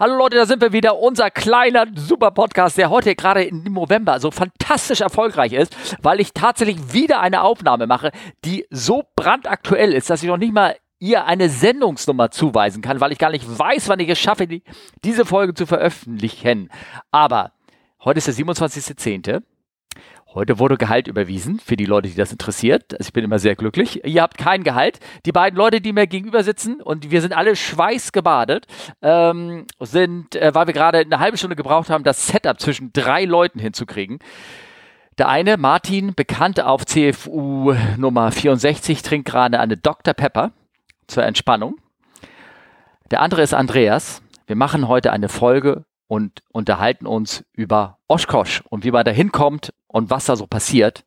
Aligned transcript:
Hallo 0.00 0.16
Leute, 0.16 0.36
da 0.36 0.46
sind 0.46 0.62
wir 0.62 0.72
wieder. 0.72 0.98
Unser 0.98 1.30
kleiner 1.30 1.84
super 1.94 2.30
Podcast, 2.30 2.78
der 2.78 2.88
heute 2.88 3.14
gerade 3.14 3.44
im 3.44 3.64
November 3.64 4.18
so 4.18 4.30
fantastisch 4.30 5.02
erfolgreich 5.02 5.52
ist, 5.52 5.76
weil 6.00 6.20
ich 6.20 6.32
tatsächlich 6.32 6.94
wieder 6.94 7.20
eine 7.20 7.42
Aufnahme 7.42 7.86
mache, 7.86 8.10
die 8.46 8.64
so 8.70 9.04
brandaktuell 9.14 9.92
ist, 9.92 10.08
dass 10.08 10.22
ich 10.22 10.28
noch 10.30 10.38
nicht 10.38 10.54
mal 10.54 10.74
ihr 11.00 11.26
eine 11.26 11.50
Sendungsnummer 11.50 12.30
zuweisen 12.30 12.80
kann, 12.80 13.02
weil 13.02 13.12
ich 13.12 13.18
gar 13.18 13.30
nicht 13.30 13.44
weiß, 13.46 13.90
wann 13.90 14.00
ich 14.00 14.08
es 14.08 14.18
schaffe, 14.18 14.46
die, 14.46 14.62
diese 15.04 15.26
Folge 15.26 15.52
zu 15.52 15.66
veröffentlichen. 15.66 16.70
Aber 17.10 17.52
heute 18.02 18.16
ist 18.20 18.26
der 18.26 18.34
27.10. 18.34 19.42
Heute 20.32 20.60
wurde 20.60 20.76
Gehalt 20.76 21.08
überwiesen 21.08 21.58
für 21.58 21.76
die 21.76 21.86
Leute, 21.86 22.08
die 22.08 22.14
das 22.14 22.30
interessiert. 22.30 22.92
Also 22.92 23.08
ich 23.08 23.12
bin 23.12 23.24
immer 23.24 23.40
sehr 23.40 23.56
glücklich. 23.56 24.04
Ihr 24.04 24.22
habt 24.22 24.38
kein 24.38 24.62
Gehalt. 24.62 25.00
Die 25.26 25.32
beiden 25.32 25.56
Leute, 25.56 25.80
die 25.80 25.92
mir 25.92 26.06
gegenüber 26.06 26.44
sitzen 26.44 26.80
und 26.80 27.10
wir 27.10 27.20
sind 27.20 27.32
alle 27.32 27.56
schweißgebadet, 27.56 28.68
ähm, 29.02 29.66
sind, 29.80 30.36
äh, 30.36 30.54
weil 30.54 30.68
wir 30.68 30.74
gerade 30.74 30.98
eine 30.98 31.18
halbe 31.18 31.36
Stunde 31.36 31.56
gebraucht 31.56 31.90
haben, 31.90 32.04
das 32.04 32.28
Setup 32.28 32.60
zwischen 32.60 32.92
drei 32.92 33.24
Leuten 33.24 33.58
hinzukriegen. 33.58 34.20
Der 35.18 35.28
eine, 35.28 35.56
Martin, 35.56 36.14
bekannt 36.14 36.62
auf 36.62 36.86
CFU 36.86 37.74
Nummer 37.96 38.30
64, 38.30 39.02
trinkt 39.02 39.28
gerade 39.28 39.58
eine 39.58 39.76
Dr. 39.78 40.14
Pepper 40.14 40.52
zur 41.08 41.24
Entspannung. 41.24 41.74
Der 43.10 43.20
andere 43.20 43.42
ist 43.42 43.52
Andreas. 43.52 44.22
Wir 44.46 44.54
machen 44.54 44.86
heute 44.86 45.12
eine 45.12 45.28
Folge 45.28 45.86
und 46.06 46.42
unterhalten 46.52 47.06
uns 47.08 47.44
über 47.52 47.98
Oshkosh 48.06 48.62
und 48.68 48.84
wie 48.84 48.92
man 48.92 49.04
da 49.04 49.10
hinkommt 49.10 49.72
und 49.92 50.10
was 50.10 50.26
da 50.26 50.36
so 50.36 50.46
passiert. 50.46 51.04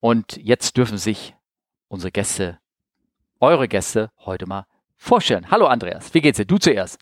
Und 0.00 0.36
jetzt 0.36 0.76
dürfen 0.76 0.98
sich 0.98 1.34
unsere 1.88 2.12
Gäste, 2.12 2.58
eure 3.40 3.68
Gäste, 3.68 4.10
heute 4.18 4.46
mal 4.46 4.66
vorstellen. 4.96 5.50
Hallo 5.50 5.66
Andreas, 5.66 6.14
wie 6.14 6.20
geht's 6.20 6.36
dir? 6.36 6.44
Du 6.44 6.58
zuerst. 6.58 6.98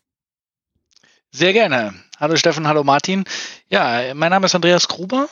Sehr 1.31 1.53
gerne. 1.53 1.95
Hallo 2.19 2.37
Steffen, 2.37 2.67
hallo 2.67 2.85
Martin. 2.85 3.25
Ja, 3.69 4.15
mein 4.15 4.31
Name 4.31 4.47
ist 4.47 4.55
Andreas 4.55 4.89
Gruber. 4.89 5.29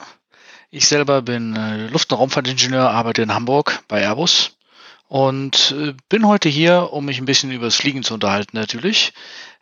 Ich 0.71 0.87
selber 0.87 1.23
bin 1.23 1.57
äh, 1.57 1.89
Luft- 1.89 2.13
und 2.13 2.19
Raumfahrtingenieur, 2.19 2.91
arbeite 2.91 3.23
in 3.23 3.35
Hamburg 3.35 3.83
bei 3.89 4.03
Airbus 4.03 4.57
und 5.09 5.75
äh, 5.77 5.95
bin 6.09 6.27
heute 6.27 6.49
hier, 6.49 6.93
um 6.93 7.05
mich 7.07 7.19
ein 7.19 7.25
bisschen 7.25 7.51
über 7.51 7.67
das 7.67 7.77
Fliegen 7.77 8.03
zu 8.03 8.15
unterhalten 8.15 8.57
natürlich. 8.57 9.13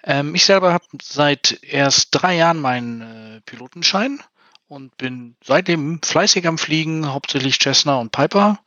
Ähm, 0.04 0.34
ich 0.34 0.44
selber 0.44 0.72
habe 0.72 0.84
seit 1.02 1.58
erst 1.62 2.08
drei 2.10 2.36
Jahren 2.36 2.60
meinen 2.60 3.00
äh, 3.00 3.40
Pilotenschein 3.46 4.20
und 4.68 4.96
bin 4.98 5.34
seitdem 5.42 6.00
fleißig 6.02 6.46
am 6.46 6.58
Fliegen, 6.58 7.10
hauptsächlich 7.12 7.58
Cessna 7.58 7.96
und 7.96 8.12
Piper 8.12 8.58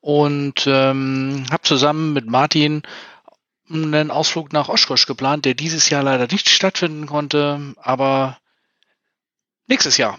und 0.00 0.66
ähm, 0.66 1.46
habe 1.50 1.62
zusammen 1.62 2.12
mit 2.12 2.26
Martin 2.26 2.82
einen 3.70 4.10
Ausflug 4.10 4.52
nach 4.52 4.68
Oshkosh 4.68 5.06
geplant, 5.06 5.44
der 5.44 5.54
dieses 5.54 5.90
Jahr 5.90 6.02
leider 6.02 6.26
nicht 6.30 6.48
stattfinden 6.48 7.06
konnte, 7.06 7.74
aber 7.76 8.38
nächstes 9.66 9.96
Jahr. 9.96 10.18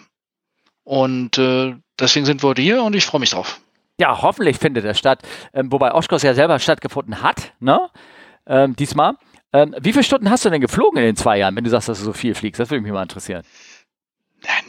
Und 0.84 1.38
äh, 1.38 1.76
deswegen 2.00 2.26
sind 2.26 2.44
wir 2.44 2.50
heute 2.50 2.62
hier 2.62 2.84
und 2.84 2.96
ich 2.96 3.06
freue 3.06 3.22
mich 3.22 3.32
drauf. 3.32 3.60
Ja, 4.00 4.22
hoffentlich 4.22 4.58
findet 4.58 4.86
er 4.86 4.94
statt. 4.94 5.24
Ähm, 5.54 5.72
wobei 5.72 5.94
Oshkosh 5.94 6.24
ja 6.24 6.34
selber 6.34 6.58
stattgefunden 6.60 7.22
hat, 7.22 7.54
ne? 7.60 7.90
Ähm, 8.48 8.76
diesmal. 8.76 9.16
Ähm, 9.52 9.76
wie 9.80 9.92
viele 9.92 10.04
Stunden 10.04 10.30
hast 10.30 10.46
du 10.46 10.50
denn 10.50 10.62
geflogen 10.62 11.00
in 11.00 11.06
den 11.06 11.16
zwei 11.16 11.38
Jahren, 11.38 11.56
wenn 11.56 11.64
du 11.64 11.70
sagst, 11.70 11.90
dass 11.90 12.00
du 12.00 12.06
so 12.06 12.14
viel 12.14 12.36
fliegst? 12.36 12.60
Das 12.60 12.70
würde 12.70 12.82
mich 12.82 12.92
mal 12.92 13.02
interessieren. 13.02 13.44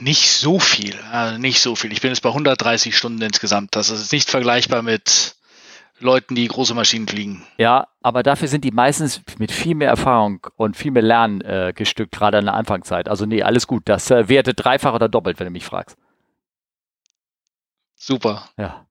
Nicht 0.01 0.31
so 0.31 0.59
viel, 0.59 0.99
also 1.13 1.39
nicht 1.39 1.61
so 1.61 1.77
viel. 1.77 1.93
Ich 1.93 2.01
bin 2.01 2.11
jetzt 2.11 2.23
bei 2.23 2.31
130 2.31 2.97
Stunden 2.97 3.23
insgesamt. 3.23 3.77
Das 3.77 3.91
ist 3.91 4.13
nicht 4.13 4.31
vergleichbar 4.31 4.83
mit 4.83 5.37
Leuten, 6.01 6.35
die 6.35 6.49
große 6.49 6.75
Maschinen 6.75 7.07
fliegen. 7.07 7.45
Ja, 7.59 7.89
aber 8.03 8.23
dafür 8.23 8.49
sind 8.49 8.65
die 8.65 8.71
meistens 8.71 9.21
mit 9.39 9.53
viel 9.53 9.75
mehr 9.75 9.89
Erfahrung 9.89 10.47
und 10.57 10.77
viel 10.77 10.91
mehr 10.91 11.03
Lernen 11.03 11.41
äh, 11.43 11.73
gestückt, 11.75 12.13
gerade 12.13 12.39
in 12.39 12.47
der 12.47 12.55
Anfangszeit. 12.55 13.09
Also 13.09 13.27
nee, 13.27 13.43
alles 13.43 13.67
gut. 13.67 13.83
Das 13.85 14.11
äh, 14.11 14.29
werte 14.29 14.55
dreifach 14.55 14.95
oder 14.95 15.09
doppelt, 15.09 15.39
wenn 15.39 15.47
du 15.47 15.53
mich 15.53 15.65
fragst. 15.65 15.97
Super. 17.95 18.49
Ja. 18.57 18.87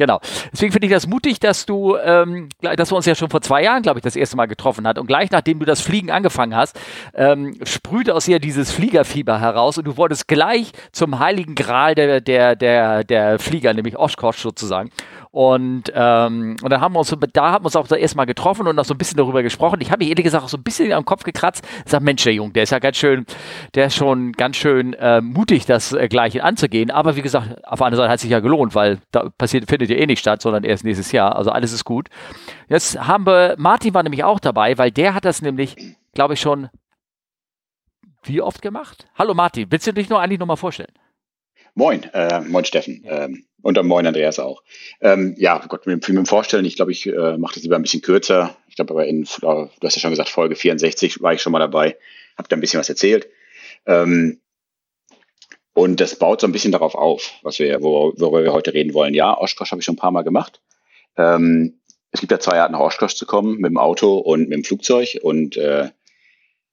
Genau. 0.00 0.18
Deswegen 0.50 0.72
finde 0.72 0.86
ich 0.86 0.94
das 0.94 1.06
mutig, 1.06 1.40
dass 1.40 1.66
du, 1.66 1.94
ähm, 2.02 2.48
dass 2.62 2.90
wir 2.90 2.96
uns 2.96 3.04
ja 3.04 3.14
schon 3.14 3.28
vor 3.28 3.42
zwei 3.42 3.62
Jahren, 3.62 3.82
glaube 3.82 3.98
ich, 3.98 4.02
das 4.02 4.16
erste 4.16 4.34
Mal 4.34 4.46
getroffen 4.46 4.88
hat 4.88 4.98
und 4.98 5.06
gleich 5.06 5.30
nachdem 5.30 5.58
du 5.58 5.66
das 5.66 5.82
Fliegen 5.82 6.10
angefangen 6.10 6.56
hast, 6.56 6.80
ähm, 7.12 7.58
sprühte 7.64 8.14
aus 8.14 8.24
dir 8.24 8.38
dieses 8.38 8.72
Fliegerfieber 8.72 9.38
heraus 9.40 9.76
und 9.76 9.84
du 9.84 9.98
wurdest 9.98 10.26
gleich 10.26 10.72
zum 10.92 11.18
heiligen 11.18 11.54
Gral 11.54 11.94
der, 11.94 12.22
der, 12.22 12.56
der, 12.56 13.04
der 13.04 13.38
Flieger, 13.38 13.74
nämlich 13.74 13.98
Oshkosh 13.98 14.38
sozusagen. 14.38 14.90
Und, 15.32 15.92
ähm, 15.94 16.56
und 16.60 16.70
dann 16.70 16.80
haben 16.80 16.94
wir 16.94 16.98
uns, 16.98 17.14
da 17.32 17.52
haben 17.52 17.62
wir 17.62 17.66
uns 17.66 17.76
auch 17.76 17.86
das 17.86 17.98
erste 17.98 18.16
Mal 18.16 18.24
getroffen 18.24 18.66
und 18.66 18.74
noch 18.74 18.84
so 18.84 18.94
ein 18.94 18.98
bisschen 18.98 19.16
darüber 19.16 19.44
gesprochen. 19.44 19.80
Ich 19.80 19.92
habe 19.92 20.02
mich 20.02 20.10
ehrlich 20.10 20.24
gesagt 20.24 20.44
auch 20.44 20.48
so 20.48 20.56
ein 20.56 20.64
bisschen 20.64 20.92
am 20.92 21.04
Kopf 21.04 21.22
gekratzt. 21.22 21.64
Ich 21.84 21.90
sage, 21.90 22.02
Mensch, 22.02 22.24
der 22.24 22.34
Junge, 22.34 22.52
der 22.52 22.64
ist 22.64 22.70
ja 22.70 22.80
ganz 22.80 22.96
schön, 22.96 23.24
der 23.76 23.86
ist 23.86 23.94
schon 23.94 24.32
ganz 24.32 24.56
schön 24.56 24.94
äh, 24.94 25.20
mutig, 25.20 25.66
das 25.66 25.92
äh, 25.92 26.08
Gleiche 26.08 26.42
anzugehen. 26.42 26.90
Aber 26.90 27.14
wie 27.14 27.22
gesagt, 27.22 27.64
auf 27.64 27.78
der 27.78 27.86
anderen 27.86 28.02
Seite 28.02 28.08
hat 28.08 28.16
es 28.16 28.22
sich 28.22 28.30
ja 28.32 28.40
gelohnt, 28.40 28.74
weil 28.74 28.98
da 29.12 29.28
passiert, 29.38 29.68
findet 29.68 29.89
ja 29.90 29.96
eh 29.96 30.06
nicht 30.06 30.20
statt, 30.20 30.42
sondern 30.42 30.64
erst 30.64 30.84
nächstes 30.84 31.12
Jahr. 31.12 31.36
Also 31.36 31.50
alles 31.50 31.72
ist 31.72 31.84
gut. 31.84 32.08
Jetzt 32.68 32.98
haben 32.98 33.26
wir, 33.26 33.54
Martin 33.58 33.94
war 33.94 34.02
nämlich 34.02 34.24
auch 34.24 34.40
dabei, 34.40 34.78
weil 34.78 34.90
der 34.90 35.14
hat 35.14 35.24
das 35.24 35.42
nämlich, 35.42 35.76
glaube 36.14 36.34
ich, 36.34 36.40
schon 36.40 36.68
wie 38.22 38.42
oft 38.42 38.62
gemacht? 38.62 39.08
Hallo 39.14 39.34
Martin, 39.34 39.66
willst 39.70 39.86
du 39.86 39.92
dich 39.92 40.08
nur 40.08 40.20
eigentlich 40.20 40.38
nochmal 40.38 40.56
vorstellen? 40.56 40.92
Moin, 41.74 42.04
äh, 42.12 42.40
moin 42.40 42.64
Steffen. 42.64 43.04
Ähm, 43.06 43.44
und 43.62 43.76
dann 43.76 43.86
moin 43.86 44.06
Andreas 44.06 44.38
auch. 44.38 44.62
Ähm, 45.00 45.34
ja, 45.38 45.58
Gott, 45.68 45.86
mit, 45.86 46.06
mit 46.08 46.16
dem 46.16 46.26
Vorstellen, 46.26 46.64
ich 46.64 46.76
glaube, 46.76 46.92
ich 46.92 47.06
äh, 47.06 47.36
mache 47.38 47.54
das 47.54 47.62
lieber 47.62 47.76
ein 47.76 47.82
bisschen 47.82 48.02
kürzer. 48.02 48.56
Ich 48.68 48.76
glaube, 48.76 48.92
aber 48.92 49.06
in, 49.06 49.24
du 49.24 49.68
hast 49.82 49.96
ja 49.96 50.00
schon 50.00 50.10
gesagt, 50.10 50.28
Folge 50.28 50.56
64 50.56 51.22
war 51.22 51.34
ich 51.34 51.42
schon 51.42 51.52
mal 51.52 51.58
dabei, 51.58 51.96
habe 52.36 52.48
da 52.48 52.56
ein 52.56 52.60
bisschen 52.60 52.80
was 52.80 52.88
erzählt. 52.88 53.28
Ähm, 53.86 54.40
und 55.72 56.00
das 56.00 56.16
baut 56.16 56.40
so 56.40 56.46
ein 56.46 56.52
bisschen 56.52 56.72
darauf 56.72 56.94
auf, 56.94 57.32
was 57.42 57.58
wir, 57.58 57.80
worüber 57.82 58.42
wir 58.42 58.52
heute 58.52 58.74
reden 58.74 58.94
wollen. 58.94 59.14
Ja, 59.14 59.38
Oshkosh 59.38 59.70
habe 59.70 59.80
ich 59.80 59.84
schon 59.84 59.94
ein 59.94 59.98
paar 59.98 60.10
Mal 60.10 60.22
gemacht. 60.22 60.60
Ähm, 61.16 61.80
es 62.10 62.20
gibt 62.20 62.32
ja 62.32 62.40
zwei 62.40 62.60
Arten, 62.60 62.72
nach 62.72 62.80
Oshkosh 62.80 63.14
zu 63.14 63.26
kommen, 63.26 63.58
mit 63.58 63.70
dem 63.70 63.78
Auto 63.78 64.18
und 64.18 64.48
mit 64.48 64.52
dem 64.52 64.64
Flugzeug. 64.64 65.18
Und 65.22 65.56
äh, 65.56 65.90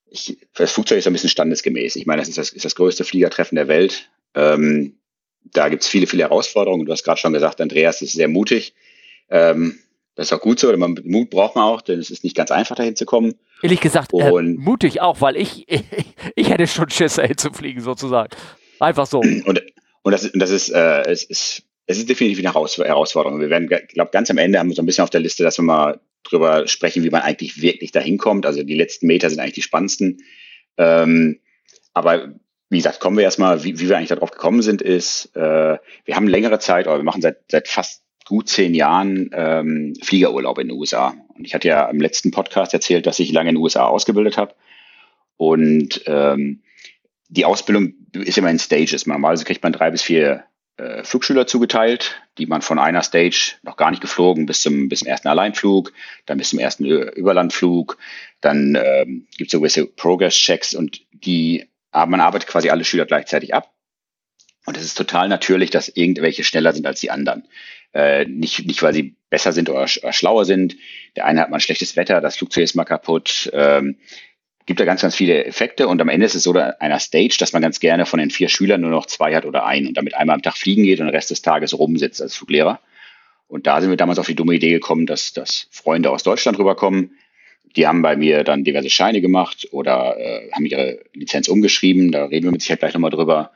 ich, 0.09 0.39
das 0.55 0.71
Flugzeug 0.71 0.97
ist 0.97 1.07
ein 1.07 1.13
bisschen 1.13 1.29
standesgemäß. 1.29 1.95
Ich 1.95 2.05
meine, 2.05 2.21
das 2.21 2.29
ist 2.29 2.37
das, 2.37 2.49
ist 2.49 2.65
das 2.65 2.75
größte 2.75 3.03
Fliegertreffen 3.03 3.55
der 3.55 3.67
Welt. 3.67 4.09
Ähm, 4.33 4.97
da 5.43 5.69
gibt 5.69 5.83
es 5.83 5.89
viele, 5.89 6.07
viele 6.07 6.23
Herausforderungen. 6.23 6.85
Du 6.85 6.91
hast 6.91 7.03
gerade 7.03 7.19
schon 7.19 7.33
gesagt, 7.33 7.61
Andreas 7.61 8.01
ist 8.01 8.13
sehr 8.13 8.27
mutig. 8.27 8.73
Ähm, 9.29 9.77
das 10.15 10.27
ist 10.27 10.33
auch 10.33 10.41
gut 10.41 10.59
so, 10.59 10.75
man, 10.75 10.99
Mut 11.03 11.29
braucht 11.29 11.55
man 11.55 11.65
auch, 11.65 11.81
denn 11.81 11.99
es 11.99 12.09
ist 12.09 12.23
nicht 12.23 12.35
ganz 12.35 12.49
einfach, 12.49 12.75
dahin 12.75 12.95
zu 12.95 13.05
kommen. 13.05 13.35
Ehrlich 13.61 13.81
gesagt, 13.81 14.13
äh, 14.13 14.41
mutig 14.41 14.99
auch, 15.01 15.21
weil 15.21 15.37
ich, 15.37 15.69
ich, 15.69 15.83
ich 16.35 16.49
hätte 16.49 16.65
schon 16.65 16.89
Schiss, 16.89 17.15
dahin 17.15 17.37
zu 17.37 17.51
fliegen, 17.51 17.81
sozusagen. 17.81 18.29
Einfach 18.79 19.07
so. 19.07 19.19
Und, 19.45 19.61
und 20.03 20.11
das, 20.11 20.29
das 20.33 20.51
ist, 20.51 20.69
äh, 20.69 21.01
es 21.01 21.25
ist, 21.25 21.63
es 21.85 21.97
ist 21.97 22.09
definitiv 22.09 22.39
eine 22.39 22.53
Herausforderung. 22.53 23.41
Wir 23.41 23.49
werden, 23.49 23.69
ich 23.69 23.93
glaube, 23.93 24.11
ganz 24.11 24.29
am 24.29 24.37
Ende 24.37 24.57
haben 24.57 24.69
wir 24.69 24.75
so 24.75 24.81
ein 24.81 24.85
bisschen 24.85 25.03
auf 25.03 25.09
der 25.09 25.19
Liste, 25.19 25.43
dass 25.43 25.57
wir 25.57 25.63
mal 25.63 25.99
drüber 26.23 26.67
sprechen, 26.67 27.03
wie 27.03 27.09
man 27.09 27.23
eigentlich 27.23 27.61
wirklich 27.61 27.91
dahin 27.91 28.17
kommt. 28.17 28.45
Also 28.45 28.63
die 28.63 28.75
letzten 28.75 29.07
Meter 29.07 29.29
sind 29.29 29.39
eigentlich 29.39 29.55
die 29.55 29.61
spannendsten. 29.61 30.23
Ähm, 30.77 31.39
aber 31.93 32.33
wie 32.69 32.77
gesagt, 32.77 32.99
kommen 32.99 33.17
wir 33.17 33.23
erstmal, 33.23 33.63
wie, 33.63 33.79
wie 33.79 33.89
wir 33.89 33.97
eigentlich 33.97 34.09
darauf 34.09 34.31
gekommen 34.31 34.61
sind, 34.61 34.81
ist, 34.81 35.35
äh, 35.35 35.77
wir 36.05 36.15
haben 36.15 36.27
längere 36.27 36.59
Zeit, 36.59 36.87
oder 36.87 36.97
wir 36.97 37.03
machen 37.03 37.21
seit, 37.21 37.39
seit 37.49 37.67
fast 37.67 38.03
gut 38.25 38.49
zehn 38.49 38.73
Jahren 38.73 39.29
ähm, 39.33 39.93
Fliegerurlaub 40.01 40.59
in 40.59 40.67
den 40.67 40.77
USA. 40.77 41.15
Und 41.35 41.45
ich 41.45 41.53
hatte 41.53 41.69
ja 41.69 41.89
im 41.89 42.01
letzten 42.01 42.31
Podcast 42.31 42.73
erzählt, 42.73 43.05
dass 43.05 43.19
ich 43.19 43.31
lange 43.31 43.49
in 43.49 43.55
den 43.55 43.61
USA 43.61 43.85
ausgebildet 43.85 44.37
habe. 44.37 44.53
Und 45.37 46.01
ähm, 46.07 46.61
die 47.29 47.45
Ausbildung 47.45 47.93
ist 48.13 48.37
immer 48.37 48.49
in 48.49 48.59
Stages. 48.59 49.05
Normalerweise 49.05 49.45
kriegt 49.45 49.63
man 49.63 49.73
drei 49.73 49.91
bis 49.91 50.01
vier 50.01 50.43
äh, 50.77 51.03
Flugschüler 51.03 51.47
zugeteilt, 51.47 52.21
die 52.37 52.45
man 52.45 52.61
von 52.61 52.79
einer 52.79 53.03
Stage 53.03 53.55
noch 53.63 53.77
gar 53.77 53.91
nicht 53.91 54.01
geflogen 54.01 54.45
bis 54.45 54.61
zum, 54.61 54.89
bis 54.89 54.99
zum 54.99 55.07
ersten 55.07 55.27
Alleinflug, 55.27 55.91
dann 56.25 56.37
bis 56.37 56.49
zum 56.49 56.59
ersten 56.59 56.85
Überlandflug. 56.85 57.97
Dann 58.41 58.75
ähm, 58.75 59.27
gibt 59.37 59.49
es 59.49 59.51
so 59.51 59.59
gewisse 59.59 59.85
Progress-Checks 59.85 60.75
und 60.75 61.01
die 61.11 61.67
aber 61.97 62.11
man 62.11 62.21
arbeitet 62.21 62.47
quasi 62.47 62.69
alle 62.69 62.85
Schüler 62.85 63.05
gleichzeitig 63.05 63.53
ab. 63.53 63.73
Und 64.65 64.77
es 64.77 64.83
ist 64.83 64.97
total 64.97 65.29
natürlich, 65.29 65.69
dass 65.69 65.87
irgendwelche 65.87 66.43
schneller 66.43 66.73
sind 66.73 66.85
als 66.85 66.99
die 66.99 67.09
anderen. 67.09 67.47
Äh, 67.93 68.25
nicht, 68.25 68.65
nicht, 68.67 68.83
weil 68.83 68.93
sie 68.93 69.15
besser 69.29 69.53
sind 69.53 69.69
oder, 69.69 69.87
sch 69.87 70.03
oder, 70.03 70.13
schlauer 70.13 70.45
sind. 70.45 70.75
Der 71.15 71.25
eine 71.25 71.41
hat 71.41 71.49
mal 71.49 71.57
ein 71.57 71.61
schlechtes 71.61 71.95
Wetter, 71.95 72.19
das 72.21 72.37
Flugzeug 72.37 72.65
ist 72.65 72.75
mal 72.75 72.83
kaputt. 72.83 73.49
Ähm, 73.53 73.97
gibt 74.67 74.81
da 74.81 74.85
ganz, 74.85 75.01
ganz 75.01 75.15
viele 75.15 75.45
Effekte. 75.45 75.87
Und 75.87 75.99
am 76.01 76.09
Ende 76.09 76.25
ist 76.25 76.35
es 76.35 76.43
so 76.43 76.53
einer 76.53 76.99
Stage, 76.99 77.37
dass 77.39 77.53
man 77.53 77.61
ganz 77.61 77.79
gerne 77.79 78.05
von 78.05 78.19
den 78.19 78.29
vier 78.29 78.49
Schülern 78.49 78.81
nur 78.81 78.91
noch 78.91 79.07
zwei 79.07 79.33
hat 79.33 79.45
oder 79.45 79.65
einen 79.65 79.87
und 79.87 79.97
damit 79.97 80.13
einmal 80.13 80.35
am 80.35 80.41
Tag 80.41 80.57
fliegen 80.57 80.83
geht 80.83 80.99
und 80.99 81.07
den 81.07 81.15
Rest 81.15 81.31
des 81.31 81.41
Tages 81.41 81.77
rumsitzt 81.77 82.21
als 82.21 82.35
Fluglehrer. 82.35 82.79
Und 83.47 83.65
da 83.65 83.79
sind 83.79 83.89
wir 83.89 83.97
damals 83.97 84.19
auf 84.19 84.27
die 84.27 84.35
dumme 84.35 84.53
Idee 84.53 84.71
gekommen, 84.71 85.05
dass, 85.05 85.31
dass 85.31 85.67
Freunde 85.71 86.11
aus 86.11 86.23
Deutschland 86.23 86.59
rüberkommen, 86.59 87.17
die 87.77 87.87
haben 87.87 88.01
bei 88.01 88.17
mir 88.17 88.43
dann 88.43 88.65
diverse 88.65 88.89
Scheine 88.89 89.21
gemacht 89.21 89.69
oder 89.71 90.17
äh, 90.19 90.51
haben 90.51 90.65
ihre 90.65 90.99
Lizenz 91.13 91.47
umgeschrieben. 91.47 92.11
Da 92.11 92.25
reden 92.25 92.45
wir 92.45 92.51
mit 92.51 92.61
Sicherheit 92.61 92.79
gleich 92.79 92.93
nochmal 92.93 93.11
drüber. 93.11 93.51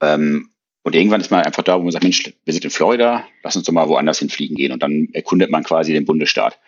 Ähm, 0.00 0.50
und 0.82 0.94
irgendwann 0.94 1.20
ist 1.20 1.30
man 1.30 1.42
einfach 1.42 1.62
da, 1.64 1.78
wo 1.78 1.82
man 1.82 1.90
sagt, 1.90 2.04
Mensch, 2.04 2.22
wir 2.44 2.52
sind 2.52 2.64
in 2.64 2.70
Florida, 2.70 3.26
lass 3.42 3.56
uns 3.56 3.66
doch 3.66 3.72
mal 3.72 3.88
woanders 3.88 4.20
hinfliegen 4.20 4.56
gehen. 4.56 4.70
Und 4.70 4.82
dann 4.82 5.08
erkundet 5.14 5.50
man 5.50 5.64
quasi 5.64 5.92
den 5.92 6.04
Bundesstaat. 6.04 6.60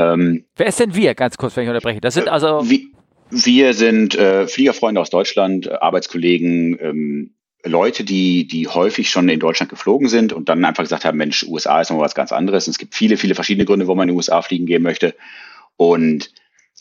Ähm, 0.00 0.44
Wer 0.56 0.66
ist 0.66 0.80
denn 0.80 0.94
wir, 0.94 1.14
ganz 1.14 1.36
kurz, 1.36 1.56
wenn 1.56 1.64
ich 1.64 1.68
unterbreche? 1.68 2.00
Das 2.00 2.14
sind 2.14 2.26
äh, 2.26 2.30
also... 2.30 2.68
Wie, 2.68 2.92
Wir 3.30 3.74
sind 3.74 4.16
äh, 4.16 4.46
Fliegerfreunde 4.46 5.00
aus 5.00 5.10
Deutschland, 5.10 5.70
Arbeitskollegen, 5.70 6.78
ähm, 6.80 7.34
Leute, 7.64 8.04
die, 8.04 8.46
die 8.46 8.68
häufig 8.68 9.10
schon 9.10 9.28
in 9.28 9.38
Deutschland 9.38 9.70
geflogen 9.70 10.08
sind 10.08 10.32
und 10.32 10.48
dann 10.48 10.64
einfach 10.64 10.82
gesagt 10.82 11.04
haben, 11.04 11.18
Mensch, 11.18 11.44
USA 11.44 11.80
ist 11.80 11.90
noch 11.90 12.00
was 12.00 12.14
ganz 12.14 12.32
anderes. 12.32 12.66
Und 12.66 12.72
es 12.72 12.78
gibt 12.78 12.94
viele, 12.94 13.16
viele 13.16 13.34
verschiedene 13.34 13.66
Gründe, 13.66 13.86
wo 13.86 13.94
man 13.94 14.08
in 14.08 14.14
die 14.14 14.16
USA 14.16 14.40
fliegen 14.40 14.66
gehen 14.66 14.82
möchte. 14.82 15.14
Und 15.76 16.32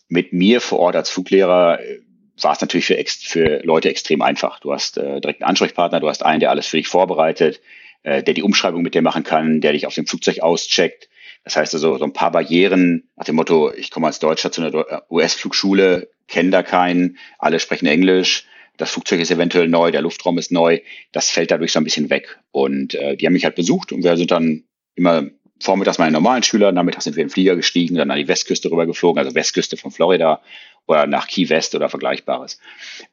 mit 0.07 0.33
mir 0.33 0.61
vor 0.61 0.79
Ort 0.79 0.95
als 0.95 1.09
Fluglehrer 1.09 1.81
äh, 1.81 1.99
war 2.41 2.53
es 2.53 2.61
natürlich 2.61 2.85
für, 2.85 2.97
für 3.05 3.61
Leute 3.63 3.89
extrem 3.89 4.21
einfach. 4.21 4.59
Du 4.59 4.71
hast 4.71 4.97
äh, 4.97 5.19
direkt 5.19 5.41
einen 5.41 5.49
Ansprechpartner, 5.49 5.99
du 5.99 6.07
hast 6.07 6.23
einen, 6.23 6.39
der 6.39 6.51
alles 6.51 6.67
für 6.67 6.77
dich 6.77 6.87
vorbereitet, 6.87 7.59
äh, 8.03 8.23
der 8.23 8.33
die 8.33 8.43
Umschreibung 8.43 8.81
mit 8.81 8.95
dir 8.95 9.01
machen 9.01 9.23
kann, 9.23 9.59
der 9.59 9.73
dich 9.73 9.85
auf 9.85 9.95
dem 9.95 10.07
Flugzeug 10.07 10.39
auscheckt. 10.39 11.09
Das 11.43 11.55
heißt 11.55 11.73
also, 11.73 11.97
so 11.97 12.03
ein 12.03 12.13
paar 12.13 12.31
Barrieren 12.31 13.09
nach 13.15 13.25
dem 13.25 13.35
Motto, 13.35 13.71
ich 13.73 13.91
komme 13.91 14.07
als 14.07 14.19
Deutscher 14.19 14.51
zu 14.51 14.61
einer 14.61 14.73
äh, 14.73 15.01
US-Flugschule, 15.09 16.09
kenne 16.27 16.51
da 16.51 16.63
keinen, 16.63 17.17
alle 17.37 17.59
sprechen 17.59 17.87
Englisch, 17.87 18.45
das 18.77 18.91
Flugzeug 18.91 19.19
ist 19.19 19.31
eventuell 19.31 19.67
neu, 19.67 19.91
der 19.91 20.01
Luftraum 20.01 20.37
ist 20.37 20.51
neu, 20.51 20.79
das 21.11 21.29
fällt 21.29 21.51
dadurch 21.51 21.71
so 21.71 21.79
ein 21.79 21.83
bisschen 21.83 22.09
weg. 22.09 22.39
Und 22.51 22.93
äh, 22.93 23.17
die 23.17 23.25
haben 23.25 23.33
mich 23.33 23.43
halt 23.43 23.55
besucht 23.55 23.91
und 23.91 24.03
wir 24.03 24.15
sind 24.15 24.31
dann 24.31 24.63
immer 24.95 25.29
vormittags 25.61 25.97
meine 25.97 26.13
normalen 26.13 26.43
Schüler, 26.43 26.71
nachmittags 26.71 27.03
sind 27.03 27.15
wir 27.15 27.21
in 27.21 27.27
den 27.27 27.33
Flieger 27.33 27.55
gestiegen, 27.55 27.95
dann 27.95 28.11
an 28.11 28.17
die 28.17 28.27
Westküste 28.27 28.71
rüber 28.71 28.85
geflogen, 28.85 29.19
also 29.19 29.35
Westküste 29.35 29.75
von 29.75 29.91
Florida 29.91 30.41
oder 30.87 31.07
nach 31.07 31.27
Key 31.27 31.49
West 31.49 31.75
oder 31.75 31.89
Vergleichbares. 31.89 32.59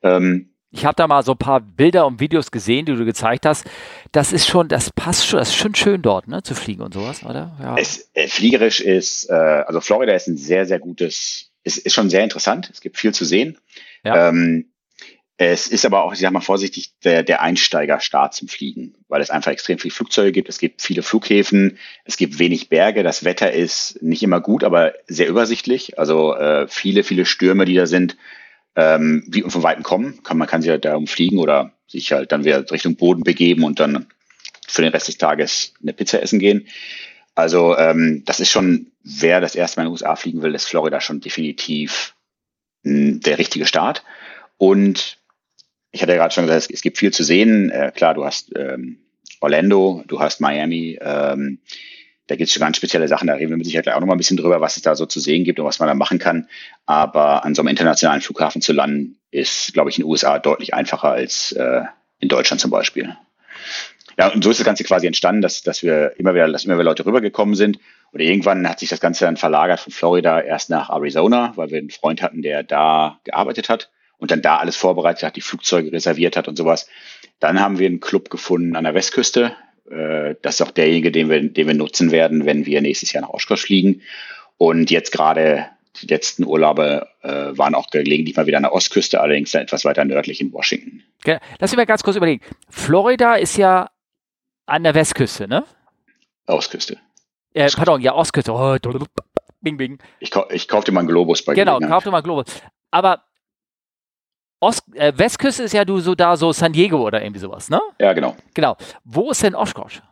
Ähm, 0.02 0.50
ich 0.70 0.84
habe 0.84 0.94
da 0.94 1.06
mal 1.06 1.22
so 1.22 1.32
ein 1.32 1.38
paar 1.38 1.60
Bilder 1.60 2.06
und 2.06 2.20
Videos 2.20 2.50
gesehen, 2.50 2.86
die 2.86 2.94
du 2.94 3.04
gezeigt 3.04 3.46
hast. 3.46 3.64
Das 4.12 4.32
ist 4.32 4.46
schon, 4.46 4.68
das 4.68 4.90
passt 4.90 5.26
schon, 5.26 5.38
das 5.38 5.48
ist 5.48 5.56
schon 5.56 5.74
schön 5.74 6.02
dort, 6.02 6.28
ne, 6.28 6.42
zu 6.42 6.54
fliegen 6.54 6.82
und 6.82 6.94
sowas, 6.94 7.24
oder? 7.24 7.56
Ja. 7.60 7.76
Es, 7.78 8.10
äh, 8.14 8.28
fliegerisch 8.28 8.80
ist, 8.80 9.30
äh, 9.30 9.32
also 9.32 9.80
Florida 9.80 10.12
ist 10.12 10.26
ein 10.26 10.36
sehr, 10.36 10.66
sehr 10.66 10.78
gutes, 10.78 11.50
ist, 11.64 11.78
ist 11.78 11.94
schon 11.94 12.10
sehr 12.10 12.24
interessant. 12.24 12.70
Es 12.72 12.80
gibt 12.80 12.98
viel 12.98 13.14
zu 13.14 13.24
sehen. 13.24 13.58
Ja. 14.04 14.28
Ähm, 14.28 14.66
es 15.38 15.68
ist 15.68 15.84
aber 15.84 16.02
auch, 16.02 16.14
ich 16.14 16.20
sag 16.20 16.32
mal 16.32 16.40
vorsichtig, 16.40 16.94
der, 17.04 17.22
der 17.22 17.42
Einsteigerstart 17.42 18.32
zum 18.32 18.48
Fliegen, 18.48 18.94
weil 19.08 19.20
es 19.20 19.28
einfach 19.28 19.52
extrem 19.52 19.78
viele 19.78 19.92
Flugzeuge 19.92 20.32
gibt. 20.32 20.48
Es 20.48 20.58
gibt 20.58 20.80
viele 20.80 21.02
Flughäfen, 21.02 21.78
es 22.04 22.16
gibt 22.16 22.38
wenig 22.38 22.70
Berge. 22.70 23.02
Das 23.02 23.22
Wetter 23.22 23.52
ist 23.52 24.02
nicht 24.02 24.22
immer 24.22 24.40
gut, 24.40 24.64
aber 24.64 24.94
sehr 25.06 25.28
übersichtlich. 25.28 25.98
Also 25.98 26.34
äh, 26.34 26.66
viele, 26.68 27.04
viele 27.04 27.26
Stürme, 27.26 27.66
die 27.66 27.74
da 27.74 27.86
sind, 27.86 28.16
ähm, 28.76 29.24
wie 29.26 29.42
von 29.42 29.62
Weitem 29.62 29.82
kommen. 29.82 30.22
Kann, 30.22 30.38
man 30.38 30.46
kann 30.46 30.62
sich 30.62 30.70
halt 30.70 30.84
darum 30.84 31.06
fliegen 31.06 31.38
oder 31.38 31.72
sich 31.88 32.12
halt 32.12 32.30
dann 32.32 32.44
wieder 32.44 32.70
Richtung 32.70 32.96
Boden 32.96 33.22
begeben 33.22 33.64
und 33.64 33.80
dann 33.80 34.06
für 34.68 34.82
den 34.82 34.92
Rest 34.92 35.08
des 35.08 35.18
Tages 35.18 35.74
eine 35.82 35.92
Pizza 35.92 36.22
essen 36.22 36.38
gehen. 36.38 36.66
Also 37.34 37.76
ähm, 37.76 38.22
das 38.24 38.40
ist 38.40 38.50
schon, 38.50 38.92
wer 39.02 39.40
das 39.40 39.54
erste 39.54 39.78
Mal 39.78 39.84
in 39.84 39.88
den 39.88 39.92
USA 39.92 40.16
fliegen 40.16 40.42
will, 40.42 40.54
ist 40.54 40.66
Florida 40.66 41.00
schon 41.00 41.20
definitiv 41.20 42.14
mh, 42.82 42.92
hm, 42.92 43.20
der 43.20 43.38
richtige 43.38 43.66
Start. 43.66 44.04
Und 44.58 45.18
ich 45.92 46.02
hatte 46.02 46.12
ja 46.12 46.18
gerade 46.18 46.34
schon 46.34 46.46
gesagt, 46.46 46.70
es, 46.70 46.82
gibt 46.82 46.98
viel 46.98 47.12
zu 47.12 47.24
sehen. 47.24 47.70
Äh, 47.70 47.92
klar, 47.94 48.14
du 48.14 48.24
hast 48.24 48.52
ähm, 48.56 48.98
Orlando, 49.40 50.02
du 50.06 50.20
hast 50.20 50.40
Miami. 50.40 50.98
Ähm, 51.00 51.58
da 52.26 52.36
gibt 52.36 52.48
es 52.48 52.54
schon 52.54 52.60
ganz 52.60 52.76
spezielle 52.76 53.08
Sachen. 53.08 53.28
Da 53.28 53.34
reden 53.34 53.50
wir 53.50 53.56
mit 53.56 53.66
Sicherheit 53.66 53.88
auch 53.88 54.00
noch 54.00 54.06
mal 54.06 54.14
ein 54.14 54.18
bisschen 54.18 54.36
drüber, 54.36 54.60
was 54.60 54.76
es 54.76 54.82
da 54.82 54.94
so 54.94 55.06
zu 55.06 55.20
sehen 55.20 55.44
gibt 55.44 55.60
und 55.60 55.66
was 55.66 55.78
man 55.78 55.88
da 55.88 55.94
machen 55.94 56.18
kann. 56.18 56.48
Aber 56.84 57.44
an 57.44 57.54
so 57.54 57.62
einem 57.62 57.68
internationalen 57.68 58.20
Flughafen 58.20 58.62
zu 58.62 58.72
landen, 58.72 59.18
ist, 59.30 59.72
glaube 59.74 59.90
ich, 59.90 59.98
in 59.98 60.04
den 60.04 60.10
USA 60.10 60.38
deutlich 60.38 60.74
einfacher 60.74 61.10
als 61.10 61.52
äh, 61.52 61.82
in 62.20 62.28
Deutschland 62.28 62.60
zum 62.60 62.70
Beispiel. 62.70 63.16
Ja, 64.18 64.28
und 64.28 64.42
so 64.42 64.50
ist 64.50 64.58
das 64.58 64.64
Ganze 64.64 64.84
quasi 64.84 65.06
entstanden, 65.06 65.42
dass, 65.42 65.62
dass 65.62 65.82
wir 65.82 66.14
immer 66.18 66.34
wieder, 66.34 66.48
dass 66.48 66.64
immer 66.64 66.74
wieder 66.74 66.84
Leute 66.84 67.04
rübergekommen 67.04 67.54
sind. 67.54 67.78
Und 68.12 68.20
irgendwann 68.20 68.66
hat 68.68 68.80
sich 68.80 68.88
das 68.88 69.00
Ganze 69.00 69.26
dann 69.26 69.36
verlagert 69.36 69.80
von 69.80 69.92
Florida 69.92 70.40
erst 70.40 70.70
nach 70.70 70.88
Arizona, 70.88 71.52
weil 71.56 71.70
wir 71.70 71.78
einen 71.78 71.90
Freund 71.90 72.22
hatten, 72.22 72.40
der 72.40 72.62
da 72.62 73.20
gearbeitet 73.24 73.68
hat 73.68 73.90
und 74.16 74.30
dann 74.30 74.40
da 74.40 74.56
alles 74.56 74.76
vorbereitet 74.76 75.22
hat, 75.22 75.36
die 75.36 75.42
Flugzeuge 75.42 75.92
reserviert 75.92 76.36
hat 76.36 76.48
und 76.48 76.56
sowas. 76.56 76.88
Dann 77.40 77.60
haben 77.60 77.78
wir 77.78 77.86
einen 77.86 78.00
Club 78.00 78.30
gefunden 78.30 78.74
an 78.74 78.84
der 78.84 78.94
Westküste. 78.94 79.54
Äh, 79.90 80.36
das 80.42 80.60
ist 80.60 80.66
auch 80.66 80.70
derjenige, 80.70 81.12
den 81.12 81.28
wir, 81.28 81.40
den 81.42 81.66
wir 81.66 81.74
nutzen 81.74 82.10
werden, 82.10 82.46
wenn 82.46 82.66
wir 82.66 82.80
nächstes 82.80 83.12
Jahr 83.12 83.22
nach 83.22 83.30
Oshkosh 83.30 83.62
fliegen. 83.62 84.02
Und 84.58 84.90
jetzt 84.90 85.12
gerade 85.12 85.66
die 86.02 86.06
letzten 86.06 86.44
Urlaube 86.44 87.08
äh, 87.22 87.56
waren 87.56 87.74
auch 87.74 87.90
gelegentlich 87.90 88.36
mal 88.36 88.46
wieder 88.46 88.58
an 88.58 88.64
der 88.64 88.72
Ostküste, 88.72 89.20
allerdings 89.20 89.52
dann 89.52 89.62
etwas 89.62 89.84
weiter 89.84 90.04
nördlich 90.04 90.40
in 90.40 90.52
Washington. 90.52 91.02
Okay. 91.22 91.38
Lass 91.58 91.70
mich 91.70 91.76
mal 91.76 91.86
ganz 91.86 92.02
kurz 92.02 92.16
überlegen. 92.16 92.42
Florida 92.68 93.36
ist 93.36 93.56
ja 93.56 93.90
an 94.66 94.84
der 94.84 94.94
Westküste, 94.94 95.48
ne? 95.48 95.64
Ostküste. 96.46 96.98
Äh, 97.54 97.70
pardon, 97.74 98.00
ja, 98.00 98.14
Ostküste. 98.14 98.52
Oh, 98.52 98.76
bing, 99.60 99.76
bing. 99.76 99.98
Ich, 100.20 100.30
ich 100.50 100.68
kaufte 100.68 100.92
mal 100.92 101.00
einen 101.00 101.08
Globus 101.08 101.42
bei 101.44 101.54
Genau, 101.54 101.80
kaufte 101.80 102.10
mal 102.10 102.18
einen 102.18 102.24
Globus. 102.24 102.46
Aber 102.90 103.22
Ost, 104.60 104.82
äh, 104.94 105.12
Westküste 105.16 105.64
ist 105.64 105.74
ja 105.74 105.84
du 105.84 106.00
so 106.00 106.14
da, 106.14 106.36
so 106.36 106.52
San 106.52 106.72
Diego 106.72 107.06
oder 107.06 107.22
irgendwie 107.22 107.40
sowas, 107.40 107.68
ne? 107.68 107.80
Ja, 108.00 108.12
genau. 108.12 108.36
Genau. 108.54 108.76
Wo 109.04 109.30
ist 109.30 109.42
denn 109.42 109.54
Oshkosh? 109.54 110.02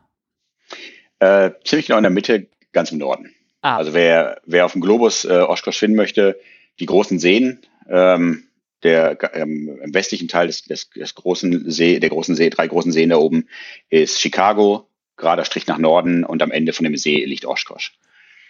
Äh, 1.19 1.53
ziemlich 1.65 1.87
genau 1.87 1.99
in 1.99 2.05
der 2.05 2.11
Mitte, 2.11 2.49
ganz 2.73 2.93
im 2.93 2.99
Norden. 2.99 3.35
Ah. 3.63 3.77
Also 3.77 3.95
wer, 3.95 4.41
wer 4.45 4.67
auf 4.67 4.73
dem 4.73 4.83
Globus 4.83 5.25
äh, 5.25 5.41
Oshkosh 5.41 5.79
finden 5.79 5.97
möchte, 5.97 6.39
die 6.79 6.87
großen 6.87 7.19
Seen, 7.19 7.61
ähm, 7.89 8.49
der 8.83 9.19
ähm, 9.35 9.81
im 9.83 9.95
westlichen 9.95 10.29
Teil 10.29 10.49
des, 10.49 10.63
des, 10.63 10.91
des 10.91 11.15
großen 11.15 11.71
See, 11.71 11.99
der 11.99 12.11
großen 12.11 12.35
See, 12.35 12.51
drei 12.51 12.67
großen 12.67 12.93
Seen 12.93 13.09
da 13.09 13.17
oben, 13.17 13.49
ist 13.89 14.21
Chicago, 14.21 14.89
gerader 15.17 15.47
Strich 15.47 15.67
nach 15.67 15.79
Norden 15.79 16.25
und 16.25 16.43
am 16.43 16.51
Ende 16.51 16.75
von 16.75 16.85
dem 16.85 16.97
See 16.97 17.25
liegt 17.25 17.47
Oshkosh. 17.47 17.97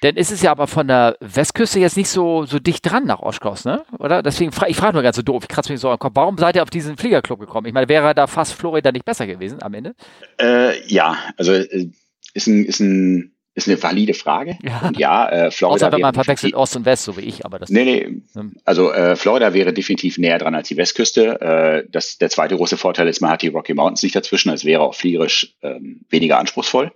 Denn 0.05 0.17
ist 0.17 0.31
es 0.31 0.43
ja 0.43 0.51
aber 0.51 0.67
von 0.67 0.87
der 0.87 1.17
Westküste 1.21 1.81
jetzt 1.81 1.97
nicht 1.97 2.11
so, 2.11 2.45
so 2.45 2.59
dicht 2.59 2.85
dran 2.85 3.07
nach 3.07 3.21
Oshkosh, 3.21 3.65
ne? 3.65 3.85
Oder? 3.99 4.23
Deswegen 4.23 4.53
frage 4.53 4.71
ich 4.71 4.77
frage 4.77 4.93
nur 4.93 5.03
ganz 5.03 5.17
so 5.17 5.23
doof, 5.23 5.45
ich 5.45 5.49
kratze 5.49 5.73
mich 5.73 5.81
so 5.81 5.89
am 5.89 5.99
Kopf. 5.99 6.13
Warum 6.15 6.37
seid 6.37 6.57
ihr 6.57 6.63
auf 6.63 6.69
diesen 6.69 6.99
Fliegerclub 6.99 7.41
gekommen? 7.41 7.67
Ich 7.67 7.73
meine, 7.73 7.89
wäre 7.89 8.15
da 8.15 8.27
fast 8.27 8.53
Florida 8.53 8.93
nicht 8.93 9.07
besser 9.07 9.27
gewesen 9.27 9.63
am 9.63 9.73
Ende? 9.73 9.95
Äh, 10.39 10.87
ja, 10.93 11.17
also 11.39 11.55
äh, 11.55 11.89
ist 12.35 12.47
ein, 12.47 12.67
ist 12.67 12.81
ein 12.81 13.35
ist 13.55 13.67
eine 13.67 13.83
valide 13.83 14.13
Frage. 14.13 14.59
Ja, 14.63 14.81
und 14.89 14.99
ja 14.99 15.29
äh, 15.31 15.51
Florida. 15.51 15.87
Außer 15.87 15.97
wenn 15.97 16.03
man 16.03 16.13
verwechselt 16.13 16.55
Ost 16.55 16.77
und 16.77 16.85
West, 16.85 17.05
so 17.05 17.17
wie 17.17 17.23
ich, 17.23 17.47
aber 17.47 17.59
das. 17.59 17.71
Nee, 17.71 17.85
nee. 17.85 18.23
Hm. 18.35 18.57
Also 18.67 18.93
äh, 18.93 19.17
Florida 19.17 19.55
wäre 19.55 19.73
definitiv 19.73 20.19
näher 20.19 20.39
dran 20.39 20.55
als 20.55 20.69
die 20.69 20.77
Westküste. 20.77 21.41
Äh, 21.41 21.89
das, 21.91 22.19
der 22.19 22.29
zweite 22.29 22.57
große 22.57 22.77
Vorteil 22.77 23.09
ist, 23.09 23.23
man 23.23 23.31
hat 23.31 23.41
die 23.41 23.49
Rocky 23.49 23.73
Mountains 23.73 24.03
nicht 24.03 24.17
dazwischen. 24.17 24.53
Es 24.53 24.67
wäre 24.67 24.83
auch 24.83 24.95
fliegerisch 24.95 25.55
ähm, 25.63 26.01
weniger 26.11 26.39
anspruchsvoll. 26.39 26.93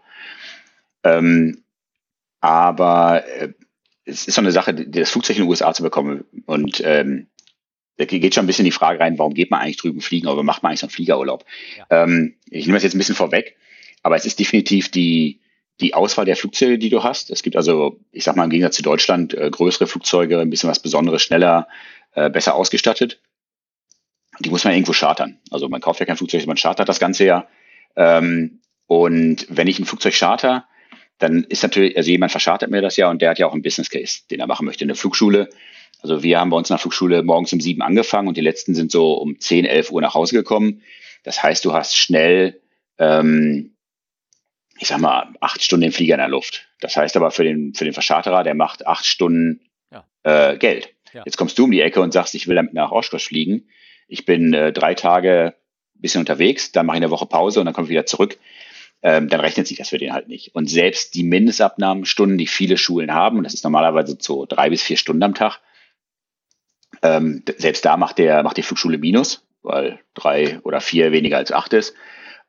Ähm, 1.04 1.62
aber 2.40 3.24
äh, 3.26 3.52
es 4.04 4.26
ist 4.26 4.34
so 4.34 4.40
eine 4.40 4.52
Sache, 4.52 4.74
das 4.74 5.10
Flugzeug 5.10 5.36
in 5.36 5.42
den 5.42 5.50
USA 5.50 5.72
zu 5.74 5.82
bekommen. 5.82 6.24
Und 6.46 6.80
ähm, 6.84 7.28
da 7.98 8.04
geht 8.04 8.34
schon 8.34 8.44
ein 8.44 8.46
bisschen 8.46 8.64
die 8.64 8.70
Frage 8.70 9.00
rein, 9.00 9.18
warum 9.18 9.34
geht 9.34 9.50
man 9.50 9.60
eigentlich 9.60 9.76
drüben 9.76 10.00
fliegen 10.00 10.28
oder 10.28 10.42
macht 10.42 10.62
man 10.62 10.70
eigentlich 10.70 10.80
so 10.80 10.86
einen 10.86 10.92
Fliegerurlaub? 10.92 11.44
Ja. 11.76 12.04
Ähm, 12.04 12.36
ich 12.48 12.66
nehme 12.66 12.76
das 12.76 12.84
jetzt 12.84 12.94
ein 12.94 12.98
bisschen 12.98 13.16
vorweg, 13.16 13.56
aber 14.02 14.16
es 14.16 14.24
ist 14.24 14.38
definitiv 14.38 14.90
die, 14.90 15.40
die 15.80 15.94
Auswahl 15.94 16.24
der 16.24 16.36
Flugzeuge, 16.36 16.78
die 16.78 16.90
du 16.90 17.02
hast. 17.02 17.30
Es 17.30 17.42
gibt 17.42 17.56
also, 17.56 18.00
ich 18.12 18.24
sag 18.24 18.36
mal, 18.36 18.44
im 18.44 18.50
Gegensatz 18.50 18.76
zu 18.76 18.82
Deutschland 18.82 19.34
äh, 19.34 19.50
größere 19.50 19.86
Flugzeuge, 19.86 20.38
ein 20.40 20.50
bisschen 20.50 20.70
was 20.70 20.80
Besonderes, 20.80 21.22
schneller, 21.22 21.68
äh, 22.14 22.30
besser 22.30 22.54
ausgestattet. 22.54 23.20
Die 24.40 24.50
muss 24.50 24.64
man 24.64 24.74
irgendwo 24.74 24.92
chartern. 24.92 25.38
Also 25.50 25.68
man 25.68 25.80
kauft 25.80 26.00
ja 26.00 26.06
kein 26.06 26.16
Flugzeug, 26.16 26.46
man 26.46 26.56
chartert 26.56 26.88
das 26.88 27.00
Ganze 27.00 27.24
ja. 27.24 27.48
Ähm, 27.96 28.60
und 28.86 29.46
wenn 29.50 29.66
ich 29.66 29.78
ein 29.80 29.84
Flugzeug 29.84 30.14
charter, 30.14 30.66
dann 31.18 31.44
ist 31.44 31.62
natürlich, 31.62 31.96
also 31.96 32.10
jemand 32.10 32.30
verschartet 32.30 32.70
mir 32.70 32.80
das 32.80 32.96
ja 32.96 33.10
und 33.10 33.20
der 33.20 33.30
hat 33.30 33.38
ja 33.38 33.46
auch 33.46 33.52
einen 33.52 33.62
Business 33.62 33.90
Case, 33.90 34.20
den 34.30 34.40
er 34.40 34.46
machen 34.46 34.66
möchte. 34.66 34.84
Eine 34.84 34.94
Flugschule. 34.94 35.48
Also 36.00 36.22
wir 36.22 36.38
haben 36.38 36.50
bei 36.50 36.56
uns 36.56 36.70
in 36.70 36.74
der 36.74 36.80
Flugschule 36.80 37.22
morgens 37.22 37.52
um 37.52 37.60
sieben 37.60 37.82
angefangen 37.82 38.28
und 38.28 38.36
die 38.36 38.42
letzten 38.42 38.74
sind 38.74 38.92
so 38.92 39.14
um 39.14 39.40
zehn, 39.40 39.64
elf 39.64 39.90
Uhr 39.90 40.00
nach 40.00 40.14
Hause 40.14 40.34
gekommen. 40.34 40.82
Das 41.24 41.42
heißt, 41.42 41.64
du 41.64 41.72
hast 41.72 41.96
schnell, 41.96 42.60
ähm, 42.98 43.74
ich 44.78 44.86
sag 44.86 44.98
mal, 44.98 45.34
acht 45.40 45.62
Stunden 45.62 45.82
den 45.82 45.92
Flieger 45.92 46.14
in 46.14 46.20
der 46.20 46.28
Luft. 46.28 46.68
Das 46.80 46.96
heißt 46.96 47.16
aber 47.16 47.32
für 47.32 47.42
den, 47.42 47.74
für 47.74 47.84
den 47.84 47.94
Verscharterer, 47.94 48.44
der 48.44 48.54
macht 48.54 48.86
acht 48.86 49.04
Stunden 49.04 49.60
ja. 49.90 50.04
äh, 50.22 50.56
Geld. 50.56 50.94
Ja. 51.12 51.22
Jetzt 51.24 51.36
kommst 51.36 51.58
du 51.58 51.64
um 51.64 51.72
die 51.72 51.80
Ecke 51.80 52.00
und 52.00 52.12
sagst, 52.12 52.34
ich 52.36 52.46
will 52.46 52.54
damit 52.54 52.74
nach 52.74 52.92
Oshkosh 52.92 53.26
fliegen. 53.26 53.66
Ich 54.06 54.24
bin 54.24 54.54
äh, 54.54 54.72
drei 54.72 54.94
Tage 54.94 55.54
bisschen 56.00 56.20
unterwegs, 56.20 56.70
dann 56.70 56.86
mache 56.86 56.98
ich 56.98 57.02
eine 57.02 57.10
Woche 57.10 57.26
Pause 57.26 57.58
und 57.58 57.66
dann 57.66 57.74
komme 57.74 57.86
ich 57.86 57.90
wieder 57.90 58.06
zurück 58.06 58.38
ähm, 59.02 59.28
dann 59.28 59.40
rechnet 59.40 59.66
sich 59.66 59.78
das 59.78 59.90
für 59.90 59.98
den 59.98 60.12
halt 60.12 60.28
nicht. 60.28 60.54
Und 60.54 60.68
selbst 60.68 61.14
die 61.14 61.22
Mindestabnahmestunden, 61.22 62.38
die 62.38 62.46
viele 62.46 62.76
Schulen 62.76 63.12
haben, 63.12 63.38
und 63.38 63.44
das 63.44 63.54
ist 63.54 63.64
normalerweise 63.64 64.16
so 64.20 64.46
drei 64.46 64.70
bis 64.70 64.82
vier 64.82 64.96
Stunden 64.96 65.22
am 65.22 65.34
Tag, 65.34 65.60
ähm, 67.02 67.42
selbst 67.58 67.84
da 67.84 67.96
macht 67.96 68.18
der 68.18 68.42
macht 68.42 68.56
die 68.56 68.62
Flugschule 68.62 68.98
Minus, 68.98 69.44
weil 69.62 70.00
drei 70.14 70.58
oder 70.62 70.80
vier 70.80 71.12
weniger 71.12 71.36
als 71.36 71.52
acht 71.52 71.72
ist. 71.72 71.94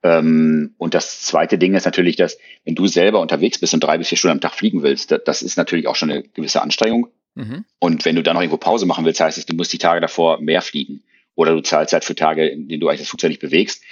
Ähm, 0.01 0.74
und 0.77 0.94
das 0.94 1.22
zweite 1.22 1.58
Ding 1.58 1.75
ist 1.75 1.86
natürlich, 1.86 2.15
dass 2.15 2.38
wenn 2.63 2.75
du 2.75 2.88
selber 2.88 3.20
unterwegs 3.20 3.60
bist 3.60 3.74
und 3.74 3.84
drei 3.84 3.98
bis 3.98 4.08
vier 4.08 4.18
Stunden 4.18 4.38
am 4.38 4.41
Tag 4.41 4.53
fliegen 4.53 4.82
willst, 4.82 5.12
das, 5.12 5.22
das 5.25 5.41
ist 5.41 5.58
natürlich 5.58 5.88
auch 5.88 5.96
schon 5.96 6.10
eine 6.10 6.24
gewisse 6.24 6.62
Anstrengung. 6.62 7.10
Mhm. 7.36 7.65
Und 7.79 8.06
wenn 8.06 8.15
du 8.15 8.24
dann 8.24 8.36
noch 8.36 8.41
irgendwo 8.41 8.58
Pause 8.58 8.86
machen 8.86 9.06
willst, 9.06 9.20
heißt 9.20 9.38
es, 9.38 9.46
du 9.46 9.56
musst 9.56 9.74
die 9.74 9.77
Tage 9.77 10.01
davor 10.01 10.39
mehr 10.41 10.62
fliegen. 10.62 11.03
Oder 11.36 11.53
du 11.53 11.62
zahlst 11.62 11.94
halt 11.94 12.03
für 12.03 12.15
Tage, 12.15 12.48
in 12.48 12.68
denen 12.68 12.82
du 12.82 12.88
eigentlich 12.88 13.01
das 13.01 13.10
Flugzeug 13.10 13.29
nicht 13.29 13.41
bewegst. 13.41 13.84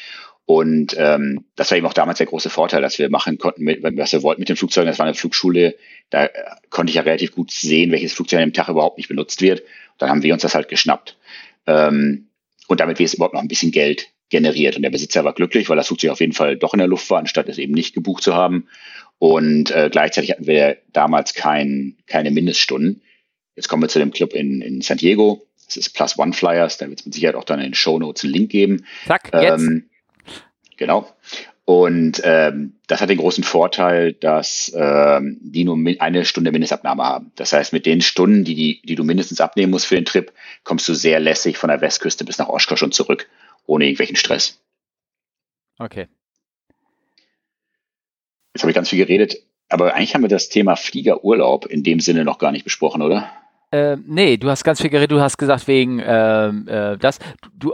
Und 0.48 0.96
ähm, 0.98 1.44
das 1.58 1.70
war 1.70 1.78
eben 1.78 1.86
auch 1.88 1.94
damals 1.94 2.20
der 2.20 2.28
große 2.28 2.50
Vorteil, 2.50 2.82
dass 2.82 2.98
wir 2.98 3.10
machen 3.10 3.38
konnten, 3.38 3.66
mit, 3.66 3.84
was 3.84 4.14
wir 4.14 4.24
wollten 4.24 4.40
mit 4.40 4.48
den 4.48 4.56
Flugzeugen. 4.56 4.88
Das 4.88 4.98
war 4.98 5.06
eine 5.06 5.14
Flugschule, 5.14 5.76
da 6.10 6.24
äh, 6.24 6.30
konnte 6.70 6.90
ich 6.90 6.96
ja 6.96 7.02
relativ 7.02 7.34
gut 7.36 7.52
sehen, 7.52 7.92
welches 7.92 8.14
Flugzeug 8.14 8.40
an 8.40 8.48
dem 8.48 8.54
Tag 8.54 8.70
überhaupt 8.70 8.98
nicht 8.98 9.10
benutzt 9.10 9.42
wird. 9.42 9.60
Und 9.60 9.68
dann 9.98 10.10
haben 10.10 10.24
wir 10.24 10.32
uns 10.32 10.44
das 10.44 10.56
halt 10.56 10.70
geschnappt. 10.70 11.18
Ähm, 11.66 12.30
und 12.70 12.80
damit 12.80 12.98
wir 12.98 13.06
es 13.06 13.14
überhaupt 13.14 13.34
noch 13.34 13.42
ein 13.42 13.50
bisschen 13.50 13.72
Geld 13.72 14.08
generiert. 14.30 14.78
Und 14.78 14.84
der 14.84 14.90
Besitzer 14.90 15.26
war 15.26 15.34
glücklich, 15.34 15.68
weil 15.68 15.76
das 15.76 15.88
Flugzeug 15.88 16.12
auf 16.12 16.22
jeden 16.22 16.32
Fall 16.32 16.56
doch 16.56 16.74
in 16.74 16.80
der 16.80 16.88
Luft 16.88 17.10
war, 17.10 17.20
anstatt 17.20 17.50
es 17.50 17.58
eben 17.58 17.74
nicht 17.74 17.94
gebucht 17.94 18.24
zu 18.24 18.34
haben. 18.34 18.70
Und 19.20 19.72
äh, 19.72 19.90
gleichzeitig 19.92 20.32
hatten 20.32 20.48
wir 20.48 20.78
damals 20.94 21.34
kein, 21.34 21.98
keine 22.08 22.32
Mindeststunden. 22.32 23.02
Jetzt 23.58 23.68
kommen 23.68 23.84
wir 23.84 23.90
zu 23.90 24.00
dem 24.00 24.12
Club 24.12 24.32
in, 24.32 24.62
in 24.62 24.80
San 24.80 24.98
Diego. 24.98 25.46
Das 25.66 25.76
ist 25.76 25.90
Plus 25.90 26.18
One 26.18 26.32
Flyers. 26.32 26.78
Da 26.78 26.88
wird 26.88 27.02
es 27.02 27.06
mit 27.06 27.16
Sicherheit 27.16 27.36
auch 27.36 27.44
dann 27.44 27.60
in 27.60 27.66
den 27.66 27.74
Show 27.74 28.00
Notes 28.00 28.24
einen 28.24 28.32
Link 28.32 28.50
geben. 28.50 28.86
Zack, 29.08 29.32
jetzt. 29.34 29.68
Genau. 30.78 31.08
Und 31.66 32.22
ähm, 32.24 32.76
das 32.88 33.02
hat 33.02 33.10
den 33.10 33.18
großen 33.18 33.44
Vorteil, 33.44 34.14
dass 34.14 34.72
ähm, 34.74 35.38
die 35.42 35.66
nur 35.66 35.78
eine 36.00 36.24
Stunde 36.24 36.54
Mindestabnahme 36.54 37.04
haben. 37.04 37.34
Das 37.36 37.52
heißt, 37.52 37.74
mit 37.74 37.86
den 37.86 38.00
Stunden, 38.00 38.46
die, 38.46 38.56
die, 38.56 38.82
die 38.84 38.96
du 38.96 39.04
mindestens 39.04 39.42
abnehmen 39.42 39.72
musst 39.72 39.86
für 39.86 39.96
den 39.96 40.06
Trip, 40.06 40.32
kommst 40.64 40.88
du 40.88 40.94
sehr 40.94 41.20
lässig 41.20 41.58
von 41.58 41.70
der 41.70 41.82
Westküste 41.82 42.24
bis 42.24 42.38
nach 42.38 42.48
Oshkosh 42.48 42.84
und 42.84 42.94
zurück, 42.94 43.28
ohne 43.66 43.84
irgendwelchen 43.84 44.16
Stress. 44.16 44.62
Okay. 45.78 46.08
Jetzt 48.54 48.64
habe 48.64 48.72
ich 48.72 48.76
ganz 48.76 48.90
viel 48.90 49.00
geredet, 49.00 49.36
aber 49.68 49.94
eigentlich 49.94 50.16
haben 50.16 50.22
wir 50.22 50.30
das 50.30 50.48
Thema 50.48 50.78
Fliegerurlaub 50.78 51.66
in 51.66 51.84
dem 51.84 52.00
Sinne 52.00 52.24
noch 52.24 52.40
gar 52.40 52.54
nicht 52.54 52.64
besprochen, 52.64 53.02
oder? 53.02 53.30
Äh, 53.72 53.98
nee, 54.06 54.38
du 54.38 54.50
hast 54.50 54.64
ganz 54.64 54.80
viel 54.80 54.90
geredet, 54.90 55.12
du 55.12 55.20
hast 55.20 55.38
gesagt, 55.38 55.68
wegen 55.68 56.02
ähm, 56.02 56.66
äh, 56.70 56.98
das. 56.98 57.20
Du, 57.54 57.74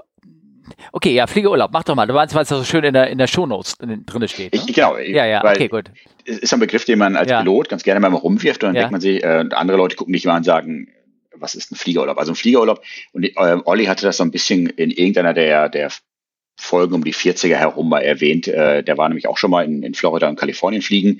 Okay, 0.91 1.13
ja, 1.13 1.27
Fliegerurlaub, 1.27 1.71
mach 1.71 1.83
doch 1.83 1.95
mal. 1.95 2.07
Du 2.07 2.13
meinst, 2.13 2.35
weil 2.35 2.43
es 2.43 2.49
so 2.49 2.63
schön 2.63 2.83
in 2.83 2.93
der, 2.93 3.09
in 3.09 3.17
der 3.17 3.27
Shownotes 3.27 3.77
drin 3.77 4.27
steht. 4.27 4.53
Ne? 4.53 4.61
Ich, 4.67 4.73
genau. 4.73 4.97
Ja, 4.97 5.25
ja, 5.25 5.43
okay, 5.43 5.67
gut. 5.67 5.91
Es 6.25 6.37
ist 6.37 6.53
ein 6.53 6.59
Begriff, 6.59 6.85
den 6.85 6.99
man 6.99 7.15
als 7.15 7.29
ja. 7.29 7.39
Pilot 7.39 7.69
ganz 7.69 7.83
gerne 7.83 7.99
mal 7.99 8.13
rumwirft 8.13 8.63
und 8.63 8.69
dann 8.69 8.75
ja. 8.75 8.81
denkt 8.81 8.91
man 8.91 9.01
sich, 9.01 9.23
äh, 9.23 9.45
andere 9.51 9.77
Leute 9.77 9.95
gucken 9.95 10.13
dich 10.13 10.25
mal 10.25 10.37
und 10.37 10.43
sagen, 10.43 10.87
was 11.35 11.55
ist 11.55 11.71
ein 11.71 11.75
Fliegerurlaub? 11.75 12.17
Also 12.17 12.31
ein 12.31 12.35
Fliegerurlaub, 12.35 12.81
und 13.11 13.23
äh, 13.25 13.57
Olli 13.65 13.85
hatte 13.85 14.05
das 14.05 14.17
so 14.17 14.23
ein 14.23 14.31
bisschen 14.31 14.67
in 14.67 14.91
irgendeiner 14.91 15.33
der, 15.33 15.69
der 15.69 15.89
Folgen 16.55 16.93
um 16.93 17.03
die 17.03 17.13
40er 17.13 17.55
herum 17.55 17.89
mal 17.89 18.01
erwähnt. 18.01 18.47
Äh, 18.47 18.83
der 18.83 18.97
war 18.97 19.09
nämlich 19.09 19.27
auch 19.27 19.37
schon 19.37 19.51
mal 19.51 19.65
in, 19.65 19.83
in 19.83 19.93
Florida 19.95 20.29
und 20.29 20.37
Kalifornien 20.37 20.81
fliegen. 20.81 21.19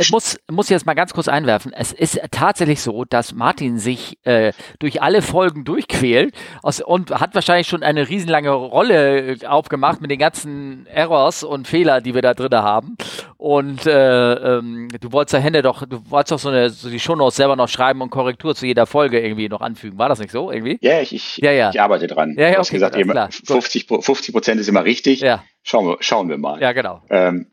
Ich 0.00 0.10
muss, 0.10 0.38
muss 0.50 0.68
jetzt 0.70 0.86
mal 0.86 0.94
ganz 0.94 1.12
kurz 1.12 1.28
einwerfen. 1.28 1.72
Es 1.74 1.92
ist 1.92 2.20
tatsächlich 2.30 2.80
so, 2.80 3.04
dass 3.04 3.34
Martin 3.34 3.78
sich 3.78 4.18
äh, 4.24 4.52
durch 4.78 5.02
alle 5.02 5.22
Folgen 5.22 5.64
durchquält 5.64 6.34
aus, 6.62 6.80
und 6.80 7.10
hat 7.10 7.34
wahrscheinlich 7.34 7.68
schon 7.68 7.82
eine 7.82 8.08
riesenlange 8.08 8.50
Rolle 8.50 9.34
äh, 9.34 9.46
aufgemacht 9.46 10.00
mit 10.00 10.10
den 10.10 10.18
ganzen 10.18 10.86
Errors 10.86 11.44
und 11.44 11.68
Fehler, 11.68 12.00
die 12.00 12.14
wir 12.14 12.22
da 12.22 12.34
drin 12.34 12.54
haben. 12.54 12.96
Und 13.38 13.86
äh, 13.86 14.32
ähm, 14.32 14.88
du 14.98 15.12
wolltest 15.12 15.34
da 15.34 15.38
Hände 15.38 15.60
doch, 15.60 15.86
du 15.86 16.00
wolltest 16.10 16.32
doch 16.32 16.38
so, 16.38 16.48
eine, 16.48 16.70
so 16.70 16.88
die 16.88 16.98
Shownotes 16.98 17.36
selber 17.36 17.54
noch 17.54 17.68
schreiben 17.68 18.00
und 18.00 18.10
Korrektur 18.10 18.54
zu 18.54 18.66
jeder 18.66 18.86
Folge 18.86 19.20
irgendwie 19.20 19.48
noch 19.48 19.60
anfügen. 19.60 19.98
War 19.98 20.08
das 20.08 20.20
nicht 20.20 20.30
so 20.30 20.50
irgendwie? 20.50 20.78
Ja, 20.80 21.00
ich, 21.00 21.14
ich, 21.14 21.36
ja, 21.38 21.52
ja. 21.52 21.70
ich 21.70 21.80
arbeite 21.80 22.06
dran. 22.06 22.34
Ja, 22.38 22.44
ja, 22.44 22.52
du 22.52 22.58
hast 22.60 22.68
okay, 22.68 22.76
gesagt, 22.76 22.96
eben 22.96 23.12
50, 23.12 23.86
50 23.88 24.32
Prozent 24.32 24.60
ist 24.60 24.68
immer 24.68 24.84
richtig. 24.84 25.20
Ja. 25.20 25.44
Schauen 25.62 25.86
wir, 25.86 25.96
schauen 26.00 26.28
wir 26.30 26.38
mal. 26.38 26.60
Ja, 26.60 26.72
genau. 26.72 27.02
Ähm, 27.10 27.48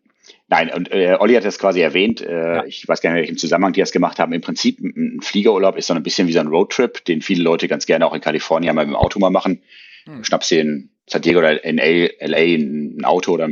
Nein, 0.48 0.72
und 0.72 0.92
äh, 0.92 1.18
Olli 1.20 1.34
hat 1.34 1.46
das 1.46 1.58
quasi 1.58 1.82
erwähnt, 1.82 2.22
äh, 2.22 2.56
ja. 2.56 2.66
ich 2.66 2.88
weiß 2.88 3.02
gar 3.02 3.10
nicht, 3.10 3.18
in 3.18 3.24
welchem 3.24 3.38
Zusammenhang 3.38 3.74
die 3.74 3.80
das 3.80 3.92
gemacht 3.92 4.20
haben. 4.20 4.34
Im 4.34 4.42
Prinzip 4.42 4.80
ein, 4.80 5.16
ein 5.18 5.22
Fliegerurlaub 5.22 5.78
ist 5.78 5.88
so 5.88 5.94
ein 5.94 6.04
bisschen 6.04 6.28
wie 6.28 6.34
so 6.34 6.40
ein 6.40 6.48
Roadtrip, 6.48 7.04
den 7.06 7.22
viele 7.22 7.44
Leute 7.44 7.68
ganz 7.68 7.86
gerne 7.86 8.06
auch 8.06 8.14
in 8.14 8.22
Kalifornien 8.22 8.76
mal 8.76 8.86
mit 8.86 8.94
dem 8.94 8.96
Auto 8.96 9.20
mal 9.20 9.32
machen. 9.32 9.64
Hm. 10.06 10.24
Schnappst 10.24 10.52
dir 10.52 10.62
in 10.62 10.90
San 11.08 11.22
Diego 11.22 11.40
oder 11.40 11.64
in 11.64 11.78
LA 11.78 12.38
ein 12.38 13.04
Auto 13.04 13.34
oder 13.34 13.50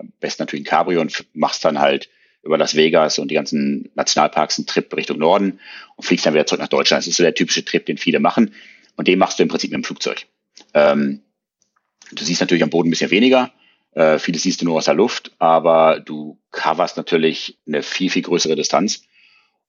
am 0.00 0.12
besten 0.20 0.42
natürlich 0.42 0.64
ein 0.64 0.68
Cabrio 0.68 1.00
und 1.00 1.26
machst 1.34 1.64
dann 1.64 1.78
halt 1.78 2.08
über 2.42 2.56
Las 2.56 2.74
Vegas 2.74 3.18
und 3.18 3.30
die 3.30 3.34
ganzen 3.34 3.90
Nationalparks 3.94 4.58
einen 4.58 4.66
Trip 4.66 4.94
Richtung 4.96 5.18
Norden 5.18 5.60
und 5.96 6.04
fliegst 6.04 6.24
dann 6.24 6.34
wieder 6.34 6.46
zurück 6.46 6.60
nach 6.60 6.68
Deutschland. 6.68 7.02
Das 7.02 7.06
ist 7.06 7.16
so 7.16 7.22
der 7.22 7.34
typische 7.34 7.64
Trip, 7.64 7.84
den 7.84 7.98
viele 7.98 8.18
machen. 8.18 8.54
Und 8.96 9.08
den 9.08 9.18
machst 9.18 9.38
du 9.38 9.42
im 9.42 9.48
Prinzip 9.48 9.70
mit 9.70 9.78
dem 9.78 9.84
Flugzeug. 9.84 10.26
Ähm, 10.74 11.22
du 12.12 12.24
siehst 12.24 12.40
natürlich 12.40 12.62
am 12.62 12.70
Boden 12.70 12.88
ein 12.88 12.90
bisschen 12.90 13.10
weniger. 13.10 13.52
Äh, 13.92 14.18
vieles 14.18 14.42
siehst 14.42 14.60
du 14.60 14.64
nur 14.64 14.76
aus 14.76 14.86
der 14.86 14.94
Luft, 14.94 15.32
aber 15.38 16.00
du 16.00 16.38
coverst 16.50 16.96
natürlich 16.96 17.58
eine 17.66 17.82
viel, 17.82 18.10
viel 18.10 18.22
größere 18.22 18.56
Distanz. 18.56 19.02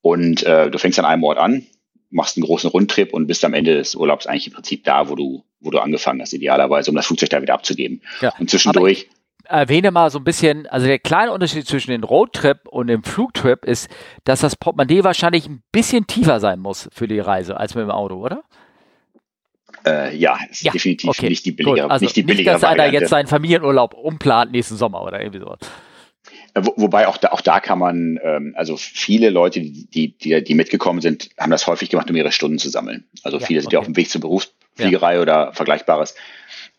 Und 0.02 0.44
äh, 0.44 0.70
du 0.70 0.78
fängst 0.78 0.98
an 1.00 1.06
einem 1.06 1.24
Ort 1.24 1.38
an, 1.38 1.66
machst 2.10 2.38
einen 2.38 2.46
großen 2.46 2.70
Rundtrip 2.70 3.14
und 3.14 3.28
bist 3.28 3.44
am 3.46 3.54
Ende 3.54 3.76
des 3.76 3.96
Urlaubs 3.96 4.28
eigentlich 4.28 4.48
im 4.48 4.54
Prinzip 4.54 4.84
da, 4.84 5.10
wo 5.10 5.16
du, 5.16 5.44
wo 5.60 5.72
du 5.72 5.80
angefangen 5.80 6.22
hast, 6.22 6.34
idealerweise, 6.34 6.90
um 6.90 6.96
das 6.96 7.06
Flugzeug 7.06 7.30
da 7.30 7.42
wieder 7.42 7.54
abzugeben. 7.54 8.02
Ja, 8.22 8.34
und 8.40 8.50
zwischendurch 8.50 9.08
erwähne 9.52 9.92
mal 9.92 10.10
so 10.10 10.20
ein 10.20 10.24
bisschen, 10.24 10.68
also 10.68 10.88
der 10.88 11.00
kleine 11.00 11.32
Unterschied 11.32 11.68
zwischen 11.68 11.92
dem 11.92 12.04
Roadtrip 12.04 12.68
und 12.68 12.88
dem 12.88 13.04
Flugtrip 13.04 13.66
ist, 13.66 13.90
dass 14.24 14.42
das 14.42 14.56
Portemonnaie 14.56 15.04
wahrscheinlich 15.04 15.48
ein 15.48 15.62
bisschen 15.72 16.08
tiefer 16.08 16.40
sein 16.40 16.60
muss 16.60 16.90
für 16.94 17.08
die 17.08 17.20
Reise 17.20 17.58
als 17.58 17.76
mit 17.76 17.84
dem 17.84 17.92
Auto, 17.92 18.16
oder? 18.16 18.44
Äh, 19.86 20.16
ja, 20.16 20.38
ist 20.50 20.64
ja, 20.64 20.72
definitiv 20.72 21.10
okay, 21.10 21.30
nicht 21.30 21.46
die 21.46 21.52
billigere, 21.52 21.90
also 21.90 22.06
nicht 22.06 22.16
die 22.16 22.24
billigere 22.24 22.56
nicht, 22.56 22.64
dass 22.64 22.70
einer 22.70 22.86
jetzt 22.88 23.10
seinen 23.10 23.28
Familienurlaub 23.28 23.94
umplant 23.94 24.52
nächsten 24.52 24.76
Sommer 24.76 25.02
oder 25.02 25.20
irgendwie 25.20 25.40
sowas. 25.40 25.60
Wo, 26.54 26.74
wobei 26.76 27.08
auch 27.08 27.18
da, 27.18 27.30
auch 27.30 27.42
da 27.42 27.60
kann 27.60 27.80
man, 27.80 28.20
ähm, 28.24 28.54
also 28.58 28.76
viele 28.78 29.30
Leute, 29.30 29.62
die, 29.62 30.18
die, 30.18 30.44
die 30.44 30.54
mitgekommen 30.54 31.02
sind, 31.02 31.30
haben 31.40 31.50
das 31.50 31.66
häufig 31.66 31.90
gemacht, 31.90 32.10
um 32.10 32.16
ihre 32.16 32.32
Stunden 32.32 32.60
zu 32.60 32.70
sammeln. 32.70 33.06
Also 33.24 33.38
ja, 33.38 33.46
viele 33.46 33.62
sind 33.62 33.68
okay. 33.68 33.76
ja 33.76 33.80
auf 33.80 33.86
dem 33.86 33.96
Weg 33.96 34.10
zur 34.10 34.22
Berufsfliegerei 34.22 35.16
ja. 35.16 35.22
oder 35.22 35.54
Vergleichbares. 35.54 36.16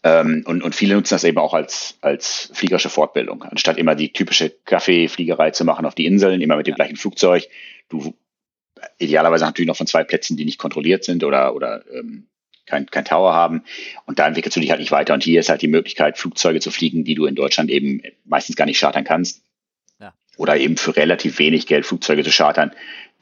Ähm, 0.04 0.42
und, 0.46 0.62
und 0.62 0.74
viele 0.74 0.94
nutzen 0.94 1.14
das 1.14 1.24
eben 1.24 1.38
auch 1.38 1.54
als, 1.54 1.96
als 2.00 2.50
fliegerische 2.54 2.90
Fortbildung, 2.90 3.44
anstatt 3.44 3.78
immer 3.78 3.94
die 3.94 4.12
typische 4.12 4.50
Kaffeefliegerei 4.50 5.52
zu 5.52 5.64
machen 5.64 5.86
auf 5.86 5.94
die 5.94 6.06
Inseln, 6.06 6.40
immer 6.40 6.56
mit 6.56 6.66
dem 6.66 6.74
gleichen 6.74 6.96
Flugzeug. 6.96 7.48
Du 7.88 8.14
idealerweise 8.98 9.44
natürlich 9.44 9.68
noch 9.68 9.76
von 9.76 9.86
zwei 9.86 10.02
Plätzen, 10.02 10.36
die 10.36 10.44
nicht 10.44 10.58
kontrolliert 10.58 11.04
sind 11.04 11.22
oder, 11.22 11.54
oder 11.54 11.84
ähm, 11.92 12.26
kein, 12.66 12.86
kein 12.86 13.04
Tower 13.04 13.32
haben. 13.32 13.62
Und 14.06 14.18
da 14.18 14.26
entwickelst 14.26 14.56
du 14.56 14.60
dich 14.60 14.70
halt 14.70 14.80
nicht 14.80 14.92
weiter. 14.92 15.14
Und 15.14 15.22
hier 15.22 15.40
ist 15.40 15.48
halt 15.48 15.62
die 15.62 15.68
Möglichkeit, 15.68 16.18
Flugzeuge 16.18 16.60
zu 16.60 16.70
fliegen, 16.70 17.04
die 17.04 17.14
du 17.14 17.26
in 17.26 17.34
Deutschland 17.34 17.70
eben 17.70 18.02
meistens 18.24 18.56
gar 18.56 18.64
nicht 18.64 18.80
chartern 18.80 19.04
kannst. 19.04 19.42
Ja. 20.00 20.14
Oder 20.36 20.56
eben 20.56 20.76
für 20.76 20.96
relativ 20.96 21.38
wenig 21.38 21.66
Geld 21.66 21.86
Flugzeuge 21.86 22.24
zu 22.24 22.30
chartern, 22.30 22.72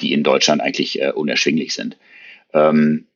die 0.00 0.12
in 0.12 0.22
Deutschland 0.22 0.62
eigentlich 0.62 1.00
äh, 1.00 1.12
unerschwinglich 1.12 1.75
sind. 1.75 1.99
Ähm, 2.52 3.06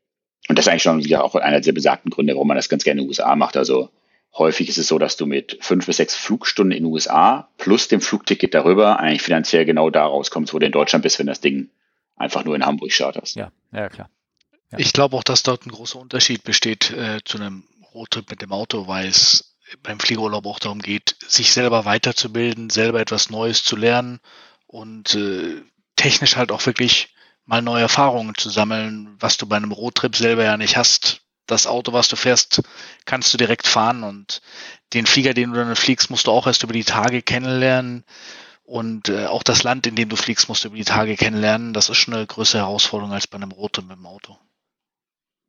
und 0.49 0.59
das 0.59 0.67
ist 0.67 0.71
eigentlich 0.71 0.83
schon 0.83 1.05
wieder 1.05 1.25
auch 1.25 1.35
einer 1.35 1.61
der 1.61 1.73
besagten 1.73 2.11
Gründe, 2.11 2.35
warum 2.35 2.49
man 2.49 2.57
das 2.57 2.69
ganz 2.69 2.85
gerne 2.85 3.01
in 3.01 3.07
den 3.07 3.09
USA 3.09 3.35
macht. 3.35 3.57
Also 3.57 3.91
häufig 4.37 4.69
ist 4.69 4.79
es 4.79 4.89
so, 4.89 4.99
dass 4.99 5.17
du 5.17 5.27
mit 5.27 5.59
fünf 5.61 5.87
bis 5.87 5.97
sechs 5.97 6.15
Flugstunden 6.15 6.77
in 6.77 6.85
den 6.85 6.93
USA 6.93 7.49
plus 7.57 7.89
dem 7.89 8.01
Flugticket 8.01 8.53
darüber 8.55 8.99
eigentlich 8.99 9.23
finanziell 9.23 9.65
genau 9.65 9.91
da 9.91 10.05
rauskommst, 10.05 10.53
wo 10.53 10.59
du 10.59 10.67
in 10.67 10.73
Deutschland 10.73 11.03
bist, 11.03 11.19
wenn 11.19 11.27
das 11.27 11.41
Ding 11.41 11.71
einfach 12.17 12.45
nur 12.45 12.55
in 12.55 12.65
Hamburg 12.65 12.93
charterst. 12.93 13.37
Ja, 13.37 13.53
ja 13.73 13.89
klar. 13.89 14.11
Ja. 14.71 14.79
Ich 14.79 14.93
glaube 14.93 15.17
auch, 15.17 15.25
dass 15.25 15.43
dort 15.43 15.67
ein 15.67 15.71
großer 15.71 15.99
Unterschied 15.99 16.45
besteht 16.45 16.91
äh, 16.91 17.21
zu 17.25 17.39
einem 17.39 17.65
Roadtrip 17.95 18.29
mit 18.31 18.43
dem 18.43 18.53
Auto, 18.53 18.87
weil 18.87 19.09
es 19.09 19.57
beim 19.83 19.99
Fliegerurlaub 19.99 20.47
auch 20.47 20.59
darum 20.59 20.81
geht, 20.81 21.17
sich 21.27 21.53
selber 21.53 21.85
weiterzubilden, 21.85 22.71
selber 22.71 23.01
etwas 23.01 23.31
Neues 23.31 23.65
zu 23.65 23.77
lernen 23.77 24.21
und 24.67 25.15
äh, 25.15 25.63
technisch 25.97 26.37
halt 26.37 26.53
auch 26.53 26.65
wirklich 26.67 27.14
mal 27.47 27.63
neue 27.63 27.83
Erfahrungen 27.83 28.35
zu 28.37 28.49
sammeln, 28.51 29.17
was 29.21 29.37
du 29.37 29.47
bei 29.47 29.57
einem 29.57 29.73
Roadtrip 29.73 30.17
selber 30.17 30.45
ja 30.45 30.57
nicht 30.57 30.77
hast. 30.77 31.23
Das 31.47 31.67
Auto, 31.67 31.93
was 31.93 32.09
du 32.09 32.17
fährst, 32.17 32.63
kannst 33.05 33.35
du 33.35 33.39
direkt 33.39 33.67
fahren 33.67 34.03
und 34.03 34.41
den 34.95 35.05
Flieger, 35.05 35.35
den 35.35 35.51
du 35.51 35.57
dann 35.57 35.77
fliegst, 35.77 36.11
musst 36.11 36.27
du 36.27 36.31
auch 36.31 36.47
erst 36.47 36.63
über 36.63 36.73
die 36.73 36.85
Tage 36.85 37.21
kennenlernen. 37.21 38.05
Und 38.63 39.11
äh, 39.11 39.27
auch 39.27 39.43
das 39.43 39.63
Land, 39.63 39.87
in 39.87 39.95
dem 39.95 40.09
du 40.09 40.17
fliegst, 40.17 40.49
musst 40.49 40.65
du 40.65 40.69
über 40.69 40.79
die 40.79 40.85
Tage 40.85 41.17
kennenlernen. 41.17 41.75
Das 41.75 41.91
ist 41.91 41.99
schon 41.99 42.15
eine 42.15 42.27
größere 42.27 42.63
Herausforderung 42.63 43.13
als 43.13 43.27
bei 43.27 43.37
einem 43.37 43.53
Roadtrip 43.53 43.87
mit 43.87 43.99
dem 43.99 44.07
Auto. 44.07 44.39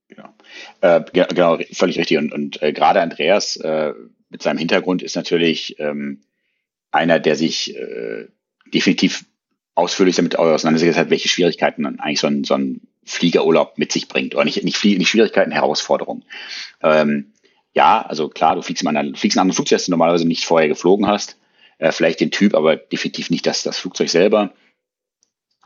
Genau, 0.09 0.33
äh, 0.81 1.01
genau 1.13 1.57
völlig 1.71 1.97
richtig. 1.97 2.17
Und, 2.17 2.33
und 2.33 2.61
äh, 2.61 2.73
gerade 2.73 3.01
Andreas 3.01 3.55
äh, 3.55 3.93
mit 4.29 4.43
seinem 4.43 4.57
Hintergrund 4.57 5.01
ist 5.01 5.15
natürlich 5.15 5.79
ähm, 5.79 6.25
einer, 6.91 7.19
der 7.19 7.37
sich 7.37 7.73
äh, 7.73 8.27
definitiv 8.73 9.25
ausführlich 9.75 10.15
damit 10.15 10.37
auseinandergesetzt 10.37 10.97
hat, 10.97 11.09
welche 11.09 11.29
Schwierigkeiten 11.29 11.85
eigentlich 11.99 12.19
so 12.21 12.27
ein, 12.27 12.43
so 12.45 12.55
ein 12.55 12.81
Fliegerurlaub 13.03 13.77
mit 13.77 13.91
sich 13.91 14.07
bringt. 14.07 14.33
Oder 14.33 14.45
nicht, 14.45 14.63
nicht, 14.63 14.83
nicht 14.83 15.09
Schwierigkeiten, 15.09 15.51
Herausforderungen. 15.51 16.23
Ähm, 16.81 17.33
ja, 17.73 18.01
also 18.01 18.29
klar, 18.29 18.55
du 18.55 18.61
fliegst, 18.61 18.81
in 18.81 18.87
anderen, 18.87 19.15
fliegst 19.15 19.35
in 19.35 19.41
anderen 19.41 19.55
Flugzeug, 19.55 19.77
das 19.77 19.85
du 19.85 19.91
normalerweise 19.91 20.25
nicht 20.25 20.45
vorher 20.45 20.69
geflogen 20.69 21.07
hast. 21.07 21.37
Äh, 21.77 21.91
vielleicht 21.91 22.21
den 22.21 22.31
Typ, 22.31 22.55
aber 22.55 22.77
definitiv 22.77 23.29
nicht 23.29 23.45
das, 23.45 23.63
das 23.63 23.77
Flugzeug 23.77 24.09
selber. 24.09 24.53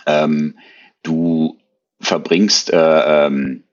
Ähm, 0.07 0.57
du 1.03 1.59
verbringst 2.01 2.71
äh, 2.73 3.25
ähm, 3.27 3.63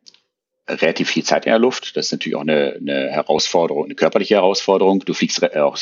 relativ 0.69 1.09
viel 1.09 1.25
Zeit 1.25 1.47
in 1.47 1.50
der 1.50 1.59
Luft. 1.59 1.97
Das 1.97 2.07
ist 2.07 2.12
natürlich 2.12 2.37
auch 2.37 2.43
eine, 2.43 2.76
eine 2.78 3.11
Herausforderung, 3.11 3.87
eine 3.87 3.95
körperliche 3.95 4.35
Herausforderung. 4.35 5.00
Du 5.00 5.14
fliegst 5.14 5.43
auch 5.57 5.78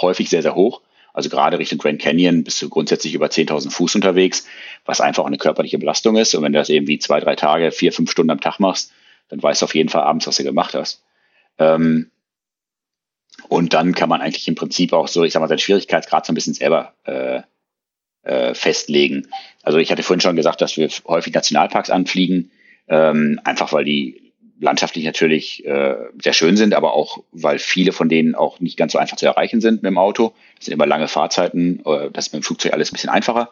häufig 0.00 0.28
sehr, 0.28 0.42
sehr 0.42 0.54
hoch. 0.54 0.82
Also 1.12 1.28
gerade 1.28 1.58
Richtung 1.58 1.78
Grand 1.78 2.00
Canyon 2.00 2.44
bist 2.44 2.60
du 2.62 2.68
grundsätzlich 2.68 3.14
über 3.14 3.26
10.000 3.26 3.70
Fuß 3.70 3.94
unterwegs, 3.94 4.46
was 4.84 5.00
einfach 5.00 5.24
eine 5.26 5.38
körperliche 5.38 5.78
Belastung 5.78 6.16
ist. 6.16 6.34
Und 6.34 6.42
wenn 6.42 6.52
du 6.52 6.58
das 6.58 6.68
irgendwie 6.68 6.98
zwei, 6.98 7.20
drei 7.20 7.36
Tage, 7.36 7.70
vier, 7.72 7.92
fünf 7.92 8.10
Stunden 8.10 8.30
am 8.30 8.40
Tag 8.40 8.58
machst, 8.58 8.92
dann 9.28 9.42
weißt 9.42 9.62
du 9.62 9.64
auf 9.64 9.74
jeden 9.74 9.88
Fall 9.88 10.02
abends, 10.02 10.26
was 10.26 10.36
du 10.36 10.44
gemacht 10.44 10.74
hast. 10.74 11.02
Ähm, 11.58 12.10
Und 13.48 13.72
dann 13.74 13.94
kann 13.94 14.08
man 14.08 14.20
eigentlich 14.20 14.48
im 14.48 14.54
Prinzip 14.54 14.92
auch 14.92 15.08
so, 15.08 15.24
ich 15.24 15.32
sag 15.32 15.40
mal, 15.40 15.48
seinen 15.48 15.58
Schwierigkeitsgrad 15.58 16.24
so 16.26 16.32
ein 16.32 16.34
bisschen 16.34 16.54
selber 16.54 16.94
äh, 17.04 17.42
äh, 18.22 18.54
festlegen. 18.54 19.28
Also 19.62 19.78
ich 19.78 19.90
hatte 19.90 20.02
vorhin 20.02 20.20
schon 20.20 20.36
gesagt, 20.36 20.60
dass 20.60 20.76
wir 20.76 20.88
häufig 21.06 21.34
Nationalparks 21.34 21.90
anfliegen, 21.90 22.50
ähm, 22.88 23.40
einfach 23.44 23.72
weil 23.72 23.84
die 23.84 24.21
landschaftlich 24.62 25.04
natürlich 25.04 25.64
äh, 25.66 25.96
sehr 26.22 26.32
schön 26.32 26.56
sind, 26.56 26.72
aber 26.72 26.94
auch 26.94 27.24
weil 27.32 27.58
viele 27.58 27.92
von 27.92 28.08
denen 28.08 28.34
auch 28.34 28.60
nicht 28.60 28.76
ganz 28.76 28.92
so 28.92 28.98
einfach 28.98 29.16
zu 29.16 29.26
erreichen 29.26 29.60
sind 29.60 29.82
mit 29.82 29.90
dem 29.90 29.98
Auto. 29.98 30.32
Das 30.56 30.66
sind 30.66 30.74
immer 30.74 30.86
lange 30.86 31.08
Fahrzeiten, 31.08 31.80
äh, 31.84 32.10
das 32.12 32.28
ist 32.28 32.32
mit 32.32 32.42
dem 32.42 32.44
Flugzeug 32.44 32.72
alles 32.72 32.90
ein 32.90 32.94
bisschen 32.94 33.10
einfacher. 33.10 33.50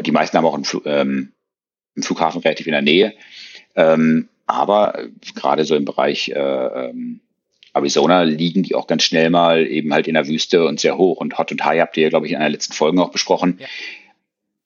Die 0.00 0.10
meisten 0.10 0.36
haben 0.36 0.46
auch 0.46 0.54
einen, 0.54 0.64
Fl 0.64 0.80
ähm, 0.86 1.32
einen 1.94 2.02
Flughafen 2.02 2.40
relativ 2.40 2.66
in 2.66 2.72
der 2.72 2.82
Nähe. 2.82 3.14
Ähm, 3.76 4.28
aber 4.46 5.06
gerade 5.34 5.64
so 5.64 5.76
im 5.76 5.84
Bereich 5.84 6.30
äh, 6.30 6.34
ähm, 6.34 7.20
Arizona 7.74 8.22
liegen 8.22 8.62
die 8.62 8.74
auch 8.74 8.86
ganz 8.86 9.02
schnell 9.02 9.28
mal 9.28 9.66
eben 9.66 9.92
halt 9.92 10.08
in 10.08 10.14
der 10.14 10.26
Wüste 10.26 10.64
und 10.64 10.80
sehr 10.80 10.96
hoch. 10.96 11.18
Und 11.18 11.36
Hot 11.36 11.52
und 11.52 11.64
High 11.64 11.80
habt 11.80 11.96
ihr, 11.98 12.08
glaube 12.08 12.26
ich, 12.26 12.32
in 12.32 12.38
einer 12.38 12.48
letzten 12.48 12.72
Folge 12.72 13.02
auch 13.02 13.12
besprochen. 13.12 13.58
Ja. 13.60 13.66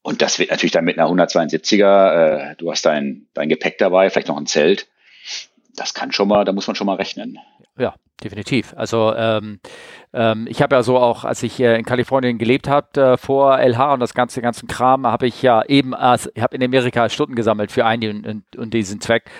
Und 0.02 0.22
das 0.22 0.38
wird 0.38 0.50
natürlich 0.50 0.72
dann 0.72 0.84
mit 0.84 0.98
einer 0.98 1.08
172er, 1.10 2.52
äh, 2.52 2.56
du 2.56 2.70
hast 2.70 2.86
dein, 2.86 3.26
dein 3.34 3.48
Gepäck 3.48 3.78
dabei, 3.78 4.08
vielleicht 4.08 4.28
noch 4.28 4.36
ein 4.36 4.46
Zelt. 4.46 4.86
Das 5.76 5.94
kann 5.94 6.12
schon 6.12 6.28
mal, 6.28 6.44
da 6.44 6.52
muss 6.52 6.66
man 6.66 6.74
schon 6.74 6.86
mal 6.86 6.96
rechnen. 6.96 7.38
Ja, 7.78 7.94
definitiv. 8.22 8.74
Also 8.76 9.14
ähm, 9.14 9.60
ähm, 10.12 10.46
ich 10.48 10.62
habe 10.62 10.74
ja 10.74 10.82
so 10.82 10.98
auch, 10.98 11.24
als 11.24 11.42
ich 11.42 11.60
äh, 11.60 11.78
in 11.78 11.84
Kalifornien 11.84 12.38
gelebt 12.38 12.68
habe, 12.68 13.00
äh, 13.00 13.16
vor 13.16 13.58
LH 13.58 13.94
und 13.94 14.00
das 14.00 14.14
ganze 14.14 14.40
ganzen 14.40 14.66
Kram, 14.66 15.06
habe 15.06 15.26
ich 15.26 15.42
ja 15.42 15.62
eben, 15.64 15.92
äh, 15.92 15.96
habe 16.40 16.56
in 16.56 16.62
Amerika 16.62 17.08
Stunden 17.08 17.34
gesammelt 17.34 17.70
für 17.70 17.84
einen 17.84 18.24
und, 18.24 18.56
und 18.56 18.74
diesen 18.74 19.00
Zweck. 19.00 19.30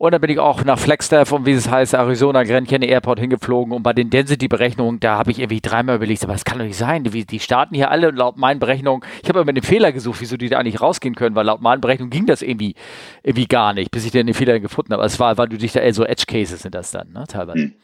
Und 0.00 0.12
dann 0.12 0.22
bin 0.22 0.30
ich 0.30 0.38
auch 0.38 0.64
nach 0.64 0.78
Flagstaff 0.78 1.30
und 1.30 1.44
wie 1.44 1.52
es 1.52 1.68
heißt, 1.68 1.92
Arizona 1.92 2.44
Grand 2.44 2.66
Canyon 2.66 2.90
Airport 2.90 3.20
hingeflogen. 3.20 3.74
Und 3.74 3.82
bei 3.82 3.92
den 3.92 4.08
Density-Berechnungen, 4.08 4.98
da 4.98 5.18
habe 5.18 5.30
ich 5.30 5.38
irgendwie 5.38 5.60
dreimal 5.60 5.96
überlegt, 5.96 6.24
aber 6.24 6.32
das 6.32 6.46
kann 6.46 6.56
doch 6.58 6.64
nicht 6.64 6.78
sein. 6.78 7.04
Die, 7.04 7.26
die 7.26 7.38
starten 7.38 7.74
hier 7.74 7.90
alle 7.90 8.10
laut 8.10 8.38
meinen 8.38 8.60
Berechnungen. 8.60 9.06
Ich 9.22 9.28
habe 9.28 9.40
immer 9.40 9.52
den 9.52 9.62
Fehler 9.62 9.92
gesucht, 9.92 10.22
wieso 10.22 10.38
die 10.38 10.48
da 10.48 10.56
eigentlich 10.56 10.80
rausgehen 10.80 11.14
können, 11.16 11.36
weil 11.36 11.44
laut 11.44 11.60
meinen 11.60 11.82
Berechnungen 11.82 12.08
ging 12.08 12.24
das 12.24 12.40
irgendwie, 12.40 12.76
irgendwie 13.22 13.46
gar 13.46 13.74
nicht, 13.74 13.90
bis 13.90 14.06
ich 14.06 14.10
den 14.10 14.32
Fehler 14.32 14.58
gefunden 14.58 14.94
habe. 14.94 15.04
Es 15.04 15.20
war, 15.20 15.36
weil 15.36 15.50
du 15.50 15.58
dich 15.58 15.72
da, 15.72 15.92
so 15.92 16.06
Edge 16.06 16.24
Cases 16.26 16.62
sind 16.62 16.74
das 16.74 16.92
dann, 16.92 17.12
ne, 17.12 17.24
teilweise. 17.28 17.64
Hm. 17.64 17.74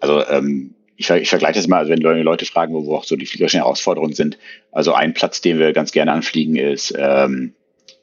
Also, 0.00 0.22
ähm, 0.26 0.74
ich, 0.98 1.08
ich 1.08 1.30
vergleiche 1.30 1.54
das 1.54 1.66
mal, 1.66 1.78
also 1.78 1.92
wenn 1.92 2.02
Leute 2.02 2.44
fragen, 2.44 2.74
wo, 2.74 2.84
wo 2.84 2.96
auch 2.96 3.04
so 3.04 3.16
die 3.16 3.24
fliegerischen 3.24 3.60
Herausforderungen 3.60 4.12
sind. 4.12 4.36
Also 4.70 4.92
ein 4.92 5.14
Platz, 5.14 5.40
den 5.40 5.58
wir 5.58 5.72
ganz 5.72 5.92
gerne 5.92 6.12
anfliegen, 6.12 6.56
ist, 6.56 6.92
ähm, 6.94 7.54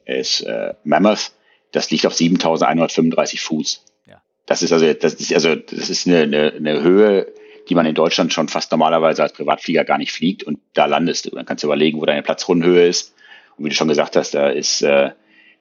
ist 0.04 0.40
äh, 0.40 0.74
Mammoth 0.82 1.30
das 1.72 1.90
liegt 1.90 2.06
auf 2.06 2.14
7135 2.14 3.40
Fuß. 3.40 3.84
Ja. 4.06 4.22
Das 4.46 4.62
ist 4.62 4.72
also, 4.72 4.92
das 4.92 5.14
ist 5.14 5.32
also, 5.32 5.54
das 5.54 5.90
ist 5.90 6.06
eine, 6.06 6.20
eine, 6.20 6.52
eine 6.54 6.82
Höhe, 6.82 7.32
die 7.68 7.74
man 7.74 7.86
in 7.86 7.94
Deutschland 7.94 8.32
schon 8.32 8.48
fast 8.48 8.70
normalerweise 8.70 9.22
als 9.22 9.32
Privatflieger 9.32 9.84
gar 9.84 9.98
nicht 9.98 10.12
fliegt 10.12 10.42
und 10.42 10.58
da 10.74 10.86
landest 10.86 11.26
du. 11.26 11.30
Dann 11.30 11.44
kannst 11.44 11.62
du 11.62 11.68
überlegen, 11.68 12.00
wo 12.00 12.06
deine 12.06 12.22
Platzrundenhöhe 12.22 12.86
ist. 12.86 13.14
Und 13.56 13.64
wie 13.64 13.68
du 13.68 13.74
schon 13.74 13.88
gesagt 13.88 14.16
hast, 14.16 14.34
da 14.34 14.48
ist, 14.48 14.82
äh, 14.82 15.10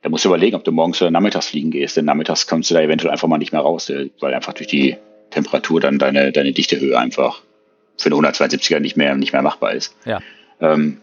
da 0.02 0.10
musst 0.10 0.24
du 0.24 0.30
überlegen, 0.30 0.56
ob 0.56 0.64
du 0.64 0.72
morgens 0.72 1.02
oder 1.02 1.12
nachmittags 1.12 1.48
fliegen 1.48 1.72
gehst. 1.72 1.98
Denn 1.98 2.06
nachmittags 2.06 2.48
kommst 2.48 2.70
du 2.70 2.76
da 2.76 2.82
eventuell 2.82 3.12
einfach 3.12 3.28
mal 3.28 3.38
nicht 3.38 3.52
mehr 3.52 3.62
raus, 3.62 3.90
äh, 3.90 4.10
weil 4.20 4.34
einfach 4.34 4.54
durch 4.54 4.68
die 4.68 4.96
Temperatur 5.32 5.82
dann 5.82 6.00
deine, 6.00 6.32
deine 6.32 6.54
Dichtehöhe 6.54 6.98
einfach 6.98 7.42
für 7.98 8.08
eine 8.08 8.16
172er 8.16 8.80
nicht 8.80 8.96
mehr, 8.96 9.16
nicht 9.16 9.34
mehr 9.34 9.42
machbar 9.42 9.74
ist. 9.74 9.96
Ja. 10.06 10.22
Ähm, 10.62 11.02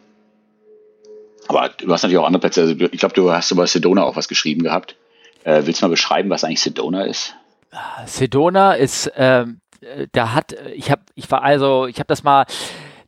aber 1.49 1.71
du 1.71 1.93
hast 1.93 2.03
natürlich 2.03 2.19
auch 2.19 2.27
andere 2.27 2.41
Plätze. 2.41 2.63
Also 2.63 2.75
ich 2.75 2.99
glaube, 2.99 3.15
du 3.15 3.31
hast 3.31 3.51
über 3.51 3.67
Sedona 3.67 4.05
auch 4.05 4.17
was 4.17 4.29
geschrieben 4.29 4.63
gehabt. 4.63 4.97
Äh, 5.45 5.63
willst 5.65 5.83
du 5.83 5.87
mal 5.87 5.91
beschreiben, 5.91 6.31
was 6.31 6.45
eigentlich 6.45 6.61
Sedona 6.61 7.05
ist? 7.05 7.35
Sedona 8.07 8.75
ist, 8.75 9.11
ähm, 9.17 9.61
da 10.13 10.33
hat, 10.33 10.55
ich 10.75 10.91
habe, 10.91 11.03
ich 11.15 11.31
war 11.31 11.43
also, 11.43 11.87
ich 11.87 11.99
habe 11.99 12.07
das 12.07 12.23
mal, 12.23 12.47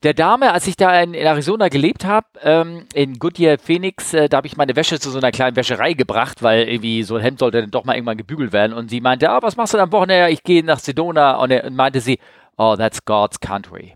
der 0.03 0.15
Dame, 0.15 0.53
als 0.53 0.67
ich 0.67 0.77
da 0.77 1.01
in, 1.01 1.15
in 1.15 1.27
Arizona 1.27 1.69
gelebt 1.69 2.05
habe, 2.05 2.27
ähm, 2.43 2.87
in 2.95 3.19
Goodyear 3.19 3.59
Phoenix, 3.59 4.13
äh, 4.15 4.29
da 4.29 4.37
habe 4.39 4.47
ich 4.47 4.57
meine 4.57 4.77
Wäsche 4.77 5.01
zu 5.01 5.11
so 5.11 5.19
einer 5.19 5.33
kleinen 5.33 5.57
Wäscherei 5.57 5.95
gebracht, 5.95 6.43
weil 6.43 6.69
irgendwie 6.69 7.03
so 7.03 7.17
ein 7.17 7.23
Hemd 7.23 7.39
sollte 7.39 7.61
dann 7.61 7.71
doch 7.71 7.85
mal 7.85 7.95
irgendwann 7.95 8.19
gebügelt 8.19 8.53
werden. 8.53 8.73
Und 8.73 8.91
sie 8.91 9.01
meinte, 9.01 9.31
ah, 9.31 9.39
was 9.43 9.57
machst 9.57 9.75
du 9.75 9.79
am 9.79 9.93
Wochenende? 9.93 10.31
Ich 10.31 10.43
gehe 10.43 10.63
nach 10.63 10.79
Sedona. 10.79 11.37
Und, 11.37 11.53
und 11.53 11.75
meinte 11.75 12.01
sie, 12.01 12.19
oh, 12.57 12.77
that's 12.77 13.05
God's 13.05 13.41
country. 13.41 13.95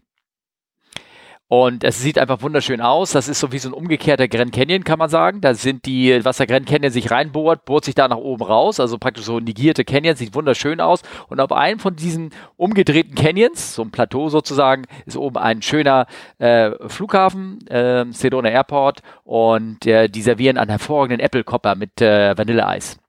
Und 1.53 1.83
es 1.83 2.01
sieht 2.01 2.17
einfach 2.17 2.43
wunderschön 2.43 2.81
aus. 2.81 3.11
Das 3.11 3.27
ist 3.27 3.41
so 3.41 3.51
wie 3.51 3.59
so 3.59 3.69
ein 3.71 3.73
umgekehrter 3.73 4.29
Grand 4.29 4.53
Canyon, 4.53 4.85
kann 4.85 5.01
man 5.01 5.11
sagen. 5.11 5.41
Da 5.41 5.55
sind 5.55 5.85
die, 5.85 6.25
was 6.25 6.37
der 6.37 6.47
Grand 6.47 6.65
Canyon 6.69 6.93
sich 6.93 7.11
reinbohrt, 7.11 7.65
bohrt 7.65 7.85
sich 7.85 7.97
da 7.97 8.07
nach 8.07 8.19
oben 8.19 8.45
raus. 8.45 8.79
Also 8.79 8.99
praktisch 8.99 9.25
so 9.25 9.41
negierte 9.41 9.85
Canyon, 9.85 10.15
sieht 10.15 10.33
wunderschön 10.37 10.81
aus. 10.81 11.03
Und 11.27 11.41
auf 11.41 11.51
einem 11.51 11.81
von 11.81 11.97
diesen 11.97 12.31
umgedrehten 12.57 13.17
Canyons, 13.17 13.75
so 13.75 13.83
ein 13.83 13.91
Plateau 13.91 14.29
sozusagen, 14.29 14.85
ist 15.07 15.17
oben 15.17 15.39
ein 15.39 15.61
schöner 15.61 16.07
äh, 16.39 16.71
Flughafen, 16.87 17.67
äh, 17.67 18.05
Sedona 18.13 18.51
Airport. 18.51 19.01
Und 19.25 19.85
äh, 19.87 20.09
die 20.09 20.23
servieren 20.23 20.57
einen 20.57 20.71
hervorragenden 20.71 21.19
Apple 21.19 21.43
Copper 21.43 21.75
mit 21.75 22.01
äh, 22.01 22.39
Vanilleeis. 22.39 23.01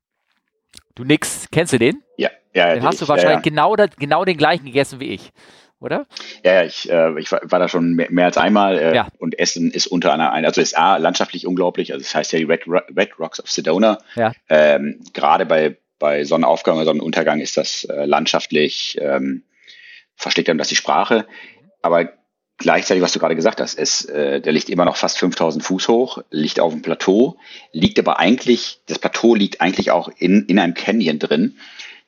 Du 0.96 1.04
nix, 1.04 1.48
kennst 1.52 1.74
du 1.74 1.78
den? 1.78 2.02
Ja, 2.18 2.30
ja. 2.56 2.74
Den 2.74 2.84
hast 2.84 3.04
du 3.04 3.08
wahrscheinlich 3.08 3.46
ja, 3.46 3.52
ja. 3.54 3.76
Genau, 3.76 3.76
genau 4.00 4.26
den 4.26 4.38
gleichen 4.38 4.66
gegessen 4.66 5.00
wie 5.00 5.10
ich 5.10 5.32
oder? 5.82 6.08
Ja, 6.44 6.64
ich, 6.64 6.90
äh, 6.90 7.20
ich 7.20 7.32
war, 7.32 7.42
war 7.44 7.60
da 7.60 7.68
schon 7.68 7.94
mehr, 7.94 8.08
mehr 8.12 8.26
als 8.26 8.38
einmal 8.38 8.78
äh, 8.78 8.96
ja. 8.96 9.08
und 9.18 9.38
Essen 9.38 9.72
ist 9.72 9.88
unter 9.88 10.14
einer, 10.14 10.32
also 10.32 10.62
ist 10.62 10.78
A, 10.78 10.98
landschaftlich 10.98 11.48
unglaublich, 11.48 11.92
also 11.92 12.02
es 12.02 12.10
das 12.10 12.16
heißt 12.16 12.34
ja 12.34 12.40
die 12.40 12.46
Red, 12.46 12.68
Red 12.68 13.20
Rocks 13.20 13.40
of 13.40 13.50
Sedona. 13.50 13.98
Ja. 14.16 14.32
Ähm, 14.48 15.02
Gerade 15.14 15.46
bei, 15.46 15.78
bei 16.00 16.24
Sonnenaufgang 16.24 16.78
oder 16.78 16.86
Sonnenuntergang 16.86 17.42
ist 17.42 17.58
das 17.58 17.84
äh, 17.86 18.06
landschaftlich, 18.06 18.98
ähm, 19.02 19.44
versteckt 20.16 20.50
einem 20.50 20.60
das 20.60 20.70
die 20.70 20.76
Sprache, 20.76 21.26
aber 21.82 22.14
gleichzeitig, 22.62 23.04
was 23.04 23.12
du 23.12 23.20
gerade 23.20 23.36
gesagt 23.36 23.60
hast, 23.60 23.78
ist, 23.78 24.06
äh, 24.10 24.40
der 24.40 24.54
liegt 24.54 24.70
immer 24.70 24.86
noch 24.86 24.96
fast 24.96 25.18
5000 25.18 25.64
Fuß 25.64 25.88
hoch, 25.88 26.24
liegt 26.30 26.60
auf 26.60 26.72
dem 26.72 26.82
Plateau, 26.82 27.38
liegt 27.72 28.00
aber 28.00 28.20
eigentlich, 28.20 28.82
das 28.88 29.00
Plateau 29.00 29.36
liegt 29.36 29.62
eigentlich 29.62 29.92
auch 29.92 30.10
in, 30.18 30.46
in 30.46 30.60
einem 30.60 30.74
Canyon 30.74 31.20
drin. 31.20 31.58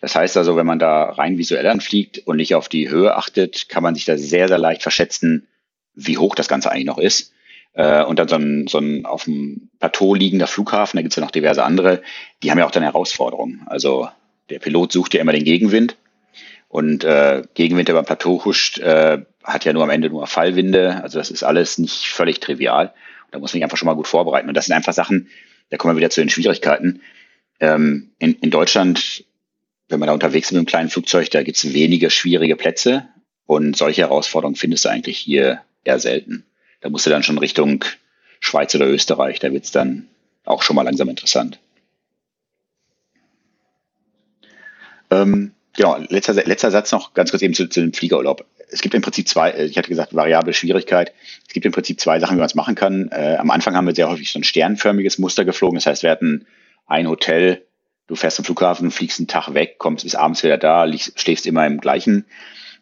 Das 0.03 0.15
heißt 0.15 0.35
also, 0.35 0.57
wenn 0.57 0.65
man 0.65 0.79
da 0.79 1.11
rein 1.11 1.37
visuell 1.37 1.65
anfliegt 1.65 2.27
und 2.27 2.35
nicht 2.35 2.55
auf 2.55 2.67
die 2.67 2.89
Höhe 2.89 3.15
achtet, 3.15 3.69
kann 3.69 3.83
man 3.83 3.95
sich 3.95 4.03
da 4.03 4.17
sehr, 4.17 4.49
sehr 4.49 4.57
leicht 4.57 4.81
verschätzen, 4.81 5.47
wie 5.95 6.17
hoch 6.17 6.35
das 6.35 6.49
Ganze 6.49 6.69
eigentlich 6.69 6.87
noch 6.87 6.97
ist. 6.97 7.31
Äh, 7.71 8.03
und 8.03 8.19
dann 8.19 8.27
so 8.27 8.35
ein, 8.35 8.67
so 8.67 8.79
ein 8.79 9.05
auf 9.05 9.23
dem 9.23 9.69
Plateau 9.79 10.13
liegender 10.13 10.47
Flughafen, 10.47 10.97
da 10.97 11.03
gibt's 11.03 11.15
ja 11.15 11.23
noch 11.23 11.31
diverse 11.31 11.63
andere, 11.63 12.01
die 12.43 12.51
haben 12.51 12.59
ja 12.59 12.65
auch 12.65 12.71
dann 12.71 12.83
Herausforderungen. 12.83 13.61
Also 13.67 14.09
der 14.49 14.59
Pilot 14.59 14.91
sucht 14.91 15.13
ja 15.13 15.21
immer 15.21 15.31
den 15.31 15.45
Gegenwind 15.45 15.95
und 16.67 17.05
äh, 17.05 17.43
Gegenwind, 17.53 17.87
der 17.87 17.93
beim 17.93 18.03
Plateau 18.03 18.43
huscht, 18.43 18.79
äh, 18.79 19.19
hat 19.41 19.63
ja 19.63 19.71
nur 19.71 19.83
am 19.83 19.89
Ende 19.89 20.09
nur 20.09 20.27
Fallwinde. 20.27 21.01
Also 21.01 21.17
das 21.17 21.31
ist 21.31 21.43
alles 21.43 21.77
nicht 21.77 22.09
völlig 22.09 22.41
trivial. 22.41 22.93
Da 23.31 23.39
muss 23.39 23.53
man 23.53 23.59
sich 23.59 23.63
einfach 23.63 23.77
schon 23.77 23.85
mal 23.85 23.95
gut 23.95 24.09
vorbereiten. 24.09 24.49
Und 24.49 24.55
das 24.55 24.65
sind 24.65 24.75
einfach 24.75 24.91
Sachen, 24.91 25.29
da 25.69 25.77
kommen 25.77 25.95
wir 25.95 25.99
wieder 25.99 26.09
zu 26.09 26.19
den 26.19 26.29
Schwierigkeiten. 26.29 26.99
Ähm, 27.61 28.09
in, 28.19 28.33
in 28.41 28.51
Deutschland 28.51 29.23
wenn 29.93 29.99
man 29.99 30.07
da 30.07 30.13
unterwegs 30.13 30.47
ist 30.47 30.51
mit 30.51 30.57
einem 30.57 30.65
kleinen 30.65 30.89
Flugzeug, 30.89 31.29
da 31.29 31.43
gibt 31.43 31.57
es 31.57 31.73
wenige 31.73 32.09
schwierige 32.09 32.55
Plätze 32.55 33.07
und 33.45 33.77
solche 33.77 34.01
Herausforderungen 34.01 34.55
findest 34.55 34.85
du 34.85 34.89
eigentlich 34.89 35.19
hier 35.19 35.61
eher 35.83 35.99
selten. 35.99 36.45
Da 36.81 36.89
musst 36.89 37.05
du 37.05 37.11
dann 37.11 37.23
schon 37.23 37.37
Richtung 37.37 37.85
Schweiz 38.39 38.73
oder 38.75 38.87
Österreich, 38.87 39.39
da 39.39 39.53
wird 39.53 39.65
es 39.65 39.71
dann 39.71 40.07
auch 40.45 40.63
schon 40.63 40.75
mal 40.75 40.81
langsam 40.81 41.09
interessant. 41.09 41.59
Ähm, 45.11 45.51
genau, 45.75 45.97
letzter, 46.09 46.33
letzter 46.33 46.71
Satz 46.71 46.91
noch 46.91 47.13
ganz 47.13 47.29
kurz 47.29 47.43
eben 47.43 47.53
zu, 47.53 47.69
zu 47.69 47.79
dem 47.79 47.93
Fliegerurlaub. 47.93 48.45
Es 48.71 48.81
gibt 48.81 48.95
im 48.95 49.03
Prinzip 49.03 49.27
zwei, 49.27 49.51
äh, 49.51 49.65
ich 49.65 49.77
hatte 49.77 49.89
gesagt, 49.89 50.15
variable 50.15 50.53
Schwierigkeit. 50.53 51.13
Es 51.47 51.53
gibt 51.53 51.67
im 51.67 51.71
Prinzip 51.71 51.99
zwei 51.99 52.19
Sachen, 52.19 52.35
wie 52.35 52.39
man 52.39 52.47
es 52.47 52.55
machen 52.55 52.73
kann. 52.73 53.09
Äh, 53.11 53.37
am 53.37 53.51
Anfang 53.51 53.75
haben 53.75 53.85
wir 53.85 53.93
sehr 53.93 54.09
häufig 54.09 54.31
so 54.31 54.39
ein 54.39 54.43
sternförmiges 54.43 55.19
Muster 55.19 55.45
geflogen. 55.45 55.75
Das 55.75 55.85
heißt, 55.85 56.01
wir 56.01 56.09
hatten 56.09 56.47
ein 56.87 57.07
Hotel 57.07 57.61
Du 58.07 58.15
fährst 58.15 58.39
am 58.39 58.45
Flughafen, 58.45 58.91
fliegst 58.91 59.19
einen 59.19 59.27
Tag 59.27 59.53
weg, 59.53 59.77
kommst 59.77 60.03
bis 60.03 60.15
abends 60.15 60.43
wieder 60.43 60.57
da, 60.57 60.83
liegst, 60.83 61.19
schläfst 61.19 61.45
immer 61.45 61.65
im 61.65 61.79
gleichen, 61.79 62.25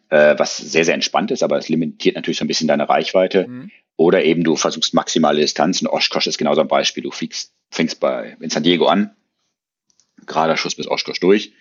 äh, 0.08 0.34
was 0.38 0.56
sehr, 0.56 0.84
sehr 0.84 0.94
entspannt 0.94 1.30
ist, 1.30 1.42
aber 1.42 1.58
es 1.58 1.68
limitiert 1.68 2.16
natürlich 2.16 2.38
so 2.38 2.44
ein 2.44 2.48
bisschen 2.48 2.68
deine 2.68 2.88
Reichweite. 2.88 3.46
Mhm. 3.46 3.70
Oder 3.96 4.24
eben 4.24 4.42
du 4.42 4.56
versuchst 4.56 4.94
maximale 4.94 5.40
Distanzen. 5.40 5.86
Oshkosh 5.86 6.26
ist 6.26 6.38
genauso 6.38 6.60
ein 6.60 6.68
Beispiel. 6.68 7.02
Du 7.02 7.10
fliegst, 7.10 7.52
fängst 7.70 8.00
bei 8.00 8.36
in 8.40 8.50
San 8.50 8.62
Diego 8.62 8.86
an, 8.86 9.14
gerader 10.26 10.56
Schuss 10.56 10.74
bis 10.74 10.88
Oshkosh 10.88 11.20
durch, 11.20 11.52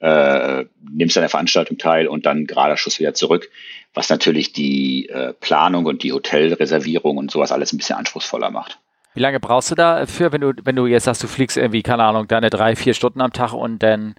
äh, 0.00 0.66
nimmst 0.88 1.16
an 1.16 1.22
der 1.22 1.30
Veranstaltung 1.30 1.78
teil 1.78 2.06
und 2.06 2.26
dann 2.26 2.46
gerader 2.46 2.76
Schuss 2.76 3.00
wieder 3.00 3.14
zurück, 3.14 3.50
was 3.94 4.10
natürlich 4.10 4.52
die 4.52 5.08
äh, 5.08 5.32
Planung 5.32 5.86
und 5.86 6.02
die 6.02 6.12
Hotelreservierung 6.12 7.16
und 7.16 7.30
sowas 7.30 7.50
alles 7.50 7.72
ein 7.72 7.78
bisschen 7.78 7.96
anspruchsvoller 7.96 8.50
macht. 8.50 8.78
Wie 9.18 9.22
lange 9.22 9.40
brauchst 9.40 9.72
du 9.72 9.74
dafür, 9.74 10.30
wenn 10.30 10.42
du, 10.42 10.52
wenn 10.62 10.76
du 10.76 10.86
jetzt 10.86 11.02
sagst, 11.02 11.24
du 11.24 11.26
fliegst 11.26 11.56
irgendwie, 11.56 11.82
keine 11.82 12.04
Ahnung, 12.04 12.28
deine 12.28 12.50
drei, 12.50 12.76
vier 12.76 12.94
Stunden 12.94 13.20
am 13.20 13.32
Tag 13.32 13.52
und 13.52 13.82
dann, 13.82 14.14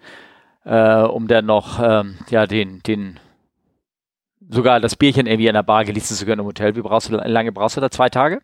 äh, 0.65 1.03
um 1.03 1.29
dann 1.29 1.45
noch, 1.45 1.79
ähm, 1.81 2.17
ja, 2.29 2.45
den, 2.45 2.83
den, 2.83 3.17
sogar 4.49 4.81
das 4.81 4.97
Bierchen 4.97 5.25
irgendwie 5.25 5.47
in 5.47 5.53
der 5.53 5.63
Bar 5.63 5.85
genießen 5.85 6.17
zu 6.17 6.25
können 6.25 6.41
im 6.41 6.47
Hotel. 6.47 6.75
Wie 6.75 6.81
brauchst 6.81 7.07
du, 7.07 7.15
lange 7.15 7.53
brauchst 7.53 7.77
du 7.77 7.81
da? 7.81 7.89
Zwei 7.89 8.09
Tage? 8.09 8.41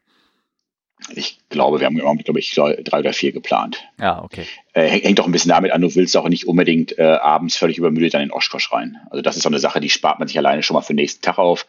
Ich 1.09 1.39
glaube, 1.49 1.81
wir 1.81 1.87
haben 1.87 1.97
glaube 1.97 2.39
ich, 2.39 2.55
drei 2.55 2.99
oder 2.99 3.11
vier 3.11 3.33
geplant. 3.33 3.83
Ja, 3.99 4.23
okay. 4.23 4.45
Äh, 4.71 4.87
hängt 4.87 5.19
doch 5.19 5.25
ein 5.25 5.33
bisschen 5.33 5.49
damit 5.49 5.73
an, 5.73 5.81
du 5.81 5.93
willst 5.93 6.15
auch 6.15 6.29
nicht 6.29 6.47
unbedingt 6.47 6.97
äh, 6.97 7.03
abends 7.03 7.57
völlig 7.57 7.77
übermüdet 7.77 8.13
dann 8.13 8.21
in 8.21 8.31
Oshkosh 8.31 8.71
rein. 8.71 8.95
Also 9.09 9.21
das 9.21 9.35
ist 9.35 9.43
so 9.43 9.49
eine 9.49 9.59
Sache, 9.59 9.81
die 9.81 9.89
spart 9.89 10.19
man 10.19 10.29
sich 10.29 10.37
alleine 10.37 10.63
schon 10.63 10.75
mal 10.75 10.81
für 10.81 10.93
den 10.93 11.01
nächsten 11.01 11.21
Tag 11.21 11.37
auf. 11.37 11.65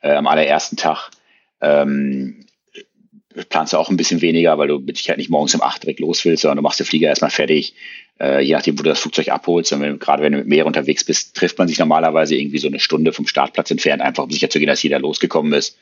Äh, 0.00 0.14
am 0.14 0.28
allerersten 0.28 0.76
Tag 0.76 1.10
ähm, 1.60 2.44
planst 3.48 3.72
du 3.72 3.76
auch 3.76 3.90
ein 3.90 3.96
bisschen 3.96 4.20
weniger, 4.20 4.58
weil 4.58 4.68
du 4.68 4.78
mit 4.78 4.96
Sicherheit 4.96 5.18
nicht 5.18 5.30
morgens 5.30 5.54
um 5.54 5.62
acht 5.62 5.82
direkt 5.82 6.00
los 6.00 6.24
willst, 6.24 6.42
sondern 6.42 6.56
du 6.56 6.62
machst 6.62 6.80
den 6.80 6.86
Flieger 6.86 7.08
erstmal 7.08 7.30
fertig, 7.30 7.74
äh, 8.20 8.42
je 8.42 8.54
nachdem, 8.54 8.78
wo 8.78 8.82
du 8.82 8.90
das 8.90 9.00
Flugzeug 9.00 9.28
abholst. 9.28 9.72
Und 9.72 9.80
wenn, 9.80 9.98
gerade 9.98 10.22
wenn 10.22 10.32
du 10.32 10.38
mit 10.38 10.48
Meer 10.48 10.66
unterwegs 10.66 11.04
bist, 11.04 11.36
trifft 11.36 11.58
man 11.58 11.68
sich 11.68 11.78
normalerweise 11.78 12.36
irgendwie 12.36 12.58
so 12.58 12.68
eine 12.68 12.80
Stunde 12.80 13.12
vom 13.12 13.26
Startplatz 13.26 13.70
entfernt, 13.70 14.02
einfach 14.02 14.24
um 14.24 14.30
sicher 14.30 14.50
zu 14.50 14.58
gehen, 14.58 14.68
dass 14.68 14.82
jeder 14.82 14.98
losgekommen 14.98 15.52
ist. 15.52 15.76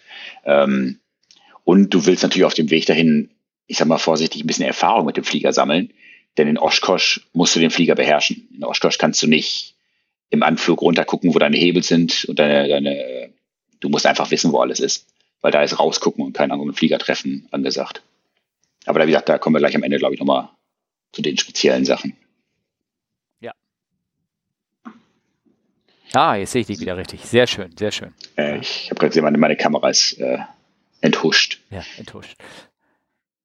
Ähm, 0.45 0.99
und 1.64 1.92
du 1.92 2.07
willst 2.07 2.23
natürlich 2.23 2.45
auf 2.45 2.55
dem 2.55 2.71
Weg 2.71 2.87
dahin, 2.87 3.31
ich 3.66 3.79
sag 3.79 3.88
mal 3.88 3.99
vorsichtig, 3.99 4.42
ein 4.42 4.47
bisschen 4.47 4.66
Erfahrung 4.66 5.07
mit 5.07 5.16
dem 5.16 5.25
Flieger 5.25 5.53
sammeln. 5.53 5.92
Denn 6.38 6.49
in 6.49 6.59
Oshkosh 6.59 7.23
musst 7.33 7.57
du 7.57 7.61
den 7.61 7.71
Flieger 7.71 7.95
beherrschen. 7.95 8.49
In 8.55 8.64
Oshkosh 8.64 8.99
kannst 8.99 9.23
du 9.23 9.27
nicht 9.27 9.75
im 10.31 10.42
Anflug 10.42 10.83
runtergucken, 10.83 11.35
wo 11.35 11.38
deine 11.38 11.57
Hebel 11.57 11.83
sind 11.83 12.25
und 12.27 12.38
deine, 12.38 12.69
deine, 12.69 13.31
du 13.81 13.88
musst 13.88 14.07
einfach 14.07 14.31
wissen, 14.31 14.53
wo 14.53 14.59
alles 14.59 14.81
ist. 14.81 15.07
Weil 15.47 15.53
da 15.53 15.63
ist 15.63 15.79
rausgucken 15.79 16.25
und 16.25 16.33
keinen 16.33 16.51
anderen 16.51 16.73
Flieger 16.75 16.99
treffen 16.99 17.47
angesagt. 17.53 18.03
Aber 18.85 18.99
da, 18.99 19.07
wie 19.07 19.13
gesagt, 19.13 19.29
da 19.29 19.39
kommen 19.39 19.55
wir 19.55 19.61
gleich 19.61 19.77
am 19.77 19.85
Ende, 19.85 19.97
glaube 19.97 20.13
ich, 20.13 20.19
nochmal 20.19 20.49
zu 21.13 21.23
den 21.23 21.39
speziellen 21.39 21.85
Sachen. 21.85 22.17
Ja. 23.39 23.53
Ah, 26.15 26.35
jetzt 26.35 26.51
sehe 26.51 26.63
ich 26.63 26.67
dich 26.67 26.81
wieder 26.81 26.97
richtig. 26.97 27.25
Sehr 27.25 27.47
schön, 27.47 27.77
sehr 27.77 27.93
schön. 27.93 28.13
Äh, 28.37 28.59
ich 28.59 28.91
habe 28.91 28.99
gerade 28.99 29.11
gesehen, 29.11 29.23
meine, 29.23 29.39
meine 29.39 29.55
Kamera 29.55 29.89
ist 29.89 30.15
äh, 30.19 30.39
enthuscht. 31.01 31.61
Ja, 31.71 31.85
enthuscht. 31.97 32.35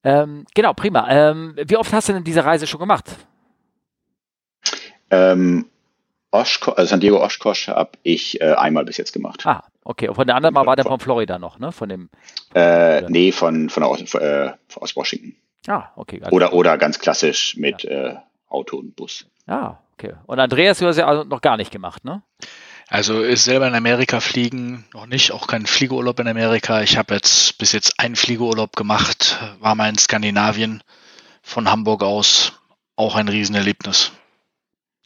Ähm, 0.04 0.48
genau, 0.56 0.74
prima. 0.74 1.08
Ähm, 1.08 1.54
wie 1.56 1.78
oft 1.78 1.94
hast 1.94 2.10
du 2.10 2.14
denn 2.14 2.24
diese 2.24 2.44
Reise 2.44 2.66
schon 2.66 2.80
gemacht? 2.80 3.16
Ähm, 5.12 5.70
Oshkosh, 6.32 6.74
also 6.76 6.90
San 6.90 7.00
Diego 7.00 7.24
Oshkosh 7.24 7.68
habe 7.68 7.92
ich 8.02 8.42
äh, 8.42 8.54
einmal 8.54 8.86
bis 8.86 8.98
jetzt 8.98 9.14
gemacht. 9.14 9.46
Ah, 9.46 9.71
okay. 9.84 10.08
Und 10.10 10.16
von 10.16 10.28
der 10.28 10.36
anderen 10.36 10.54
Mal 10.54 10.66
war 10.66 10.76
der 10.76 10.86
von 10.86 11.00
Florida 11.00 11.40
noch, 11.40 11.60
ne? 11.60 11.72
Von 11.72 11.90
dem. 11.90 12.10
Äh, 12.54 13.02
nee, 13.10 13.32
von, 13.32 13.70
von, 13.70 13.84
aus, 13.84 14.14
äh, 14.14 14.52
aus 14.76 14.96
Washington. 14.96 15.36
Ah, 15.68 15.90
okay. 15.96 16.20
Also 16.22 16.36
oder, 16.36 16.54
oder 16.54 16.78
ganz 16.78 17.00
klassisch 17.00 17.56
mit 17.58 17.84
ja. 17.84 17.90
äh, 17.90 18.16
Auto 18.50 18.78
und 18.78 18.96
Bus. 18.96 19.26
Ah, 19.48 19.76
okay. 19.94 20.14
Und 20.26 20.40
Andreas, 20.40 20.80
du 20.80 20.88
hast 20.88 20.98
ja 20.98 21.08
also 21.08 21.24
noch 21.24 21.42
gar 21.42 21.58
nicht 21.58 21.72
gemacht, 21.72 22.04
ne? 22.04 22.22
Also 22.90 23.22
ist 23.22 23.46
selber 23.46 23.68
in 23.68 23.76
Amerika 23.76 24.20
fliegen 24.20 24.84
noch 24.94 25.06
nicht, 25.06 25.32
auch 25.32 25.48
kein 25.48 25.66
Fliegeurlaub 25.66 26.20
in 26.20 26.28
Amerika. 26.28 26.82
Ich 26.82 26.98
habe 26.98 27.14
jetzt 27.14 27.58
bis 27.58 27.72
jetzt 27.72 28.00
einen 28.02 28.18
Fliegeurlaub 28.18 28.76
gemacht, 28.76 29.40
war 29.62 29.76
mal 29.76 29.88
in 29.88 29.98
Skandinavien 29.98 30.84
von 31.42 31.72
Hamburg 31.72 32.04
aus, 32.04 32.52
auch 32.98 33.16
ein 33.16 33.30
Riesenerlebnis. 33.30 34.12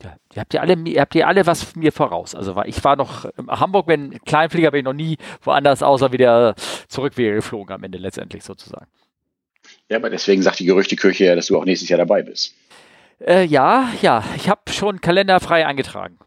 Ja, 0.04 0.18
ihr 0.34 0.42
habt 0.42 0.54
ja 0.54 0.62
alle, 0.62 0.74
ihr 0.74 1.02
habt 1.02 1.16
ja 1.16 1.28
alle 1.28 1.46
was 1.46 1.76
mir 1.76 1.92
voraus. 1.92 2.36
Also 2.36 2.62
ich 2.66 2.84
war 2.84 2.96
noch 2.96 3.26
in 3.38 3.48
Hamburg, 3.48 3.88
wenn 3.88 4.20
Kleinflieger 4.26 4.72
bin 4.72 4.80
ich 4.80 4.86
noch 4.86 4.94
nie 4.94 5.18
woanders 5.42 5.84
außer 5.84 6.12
wieder 6.12 6.56
zurück 6.88 7.18
wieder 7.18 7.34
geflogen 7.34 7.74
am 7.74 7.84
Ende 7.84 7.98
letztendlich 7.98 8.44
sozusagen. 8.44 8.88
Ja, 9.90 9.98
aber 9.98 10.10
deswegen 10.10 10.42
sagt 10.42 10.60
die 10.60 10.66
Gerüchteküche 10.66 11.26
ja, 11.26 11.36
dass 11.36 11.48
du 11.48 11.58
auch 11.58 11.66
nächstes 11.66 11.90
Jahr 11.90 11.98
dabei 11.98 12.24
bist. 12.24 12.54
Äh, 13.20 13.46
ja, 13.46 13.90
ja, 14.02 14.24
ich 14.36 14.50
habe 14.50 14.62
schon 14.72 15.00
Kalender 15.00 15.40
frei 15.40 15.66
eingetragen. 15.66 16.20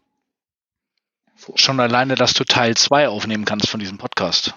Schon 1.55 1.79
alleine, 1.79 2.15
dass 2.15 2.33
du 2.33 2.43
Teil 2.43 2.75
2 2.75 3.07
aufnehmen 3.07 3.45
kannst 3.45 3.69
von 3.69 3.79
diesem 3.79 3.97
Podcast. 3.97 4.55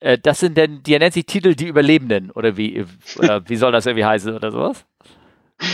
Äh, 0.00 0.18
das 0.18 0.40
sind 0.40 0.56
denn, 0.56 0.82
die 0.82 0.98
nennt 0.98 1.14
sich 1.14 1.26
Titel 1.26 1.54
Die 1.54 1.66
Überlebenden 1.66 2.30
oder 2.30 2.56
wie, 2.56 2.84
oder 3.16 3.48
wie 3.48 3.56
soll 3.56 3.72
das 3.72 3.86
irgendwie 3.86 4.04
heißen 4.04 4.34
oder 4.34 4.52
sowas? 4.52 4.84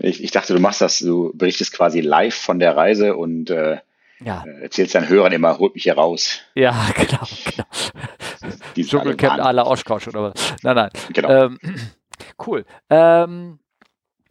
Ich, 0.00 0.22
ich, 0.22 0.30
dachte, 0.30 0.54
du 0.54 0.60
machst 0.60 0.80
das, 0.80 0.98
du 0.98 1.32
berichtest 1.34 1.72
quasi 1.72 2.00
live 2.00 2.34
von 2.34 2.58
der 2.58 2.76
Reise 2.76 3.16
und 3.16 3.50
äh, 3.50 3.78
ja. 4.22 4.44
Äh, 4.46 4.62
erzählst 4.64 4.94
deinen 4.94 5.08
Hörern 5.08 5.32
immer, 5.32 5.58
holt 5.58 5.74
mich 5.74 5.84
hier 5.84 5.94
raus. 5.94 6.40
Ja, 6.54 6.74
genau, 6.94 7.26
genau. 7.44 8.88
Dschungelcamp 8.88 9.40
à 9.40 9.52
la 9.52 9.66
Oshkosh 9.66 10.08
oder 10.08 10.22
was. 10.22 10.54
Nein, 10.62 10.76
nein. 10.76 10.90
Genau. 11.12 11.28
Ähm, 11.30 11.58
cool. 12.46 12.64
Ähm, 12.90 13.59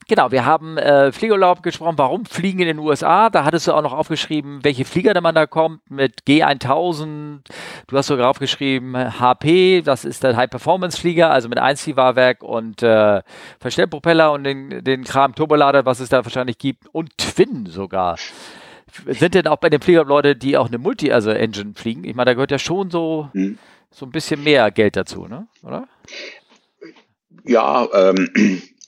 Genau, 0.10 0.32
wir 0.32 0.43
haben 0.43 0.80
äh, 0.80 1.12
Fliegerurlaub 1.12 1.62
gesprochen, 1.62 2.00
warum 2.00 2.26
fliegen 2.26 2.62
in 2.62 2.65
den 2.65 2.80
USA. 2.80 3.30
Da 3.30 3.45
hattest 3.45 3.67
du 3.67 3.74
auch 3.74 3.84
noch 3.84 3.93
aufgeschrieben, 3.93 4.63
welche 4.63 4.84
Flieger 4.84 5.13
da 5.13 5.22
man 5.22 5.36
da 5.36 5.45
kommt 5.45 5.88
mit 5.91 6.24
G1000. 6.28 7.41
Du 7.86 7.95
hast 7.95 8.08
sogar 8.08 8.28
aufgeschrieben 8.28 8.98
HP, 9.19 9.84
das 9.84 10.06
ist 10.06 10.24
der 10.24 10.36
High-Performance-Flieger, 10.36 11.30
also 11.30 11.48
mit 11.48 11.60
Einziehfahrwerk 11.60 12.41
und 12.41 12.82
äh, 12.82 13.22
Verstellpropeller 13.60 14.32
und 14.32 14.45
den, 14.45 14.84
den 14.84 15.04
Kram 15.04 15.36
Turbolader, 15.36 15.86
was 15.86 16.00
es 16.00 16.10
da 16.10 16.26
wahrscheinlich 16.26 16.58
gibt 16.58 16.88
und 16.91 17.15
Twin 17.19 17.67
sogar. 17.67 18.15
Sind 19.06 19.36
denn 19.36 19.45
auch 19.45 19.58
bei 19.58 19.69
den 19.69 19.80
Fliegern 19.80 20.08
Leute, 20.08 20.36
die 20.36 20.58
auch 20.58 20.69
eine 20.69 20.80
Multi-Engine 20.80 21.69
also 21.69 21.74
fliegen? 21.76 22.04
Ich 22.04 22.15
meine, 22.15 22.32
da 22.32 22.34
gehört 22.34 22.50
ja 22.50 22.58
schon 22.58 22.89
so, 22.89 23.30
hm. 23.34 23.60
so 23.91 24.08
ein 24.08 24.12
bisschen 24.12 24.43
mehr 24.43 24.72
Geld 24.72 24.95
dazu, 24.95 25.28
ne? 25.28 25.45
oder? 25.62 25.88
Ja, 27.45 27.88
ähm, 27.93 28.28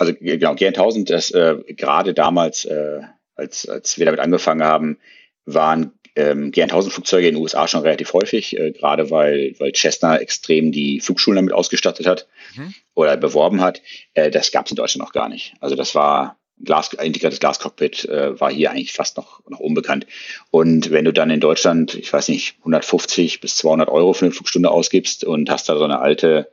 also 0.02 0.16
genau, 0.20 0.54
G1000, 0.54 1.06
das 1.06 1.30
äh, 1.30 1.58
gerade 1.68 2.16
damals, 2.16 2.66
äh, 2.66 3.02
als, 3.36 3.70
als 3.70 4.00
wir 4.00 4.06
damit 4.08 4.20
angefangen 4.20 4.64
haben, 4.64 4.98
waren 5.46 5.92
ähm, 6.16 6.52
G1000-Flugzeuge 6.52 7.28
in 7.28 7.36
den 7.36 7.42
USA 7.44 7.68
schon 7.68 7.82
relativ 7.82 8.12
häufig, 8.14 8.58
äh, 8.58 8.72
gerade 8.72 9.12
weil, 9.12 9.54
weil 9.60 9.74
Cessna 9.76 10.18
extrem 10.18 10.72
die 10.72 11.02
Flugschulen 11.02 11.36
damit 11.36 11.54
ausgestattet 11.54 12.08
hat 12.08 12.28
mhm. 12.56 12.74
oder 12.96 13.16
beworben 13.16 13.62
hat. 13.62 13.84
Äh, 14.16 14.32
das 14.32 14.52
gab 14.52 14.66
es 14.66 14.72
in 14.72 14.76
Deutschland 14.76 15.06
noch 15.06 15.14
gar 15.14 15.30
nicht. 15.30 15.54
Also 15.60 15.76
das 15.76 15.94
war 15.94 16.38
Glas, 16.64 16.92
integriertes 16.94 17.40
Glascockpit 17.40 18.06
äh, 18.06 18.40
war 18.40 18.52
hier 18.52 18.72
eigentlich 18.72 18.94
fast 18.94 19.18
noch, 19.18 19.48
noch 19.50 19.60
unbekannt. 19.60 20.08
Und 20.50 20.90
wenn 20.90 21.06
du 21.06 21.14
dann 21.14 21.30
in 21.30 21.40
Deutschland, 21.40 21.94
ich 21.94 22.12
weiß 22.12 22.28
nicht, 22.30 22.56
150 22.62 23.40
bis 23.40 23.56
200 23.58 23.88
Euro 23.88 24.14
für 24.14 24.26
eine 24.26 24.34
Flugstunde 24.34 24.72
ausgibst 24.72 25.24
und 25.24 25.52
hast 25.52 25.70
da 25.70 25.78
so 25.78 25.84
eine 25.84 26.00
alte 26.00 26.50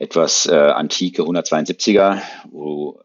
etwas 0.00 0.46
äh, 0.46 0.54
antike 0.54 1.22
172er, 1.22 2.22
wo, 2.50 3.00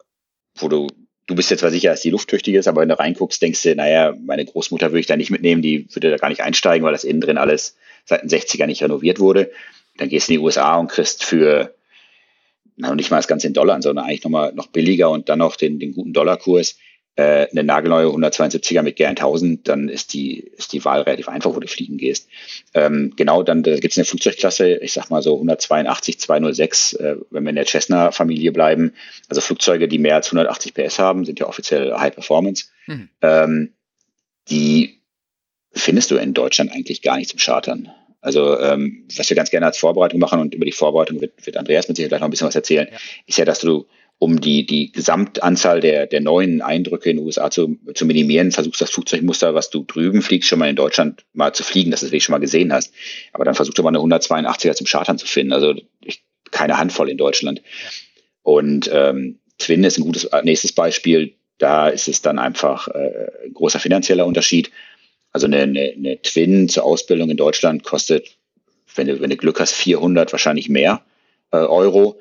wo 0.56 0.68
du, 0.68 0.88
du 1.26 1.34
bist 1.34 1.50
jetzt 1.50 1.60
zwar 1.60 1.70
sicher, 1.70 1.90
dass 1.90 2.00
die 2.00 2.10
lufttüchtig 2.10 2.54
ist, 2.54 2.66
aber 2.66 2.80
wenn 2.80 2.88
du 2.88 2.98
reinguckst, 2.98 3.40
denkst 3.40 3.62
du, 3.62 3.76
naja, 3.76 4.14
meine 4.24 4.46
Großmutter 4.46 4.90
würde 4.90 5.00
ich 5.00 5.06
da 5.06 5.16
nicht 5.16 5.30
mitnehmen, 5.30 5.60
die 5.60 5.86
würde 5.94 6.10
da 6.10 6.16
gar 6.16 6.30
nicht 6.30 6.40
einsteigen, 6.40 6.84
weil 6.84 6.92
das 6.92 7.04
innen 7.04 7.20
drin 7.20 7.36
alles 7.36 7.76
seit 8.06 8.22
den 8.22 8.30
60er 8.30 8.66
nicht 8.66 8.82
renoviert 8.82 9.20
wurde. 9.20 9.52
Dann 9.98 10.08
gehst 10.08 10.28
du 10.28 10.32
in 10.32 10.40
die 10.40 10.44
USA 10.44 10.76
und 10.76 10.88
kriegst 10.90 11.22
für 11.22 11.74
na, 12.76 12.94
nicht 12.94 13.10
mal 13.10 13.18
das 13.18 13.28
Ganze 13.28 13.46
in 13.46 13.52
Dollar, 13.52 13.80
sondern 13.82 14.06
eigentlich 14.06 14.24
nochmal 14.24 14.54
noch 14.54 14.68
billiger 14.68 15.10
und 15.10 15.28
dann 15.28 15.38
noch 15.38 15.56
den, 15.56 15.78
den 15.78 15.92
guten 15.92 16.14
Dollarkurs 16.14 16.78
äh, 17.16 17.48
eine 17.50 17.64
nagelneue 17.64 18.06
172er 18.06 18.82
mit 18.82 18.98
G1000, 18.98 19.60
dann 19.64 19.88
ist 19.88 20.12
die, 20.12 20.40
ist 20.40 20.72
die 20.72 20.84
Wahl 20.84 21.02
relativ 21.02 21.28
einfach, 21.28 21.54
wo 21.54 21.60
du 21.60 21.66
fliegen 21.66 21.96
gehst. 21.96 22.28
Ähm, 22.74 23.14
genau, 23.16 23.42
dann 23.42 23.62
da 23.62 23.74
gibt 23.78 23.92
es 23.92 23.98
eine 23.98 24.04
Flugzeugklasse, 24.04 24.76
ich 24.76 24.92
sag 24.92 25.08
mal 25.10 25.22
so 25.22 25.34
182, 25.34 26.20
206, 26.20 26.92
äh, 26.94 27.16
wenn 27.30 27.44
wir 27.44 27.50
in 27.50 27.56
der 27.56 27.66
Cessna-Familie 27.66 28.52
bleiben. 28.52 28.92
Also 29.28 29.40
Flugzeuge, 29.40 29.88
die 29.88 29.98
mehr 29.98 30.16
als 30.16 30.28
180 30.28 30.74
PS 30.74 30.98
haben, 30.98 31.24
sind 31.24 31.40
ja 31.40 31.46
offiziell 31.46 31.94
High 31.94 32.14
Performance. 32.14 32.66
Mhm. 32.86 33.08
Ähm, 33.22 33.72
die 34.50 35.00
findest 35.72 36.10
du 36.10 36.16
in 36.16 36.34
Deutschland 36.34 36.70
eigentlich 36.72 37.02
gar 37.02 37.16
nicht 37.16 37.30
zum 37.30 37.38
Chartern. 37.38 37.90
Also 38.20 38.58
ähm, 38.60 39.06
was 39.16 39.30
wir 39.30 39.36
ganz 39.36 39.50
gerne 39.50 39.66
als 39.66 39.78
Vorbereitung 39.78 40.20
machen 40.20 40.40
und 40.40 40.54
über 40.54 40.64
die 40.64 40.72
Vorbereitung 40.72 41.20
wird, 41.20 41.46
wird 41.46 41.56
Andreas 41.56 41.88
mit 41.88 41.96
sich 41.96 42.08
gleich 42.08 42.20
noch 42.20 42.26
ein 42.26 42.30
bisschen 42.30 42.48
was 42.48 42.56
erzählen, 42.56 42.88
ja. 42.90 42.98
ist 43.26 43.38
ja, 43.38 43.44
dass 43.44 43.60
du 43.60 43.86
um 44.18 44.40
die, 44.40 44.64
die 44.64 44.92
Gesamtanzahl 44.92 45.80
der, 45.80 46.06
der 46.06 46.20
neuen 46.20 46.62
Eindrücke 46.62 47.10
in 47.10 47.18
den 47.18 47.26
USA 47.26 47.50
zu, 47.50 47.78
zu 47.94 48.06
minimieren, 48.06 48.50
versuchst 48.50 48.80
das 48.80 48.90
Flugzeugmuster, 48.90 49.54
was 49.54 49.68
du 49.68 49.84
drüben 49.84 50.22
fliegst, 50.22 50.48
schon 50.48 50.58
mal 50.58 50.70
in 50.70 50.76
Deutschland 50.76 51.24
mal 51.34 51.52
zu 51.52 51.62
fliegen, 51.62 51.90
dass 51.90 52.00
du 52.00 52.06
es 52.06 52.12
wirklich 52.12 52.24
schon 52.24 52.32
mal 52.32 52.38
gesehen 52.38 52.72
hast. 52.72 52.94
Aber 53.32 53.44
dann 53.44 53.54
versuchst 53.54 53.78
du 53.78 53.82
mal 53.82 53.90
eine 53.90 53.98
182er 53.98 54.74
zum 54.74 54.86
Chartern 54.86 55.18
zu 55.18 55.26
finden. 55.26 55.52
Also 55.52 55.74
ich, 56.02 56.24
keine 56.50 56.78
Handvoll 56.78 57.10
in 57.10 57.18
Deutschland. 57.18 57.62
Und 58.42 58.88
ähm, 58.92 59.38
Twin 59.58 59.84
ist 59.84 59.98
ein 59.98 60.04
gutes 60.04 60.28
nächstes 60.44 60.72
Beispiel. 60.72 61.34
Da 61.58 61.88
ist 61.88 62.08
es 62.08 62.22
dann 62.22 62.38
einfach 62.38 62.88
äh, 62.88 63.50
großer 63.52 63.80
finanzieller 63.80 64.26
Unterschied. 64.26 64.70
Also 65.32 65.46
eine, 65.46 65.62
eine, 65.62 65.92
eine 65.94 66.22
Twin 66.22 66.68
zur 66.70 66.84
Ausbildung 66.84 67.28
in 67.28 67.36
Deutschland 67.36 67.84
kostet, 67.84 68.38
wenn 68.94 69.08
du, 69.08 69.20
wenn 69.20 69.28
du 69.28 69.36
Glück 69.36 69.60
hast, 69.60 69.74
400 69.74 70.32
wahrscheinlich 70.32 70.70
mehr 70.70 71.02
äh, 71.50 71.58
Euro. 71.58 72.18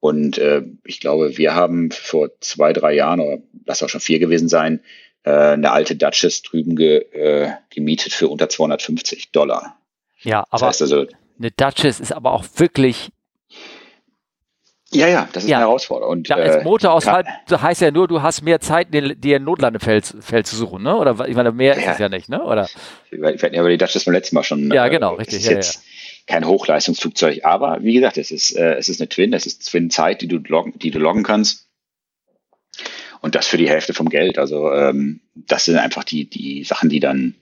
Und 0.00 0.38
äh, 0.38 0.62
ich 0.84 1.00
glaube, 1.00 1.36
wir 1.38 1.54
haben 1.54 1.90
vor 1.90 2.30
zwei, 2.40 2.72
drei 2.72 2.94
Jahren, 2.94 3.20
oder 3.20 3.38
lass 3.66 3.82
auch 3.82 3.88
schon 3.88 4.00
vier 4.00 4.18
gewesen 4.18 4.48
sein, 4.48 4.80
äh, 5.24 5.30
eine 5.30 5.72
alte 5.72 5.96
Duchess 5.96 6.42
drüben 6.42 6.76
ge, 6.76 6.98
äh, 7.12 7.52
gemietet 7.70 8.12
für 8.12 8.28
unter 8.28 8.48
250 8.48 9.32
Dollar. 9.32 9.76
Ja, 10.20 10.44
aber 10.50 10.50
das 10.50 10.62
heißt 10.62 10.82
also, 10.82 11.06
eine 11.38 11.50
Duchess 11.50 12.00
ist 12.00 12.12
aber 12.12 12.32
auch 12.32 12.44
wirklich 12.56 13.10
ja, 14.90 15.06
ja, 15.06 15.28
das 15.32 15.44
ist 15.44 15.50
ja. 15.50 15.58
eine 15.58 15.66
Herausforderung. 15.66 16.12
Und, 16.12 16.28
ja, 16.28 16.36
als 16.36 16.56
äh, 16.56 16.64
Motorausfall 16.64 17.24
äh, 17.50 17.58
heißt 17.58 17.82
ja 17.82 17.90
nur, 17.90 18.08
du 18.08 18.22
hast 18.22 18.40
mehr 18.40 18.58
Zeit, 18.60 18.88
dir 18.90 19.36
ein 19.36 19.44
Notlandefeld 19.44 20.14
Feld 20.20 20.46
zu 20.46 20.56
suchen, 20.56 20.82
ne? 20.82 20.96
Oder 20.96 21.28
ich 21.28 21.36
meine, 21.36 21.52
mehr 21.52 21.74
ja. 21.74 21.82
ist 21.82 21.88
es 21.92 21.98
ja 21.98 22.08
nicht, 22.08 22.30
ne? 22.30 22.42
Oder? 22.42 22.68
Wir 23.10 23.28
hatten 23.28 23.54
ja 23.54 23.60
über 23.60 23.68
die 23.68 23.76
Duchess 23.76 24.06
beim 24.06 24.14
letzten 24.14 24.36
Mal 24.36 24.44
schon. 24.44 24.70
Ja, 24.70 24.88
genau, 24.88 25.14
äh, 25.14 25.18
richtig. 25.18 25.44
Ja, 25.44 25.52
jetzt, 25.52 25.82
kein 26.28 26.46
Hochleistungsflugzeug. 26.46 27.44
Aber 27.44 27.82
wie 27.82 27.94
gesagt, 27.94 28.18
es 28.18 28.30
ist, 28.30 28.52
äh, 28.52 28.74
es 28.74 28.88
ist 28.88 29.00
eine 29.00 29.08
Twin, 29.08 29.32
es 29.32 29.46
ist 29.46 29.68
Twin-Zeit, 29.68 30.20
die 30.20 30.28
du 30.28 30.36
loggen, 30.36 30.78
die 30.78 30.90
du 30.90 30.98
loggen 30.98 31.24
kannst. 31.24 31.66
Und 33.20 33.34
das 33.34 33.48
für 33.48 33.56
die 33.56 33.68
Hälfte 33.68 33.94
vom 33.94 34.10
Geld. 34.10 34.38
Also 34.38 34.70
ähm, 34.72 35.20
das 35.34 35.64
sind 35.64 35.76
einfach 35.76 36.04
die, 36.04 36.28
die 36.28 36.62
Sachen, 36.62 36.88
die 36.88 37.00
dann 37.00 37.34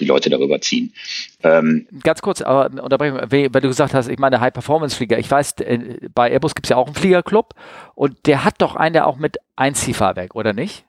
die 0.00 0.06
Leute 0.06 0.30
darüber 0.30 0.60
ziehen. 0.60 0.94
Ähm, 1.42 1.86
Ganz 2.02 2.22
kurz, 2.22 2.40
aber 2.40 2.82
unterbrechen, 2.82 3.18
weil 3.30 3.48
du 3.60 3.68
gesagt 3.68 3.92
hast, 3.92 4.08
ich 4.08 4.18
meine 4.18 4.40
High-Performance-Flieger. 4.40 5.18
Ich 5.18 5.30
weiß, 5.30 5.52
äh, 5.60 6.08
bei 6.12 6.30
Airbus 6.30 6.54
gibt 6.54 6.66
es 6.66 6.70
ja 6.70 6.76
auch 6.76 6.86
einen 6.86 6.96
Fliegerclub 6.96 7.54
und 7.94 8.26
der 8.26 8.44
hat 8.44 8.62
doch 8.62 8.74
einen, 8.74 8.94
der 8.94 9.06
auch 9.06 9.18
mit 9.18 9.36
Einziehfahrwerk, 9.54 10.34
oder 10.34 10.54
nicht? 10.54 10.86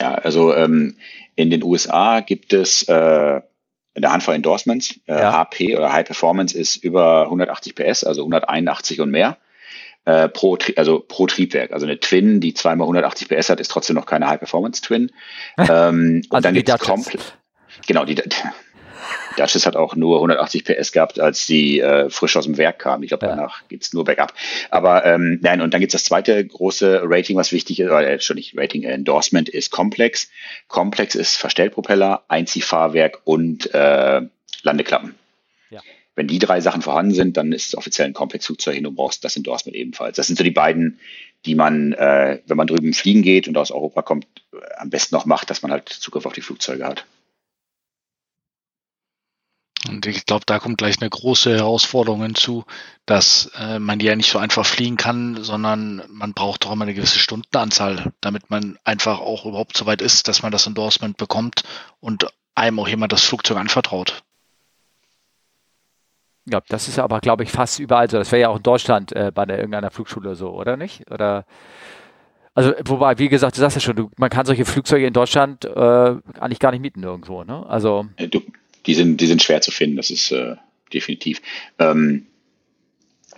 Ja, 0.00 0.14
also 0.14 0.54
ähm, 0.54 0.96
in 1.36 1.50
den 1.50 1.62
USA 1.62 2.20
gibt 2.20 2.54
es 2.54 2.82
äh, 2.88 3.42
eine 3.94 4.12
Handvoll 4.12 4.34
Endorsements. 4.34 5.00
Äh, 5.06 5.20
ja. 5.20 5.32
HP 5.32 5.76
oder 5.76 5.92
High 5.92 6.06
Performance 6.06 6.56
ist 6.56 6.76
über 6.76 7.24
180 7.24 7.74
PS, 7.74 8.04
also 8.04 8.22
181 8.22 9.00
und 9.00 9.10
mehr. 9.10 9.38
Äh, 10.04 10.28
pro, 10.28 10.58
also 10.76 10.98
pro 11.00 11.26
Triebwerk. 11.26 11.72
Also 11.72 11.86
eine 11.86 12.00
Twin, 12.00 12.40
die 12.40 12.54
zweimal 12.54 12.86
180 12.86 13.28
PS 13.28 13.50
hat, 13.50 13.60
ist 13.60 13.70
trotzdem 13.70 13.94
noch 13.94 14.06
keine 14.06 14.26
High 14.26 14.38
Performance 14.38 14.82
Twin. 14.82 15.12
ähm, 15.58 16.22
und 16.28 16.34
also 16.34 16.42
dann 16.42 16.54
gibt 16.54 16.68
es 16.68 16.78
komplett. 16.80 17.36
Genau, 17.86 18.04
die, 18.04 18.16
Duchess 19.36 19.66
hat 19.66 19.76
auch 19.76 19.96
nur 19.96 20.16
180 20.16 20.64
PS 20.64 20.92
gehabt, 20.92 21.20
als 21.20 21.46
sie 21.46 21.80
äh, 21.80 22.10
frisch 22.10 22.36
aus 22.36 22.44
dem 22.44 22.58
Werk 22.58 22.78
kam. 22.78 23.02
Ich 23.02 23.08
glaube, 23.08 23.26
ja. 23.26 23.34
danach 23.34 23.66
geht's 23.68 23.92
nur 23.92 24.04
bergab. 24.04 24.34
Aber 24.70 25.04
ähm, 25.04 25.38
nein, 25.42 25.60
und 25.60 25.72
dann 25.72 25.80
gibt's 25.80 25.92
das 25.92 26.04
zweite 26.04 26.44
große 26.44 27.02
Rating, 27.04 27.36
was 27.36 27.52
wichtig 27.52 27.80
ist, 27.80 27.86
oder 27.86 28.08
äh, 28.08 28.20
schon 28.20 28.36
nicht 28.36 28.56
Rating, 28.56 28.82
äh, 28.84 28.92
Endorsement 28.92 29.48
ist 29.48 29.70
Complex. 29.70 30.30
Complex 30.68 31.14
ist 31.14 31.36
Verstellpropeller, 31.36 32.24
Einziehfahrwerk 32.28 33.20
und 33.24 33.72
äh, 33.74 34.22
Landeklappen. 34.62 35.14
Ja. 35.70 35.80
Wenn 36.14 36.26
die 36.26 36.38
drei 36.38 36.60
Sachen 36.60 36.82
vorhanden 36.82 37.14
sind, 37.14 37.36
dann 37.36 37.52
ist 37.52 37.68
es 37.68 37.74
offiziell 37.76 38.06
ein 38.06 38.12
Komplex-Flugzeug 38.12 38.76
und 38.76 38.84
du 38.84 38.92
brauchst 38.92 39.24
das 39.24 39.36
Endorsement 39.36 39.76
ebenfalls. 39.76 40.16
Das 40.16 40.26
sind 40.26 40.36
so 40.36 40.44
die 40.44 40.50
beiden, 40.50 40.98
die 41.46 41.54
man, 41.54 41.92
äh, 41.94 42.40
wenn 42.46 42.56
man 42.56 42.66
drüben 42.66 42.92
fliegen 42.92 43.22
geht 43.22 43.48
und 43.48 43.56
aus 43.56 43.70
Europa 43.70 44.02
kommt, 44.02 44.26
am 44.76 44.90
besten 44.90 45.14
noch 45.14 45.24
macht, 45.24 45.50
dass 45.50 45.62
man 45.62 45.72
halt 45.72 45.88
Zugriff 45.88 46.26
auf 46.26 46.34
die 46.34 46.42
Flugzeuge 46.42 46.84
hat. 46.84 47.06
Und 49.92 50.06
ich 50.06 50.24
glaube, 50.24 50.44
da 50.46 50.58
kommt 50.58 50.78
gleich 50.78 51.00
eine 51.00 51.10
große 51.10 51.54
Herausforderung 51.54 52.22
hinzu, 52.22 52.64
dass 53.04 53.50
äh, 53.58 53.78
man 53.78 53.98
die 53.98 54.06
ja 54.06 54.16
nicht 54.16 54.30
so 54.30 54.38
einfach 54.38 54.64
fliegen 54.64 54.96
kann, 54.96 55.44
sondern 55.44 56.02
man 56.08 56.32
braucht 56.32 56.66
auch 56.66 56.72
immer 56.72 56.84
eine 56.84 56.94
gewisse 56.94 57.18
Stundenanzahl, 57.18 58.12
damit 58.22 58.48
man 58.48 58.78
einfach 58.84 59.20
auch 59.20 59.44
überhaupt 59.44 59.76
so 59.76 59.84
weit 59.84 60.00
ist, 60.00 60.28
dass 60.28 60.42
man 60.42 60.50
das 60.50 60.66
Endorsement 60.66 61.18
bekommt 61.18 61.64
und 62.00 62.26
einem 62.54 62.78
auch 62.78 62.88
jemand 62.88 63.12
das 63.12 63.22
Flugzeug 63.22 63.58
anvertraut. 63.58 64.22
Ja, 66.46 66.60
das 66.68 66.88
ist 66.88 66.98
aber, 66.98 67.20
glaube 67.20 67.44
ich, 67.44 67.50
fast 67.52 67.78
überall 67.78 68.10
so. 68.10 68.16
Das 68.16 68.32
wäre 68.32 68.42
ja 68.42 68.48
auch 68.48 68.56
in 68.56 68.62
Deutschland 68.62 69.12
äh, 69.12 69.30
bei 69.32 69.44
der, 69.44 69.58
irgendeiner 69.58 69.90
Flugschule 69.90 70.34
so, 70.34 70.50
oder 70.50 70.76
nicht? 70.76 71.08
Oder 71.10 71.44
also, 72.54 72.72
wobei, 72.84 73.18
wie 73.18 73.28
gesagt, 73.28 73.56
du 73.56 73.60
sagst 73.60 73.76
ja 73.76 73.80
schon, 73.80 73.96
du, 73.96 74.10
man 74.16 74.28
kann 74.28 74.44
solche 74.44 74.64
Flugzeuge 74.64 75.06
in 75.06 75.14
Deutschland 75.14 75.64
äh, 75.64 76.16
eigentlich 76.38 76.58
gar 76.58 76.70
nicht 76.70 76.80
mieten 76.80 77.02
irgendwo, 77.02 77.44
ne? 77.44 77.64
Also. 77.66 78.06
Du, 78.16 78.42
die 78.86 78.94
sind, 78.94 79.20
die 79.20 79.26
sind 79.26 79.42
schwer 79.42 79.60
zu 79.60 79.70
finden, 79.70 79.96
das 79.96 80.10
ist 80.10 80.32
äh, 80.32 80.56
definitiv. 80.92 81.40
Ähm, 81.78 82.26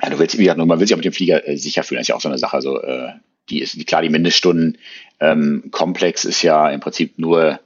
ja, 0.02 0.10
du 0.10 0.18
willst, 0.18 0.38
wie 0.38 0.44
gesagt, 0.44 0.58
man 0.58 0.80
will 0.80 0.86
sich 0.86 0.94
auch 0.94 0.98
mit 0.98 1.04
dem 1.04 1.12
Flieger 1.12 1.46
äh, 1.46 1.56
sicher 1.56 1.82
fühlen, 1.82 1.98
das 1.98 2.04
ist 2.04 2.08
ja 2.08 2.16
auch 2.16 2.20
so 2.20 2.28
eine 2.28 2.38
Sache. 2.38 2.54
Also, 2.54 2.80
äh, 2.82 3.12
die 3.50 3.60
ist 3.60 3.86
klar, 3.86 4.02
die 4.02 4.08
Mindeststunden 4.08 4.78
ähm, 5.20 5.68
komplex 5.70 6.24
ist 6.24 6.42
ja 6.42 6.70
im 6.70 6.80
Prinzip 6.80 7.18
nur, 7.18 7.60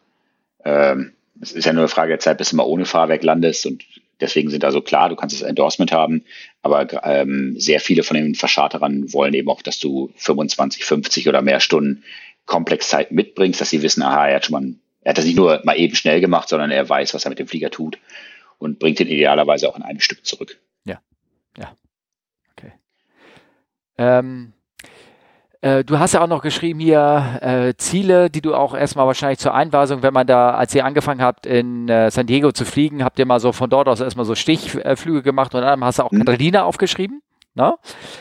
ähm, 0.64 1.12
es 1.40 1.52
ist 1.52 1.64
ja 1.64 1.72
nur 1.72 1.82
eine 1.82 1.88
Frage 1.88 2.10
der 2.10 2.18
Zeit, 2.18 2.38
bis 2.38 2.50
du 2.50 2.56
mal 2.56 2.64
ohne 2.64 2.84
Fahrwerk 2.84 3.22
landest 3.22 3.64
und 3.64 3.84
deswegen 4.20 4.50
sind 4.50 4.64
also 4.64 4.80
klar, 4.80 5.08
du 5.08 5.14
kannst 5.14 5.36
das 5.36 5.48
Endorsement 5.48 5.92
haben, 5.92 6.24
aber 6.62 6.88
ähm, 7.04 7.54
sehr 7.58 7.78
viele 7.78 8.02
von 8.02 8.16
den 8.16 8.34
Verscharterern 8.34 9.12
wollen 9.12 9.34
eben 9.34 9.48
auch, 9.48 9.62
dass 9.62 9.78
du 9.78 10.10
25, 10.16 10.84
50 10.84 11.28
oder 11.28 11.42
mehr 11.42 11.60
Stunden 11.60 12.02
Komplexzeit 12.46 13.12
mitbringst, 13.12 13.60
dass 13.60 13.70
sie 13.70 13.82
wissen, 13.82 14.02
aha, 14.02 14.28
er 14.28 14.36
hat 14.36 14.46
schon 14.46 14.52
mal 14.52 14.74
er 15.08 15.12
hat 15.12 15.18
das 15.18 15.24
nicht 15.24 15.38
nur 15.38 15.62
mal 15.64 15.78
eben 15.78 15.94
schnell 15.94 16.20
gemacht, 16.20 16.50
sondern 16.50 16.70
er 16.70 16.86
weiß, 16.86 17.14
was 17.14 17.24
er 17.24 17.30
mit 17.30 17.38
dem 17.38 17.48
Flieger 17.48 17.70
tut 17.70 17.96
und 18.58 18.78
bringt 18.78 19.00
ihn 19.00 19.06
idealerweise 19.06 19.66
auch 19.66 19.74
in 19.78 19.82
einem 19.82 20.00
Stück 20.00 20.26
zurück. 20.26 20.60
Ja, 20.84 21.00
ja. 21.56 21.72
Okay. 22.52 22.72
Ähm, 23.96 24.52
äh, 25.62 25.82
du 25.82 25.98
hast 25.98 26.12
ja 26.12 26.20
auch 26.20 26.26
noch 26.26 26.42
geschrieben 26.42 26.78
hier 26.78 27.38
äh, 27.40 27.74
Ziele, 27.78 28.28
die 28.28 28.42
du 28.42 28.54
auch 28.54 28.74
erstmal 28.74 29.06
wahrscheinlich 29.06 29.38
zur 29.38 29.54
Einweisung, 29.54 30.02
wenn 30.02 30.12
man 30.12 30.26
da, 30.26 30.50
als 30.50 30.74
ihr 30.74 30.84
angefangen 30.84 31.22
habt, 31.22 31.46
in 31.46 31.88
äh, 31.88 32.10
San 32.10 32.26
Diego 32.26 32.52
zu 32.52 32.66
fliegen, 32.66 33.02
habt 33.02 33.18
ihr 33.18 33.24
mal 33.24 33.40
so 33.40 33.52
von 33.52 33.70
dort 33.70 33.88
aus 33.88 34.00
erstmal 34.00 34.26
so 34.26 34.34
Stichflüge 34.34 35.22
gemacht 35.22 35.54
und 35.54 35.62
dann 35.62 35.82
hast 35.82 36.00
du 36.00 36.02
auch. 36.02 36.10
Catalina 36.10 36.64
aufgeschrieben. 36.64 37.22
Ne? 37.54 37.76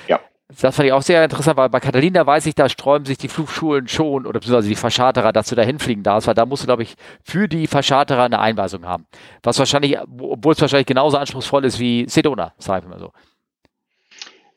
Ja. 0.08 0.21
Das 0.49 0.75
fand 0.75 0.88
ich 0.88 0.93
auch 0.93 1.01
sehr 1.01 1.23
interessant, 1.25 1.57
weil 1.57 1.67
bei 1.67 1.81
Catalina 1.81 2.25
weiß 2.25 2.45
ich, 2.45 2.55
da 2.55 2.69
sträuben 2.69 3.05
sich 3.05 3.17
die 3.17 3.27
Flugschulen 3.27 3.89
schon 3.89 4.25
oder 4.25 4.39
beziehungsweise 4.39 4.69
die 4.69 4.75
Verscharterer, 4.75 5.33
dass 5.33 5.49
du 5.49 5.55
da 5.55 5.62
hinfliegen 5.62 6.03
darfst, 6.03 6.27
weil 6.27 6.36
da 6.36 6.45
musst 6.45 6.63
du, 6.63 6.67
glaube 6.67 6.83
ich, 6.83 6.95
für 7.21 7.49
die 7.49 7.67
Verscharterer 7.67 8.23
eine 8.23 8.39
Einweisung 8.39 8.86
haben. 8.86 9.07
Was 9.43 9.60
wahrscheinlich, 9.60 9.97
obwohl 9.99 10.53
es 10.53 10.62
wahrscheinlich 10.62 10.88
genauso 10.88 11.17
anspruchsvoll 11.17 11.65
ist 11.65 11.79
wie 11.79 12.05
Sedona, 12.07 12.53
sag 12.60 12.83
ich 12.83 12.89
mal 12.89 12.97
so. 12.97 13.12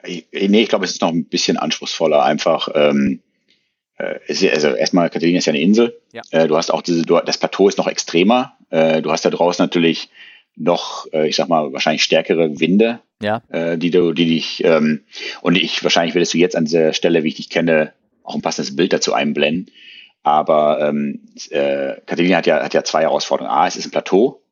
Nee, 0.04 0.24
ich 0.62 0.68
glaube, 0.68 0.84
es 0.84 0.92
ist 0.92 1.02
noch 1.02 1.10
ein 1.10 1.24
bisschen 1.24 1.56
anspruchsvoller. 1.56 2.22
Einfach, 2.22 2.68
ähm, 2.74 3.20
äh, 3.98 4.18
also 4.28 4.68
erstmal, 4.68 5.10
Catalina 5.10 5.38
ist 5.38 5.46
ja 5.46 5.52
eine 5.52 5.60
Insel. 5.60 6.00
Ja. 6.12 6.22
Äh, 6.30 6.46
du 6.46 6.56
hast 6.56 6.72
auch 6.72 6.82
diese, 6.82 7.02
das 7.02 7.38
Plateau 7.38 7.68
ist 7.68 7.78
noch 7.78 7.88
extremer. 7.88 8.56
Äh, 8.70 9.02
du 9.02 9.10
hast 9.10 9.24
da 9.24 9.30
draußen 9.30 9.62
natürlich 9.62 10.08
noch, 10.60 11.06
äh, 11.12 11.28
ich 11.28 11.36
sag 11.36 11.48
mal, 11.48 11.72
wahrscheinlich 11.72 12.04
stärkere 12.04 12.60
Winde, 12.60 13.00
ja. 13.22 13.42
äh, 13.48 13.78
die 13.78 13.90
du, 13.90 14.12
die 14.12 14.26
dich, 14.26 14.62
ähm, 14.64 15.04
und 15.40 15.56
ich, 15.56 15.82
wahrscheinlich 15.82 16.14
würdest 16.14 16.34
du 16.34 16.38
jetzt 16.38 16.54
an 16.54 16.66
dieser 16.66 16.92
Stelle, 16.92 17.24
wie 17.24 17.28
ich 17.28 17.36
dich 17.36 17.48
kenne, 17.48 17.92
auch 18.22 18.34
ein 18.34 18.42
passendes 18.42 18.76
Bild 18.76 18.92
dazu 18.92 19.14
einblenden. 19.14 19.72
Aber 20.22 20.86
ähm, 20.86 21.20
äh, 21.48 21.94
Katharina 22.04 22.36
hat 22.36 22.46
ja, 22.46 22.62
hat 22.62 22.74
ja 22.74 22.84
zwei 22.84 23.02
Herausforderungen. 23.02 23.54
A, 23.54 23.66
es 23.66 23.76
ist 23.76 23.86
ein 23.86 23.90
Plateau 23.90 24.42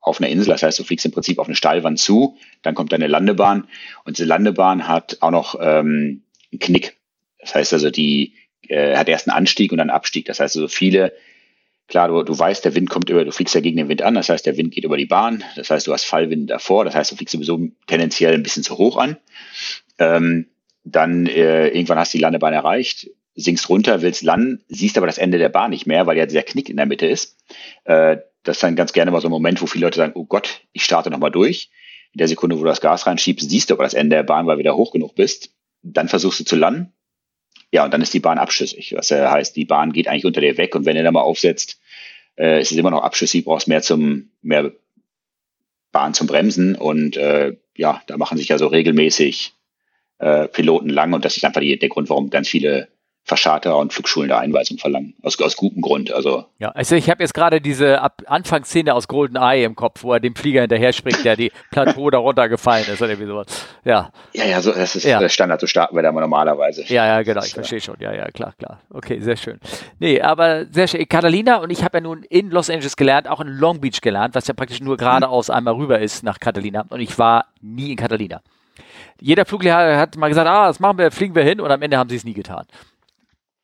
auf 0.00 0.20
einer 0.20 0.30
Insel, 0.30 0.52
das 0.52 0.62
heißt, 0.62 0.78
du 0.78 0.84
fliegst 0.84 1.04
im 1.04 1.10
Prinzip 1.10 1.40
auf 1.40 1.48
eine 1.48 1.56
Steilwand 1.56 1.98
zu, 1.98 2.36
dann 2.62 2.76
kommt 2.76 2.92
deine 2.92 3.08
Landebahn 3.08 3.66
und 4.04 4.18
diese 4.18 4.28
Landebahn 4.28 4.86
hat 4.86 5.16
auch 5.20 5.32
noch 5.32 5.56
ähm, 5.60 6.22
einen 6.52 6.60
Knick. 6.60 6.96
Das 7.40 7.56
heißt 7.56 7.72
also, 7.72 7.90
die 7.90 8.34
äh, 8.68 8.96
hat 8.96 9.08
erst 9.08 9.28
einen 9.28 9.36
Anstieg 9.36 9.72
und 9.72 9.78
dann 9.78 9.90
einen 9.90 9.96
Abstieg. 9.96 10.26
Das 10.26 10.38
heißt 10.38 10.54
also, 10.54 10.68
viele 10.68 11.12
Klar, 11.88 12.08
du, 12.08 12.22
du 12.22 12.36
weißt, 12.36 12.64
der 12.64 12.74
Wind 12.74 12.90
kommt 12.90 13.10
über, 13.10 13.24
du 13.24 13.30
fliegst 13.30 13.54
ja 13.54 13.60
gegen 13.60 13.76
den 13.76 13.88
Wind 13.88 14.02
an, 14.02 14.14
das 14.14 14.28
heißt, 14.28 14.44
der 14.44 14.56
Wind 14.56 14.72
geht 14.72 14.84
über 14.84 14.96
die 14.96 15.06
Bahn, 15.06 15.44
das 15.54 15.70
heißt, 15.70 15.86
du 15.86 15.92
hast 15.92 16.04
Fallwind 16.04 16.50
davor, 16.50 16.84
das 16.84 16.94
heißt, 16.94 17.12
du 17.12 17.16
fliegst 17.16 17.32
sowieso 17.32 17.60
tendenziell 17.86 18.34
ein 18.34 18.42
bisschen 18.42 18.64
zu 18.64 18.76
hoch 18.76 18.96
an. 18.96 19.16
Ähm, 19.98 20.48
dann 20.84 21.26
äh, 21.26 21.68
irgendwann 21.68 21.98
hast 21.98 22.12
du 22.12 22.18
die 22.18 22.22
Landebahn 22.22 22.52
erreicht, 22.52 23.08
sinkst 23.34 23.68
runter, 23.68 24.02
willst 24.02 24.22
landen, 24.22 24.64
siehst 24.68 24.96
aber 24.96 25.06
das 25.06 25.18
Ende 25.18 25.38
der 25.38 25.48
Bahn 25.48 25.70
nicht 25.70 25.86
mehr, 25.86 26.06
weil 26.06 26.16
ja 26.16 26.26
dieser 26.26 26.42
Knick 26.42 26.68
in 26.68 26.76
der 26.76 26.86
Mitte 26.86 27.06
ist. 27.06 27.36
Äh, 27.84 28.18
das 28.42 28.56
ist 28.56 28.62
dann 28.62 28.76
ganz 28.76 28.92
gerne 28.92 29.10
mal 29.10 29.20
so 29.20 29.28
ein 29.28 29.32
Moment, 29.32 29.60
wo 29.60 29.66
viele 29.66 29.86
Leute 29.86 29.98
sagen, 29.98 30.12
oh 30.14 30.24
Gott, 30.24 30.62
ich 30.72 30.84
starte 30.84 31.10
nochmal 31.10 31.30
durch. 31.30 31.70
In 32.12 32.18
der 32.18 32.28
Sekunde, 32.28 32.56
wo 32.56 32.60
du 32.60 32.66
das 32.66 32.80
Gas 32.80 33.06
reinschiebst, 33.06 33.48
siehst 33.48 33.70
du 33.70 33.74
aber 33.74 33.84
das 33.84 33.94
Ende 33.94 34.16
der 34.16 34.22
Bahn, 34.22 34.46
weil 34.46 34.56
du 34.56 34.60
wieder 34.60 34.76
hoch 34.76 34.92
genug 34.92 35.14
bist. 35.14 35.50
Dann 35.82 36.08
versuchst 36.08 36.40
du 36.40 36.44
zu 36.44 36.56
landen, 36.56 36.92
ja, 37.72 37.84
und 37.84 37.92
dann 37.92 38.02
ist 38.02 38.14
die 38.14 38.20
Bahn 38.20 38.38
abschüssig. 38.38 38.94
Was 38.96 39.10
äh, 39.10 39.26
heißt, 39.26 39.56
die 39.56 39.64
Bahn 39.64 39.92
geht 39.92 40.08
eigentlich 40.08 40.24
unter 40.24 40.40
dir 40.40 40.56
weg 40.56 40.74
und 40.74 40.86
wenn 40.86 40.96
du 40.96 41.02
da 41.02 41.10
mal 41.10 41.20
aufsetzt, 41.20 41.80
äh, 42.36 42.60
ist 42.60 42.70
es 42.70 42.76
immer 42.76 42.90
noch 42.90 43.02
abschüssig, 43.02 43.44
brauchst 43.44 43.68
mehr 43.68 43.82
zum, 43.82 44.30
mehr 44.42 44.72
Bahn 45.92 46.14
zum 46.14 46.26
Bremsen 46.26 46.76
und 46.76 47.16
äh, 47.16 47.56
ja, 47.76 48.02
da 48.06 48.16
machen 48.16 48.38
sich 48.38 48.48
ja 48.48 48.58
so 48.58 48.66
regelmäßig 48.66 49.54
äh, 50.18 50.48
Piloten 50.48 50.90
lang 50.90 51.12
und 51.12 51.24
das 51.24 51.36
ist 51.36 51.44
einfach 51.44 51.60
die, 51.60 51.78
der 51.78 51.88
Grund, 51.88 52.08
warum 52.08 52.30
ganz 52.30 52.48
viele 52.48 52.88
Verscharter 53.26 53.76
und 53.76 53.92
Flugschulen 53.92 54.28
der 54.28 54.38
Einweisung 54.38 54.78
verlangen. 54.78 55.14
Aus, 55.20 55.40
aus 55.40 55.56
gutem 55.56 55.82
Grund. 55.82 56.12
Also. 56.12 56.44
Ja, 56.60 56.68
also 56.70 56.94
ich 56.94 57.10
habe 57.10 57.24
jetzt 57.24 57.34
gerade 57.34 57.60
diese 57.60 58.00
Ab 58.00 58.22
Anfangsszene 58.26 58.94
aus 58.94 59.08
Golden 59.08 59.34
Eye 59.34 59.64
im 59.64 59.74
Kopf, 59.74 60.04
wo 60.04 60.12
er 60.12 60.20
dem 60.20 60.36
Flieger 60.36 60.60
hinterher 60.60 60.92
springt, 60.92 61.24
der 61.24 61.34
die 61.34 61.50
Plateau 61.72 62.08
da 62.10 62.18
runtergefallen 62.18 62.86
ist 62.86 63.02
oder 63.02 63.10
irgendwie 63.10 63.26
sowas. 63.28 63.46
Ja. 63.84 64.12
Ja, 64.32 64.44
ja, 64.44 64.60
so, 64.60 64.70
das 64.70 64.94
ist 64.94 65.02
ja. 65.02 65.28
Standard, 65.28 65.60
so 65.60 65.66
starten 65.66 65.96
wir 65.96 66.04
da 66.04 66.12
mal 66.12 66.20
normalerweise. 66.20 66.84
Ja, 66.86 67.04
ja, 67.04 67.22
genau, 67.22 67.42
ich 67.42 67.52
verstehe 67.52 67.80
schon. 67.80 67.96
Ja, 67.98 68.14
ja, 68.14 68.30
klar, 68.30 68.54
klar. 68.58 68.80
Okay, 68.90 69.18
sehr 69.18 69.36
schön. 69.36 69.58
Nee, 69.98 70.20
aber 70.20 70.66
sehr 70.70 70.86
schön. 70.86 71.08
Catalina 71.08 71.56
und 71.56 71.70
ich 71.70 71.82
habe 71.82 71.98
ja 71.98 72.02
nun 72.02 72.22
in 72.22 72.50
Los 72.50 72.70
Angeles 72.70 72.94
gelernt, 72.94 73.26
auch 73.26 73.40
in 73.40 73.48
Long 73.48 73.80
Beach 73.80 74.00
gelernt, 74.02 74.36
was 74.36 74.46
ja 74.46 74.54
praktisch 74.54 74.80
nur 74.80 74.96
geradeaus 74.96 75.50
einmal 75.50 75.74
rüber 75.74 75.98
ist 75.98 76.22
nach 76.22 76.38
Catalina. 76.38 76.84
Und 76.90 77.00
ich 77.00 77.18
war 77.18 77.46
nie 77.60 77.90
in 77.90 77.96
Catalina. 77.96 78.40
Jeder 79.20 79.46
Fluglehrer 79.46 79.98
hat 79.98 80.16
mal 80.16 80.28
gesagt, 80.28 80.48
ah, 80.48 80.68
das 80.68 80.78
machen 80.78 80.98
wir, 80.98 81.10
fliegen 81.10 81.34
wir 81.34 81.42
hin 81.42 81.60
und 81.60 81.72
am 81.72 81.82
Ende 81.82 81.96
haben 81.98 82.08
sie 82.08 82.16
es 82.16 82.24
nie 82.24 82.34
getan 82.34 82.66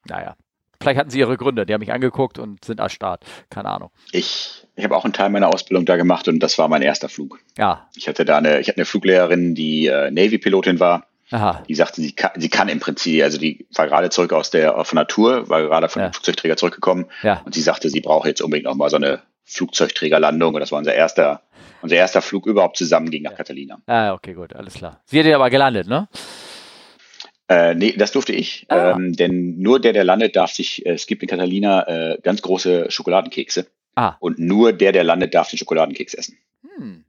naja, 0.08 0.36
vielleicht 0.82 0.98
hatten 0.98 1.10
sie 1.10 1.18
ihre 1.18 1.36
Gründe. 1.36 1.66
Die 1.66 1.72
haben 1.72 1.80
mich 1.80 1.92
angeguckt 1.92 2.38
und 2.38 2.64
sind 2.64 2.80
erstarrt. 2.80 3.24
Keine 3.50 3.68
Ahnung. 3.68 3.90
Ich, 4.10 4.66
ich 4.76 4.84
habe 4.84 4.96
auch 4.96 5.04
einen 5.04 5.12
Teil 5.12 5.30
meiner 5.30 5.48
Ausbildung 5.48 5.84
da 5.86 5.96
gemacht 5.96 6.28
und 6.28 6.40
das 6.40 6.58
war 6.58 6.68
mein 6.68 6.82
erster 6.82 7.08
Flug. 7.08 7.38
Ja. 7.56 7.88
Ich 7.96 8.08
hatte 8.08 8.24
da 8.24 8.38
eine, 8.38 8.60
ich 8.60 8.68
hatte 8.68 8.78
eine 8.78 8.84
Fluglehrerin, 8.84 9.54
die 9.54 9.86
äh, 9.86 10.10
Navy-Pilotin 10.10 10.80
war. 10.80 11.06
Aha. 11.30 11.62
Die 11.66 11.74
sagte, 11.74 12.02
sie 12.02 12.12
kann, 12.12 12.32
sie 12.36 12.50
kann 12.50 12.68
im 12.68 12.78
Prinzip, 12.78 13.22
also 13.22 13.38
die 13.38 13.66
war 13.74 13.86
gerade 13.86 14.10
zurück 14.10 14.34
aus 14.34 14.50
der 14.50 14.84
von 14.84 14.96
der 14.96 15.06
Tour, 15.06 15.48
war 15.48 15.62
gerade 15.62 15.88
von 15.88 16.02
ja. 16.02 16.08
dem 16.08 16.12
Flugzeugträger 16.12 16.58
zurückgekommen 16.58 17.06
ja. 17.22 17.40
und 17.46 17.54
sie 17.54 17.62
sagte, 17.62 17.88
sie 17.88 18.02
braucht 18.02 18.26
jetzt 18.26 18.42
unbedingt 18.42 18.66
noch 18.66 18.74
mal 18.74 18.90
so 18.90 18.96
eine 18.96 19.22
Flugzeugträgerlandung 19.44 20.54
und 20.54 20.60
das 20.60 20.72
war 20.72 20.78
unser 20.78 20.94
erster, 20.94 21.40
unser 21.80 21.96
erster 21.96 22.20
Flug 22.20 22.46
überhaupt 22.46 22.76
zusammen 22.76 23.10
ging 23.10 23.22
nach 23.22 23.34
Catalina. 23.34 23.78
Ah, 23.86 24.12
okay, 24.12 24.34
gut, 24.34 24.54
alles 24.54 24.74
klar. 24.74 25.00
Sie 25.06 25.18
hat 25.18 25.24
ja 25.24 25.36
aber 25.36 25.48
gelandet, 25.48 25.88
ne? 25.88 26.06
Äh, 27.52 27.74
nee, 27.74 27.92
das 27.92 28.12
durfte 28.12 28.32
ich, 28.32 28.64
ah. 28.68 28.92
ähm, 28.92 29.12
denn 29.12 29.58
nur 29.58 29.78
der, 29.78 29.92
der 29.92 30.04
landet, 30.04 30.36
darf 30.36 30.52
sich, 30.52 30.86
äh, 30.86 30.92
es 30.92 31.06
gibt 31.06 31.22
in 31.22 31.28
Catalina 31.28 31.86
äh, 31.86 32.18
ganz 32.22 32.40
große 32.40 32.90
Schokoladenkekse. 32.90 33.66
Ah. 33.94 34.16
Und 34.20 34.38
nur 34.38 34.72
der, 34.72 34.92
der 34.92 35.04
landet, 35.04 35.34
darf 35.34 35.50
den 35.50 35.58
Schokoladenkeks 35.58 36.14
essen. 36.14 36.38
Hm. 36.62 37.04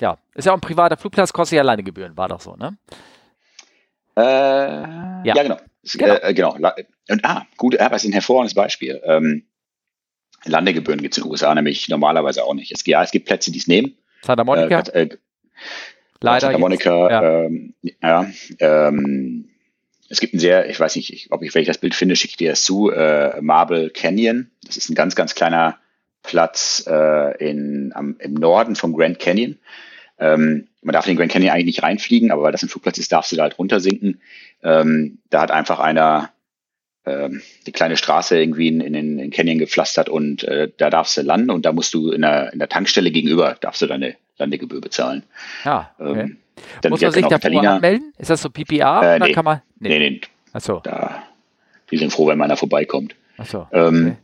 Ja, 0.00 0.18
ist 0.34 0.46
ja 0.46 0.52
auch 0.52 0.56
ein 0.56 0.60
privater 0.60 0.96
Flugplatz, 0.96 1.32
kostet 1.32 1.58
ja 1.58 1.62
Landegebühren, 1.62 2.16
war 2.16 2.28
doch 2.28 2.40
so, 2.40 2.56
ne? 2.56 2.76
Äh, 4.16 4.22
ja. 4.22 5.22
ja. 5.24 5.42
genau. 5.42 5.58
Genau. 5.94 6.14
Äh, 6.14 6.34
genau. 6.34 6.54
Und, 7.08 7.24
ah, 7.24 7.46
gut, 7.56 7.78
aber 7.78 7.94
es 7.94 8.02
ist 8.02 8.10
ein 8.10 8.14
hervorragendes 8.14 8.54
Beispiel. 8.54 9.00
Ähm, 9.04 9.44
Landegebühren 10.44 11.00
gibt 11.00 11.14
es 11.14 11.18
in 11.18 11.24
den 11.24 11.30
USA 11.30 11.54
nämlich 11.54 11.88
normalerweise 11.88 12.42
auch 12.42 12.54
nicht. 12.54 12.72
Es, 12.72 12.84
ja, 12.84 13.02
es 13.04 13.12
gibt 13.12 13.26
Plätze, 13.26 13.52
die 13.52 13.60
es 13.60 13.68
nehmen. 13.68 13.96
Santa 14.22 14.42
Monica? 14.42 14.80
Äh, 14.92 15.02
äh, 15.02 15.08
Leider. 16.20 16.40
Santa 16.40 16.58
Monica, 16.58 17.10
ja. 17.10 17.44
Ähm, 17.44 17.74
ja 18.00 18.26
ähm, 18.58 19.51
es 20.12 20.20
gibt 20.20 20.34
ein 20.34 20.38
sehr, 20.38 20.68
ich 20.68 20.78
weiß 20.78 20.96
nicht, 20.96 21.28
ob 21.30 21.42
ich, 21.42 21.54
wenn 21.54 21.62
ich 21.62 21.68
das 21.68 21.78
Bild 21.78 21.94
finde, 21.94 22.16
schicke 22.16 22.32
ich 22.32 22.36
dir 22.36 22.50
das 22.50 22.64
zu, 22.64 22.90
äh, 22.90 23.40
Marble 23.40 23.88
Canyon. 23.88 24.50
Das 24.66 24.76
ist 24.76 24.90
ein 24.90 24.94
ganz, 24.94 25.14
ganz 25.14 25.34
kleiner 25.34 25.78
Platz 26.22 26.84
äh, 26.86 27.38
in, 27.42 27.92
am, 27.94 28.16
im 28.18 28.34
Norden 28.34 28.76
vom 28.76 28.92
Grand 28.92 29.18
Canyon. 29.18 29.58
Ähm, 30.18 30.68
man 30.82 30.92
darf 30.92 31.06
in 31.06 31.12
den 31.12 31.16
Grand 31.16 31.32
Canyon 31.32 31.52
eigentlich 31.52 31.64
nicht 31.64 31.82
reinfliegen, 31.82 32.30
aber 32.30 32.42
weil 32.42 32.52
das 32.52 32.62
ein 32.62 32.68
Flugplatz 32.68 32.98
ist, 32.98 33.10
darfst 33.10 33.32
du 33.32 33.36
da 33.36 33.44
halt 33.44 33.58
runtersinken. 33.58 34.20
Ähm, 34.62 35.18
da 35.30 35.40
hat 35.40 35.50
einfach 35.50 35.78
einer 35.78 36.30
ähm, 37.06 37.40
die 37.66 37.72
kleine 37.72 37.96
Straße 37.96 38.38
irgendwie 38.38 38.68
in, 38.68 38.82
in, 38.82 38.94
in 38.94 39.16
den 39.16 39.30
Canyon 39.30 39.58
gepflastert 39.58 40.10
und 40.10 40.44
äh, 40.44 40.70
da 40.76 40.90
darfst 40.90 41.16
du 41.16 41.22
landen 41.22 41.50
und 41.50 41.64
da 41.64 41.72
musst 41.72 41.94
du 41.94 42.10
in 42.10 42.20
der, 42.20 42.52
in 42.52 42.58
der 42.58 42.68
Tankstelle 42.68 43.10
gegenüber 43.10 43.56
darfst 43.58 43.80
du 43.80 43.86
deine 43.86 44.16
Landegebühr 44.36 44.82
bezahlen. 44.82 45.22
Ja, 45.64 45.94
okay. 45.98 46.20
ähm, 46.20 46.36
dann, 46.80 46.90
Muss 46.90 47.00
man 47.00 47.12
sich 47.12 47.22
dafür 47.22 47.38
Catalina, 47.38 47.76
anmelden? 47.76 48.12
Ist 48.18 48.30
das 48.30 48.42
so 48.42 48.50
PPA? 48.50 49.14
Äh, 49.14 49.18
nee, 49.18 49.32
kann 49.32 49.44
man, 49.44 49.62
nee, 49.78 49.98
nee. 49.98 50.10
nee. 50.10 50.20
Achso. 50.52 50.80
Da, 50.80 51.22
die 51.90 51.98
sind 51.98 52.12
froh, 52.12 52.26
wenn 52.26 52.40
einer 52.40 52.56
vorbeikommt. 52.56 53.14
Achso. 53.36 53.66
Ähm, 53.72 54.06
okay. 54.06 54.16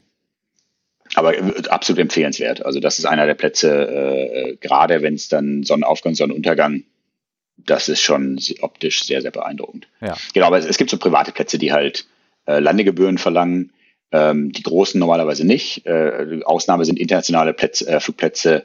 Aber 1.15 1.35
absolut 1.71 2.01
empfehlenswert. 2.01 2.65
Also 2.65 2.81
das 2.81 2.99
ist 2.99 3.07
einer 3.07 3.27
der 3.27 3.35
Plätze, 3.35 3.71
äh, 3.71 4.57
gerade 4.57 5.03
wenn 5.03 5.15
es 5.15 5.29
dann 5.29 5.63
Sonnenaufgang, 5.63 6.15
Sonnenuntergang, 6.15 6.85
das 7.57 7.89
ist 7.89 8.03
schon 8.03 8.39
optisch 8.61 9.05
sehr, 9.05 9.23
sehr 9.23 9.31
beeindruckend. 9.31 9.89
Ja. 10.01 10.17
Genau, 10.35 10.47
aber 10.47 10.59
es, 10.59 10.67
es 10.67 10.79
gibt 10.79 10.91
so 10.91 10.99
private 10.99 11.33
Plätze, 11.33 11.59
die 11.59 11.73
halt 11.73 12.07
äh, 12.47 12.61
Landegebühren 12.61 13.19
verlangen. 13.19 13.73
Ähm, 14.11 14.53
die 14.53 14.63
großen 14.63 14.99
normalerweise 14.99 15.47
nicht. 15.47 15.87
Äh, 15.87 16.41
Ausnahme 16.45 16.85
sind 16.85 16.99
internationale 16.99 17.53
Plätze, 17.53 17.87
äh, 17.89 18.01
Flugplätze. 18.01 18.65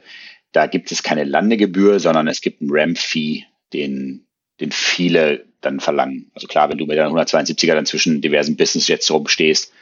Da 0.52 0.66
gibt 0.66 0.92
es 0.92 1.02
keine 1.02 1.24
Landegebühr, 1.24 1.98
sondern 1.98 2.28
es 2.28 2.40
gibt 2.40 2.60
einen 2.62 2.70
Ramp-Fee, 2.72 3.44
den, 3.74 4.26
den 4.60 4.72
viele 4.72 5.44
dann 5.60 5.80
verlangen. 5.80 6.30
Also 6.34 6.46
klar, 6.46 6.70
wenn 6.70 6.78
du 6.78 6.86
mit 6.86 6.98
einer 6.98 7.10
172er 7.10 7.74
dann 7.74 7.86
zwischen 7.86 8.20
diversen 8.20 8.56
Business-Jets 8.56 9.10
rumstehst, 9.10 9.72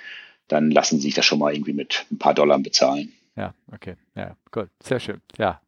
dann 0.49 0.71
lassen 0.71 0.97
sie 0.97 1.03
sich 1.03 1.15
das 1.15 1.25
schon 1.25 1.39
mal 1.39 1.53
irgendwie 1.53 1.73
mit 1.73 2.07
ein 2.11 2.19
paar 2.19 2.35
Dollar 2.35 2.59
bezahlen. 2.59 3.13
Ja, 3.37 3.55
okay. 3.73 3.97
Ja, 4.15 4.37
gut. 4.51 4.69
Sehr 4.83 5.01
schön. 5.01 5.21
Ja. 5.39 5.61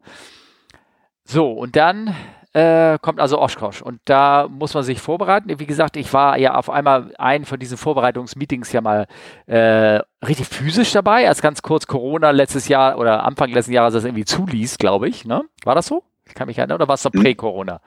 So, 1.24 1.50
und 1.52 1.76
dann 1.76 2.14
äh, 2.52 2.98
kommt 3.00 3.18
also 3.18 3.40
Oshkosh 3.40 3.82
und 3.82 4.00
da 4.04 4.46
muss 4.48 4.74
man 4.74 4.84
sich 4.84 5.00
vorbereiten. 5.00 5.58
Wie 5.58 5.66
gesagt, 5.66 5.96
ich 5.96 6.12
war 6.12 6.38
ja 6.38 6.54
auf 6.54 6.70
einmal 6.70 7.12
ein 7.18 7.44
von 7.44 7.58
diesen 7.58 7.76
Vorbereitungsmeetings 7.76 8.72
ja 8.72 8.80
mal 8.80 9.06
äh, 9.46 10.00
richtig 10.24 10.46
physisch 10.48 10.92
dabei, 10.92 11.26
als 11.26 11.42
ganz 11.42 11.62
kurz 11.62 11.86
Corona 11.86 12.30
letztes 12.30 12.68
Jahr 12.68 12.98
oder 12.98 13.24
Anfang 13.24 13.50
letzten 13.50 13.72
Jahres 13.72 13.94
das 13.94 14.04
irgendwie 14.04 14.24
zuließ, 14.24 14.78
glaube 14.78 15.08
ich. 15.08 15.24
Ne? 15.24 15.42
War 15.64 15.74
das 15.74 15.86
so? 15.86 16.04
Ich 16.26 16.34
kann 16.34 16.46
mich 16.46 16.58
erinnern, 16.58 16.76
oder 16.76 16.88
war 16.88 16.94
es 16.94 17.02
doch 17.02 17.12
hm. 17.12 17.22
Prä-Corona? 17.22 17.80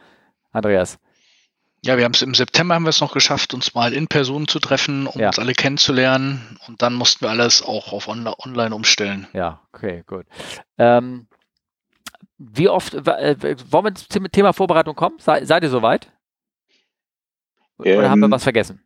Andreas? 0.52 1.00
Ja, 1.86 1.98
wir 1.98 2.06
haben 2.06 2.14
es 2.14 2.22
im 2.22 2.34
September 2.34 2.76
haben 2.76 2.84
wir 2.84 2.90
es 2.90 3.02
noch 3.02 3.14
geschafft, 3.14 3.54
uns 3.54 3.74
mal 3.74 3.94
in 3.94 4.08
Person 4.08 4.48
zu 4.48 4.60
treffen, 4.60 5.08
um 5.08 5.22
ja. 5.22 5.28
uns 5.28 5.40
alle 5.40 5.54
kennenzulernen. 5.54 6.58
Und 6.68 6.82
dann 6.82 6.94
mussten 6.94 7.22
wir 7.22 7.30
alles 7.30 7.62
auch 7.62 7.94
auf 7.94 8.08
on 8.08 8.28
online 8.28 8.74
umstellen. 8.74 9.28
Ja, 9.34 9.62
okay, 9.72 10.04
gut. 10.08 10.26
Ähm, 10.78 11.28
wie 12.38 12.68
oft, 12.68 12.94
äh, 12.94 13.58
wollen 13.72 13.86
wir 13.86 13.96
zum 13.96 14.32
Thema 14.32 14.54
Vorbereitung 14.54 14.96
kommen? 14.96 15.18
Sei, 15.20 15.46
seid 15.46 15.64
ihr 15.64 15.70
soweit? 15.70 16.12
Oder 17.78 18.04
ähm, 18.04 18.10
haben 18.10 18.20
wir 18.20 18.26
ähm, 18.26 18.32
was 18.32 18.44
vergessen? 18.44 18.82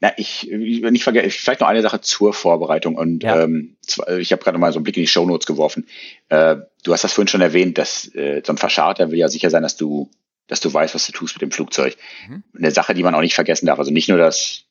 Na, 0.00 0.12
ich, 0.16 0.48
nicht 0.50 1.02
vergesse, 1.02 1.30
vielleicht 1.30 1.60
noch 1.60 1.68
eine 1.68 1.82
Sache 1.82 2.00
zur 2.00 2.34
Vorbereitung. 2.34 2.96
Und 2.96 3.22
ja. 3.22 3.42
ähm, 3.42 3.76
ich 4.18 4.32
habe 4.32 4.42
gerade 4.42 4.58
mal 4.58 4.72
so 4.72 4.78
einen 4.78 4.84
Blick 4.84 4.96
in 4.96 5.04
die 5.04 5.08
Show 5.08 5.24
Notes 5.24 5.46
geworfen. 5.46 5.86
Äh, 6.28 6.56
du 6.82 6.92
hast 6.92 7.04
das 7.04 7.12
vorhin 7.12 7.28
schon 7.28 7.40
erwähnt, 7.40 7.78
dass 7.78 8.14
äh, 8.14 8.42
so 8.44 8.52
ein 8.52 8.58
Verscharter 8.58 9.10
will 9.10 9.18
ja 9.18 9.28
sicher 9.28 9.50
sein, 9.50 9.62
dass 9.62 9.76
du, 9.76 10.10
dass 10.46 10.60
du 10.60 10.72
weißt, 10.72 10.94
was 10.94 11.06
du 11.06 11.12
tust 11.12 11.34
mit 11.34 11.42
dem 11.42 11.50
Flugzeug. 11.50 11.96
Mhm. 12.28 12.42
Eine 12.56 12.70
Sache, 12.70 12.94
die 12.94 13.02
man 13.02 13.14
auch 13.14 13.20
nicht 13.20 13.34
vergessen 13.34 13.66
darf. 13.66 13.78
Also 13.78 13.90
nicht 13.90 14.08
nur 14.08 14.18
das, 14.18 14.64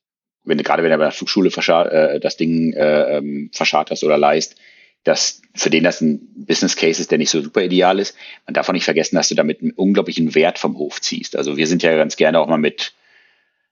wenn 0.44 0.58
du 0.58 0.64
gerade 0.64 0.84
wenn 0.84 0.92
du 0.92 0.98
bei 0.98 1.06
der 1.06 1.12
Flugschule 1.12 1.50
äh, 1.50 2.20
das 2.20 2.38
Ding 2.38 2.74
äh, 2.74 3.18
ähm, 3.18 3.50
verscharterst 3.54 4.04
oder 4.04 4.18
leist, 4.18 4.56
dass 5.04 5.42
für 5.54 5.70
den 5.70 5.84
das 5.84 6.02
ein 6.02 6.30
Business 6.36 6.76
Case 6.76 7.02
ist, 7.02 7.12
der 7.12 7.18
nicht 7.18 7.30
so 7.30 7.42
super 7.42 7.62
ideal 7.62 8.00
ist. 8.00 8.16
Man 8.46 8.54
darf 8.54 8.70
auch 8.70 8.74
nicht 8.74 8.86
vergessen, 8.86 9.16
dass 9.16 9.30
du 9.30 9.36
damit 9.36 9.62
einen 9.62 9.72
unglaublichen 9.72 10.34
Wert 10.34 10.60
vom 10.60 10.78
Hof 10.78 11.02
ziehst. 11.02 11.36
Also 11.36 11.58
wir 11.58 11.68
sind 11.68 11.84
ja 11.84 11.96
ganz 11.96 12.16
gerne 12.16 12.40
auch 12.40 12.48
mal 12.48 12.58
mit, 12.58 12.94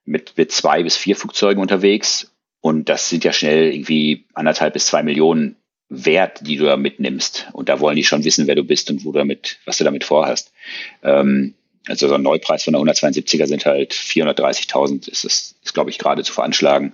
mit, 0.04 0.34
mit 0.36 0.52
zwei 0.52 0.82
bis 0.82 0.96
vier 0.96 1.16
Flugzeugen 1.16 1.62
unterwegs 1.62 2.32
und 2.60 2.88
das 2.88 3.08
sind 3.08 3.24
ja 3.24 3.32
schnell 3.32 3.72
irgendwie 3.72 4.26
anderthalb 4.34 4.74
bis 4.74 4.86
zwei 4.86 5.02
Millionen 5.02 5.56
Wert, 5.88 6.46
die 6.46 6.56
du 6.56 6.64
da 6.64 6.76
mitnimmst. 6.76 7.48
Und 7.52 7.68
da 7.68 7.80
wollen 7.80 7.96
die 7.96 8.04
schon 8.04 8.24
wissen, 8.24 8.46
wer 8.46 8.54
du 8.54 8.64
bist 8.64 8.90
und 8.90 9.04
wo 9.04 9.12
du 9.12 9.18
damit, 9.18 9.58
was 9.64 9.78
du 9.78 9.84
damit 9.84 10.04
vorhast. 10.04 10.52
Ähm, 11.02 11.54
also 11.88 12.08
so 12.08 12.14
ein 12.14 12.22
Neupreis 12.22 12.64
von 12.64 12.74
der 12.74 12.82
172er 12.82 13.46
sind 13.46 13.66
halt 13.66 13.92
430.000, 13.92 15.08
ist 15.10 15.24
das, 15.24 15.54
ist 15.62 15.74
glaube 15.74 15.90
ich 15.90 15.98
gerade 15.98 16.22
zu 16.22 16.32
veranschlagen. 16.32 16.92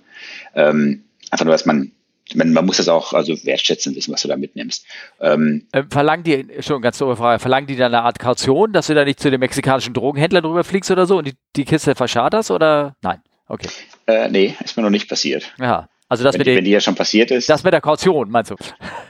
Ähm, 0.54 1.04
einfach 1.30 1.44
nur, 1.44 1.52
dass 1.52 1.66
man 1.66 1.92
man, 2.34 2.52
man 2.52 2.66
muss 2.66 2.76
das 2.76 2.88
auch 2.88 3.12
also 3.12 3.34
wertschätzen 3.44 3.94
wissen, 3.94 4.12
was 4.12 4.22
du 4.22 4.28
da 4.28 4.36
mitnimmst. 4.36 4.84
Ähm, 5.20 5.66
ähm, 5.72 5.90
verlangen 5.90 6.24
die, 6.24 6.46
schon 6.60 6.82
ganz 6.82 6.98
doofe 6.98 7.16
Frage, 7.16 7.38
verlangen 7.38 7.66
die 7.66 7.76
dann 7.76 7.94
eine 7.94 8.02
Art 8.02 8.18
Kaution, 8.18 8.72
dass 8.72 8.88
du 8.88 8.94
da 8.94 9.04
nicht 9.04 9.20
zu 9.20 9.30
dem 9.30 9.40
mexikanischen 9.40 9.94
Drogenhändler 9.94 10.42
drüber 10.42 10.64
fliegst 10.64 10.90
oder 10.90 11.06
so 11.06 11.18
und 11.18 11.26
die, 11.26 11.34
die 11.56 11.64
Kiste 11.64 11.94
verscharterst 11.94 12.50
oder 12.50 12.96
nein? 13.02 13.22
Okay. 13.48 13.68
Äh, 14.06 14.28
nee, 14.28 14.54
ist 14.62 14.76
mir 14.76 14.82
noch 14.82 14.90
nicht 14.90 15.08
passiert. 15.08 15.52
Ja. 15.58 15.88
Also 16.10 16.24
das 16.24 16.34
wenn, 16.34 16.40
mit 16.40 16.46
die, 16.46 16.50
den, 16.50 16.56
wenn 16.58 16.64
die 16.64 16.70
ja 16.70 16.80
schon 16.80 16.94
passiert 16.94 17.30
ist. 17.30 17.50
Das 17.50 17.64
mit 17.64 17.72
der 17.72 17.80
Kaution, 17.80 18.30
meinst 18.30 18.50
du? 18.50 18.56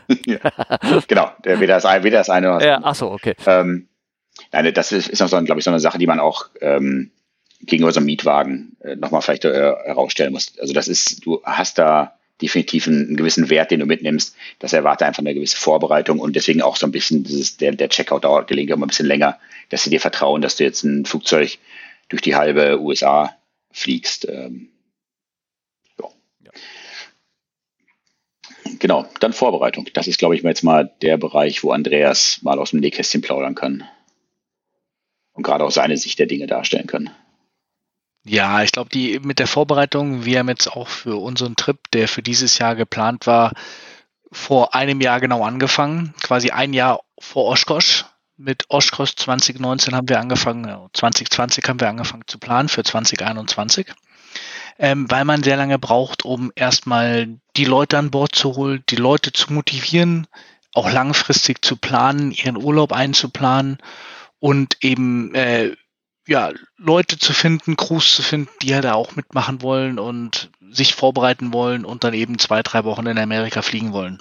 ja. 0.26 0.38
Genau, 1.06 1.30
der, 1.44 1.60
weder, 1.60 1.80
das, 1.80 1.84
weder 2.02 2.18
das 2.18 2.30
eine 2.30 2.48
noch 2.48 2.58
das 2.58 2.66
ja, 2.66 2.80
Ach 2.82 2.94
so, 2.94 3.10
okay. 3.10 3.34
Ähm, 3.46 3.88
nein, 4.52 4.72
das 4.74 4.92
ist, 4.92 5.08
ist 5.08 5.20
noch 5.20 5.28
so, 5.28 5.40
glaube 5.42 5.60
ich, 5.60 5.64
so 5.64 5.70
eine 5.70 5.80
Sache, 5.80 5.98
die 5.98 6.06
man 6.06 6.20
auch 6.20 6.48
ähm, 6.60 7.10
gegenüber 7.60 7.92
so 7.92 7.98
einem 7.98 8.06
Mietwagen 8.06 8.76
äh, 8.80 8.96
nochmal 8.96 9.22
vielleicht 9.22 9.44
äh, 9.44 9.52
herausstellen 9.52 10.32
muss. 10.32 10.58
Also 10.58 10.72
das 10.72 10.88
ist, 10.88 11.24
du 11.24 11.42
hast 11.44 11.78
da 11.78 12.14
definitiv 12.40 12.86
einen, 12.86 13.08
einen, 13.08 13.16
gewissen 13.16 13.50
Wert, 13.50 13.70
den 13.70 13.80
du 13.80 13.86
mitnimmst. 13.86 14.36
Das 14.60 14.72
erwarte 14.72 15.06
einfach 15.06 15.20
eine 15.20 15.34
gewisse 15.34 15.56
Vorbereitung 15.56 16.20
und 16.20 16.36
deswegen 16.36 16.62
auch 16.62 16.76
so 16.76 16.86
ein 16.86 16.92
bisschen 16.92 17.24
dieses, 17.24 17.56
der, 17.56 17.72
der 17.72 17.88
Checkout 17.88 18.24
dauert 18.24 18.46
gelegentlich 18.48 18.76
immer 18.76 18.86
ein 18.86 18.90
bisschen 18.90 19.06
länger, 19.06 19.38
dass 19.70 19.82
sie 19.82 19.90
dir 19.90 20.00
vertrauen, 20.00 20.40
dass 20.40 20.56
du 20.56 20.64
jetzt 20.64 20.84
ein 20.84 21.04
Flugzeug 21.04 21.58
durch 22.08 22.22
die 22.22 22.36
halbe 22.36 22.80
USA 22.80 23.36
fliegst. 23.72 24.28
Ähm, 24.28 24.68
ja. 26.00 26.08
Ja. 26.44 26.52
Genau, 28.78 29.06
dann 29.18 29.32
Vorbereitung. 29.32 29.88
Das 29.94 30.06
ist, 30.06 30.18
glaube 30.18 30.36
ich, 30.36 30.42
jetzt 30.42 30.62
mal 30.62 30.92
der 31.02 31.16
Bereich, 31.16 31.64
wo 31.64 31.72
Andreas 31.72 32.38
mal 32.42 32.60
aus 32.60 32.70
dem 32.70 32.80
Nähkästchen 32.80 33.22
plaudern 33.22 33.56
kann 33.56 33.84
und 35.38 35.44
gerade 35.44 35.64
auch 35.64 35.70
seine 35.70 35.96
Sicht 35.96 36.18
der 36.18 36.26
Dinge 36.26 36.48
darstellen 36.48 36.88
kann. 36.88 37.10
Ja, 38.24 38.62
ich 38.64 38.72
glaube, 38.72 38.90
die 38.90 39.20
mit 39.20 39.38
der 39.38 39.46
Vorbereitung, 39.46 40.24
wir 40.24 40.40
haben 40.40 40.48
jetzt 40.48 40.66
auch 40.66 40.88
für 40.88 41.16
unseren 41.16 41.54
Trip, 41.54 41.78
der 41.92 42.08
für 42.08 42.22
dieses 42.22 42.58
Jahr 42.58 42.74
geplant 42.74 43.26
war, 43.28 43.52
vor 44.32 44.74
einem 44.74 45.00
Jahr 45.00 45.20
genau 45.20 45.44
angefangen, 45.44 46.12
quasi 46.20 46.50
ein 46.50 46.72
Jahr 46.74 47.00
vor 47.20 47.46
Oshkosh. 47.46 48.04
Mit 48.36 48.64
Oshkosh 48.68 49.14
2019 49.14 49.94
haben 49.94 50.08
wir 50.08 50.18
angefangen, 50.18 50.88
2020 50.92 51.64
haben 51.68 51.80
wir 51.80 51.88
angefangen 51.88 52.24
zu 52.26 52.38
planen 52.38 52.68
für 52.68 52.82
2021, 52.82 53.86
ähm, 54.80 55.08
weil 55.08 55.24
man 55.24 55.44
sehr 55.44 55.56
lange 55.56 55.78
braucht, 55.78 56.24
um 56.24 56.50
erstmal 56.56 57.38
die 57.56 57.64
Leute 57.64 57.96
an 57.96 58.10
Bord 58.10 58.34
zu 58.34 58.56
holen, 58.56 58.82
die 58.90 58.96
Leute 58.96 59.32
zu 59.32 59.52
motivieren, 59.52 60.26
auch 60.74 60.90
langfristig 60.90 61.64
zu 61.64 61.76
planen, 61.76 62.32
ihren 62.32 62.56
Urlaub 62.56 62.92
einzuplanen 62.92 63.78
und 64.40 64.78
eben 64.82 65.34
äh, 65.34 65.74
ja, 66.26 66.52
Leute 66.76 67.18
zu 67.18 67.32
finden, 67.32 67.76
Crews 67.76 68.14
zu 68.14 68.22
finden, 68.22 68.50
die 68.60 68.68
ja 68.68 68.82
da 68.82 68.94
auch 68.94 69.16
mitmachen 69.16 69.62
wollen 69.62 69.98
und 69.98 70.50
sich 70.70 70.94
vorbereiten 70.94 71.52
wollen 71.54 71.84
und 71.86 72.04
dann 72.04 72.12
eben 72.12 72.38
zwei, 72.38 72.62
drei 72.62 72.84
Wochen 72.84 73.06
in 73.06 73.18
Amerika 73.18 73.62
fliegen 73.62 73.92
wollen. 73.92 74.18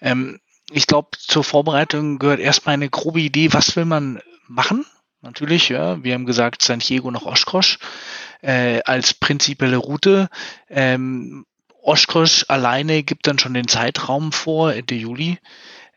Ähm, 0.00 0.40
ich 0.70 0.86
glaube, 0.86 1.10
zur 1.18 1.44
Vorbereitung 1.44 2.18
gehört 2.18 2.40
erstmal 2.40 2.72
eine 2.72 2.88
grobe 2.88 3.20
Idee, 3.20 3.52
was 3.52 3.76
will 3.76 3.84
man 3.84 4.20
machen? 4.48 4.86
Natürlich, 5.20 5.68
ja, 5.68 6.02
wir 6.02 6.14
haben 6.14 6.26
gesagt, 6.26 6.62
San 6.62 6.80
Diego 6.80 7.10
nach 7.10 7.26
Oshkosh 7.26 7.78
äh, 8.40 8.80
als 8.84 9.14
prinzipielle 9.14 9.76
Route. 9.76 10.28
Ähm, 10.68 11.44
Oshkosh 11.82 12.46
alleine 12.48 13.02
gibt 13.02 13.26
dann 13.26 13.38
schon 13.38 13.54
den 13.54 13.68
Zeitraum 13.68 14.32
vor, 14.32 14.72
Ende 14.72 14.94
Juli. 14.94 15.38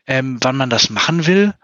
ähm, 0.06 0.38
wann 0.42 0.56
man 0.56 0.70
das 0.70 0.90
machen 0.90 1.26
will. 1.26 1.54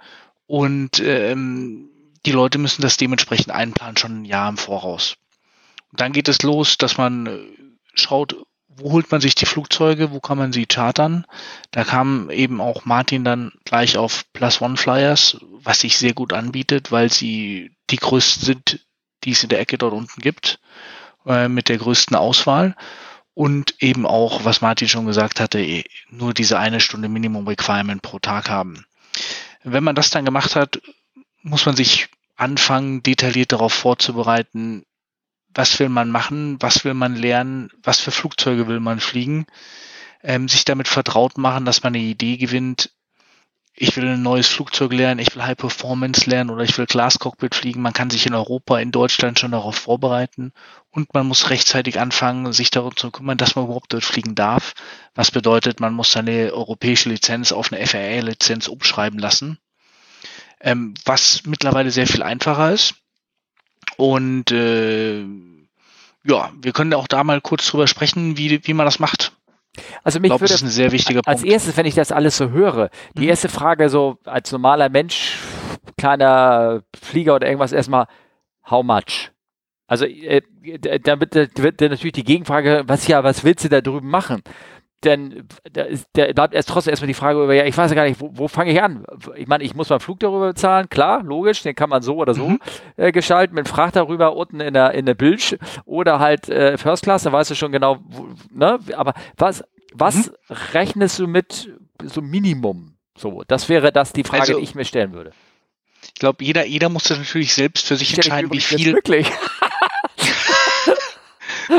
Und 0.47 1.01
ähm, 1.01 1.89
die 2.27 2.33
Leute 2.33 2.59
müssen 2.59 2.83
das 2.83 2.97
dementsprechend 2.97 3.51
einplanen, 3.51 3.97
schon 3.97 4.23
ein 4.23 4.25
Jahr 4.25 4.49
im 4.49 4.57
Voraus. 4.57 5.17
Und 5.91 6.01
dann 6.01 6.13
geht 6.13 6.29
es 6.29 6.43
los, 6.43 6.79
dass 6.79 6.97
man 6.99 7.27
äh, 7.27 7.39
schaut, 7.95 8.37
wo 8.77 8.93
holt 8.93 9.11
man 9.11 9.21
sich 9.21 9.35
die 9.35 9.47
Flugzeuge, 9.47 10.11
wo 10.11 10.21
kann 10.21 10.39
man 10.39 10.53
sie 10.53 10.67
chartern. 10.67 11.27
Da 11.71 11.85
kam 11.85 12.31
eben 12.31 12.61
auch 12.61 12.85
Martin 12.85 13.25
dann 13.25 13.53
gleich 13.65 13.97
auf 13.97 14.25
Plus 14.33 14.61
One 14.61 14.77
Flyers, 14.77 15.39
was 15.51 15.81
sich 15.81 15.97
sehr 15.97 16.13
gut 16.13 16.33
anbietet, 16.33 16.91
weil 16.91 17.13
sie 17.13 17.71
die 17.91 17.97
größten 17.97 18.45
sind, 18.45 18.81
die 19.23 19.31
es 19.33 19.43
in 19.43 19.49
der 19.49 19.61
Ecke 19.61 19.79
dort 19.79 19.93
unten 19.93 20.21
gibt, 20.21 20.59
äh, 21.27 21.49
mit 21.49 21.69
der 21.69 21.79
größten 21.79 22.17
Auswahl. 22.17 22.75
Und 23.35 23.75
eben 23.81 24.07
auch, 24.07 24.45
was 24.45 24.61
Martin 24.61 24.89
schon 24.89 25.07
gesagt 25.07 25.41
hatte, 25.41 25.61
eh, 25.61 25.85
nur 26.09 26.35
diese 26.35 26.59
eine 26.59 26.81
Stunde 26.81 27.09
Minimum 27.09 27.49
Requirement 27.49 28.01
pro 28.01 28.19
Tag 28.19 28.49
haben. 28.49 28.87
Wenn 29.65 29.83
man 29.83 29.95
das 29.95 30.11
dann 30.11 30.25
gemacht 30.25 30.57
hat, 30.57 30.81
muss 31.43 31.67
man 31.67 31.75
sich 31.75 32.09
anfangen, 32.37 33.03
detailliert 33.03 33.53
darauf 33.53 33.73
vorzubereiten, 33.73 34.85
was 35.55 35.79
will 35.79 35.89
man 35.89 36.11
machen, 36.11 36.61
was 36.61 36.85
will 36.85 36.95
man 36.95 37.17
lernen, 37.17 37.71
was 37.83 38.01
für 38.01 38.11
Flugzeuge 38.11 38.67
will 38.69 38.81
man 38.81 39.01
fliegen, 39.01 39.47
ähm, 40.23 40.49
sich 40.49 40.65
damit 40.65 40.89
vertraut 40.89 41.39
machen, 41.39 41.65
dass 41.65 41.83
man 41.83 41.95
eine 41.95 42.05
Idee 42.05 42.37
gewinnt, 42.37 42.91
ich 43.77 43.97
will 43.97 44.07
ein 44.07 44.23
neues 44.23 44.47
Flugzeug 44.47 44.93
lernen, 44.93 45.19
ich 45.19 45.35
will 45.35 45.43
High 45.43 45.57
Performance 45.57 46.31
lernen 46.31 46.51
oder 46.51 46.63
ich 46.63 46.79
will 46.79 46.87
Glass 46.87 47.19
Cockpit 47.19 47.57
fliegen. 47.57 47.83
Man 47.83 47.93
kann 47.93 48.09
sich 48.09 48.25
in 48.25 48.35
Europa, 48.35 48.79
in 48.79 48.93
Deutschland 48.93 49.39
schon 49.39 49.51
darauf 49.51 49.75
vorbereiten 49.75 50.53
und 50.91 51.13
man 51.13 51.27
muss 51.27 51.51
rechtzeitig 51.51 51.99
anfangen, 51.99 52.53
sich 52.53 52.71
darum 52.71 52.97
zu 52.97 53.11
kümmern, 53.11 53.37
dass 53.37 53.57
man 53.57 53.65
überhaupt 53.65 53.93
dort 53.93 54.05
fliegen 54.05 54.37
darf. 54.37 54.75
Was 55.15 55.33
bedeutet, 55.33 55.81
man 55.81 55.93
muss 55.93 56.13
seine 56.13 56.53
europäische 56.53 57.09
Lizenz 57.09 57.51
auf 57.51 57.73
eine 57.73 57.85
FAA-Lizenz 57.85 58.69
umschreiben 58.69 59.19
lassen, 59.19 59.59
ähm, 60.61 60.95
was 61.05 61.43
mittlerweile 61.45 61.91
sehr 61.91 62.07
viel 62.07 62.23
einfacher 62.23 62.73
ist. 62.73 62.95
Und 63.97 64.53
äh, 64.53 65.25
ja, 66.25 66.53
wir 66.63 66.73
können 66.73 66.95
auch 66.95 67.09
da 67.09 67.25
mal 67.25 67.41
kurz 67.41 67.67
drüber 67.67 67.89
sprechen, 67.89 68.39
wie, 68.39 68.65
wie 68.67 68.73
man 68.73 68.87
das 68.87 69.01
macht. 69.01 69.33
Also 70.05 70.21
mich 70.21 70.27
ich 70.27 70.31
glaub, 70.31 70.41
würde 70.43 70.53
das 70.53 70.61
ist 70.63 70.69
ein 70.69 70.71
sehr 70.71 70.93
wichtiger 70.93 71.23
als 71.25 71.41
Punkt. 71.41 71.53
erstes, 71.53 71.77
wenn 71.77 71.87
ich 71.87 71.95
das 71.95 72.13
alles 72.13 72.37
so 72.37 72.51
höre, 72.51 72.91
die 73.17 73.23
Mhm. 73.23 73.29
erste 73.29 73.49
Frage 73.49 73.89
so 73.89 74.19
als 74.25 74.53
normaler 74.53 74.89
Mensch, 74.91 75.39
kleiner 75.99 76.83
Flieger 77.01 77.35
oder 77.37 77.47
irgendwas 77.47 77.73
erstmal, 77.73 78.07
how 78.71 78.85
much? 78.85 79.31
Also 79.87 80.05
äh, 80.07 80.43
d- 80.63 80.99
da 80.99 81.21
wird, 81.21 81.35
da 81.35 81.47
wird 81.57 81.81
dann 81.81 81.91
natürlich 81.91 82.13
die 82.13 82.25
Gegenfrage, 82.25 82.85
was 82.87 83.07
ja, 83.09 83.25
was 83.25 83.45
willst 83.45 83.65
du 83.65 83.69
da 83.69 83.81
drüben 83.81 84.09
machen? 84.09 84.43
Denn 85.05 85.47
da, 85.71 85.83
ist, 85.83 86.07
da 86.15 86.33
bleibt 86.33 86.55
erst 86.55 86.71
trotzdem 86.71 86.93
erstmal 86.93 87.09
die 87.09 87.15
Frage 87.15 87.43
über, 87.45 87.53
ja, 87.53 87.67
ich 87.67 87.77
weiß 87.77 87.91
ja 87.91 87.95
gar 87.95 88.05
nicht, 88.09 88.19
wo, 88.23 88.31
wo 88.33 88.49
fange 88.49 88.73
ich 88.73 88.83
an? 88.83 89.05
Ich 89.37 89.47
meine, 89.47 89.63
ich 89.63 89.75
muss 89.75 89.91
meinen 89.91 90.01
Flug 90.01 90.19
darüber 90.21 90.47
bezahlen, 90.49 90.89
klar, 90.89 91.23
logisch, 91.23 91.63
den 91.63 91.75
kann 91.75 91.91
man 91.91 92.01
so 92.01 92.17
oder 92.17 92.33
so 92.33 92.49
Mhm. 92.49 92.59
äh, 92.97 93.13
gestalten, 93.13 93.55
mit 93.55 93.69
Fracht 93.69 93.97
darüber 93.97 94.35
unten 94.35 94.61
in 94.61 94.73
der, 94.73 94.93
in 94.93 95.05
der 95.05 95.13
Bilge 95.15 95.59
oder 95.85 96.21
halt 96.21 96.49
äh, 96.49 96.79
First 96.79 97.03
Class, 97.05 97.25
da 97.25 97.33
weißt 97.33 97.51
du 97.51 97.55
schon 97.55 97.71
genau, 97.73 97.99
wo, 98.09 98.29
ne? 98.51 98.79
Aber 98.97 99.13
was, 99.37 99.63
was 99.95 100.31
rechnest 100.75 101.19
du 101.19 101.27
mit 101.27 101.71
so 102.03 102.21
Minimum? 102.21 102.97
So, 103.17 103.43
das 103.47 103.69
wäre 103.69 103.93
das 103.93 104.13
die 104.13 104.25
Frage, 104.25 104.43
Also- 104.43 104.59
die 104.59 104.65
ich 104.65 104.75
mir 104.75 104.85
stellen 104.85 105.13
würde. 105.13 105.33
Ich 106.07 106.15
glaube, 106.15 106.45
jeder, 106.45 106.67
jeder 106.67 106.89
muss 106.91 107.05
das 107.05 107.19
natürlich 107.19 107.55
selbst 107.55 107.87
für 107.87 107.97
sich 107.97 108.09
dich 108.09 108.19
entscheiden, 108.19 108.53
wie 108.53 108.61
viel. 108.61 108.93
Wirklich. 108.95 109.27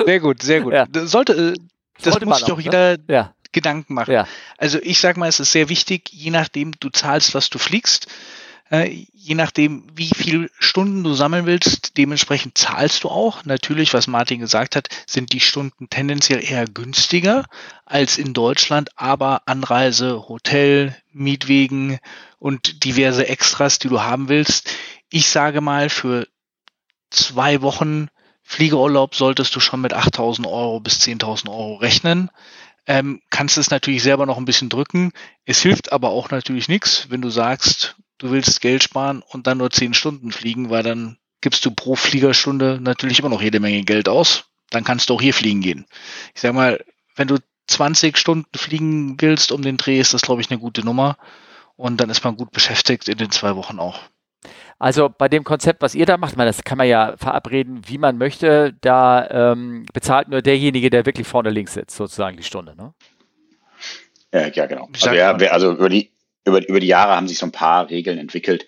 Sehr 0.06 0.20
gut, 0.20 0.42
sehr 0.42 0.62
gut. 0.62 0.74
Ja. 0.74 0.86
Das 0.88 1.12
Sollte, 1.12 1.34
äh, 1.34 1.54
das 2.02 2.14
Sollte 2.14 2.26
muss 2.26 2.40
sich 2.40 2.52
auch 2.52 2.58
ne? 2.58 2.64
jeder 2.64 2.98
Ja, 3.08 3.34
Gedanken 3.52 3.94
machen. 3.94 4.12
ja. 4.12 4.28
Also 4.58 4.80
ich 4.82 5.00
sag 5.00 5.18
mal, 5.18 5.28
es 5.30 5.40
ist 5.40 5.52
sehr 5.52 5.70
wichtig, 5.70 6.10
je 6.12 6.32
nachdem 6.32 6.72
du 6.80 6.90
zahlst, 6.90 7.36
was 7.36 7.50
du 7.50 7.60
fliegst, 7.60 8.08
je 8.70 9.36
nachdem, 9.36 9.84
wie 9.94 10.10
viel 10.10 10.50
Stunden 10.58 11.04
du 11.04 11.14
sammeln 11.14 11.46
willst, 11.46 11.98
dementsprechend 11.98 12.58
zahlst 12.58 13.04
du 13.04 13.10
auch. 13.10 13.46
Natürlich, 13.46 13.94
was 13.94 14.08
Martin 14.08 14.40
gesagt 14.40 14.76
hat, 14.76 14.90
sind 15.06 15.34
die 15.34 15.40
Stunden 15.40 15.88
tendenziell 15.90 16.44
eher 16.44 16.66
günstiger 16.66 17.46
als 17.86 18.18
in 18.18 18.34
Deutschland, 18.34 18.90
aber 18.96 19.44
Anreise, 19.46 20.28
Hotel, 20.28 20.96
Mietwegen 21.12 22.00
und 22.40 22.84
diverse 22.84 23.28
Extras, 23.28 23.78
die 23.78 23.88
du 23.88 24.02
haben 24.02 24.30
willst. 24.30 24.76
Ich 25.10 25.28
sage 25.28 25.62
mal, 25.62 25.90
für 25.90 26.28
zwei 27.12 27.62
Wochen 27.62 28.08
Fliegerurlaub 28.42 29.16
solltest 29.16 29.56
du 29.56 29.60
schon 29.60 29.82
mit 29.82 29.94
8.000 29.96 30.48
Euro 30.48 30.80
bis 30.80 31.00
10.000 31.00 31.50
Euro 31.50 31.76
rechnen 31.76 32.32
ähm, 32.88 33.22
kannst 33.30 33.58
es 33.58 33.72
natürlich 33.72 34.04
selber 34.04 34.26
noch 34.26 34.38
ein 34.38 34.46
bisschen 34.46 34.70
drücken. 34.70 35.12
Es 35.46 35.62
hilft 35.62 35.92
aber 35.92 36.10
auch 36.10 36.30
natürlich 36.30 36.68
nichts, 36.68 37.10
wenn 37.10 37.22
du 37.22 37.30
sagst, 37.30 37.96
du 38.26 38.32
willst 38.32 38.62
Geld 38.62 38.84
sparen 38.84 39.22
und 39.22 39.48
dann 39.48 39.60
nur 39.60 39.72
zehn 39.72 39.94
Stunden 39.94 40.32
fliegen, 40.32 40.70
weil 40.70 40.84
dann 40.84 41.18
gibst 41.42 41.66
du 41.66 41.72
pro 41.72 41.96
Fliegerstunde 41.96 42.80
natürlich 42.82 43.20
immer 43.20 43.30
noch 43.30 43.42
jede 43.42 43.60
Menge 43.60 43.84
Geld 43.84 44.10
aus. 44.10 44.46
Dann 44.72 44.84
kannst 44.84 45.10
du 45.10 45.14
auch 45.14 45.22
hier 45.22 45.34
fliegen 45.34 45.62
gehen. 45.62 45.86
Ich 46.34 46.42
sag 46.42 46.54
mal, 46.54 46.84
wenn 47.16 47.28
du 47.28 47.38
20 47.68 48.18
Stunden 48.18 48.58
fliegen 48.58 49.22
willst 49.22 49.52
um 49.52 49.62
den 49.62 49.78
Dreh, 49.78 50.00
ist 50.00 50.14
das, 50.14 50.22
glaube 50.22 50.42
ich, 50.42 50.50
eine 50.50 50.60
gute 50.60 50.84
Nummer. 50.84 51.18
Und 51.76 52.02
dann 52.02 52.10
ist 52.10 52.24
man 52.24 52.38
gut 52.38 52.52
beschäftigt 52.52 53.08
in 53.08 53.18
den 53.18 53.32
zwei 53.32 53.56
Wochen 53.56 53.80
auch. 53.80 54.00
Also 54.78 55.10
bei 55.10 55.30
dem 55.30 55.44
Konzept, 55.44 55.82
was 55.82 55.96
ihr 55.96 56.06
da 56.06 56.18
macht, 56.18 56.36
man, 56.36 56.48
das 56.48 56.64
kann 56.64 56.78
man 56.78 56.88
ja 56.88 57.16
verabreden, 57.18 57.82
wie 57.88 57.98
man 57.98 58.18
möchte, 58.18 58.74
da 58.82 59.28
ähm, 59.30 59.86
bezahlt 59.94 60.28
nur 60.28 60.42
derjenige, 60.42 60.90
der 60.90 61.06
wirklich 61.06 61.28
vorne 61.28 61.50
links 61.50 61.74
sitzt, 61.74 61.96
sozusagen 61.96 62.38
die 62.38 62.44
Stunde. 62.44 62.76
Ne? 62.76 62.94
Ja, 64.34 64.48
ja 64.48 64.66
genau. 64.66 64.90
Also, 64.94 65.12
ja, 65.12 65.32
also 65.32 65.72
über 65.72 65.90
die, 65.90 66.12
über, 66.46 66.68
über 66.68 66.80
die 66.80 66.88
Jahre 66.88 67.16
haben 67.16 67.28
sich 67.28 67.38
so 67.38 67.46
ein 67.46 67.52
paar 67.52 67.90
Regeln 67.90 68.18
entwickelt. 68.18 68.68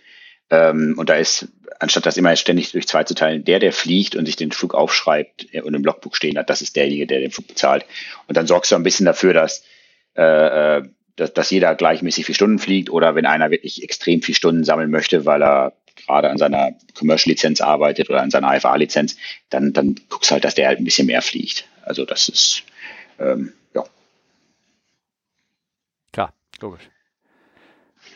Ähm, 0.50 0.96
und 0.98 1.10
da 1.10 1.16
ist, 1.16 1.48
anstatt 1.80 2.06
das 2.06 2.18
immer 2.18 2.36
ständig 2.36 2.72
durch 2.72 2.88
zwei 2.88 3.04
zu 3.04 3.14
teilen, 3.14 3.44
der, 3.44 3.60
der 3.60 3.74
fliegt 3.74 4.16
und 4.16 4.26
sich 4.26 4.36
den 4.36 4.52
Flug 4.52 4.74
aufschreibt 4.74 5.54
äh, 5.54 5.62
und 5.62 5.74
im 5.74 5.84
Logbuch 5.84 6.16
stehen 6.16 6.38
hat, 6.38 6.50
das 6.50 6.62
ist 6.62 6.76
derjenige, 6.76 7.08
der 7.08 7.20
den 7.20 7.32
Flug 7.32 7.48
bezahlt. 7.48 7.86
Und 8.28 8.38
dann 8.38 8.48
sorgst 8.48 8.72
du 8.72 8.76
ein 8.76 8.84
bisschen 8.84 9.06
dafür, 9.06 9.34
dass, 9.34 9.64
äh, 10.16 10.78
äh, 10.78 10.84
dass, 11.16 11.34
dass 11.34 11.50
jeder 11.50 11.76
gleichmäßig 11.76 12.26
viele 12.26 12.36
Stunden 12.36 12.60
fliegt 12.60 12.90
oder 12.90 13.16
wenn 13.16 13.26
einer 13.26 13.52
wirklich 13.52 13.84
extrem 13.84 14.22
viele 14.22 14.36
Stunden 14.36 14.64
sammeln 14.64 14.92
möchte, 14.92 15.26
weil 15.26 15.42
er 15.44 15.74
gerade 15.96 16.30
an 16.30 16.38
seiner 16.38 16.74
Commercial-Lizenz 16.94 17.60
arbeitet 17.60 18.10
oder 18.10 18.22
an 18.22 18.30
seiner 18.30 18.56
IFA-Lizenz, 18.56 19.18
dann, 19.50 19.74
dann 19.74 19.96
guckst 20.10 20.32
halt, 20.32 20.46
dass 20.46 20.56
der 20.56 20.68
halt 20.68 20.80
ein 20.80 20.86
bisschen 20.86 21.08
mehr 21.08 21.22
fliegt. 21.22 21.68
Also 21.82 22.06
das 22.06 22.30
ist, 22.30 22.64
ähm, 23.20 23.54
ja. 23.74 23.84
Klar, 26.14 26.34
logisch. 26.62 26.84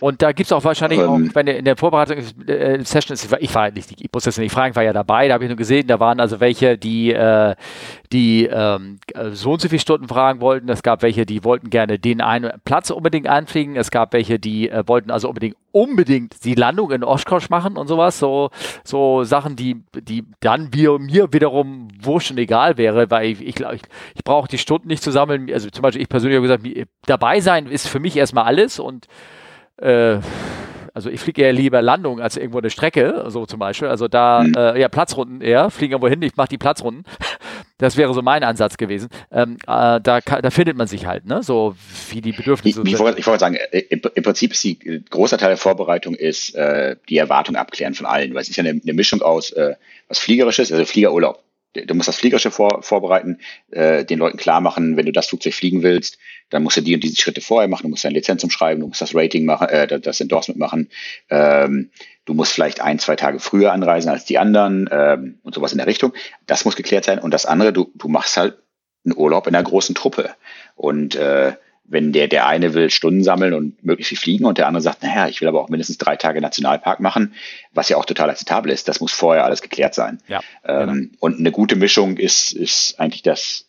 Und 0.01 0.21
da 0.23 0.31
gibt 0.31 0.47
es 0.47 0.51
auch 0.51 0.63
wahrscheinlich 0.63 0.99
Ähm. 0.99 1.29
auch, 1.29 1.35
wenn 1.35 1.47
in 1.47 1.63
der 1.63 1.77
Vorbereitung 1.77 2.17
äh, 2.47 2.83
Session 2.83 3.13
ist, 3.13 3.31
ich 3.39 3.55
war 3.55 3.71
nicht, 3.71 4.01
ich 4.01 4.09
muss 4.11 4.23
das 4.23 4.37
nicht 4.37 4.51
fragen, 4.51 4.71
ich 4.71 4.75
war 4.75 4.83
ja 4.83 4.93
dabei, 4.93 5.27
da 5.27 5.35
habe 5.35 5.43
ich 5.43 5.49
nur 5.49 5.57
gesehen, 5.57 5.87
da 5.87 5.99
waren 5.99 6.19
also 6.19 6.39
welche, 6.39 6.77
die, 6.77 7.13
äh, 7.13 7.55
die 8.11 8.47
ähm, 8.47 8.99
äh, 9.13 9.29
so 9.29 9.51
und 9.51 9.61
so 9.61 9.69
viele 9.69 9.79
Stunden 9.79 10.07
fragen 10.07 10.41
wollten. 10.41 10.67
Es 10.69 10.81
gab 10.81 11.03
welche, 11.03 11.27
die 11.27 11.43
wollten 11.43 11.69
gerne 11.69 11.99
den 11.99 12.19
einen 12.19 12.51
Platz 12.65 12.89
unbedingt 12.89 13.27
einfliegen. 13.27 13.75
Es 13.75 13.91
gab 13.91 14.13
welche, 14.13 14.39
die 14.39 14.69
äh, 14.69 14.83
wollten 14.87 15.11
also 15.11 15.29
unbedingt 15.29 15.55
unbedingt 15.71 16.43
die 16.43 16.55
Landung 16.55 16.91
in 16.91 17.03
Oshkosh 17.03 17.49
machen 17.49 17.77
und 17.77 17.87
sowas. 17.87 18.19
So, 18.19 18.49
so 18.83 19.23
Sachen, 19.23 19.55
die, 19.55 19.83
die 19.95 20.25
dann 20.41 20.73
wir, 20.73 20.99
mir 20.99 21.31
wiederum 21.31 21.87
wurscht 22.01 22.31
und 22.31 22.39
egal 22.39 22.77
wäre, 22.77 23.09
weil 23.09 23.31
ich, 23.31 23.41
ich, 23.41 23.59
ich, 23.59 23.81
ich 24.15 24.23
brauche 24.23 24.49
die 24.49 24.57
Stunden 24.57 24.87
nicht 24.87 25.03
zu 25.03 25.11
sammeln. 25.11 25.49
Also 25.51 25.69
zum 25.69 25.81
Beispiel 25.83 26.01
ich 26.01 26.09
persönlich 26.09 26.37
habe 26.37 26.59
gesagt, 26.59 26.89
dabei 27.05 27.39
sein 27.39 27.67
ist 27.67 27.87
für 27.87 27.99
mich 27.99 28.17
erstmal 28.17 28.45
alles 28.45 28.79
und 28.79 29.07
äh, 29.81 30.19
also 30.93 31.09
ich 31.09 31.21
fliege 31.21 31.41
eher 31.43 31.53
lieber 31.53 31.81
Landung 31.81 32.19
als 32.19 32.35
irgendwo 32.35 32.57
eine 32.59 32.69
Strecke, 32.69 33.23
so 33.27 33.45
zum 33.45 33.59
Beispiel. 33.59 33.87
Also 33.87 34.07
da, 34.09 34.43
Mhm. 34.43 34.53
äh, 34.57 34.79
ja, 34.79 34.89
Platzrunden 34.89 35.39
eher, 35.41 35.69
fliegen 35.69 35.93
irgendwo 35.93 36.09
hin, 36.09 36.21
ich 36.21 36.35
mache 36.35 36.49
die 36.49 36.57
Platzrunden. 36.57 37.03
Das 37.77 37.97
wäre 37.97 38.13
so 38.13 38.21
mein 38.21 38.43
Ansatz 38.43 38.77
gewesen. 38.77 39.09
Ähm, 39.31 39.57
äh, 39.63 39.99
da, 39.99 40.19
da 40.21 40.49
findet 40.51 40.77
man 40.77 40.85
sich 40.85 41.07
halt, 41.07 41.25
ne? 41.25 41.41
So 41.41 41.73
wie 42.11 42.21
die 42.21 42.31
Bedürfnisse 42.31 42.83
ich, 42.83 42.89
sind. 42.91 42.99
wollte, 42.99 43.17
ich 43.17 43.25
wollte 43.25 43.39
sagen, 43.39 43.55
äh, 43.55 43.79
im, 43.89 43.99
im 44.13 44.21
Prinzip 44.23 44.51
ist 44.51 44.63
die 44.63 44.77
äh, 44.87 45.01
großer 45.09 45.39
Teil 45.39 45.49
der 45.49 45.57
Vorbereitung 45.57 46.13
ist 46.13 46.53
äh, 46.53 46.95
die 47.09 47.17
Erwartung 47.17 47.55
abklären 47.55 47.95
von 47.95 48.05
allen, 48.05 48.35
weil 48.35 48.43
es 48.43 48.49
ist 48.49 48.55
ja 48.57 48.63
eine, 48.63 48.79
eine 48.79 48.93
Mischung 48.93 49.23
aus 49.23 49.49
äh, 49.53 49.73
was 50.09 50.19
Fliegerisches, 50.19 50.71
also 50.71 50.85
Fliegerurlaub. 50.85 51.41
Du 51.73 51.93
musst 51.95 52.09
das 52.09 52.17
Fliegerische 52.17 52.51
vor, 52.51 52.83
vorbereiten, 52.83 53.39
äh, 53.71 54.03
den 54.03 54.19
Leuten 54.19 54.37
klar 54.37 54.59
machen, 54.59 54.97
wenn 54.97 55.05
du 55.05 55.11
das 55.11 55.27
Flugzeug 55.27 55.53
fliegen 55.53 55.83
willst, 55.83 56.17
dann 56.49 56.63
musst 56.63 56.77
du 56.77 56.81
die 56.81 56.93
und 56.93 57.03
diese 57.03 57.15
Schritte 57.15 57.39
vorher 57.39 57.69
machen, 57.69 57.83
du 57.83 57.89
musst 57.89 58.03
deine 58.03 58.15
Lizenz 58.15 58.43
umschreiben, 58.43 58.81
du 58.81 58.87
musst 58.87 59.01
das 59.01 59.15
Rating 59.15 59.45
machen, 59.45 59.69
äh, 59.69 59.99
das 59.99 60.19
Endorsement 60.19 60.59
machen, 60.59 60.89
ähm, 61.29 61.91
du 62.25 62.33
musst 62.33 62.51
vielleicht 62.51 62.81
ein, 62.81 62.99
zwei 62.99 63.15
Tage 63.15 63.39
früher 63.39 63.71
anreisen 63.71 64.09
als 64.09 64.25
die 64.25 64.37
anderen 64.37 64.89
ähm, 64.91 65.39
und 65.43 65.55
sowas 65.55 65.71
in 65.71 65.77
der 65.77 65.87
Richtung. 65.87 66.13
Das 66.45 66.65
muss 66.65 66.75
geklärt 66.75 67.05
sein. 67.05 67.19
Und 67.19 67.31
das 67.33 67.45
andere, 67.45 67.71
du, 67.71 67.91
du 67.95 68.09
machst 68.09 68.35
halt 68.35 68.57
einen 69.05 69.15
Urlaub 69.17 69.47
in 69.47 69.55
einer 69.55 69.63
großen 69.63 69.95
Truppe. 69.95 70.31
Und 70.75 71.15
äh, 71.15 71.53
wenn 71.83 72.13
der, 72.13 72.27
der 72.27 72.47
eine 72.47 72.73
will 72.73 72.89
Stunden 72.89 73.23
sammeln 73.23 73.53
und 73.53 73.83
möglichst 73.83 74.09
viel 74.09 74.17
fliegen 74.17 74.45
und 74.45 74.57
der 74.57 74.67
andere 74.67 74.81
sagt, 74.81 75.03
naja, 75.03 75.27
ich 75.27 75.41
will 75.41 75.47
aber 75.47 75.61
auch 75.61 75.69
mindestens 75.69 75.97
drei 75.97 76.15
Tage 76.15 76.39
Nationalpark 76.39 76.99
machen, 77.01 77.33
was 77.73 77.89
ja 77.89 77.97
auch 77.97 78.05
total 78.05 78.29
akzeptabel 78.29 78.71
ist, 78.71 78.87
das 78.87 79.01
muss 79.01 79.11
vorher 79.11 79.43
alles 79.43 79.61
geklärt 79.61 79.93
sein. 79.93 80.19
Ja, 80.27 80.41
Ähm, 80.63 81.11
Und 81.19 81.39
eine 81.39 81.51
gute 81.51 81.75
Mischung 81.75 82.17
ist, 82.17 82.53
ist 82.53 82.99
eigentlich 82.99 83.23
das, 83.23 83.65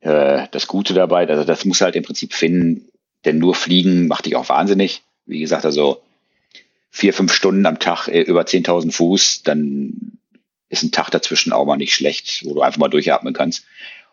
äh, 0.00 0.46
das 0.50 0.66
Gute 0.66 0.94
dabei. 0.94 1.28
Also 1.28 1.44
das 1.44 1.64
muss 1.64 1.80
halt 1.82 1.96
im 1.96 2.04
Prinzip 2.04 2.32
finden, 2.32 2.88
denn 3.24 3.38
nur 3.38 3.54
fliegen 3.54 4.06
macht 4.06 4.26
dich 4.26 4.36
auch 4.36 4.48
wahnsinnig. 4.48 5.02
wie 5.26 5.40
gesagt, 5.40 5.64
also 5.64 6.02
vier, 6.90 7.12
fünf 7.12 7.34
Stunden 7.34 7.66
am 7.66 7.78
Tag 7.78 8.08
äh, 8.08 8.22
über 8.22 8.42
10.000 8.42 8.92
Fuß, 8.92 9.42
dann 9.42 10.18
ist 10.68 10.82
ein 10.82 10.92
Tag 10.92 11.10
dazwischen 11.10 11.52
auch 11.52 11.66
mal 11.66 11.76
nicht 11.76 11.94
schlecht, 11.94 12.44
wo 12.44 12.54
du 12.54 12.62
einfach 12.62 12.78
mal 12.78 12.88
durchatmen 12.88 13.34
kannst 13.34 13.66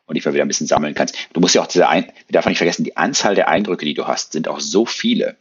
und 0.06 0.16
dich 0.16 0.26
mal 0.26 0.34
wieder 0.34 0.44
ein 0.44 0.48
bisschen 0.48 0.68
sammeln 0.68 0.94
kannst. 0.94 1.16
Du 1.34 1.40
musst 1.40 1.56
ja 1.56 1.62
auch 1.62 1.68
diese, 1.68 1.88
ein 1.88 2.06
wir 2.06 2.34
darf 2.34 2.46
nicht 2.46 2.58
vergessen, 2.58 2.84
die 2.84 2.98
Anzahl 2.98 3.36
der 3.36 3.48
Eindrücke, 3.48 3.86
die 3.86 3.94
du 3.94 4.08
hast, 4.08 4.34
sind 4.34 4.48
auch 4.48 4.60
so 4.60 4.86
viele. 4.86 5.38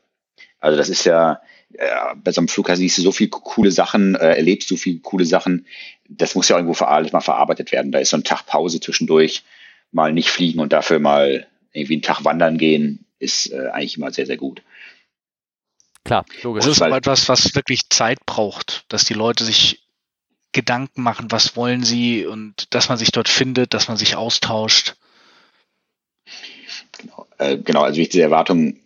Also 0.61 0.77
das 0.77 0.89
ist 0.89 1.05
ja, 1.05 1.41
äh, 1.75 1.87
bei 2.17 2.33
so 2.33 2.41
einem 2.41 2.49
Flughafen 2.49 2.81
siehst 2.81 2.99
du 2.99 3.03
so 3.03 3.13
viele 3.13 3.31
coole 3.31 3.73
Sachen, 3.73 4.15
äh, 4.15 4.35
erlebst 4.35 4.71
du 4.71 4.77
viele 4.77 5.01
coole 5.01 5.25
Sachen. 5.25 5.67
Das 6.09 6.35
muss 6.35 6.49
ja 6.49 6.57
irgendwo 6.57 6.85
alles 6.85 7.13
mal 7.13 7.21
verarbeitet 7.21 7.73
werden. 7.73 7.93
Da 7.93 7.99
ist 7.99 8.11
so 8.11 8.17
ein 8.17 8.25
Tag 8.25 8.47
Pause 8.47 8.81
zwischendurch, 8.81 9.43
mal 9.91 10.13
nicht 10.13 10.31
fliegen 10.31 10.61
und 10.61 10.73
dafür 10.73 10.99
mal 10.99 11.47
irgendwie 11.73 11.95
einen 11.95 12.03
Tag 12.03 12.25
wandern 12.25 12.59
gehen, 12.59 13.05
ist 13.19 13.51
äh, 13.53 13.69
eigentlich 13.73 13.97
immer 13.97 14.13
sehr, 14.13 14.27
sehr 14.27 14.37
gut. 14.37 14.63
Klar, 16.05 16.25
logisch. 16.43 16.65
Das 16.65 16.77
ist 16.77 16.83
aber 16.83 16.97
etwas, 16.97 17.29
was 17.29 17.55
wirklich 17.55 17.89
Zeit 17.89 18.19
braucht, 18.27 18.85
dass 18.89 19.05
die 19.05 19.15
Leute 19.15 19.45
sich 19.45 19.82
Gedanken 20.53 21.03
machen, 21.03 21.31
was 21.31 21.57
wollen 21.57 21.83
sie 21.83 22.27
und 22.27 22.75
dass 22.75 22.89
man 22.89 22.99
sich 22.99 23.11
dort 23.11 23.29
findet, 23.29 23.75
dass 23.75 23.89
man 23.89 23.97
sich 23.97 24.17
austauscht. 24.17 24.95
Genau, 26.99 27.27
äh, 27.39 27.59
genau 27.59 27.83
also 27.83 27.97
wichtige 27.97 28.23
Erwartungen 28.23 28.79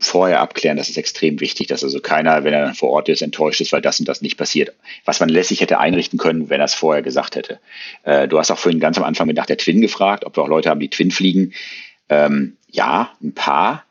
vorher 0.00 0.40
abklären, 0.40 0.78
das 0.78 0.88
ist 0.88 0.96
extrem 0.96 1.40
wichtig, 1.40 1.66
dass 1.66 1.84
also 1.84 2.00
keiner, 2.00 2.42
wenn 2.42 2.54
er 2.54 2.64
dann 2.64 2.74
vor 2.74 2.88
Ort 2.88 3.10
ist, 3.10 3.20
enttäuscht 3.20 3.60
ist, 3.60 3.70
weil 3.70 3.82
das 3.82 4.00
und 4.00 4.08
das 4.08 4.22
nicht 4.22 4.38
passiert. 4.38 4.74
Was 5.04 5.20
man 5.20 5.28
lässig 5.28 5.60
hätte 5.60 5.78
einrichten 5.78 6.18
können, 6.18 6.48
wenn 6.48 6.60
er 6.60 6.64
es 6.64 6.74
vorher 6.74 7.02
gesagt 7.02 7.36
hätte. 7.36 7.60
Äh, 8.02 8.26
du 8.26 8.38
hast 8.38 8.50
auch 8.50 8.58
vorhin 8.58 8.80
ganz 8.80 8.96
am 8.96 9.04
Anfang 9.04 9.28
nach 9.28 9.46
der 9.46 9.58
Twin 9.58 9.82
gefragt, 9.82 10.24
ob 10.24 10.36
wir 10.36 10.42
auch 10.42 10.48
Leute 10.48 10.70
haben, 10.70 10.80
die 10.80 10.88
Twin 10.88 11.10
fliegen. 11.10 11.52
Ähm, 12.08 12.56
ja, 12.70 13.12
ein 13.22 13.34
paar. 13.34 13.84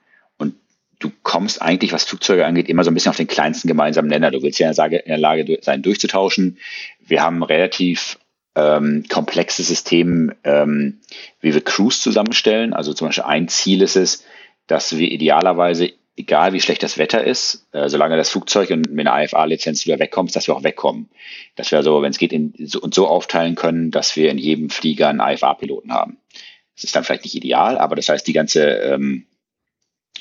Du 1.00 1.12
kommst 1.24 1.62
eigentlich, 1.62 1.94
was 1.94 2.04
Flugzeuge 2.04 2.46
angeht, 2.46 2.70
immer 2.70 2.84
so 2.84 2.92
ein 2.92 2.94
bisschen 2.94 3.10
auf 3.10 3.18
den 3.18 3.28
kleinsten 3.28 3.68
gemeinsamen 3.68 4.10
Nenner. 4.10 4.32
Du 4.32 4.42
willst 4.42 4.60
ja 4.60 4.70
in 4.70 5.02
der 5.06 5.18
Lage 5.18 5.58
sein, 5.62 5.82
durchzutauschen. 5.82 6.58
Wir 7.00 7.22
haben 7.24 7.42
relativ 7.42 8.20
ähm, 8.56 9.06
komplexes 9.10 9.68
System, 9.68 10.34
ähm, 10.44 11.00
wie 11.40 11.54
wir 11.54 11.62
Crews 11.62 12.02
zusammenstellen. 12.02 12.74
Also 12.74 12.94
zum 12.94 13.08
Beispiel 13.08 13.24
ein 13.24 13.48
Ziel 13.48 13.82
ist 13.82 13.96
es, 13.96 14.26
dass 14.68 14.98
wir 14.98 15.10
idealerweise 15.10 15.94
egal 16.20 16.52
wie 16.52 16.60
schlecht 16.60 16.84
das 16.84 16.98
Wetter 16.98 17.24
ist, 17.24 17.66
äh, 17.72 17.88
solange 17.88 18.18
das 18.18 18.30
Flugzeug 18.30 18.72
und 18.72 18.92
mit 18.92 19.08
einer 19.08 19.24
IFA-Lizenz 19.24 19.86
wieder 19.86 20.00
wegkommt, 20.00 20.36
dass 20.36 20.48
wir 20.48 20.56
auch 20.56 20.64
wegkommen. 20.64 21.10
Dass 21.56 21.72
wir 21.72 21.82
so, 21.82 22.02
wenn 22.02 22.12
es 22.12 22.18
geht, 22.18 22.34
in, 22.34 22.54
so, 22.66 22.82
und 22.82 22.94
so 22.94 23.08
aufteilen 23.08 23.56
können, 23.56 23.90
dass 23.90 24.18
wir 24.18 24.30
in 24.30 24.38
jedem 24.38 24.70
Flieger 24.70 25.08
einen 25.08 25.22
IFA-Piloten 25.22 25.94
haben. 25.94 26.18
Das 26.76 26.84
ist 26.84 26.96
dann 26.96 27.06
vielleicht 27.06 27.24
nicht 27.24 27.36
ideal, 27.36 27.78
aber 27.78 27.96
das 27.96 28.10
heißt, 28.10 28.28
die 28.28 28.34
ganze, 28.34 28.66
ähm, 28.66 29.28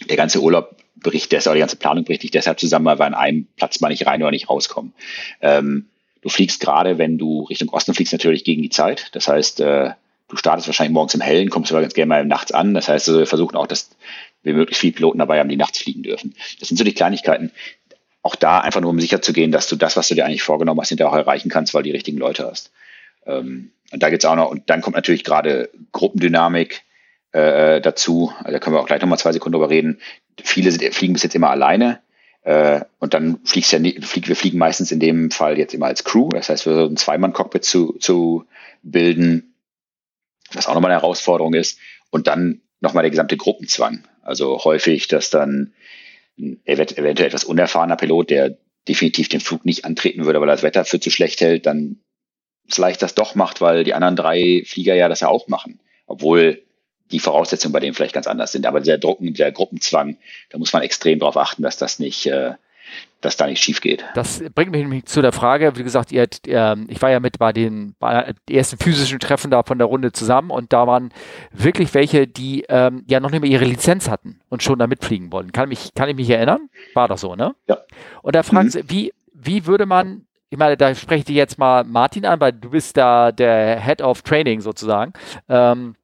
der 0.08 0.16
ganze 0.16 0.40
Urlaub 0.40 0.76
bricht 0.96 1.32
deshalb, 1.32 1.54
die 1.54 1.60
ganze 1.60 1.76
Planung 1.76 2.04
bricht 2.04 2.22
nicht 2.22 2.34
deshalb 2.34 2.58
zusammen, 2.58 2.86
weil 2.86 2.98
wir 2.98 3.06
an 3.06 3.14
einem 3.14 3.46
Platz 3.56 3.80
mal 3.80 3.88
nicht 3.88 4.06
rein 4.06 4.22
oder 4.22 4.30
nicht 4.30 4.48
rauskommen. 4.48 4.92
Ähm, 5.40 5.86
du 6.22 6.28
fliegst 6.28 6.60
gerade, 6.60 6.98
wenn 6.98 7.18
du 7.18 7.44
Richtung 7.44 7.68
Osten 7.70 7.94
fliegst, 7.94 8.12
natürlich 8.12 8.44
gegen 8.44 8.62
die 8.62 8.70
Zeit. 8.70 9.08
Das 9.12 9.28
heißt, 9.28 9.60
äh, 9.60 9.90
du 10.28 10.36
startest 10.36 10.68
wahrscheinlich 10.68 10.92
morgens 10.92 11.14
im 11.14 11.20
Hellen, 11.20 11.50
kommst 11.50 11.72
aber 11.72 11.80
ganz 11.80 11.94
gerne 11.94 12.08
mal 12.08 12.24
nachts 12.24 12.52
an. 12.52 12.74
Das 12.74 12.88
heißt, 12.88 13.08
wir 13.08 13.26
versuchen 13.26 13.56
auch, 13.56 13.66
dass 13.66 13.90
wir 14.42 14.54
möglichst 14.54 14.80
viele 14.80 14.92
Piloten 14.92 15.18
dabei 15.18 15.38
haben, 15.38 15.48
die 15.48 15.56
nachts 15.56 15.78
fliegen 15.78 16.02
dürfen. 16.02 16.34
Das 16.58 16.68
sind 16.68 16.76
so 16.76 16.84
die 16.84 16.94
Kleinigkeiten. 16.94 17.50
Auch 18.22 18.34
da 18.34 18.58
einfach 18.60 18.80
nur, 18.80 18.90
um 18.90 19.00
sicher 19.00 19.22
zu 19.22 19.32
gehen, 19.32 19.52
dass 19.52 19.68
du 19.68 19.76
das, 19.76 19.96
was 19.96 20.08
du 20.08 20.14
dir 20.14 20.26
eigentlich 20.26 20.42
vorgenommen 20.42 20.80
hast, 20.80 20.88
hinterher 20.88 21.12
auch 21.12 21.16
erreichen 21.16 21.48
kannst, 21.48 21.72
weil 21.72 21.82
du 21.82 21.88
die 21.88 21.94
richtigen 21.94 22.18
Leute 22.18 22.46
hast. 22.46 22.72
Ähm, 23.26 23.70
und 23.90 24.02
da 24.02 24.10
geht's 24.10 24.24
auch 24.24 24.36
noch, 24.36 24.50
und 24.50 24.68
dann 24.68 24.82
kommt 24.82 24.96
natürlich 24.96 25.24
gerade 25.24 25.70
Gruppendynamik 25.92 26.82
äh, 27.32 27.80
dazu. 27.80 28.32
Also 28.38 28.52
da 28.52 28.58
können 28.58 28.76
wir 28.76 28.80
auch 28.80 28.86
gleich 28.86 29.00
nochmal 29.00 29.18
zwei 29.18 29.32
Sekunden 29.32 29.54
drüber 29.54 29.70
reden. 29.70 30.00
Viele 30.42 30.70
sind, 30.70 30.94
fliegen 30.94 31.12
bis 31.12 31.22
jetzt 31.22 31.34
immer 31.34 31.50
alleine. 31.50 32.00
Äh, 32.42 32.82
und 32.98 33.14
dann 33.14 33.40
fliegst 33.44 33.72
ja 33.72 33.78
nie, 33.78 34.00
flieg, 34.00 34.28
wir 34.28 34.36
fliegen 34.36 34.58
meistens 34.58 34.92
in 34.92 35.00
dem 35.00 35.30
Fall 35.30 35.58
jetzt 35.58 35.74
immer 35.74 35.86
als 35.86 36.04
Crew. 36.04 36.28
Das 36.30 36.48
heißt, 36.48 36.66
wir 36.66 36.72
versuchen 36.72 36.94
ein 36.94 36.96
Zweimann-Cockpit 36.96 37.64
zu, 37.64 37.96
zu 37.98 38.44
bilden, 38.82 39.54
was 40.52 40.66
auch 40.66 40.74
nochmal 40.74 40.90
eine 40.90 41.00
Herausforderung 41.00 41.54
ist. 41.54 41.78
Und 42.10 42.26
dann 42.26 42.62
nochmal 42.80 43.02
der 43.02 43.10
gesamte 43.10 43.36
Gruppenzwang. 43.36 44.04
Also 44.22 44.64
häufig, 44.64 45.08
dass 45.08 45.30
dann 45.30 45.74
eventuell 46.64 47.26
etwas 47.26 47.44
unerfahrener 47.44 47.96
Pilot, 47.96 48.30
der 48.30 48.56
definitiv 48.86 49.28
den 49.28 49.40
Flug 49.40 49.64
nicht 49.64 49.84
antreten 49.84 50.24
würde, 50.24 50.40
weil 50.40 50.48
er 50.48 50.54
das 50.54 50.62
Wetter 50.62 50.84
für 50.84 51.00
zu 51.00 51.10
schlecht 51.10 51.40
hält, 51.40 51.66
dann 51.66 52.00
vielleicht 52.68 53.02
das 53.02 53.14
doch 53.14 53.34
macht, 53.34 53.60
weil 53.60 53.84
die 53.84 53.94
anderen 53.94 54.16
drei 54.16 54.62
Flieger 54.64 54.94
ja 54.94 55.08
das 55.08 55.20
ja 55.20 55.28
auch 55.28 55.48
machen. 55.48 55.80
Obwohl 56.06 56.62
die 57.10 57.18
Voraussetzungen 57.18 57.72
bei 57.72 57.80
denen 57.80 57.94
vielleicht 57.94 58.14
ganz 58.14 58.26
anders 58.26 58.52
sind. 58.52 58.66
Aber 58.66 58.80
der 58.80 58.98
Drucken, 58.98 59.34
der 59.34 59.52
Gruppenzwang, 59.52 60.16
da 60.50 60.58
muss 60.58 60.72
man 60.72 60.82
extrem 60.82 61.18
darauf 61.18 61.36
achten, 61.36 61.62
dass 61.62 61.76
das 61.76 61.98
nicht 61.98 62.26
äh, 62.26 62.52
dass 63.20 63.36
da 63.36 63.46
nicht 63.46 63.62
schief 63.62 63.80
geht. 63.80 64.04
Das 64.14 64.42
bringt 64.54 64.70
mich 64.70 64.82
nämlich 64.82 65.06
zu 65.06 65.22
der 65.22 65.32
Frage, 65.32 65.76
wie 65.76 65.82
gesagt, 65.82 66.12
ihr, 66.12 66.28
äh, 66.46 66.76
ich 66.86 67.02
war 67.02 67.10
ja 67.10 67.18
mit 67.18 67.38
bei 67.38 67.52
den, 67.52 67.94
bei 67.98 68.32
den 68.48 68.56
ersten 68.56 68.78
physischen 68.78 69.18
Treffen 69.18 69.50
da 69.50 69.62
von 69.64 69.78
der 69.78 69.88
Runde 69.88 70.12
zusammen 70.12 70.50
und 70.50 70.72
da 70.72 70.86
waren 70.86 71.12
wirklich 71.52 71.92
welche, 71.94 72.28
die 72.28 72.64
ähm, 72.68 73.04
ja 73.08 73.18
noch 73.18 73.30
nicht 73.30 73.40
mehr 73.40 73.50
ihre 73.50 73.64
Lizenz 73.64 74.08
hatten 74.08 74.40
und 74.48 74.62
schon 74.62 74.78
da 74.78 74.86
mitfliegen 74.86 75.32
wollten. 75.32 75.52
Kann, 75.52 75.68
mich, 75.68 75.94
kann 75.94 76.08
ich 76.08 76.16
mich 76.16 76.30
erinnern? 76.30 76.68
War 76.94 77.08
doch 77.08 77.18
so, 77.18 77.34
ne? 77.34 77.54
Ja. 77.66 77.78
Und 78.22 78.36
da 78.36 78.42
fragen 78.44 78.66
mhm. 78.66 78.70
sie, 78.70 78.90
wie, 78.90 79.12
wie 79.34 79.66
würde 79.66 79.86
man, 79.86 80.26
ich 80.50 80.58
meine, 80.58 80.76
da 80.76 80.94
spreche 80.94 81.20
ich 81.20 81.24
dir 81.26 81.34
jetzt 81.34 81.58
mal 81.58 81.82
Martin 81.82 82.24
an, 82.24 82.40
weil 82.40 82.52
du 82.52 82.70
bist 82.70 82.96
da 82.96 83.32
der 83.32 83.80
Head 83.80 84.00
of 84.00 84.22
Training 84.22 84.60
sozusagen. 84.60 85.12
Ähm, 85.48 85.96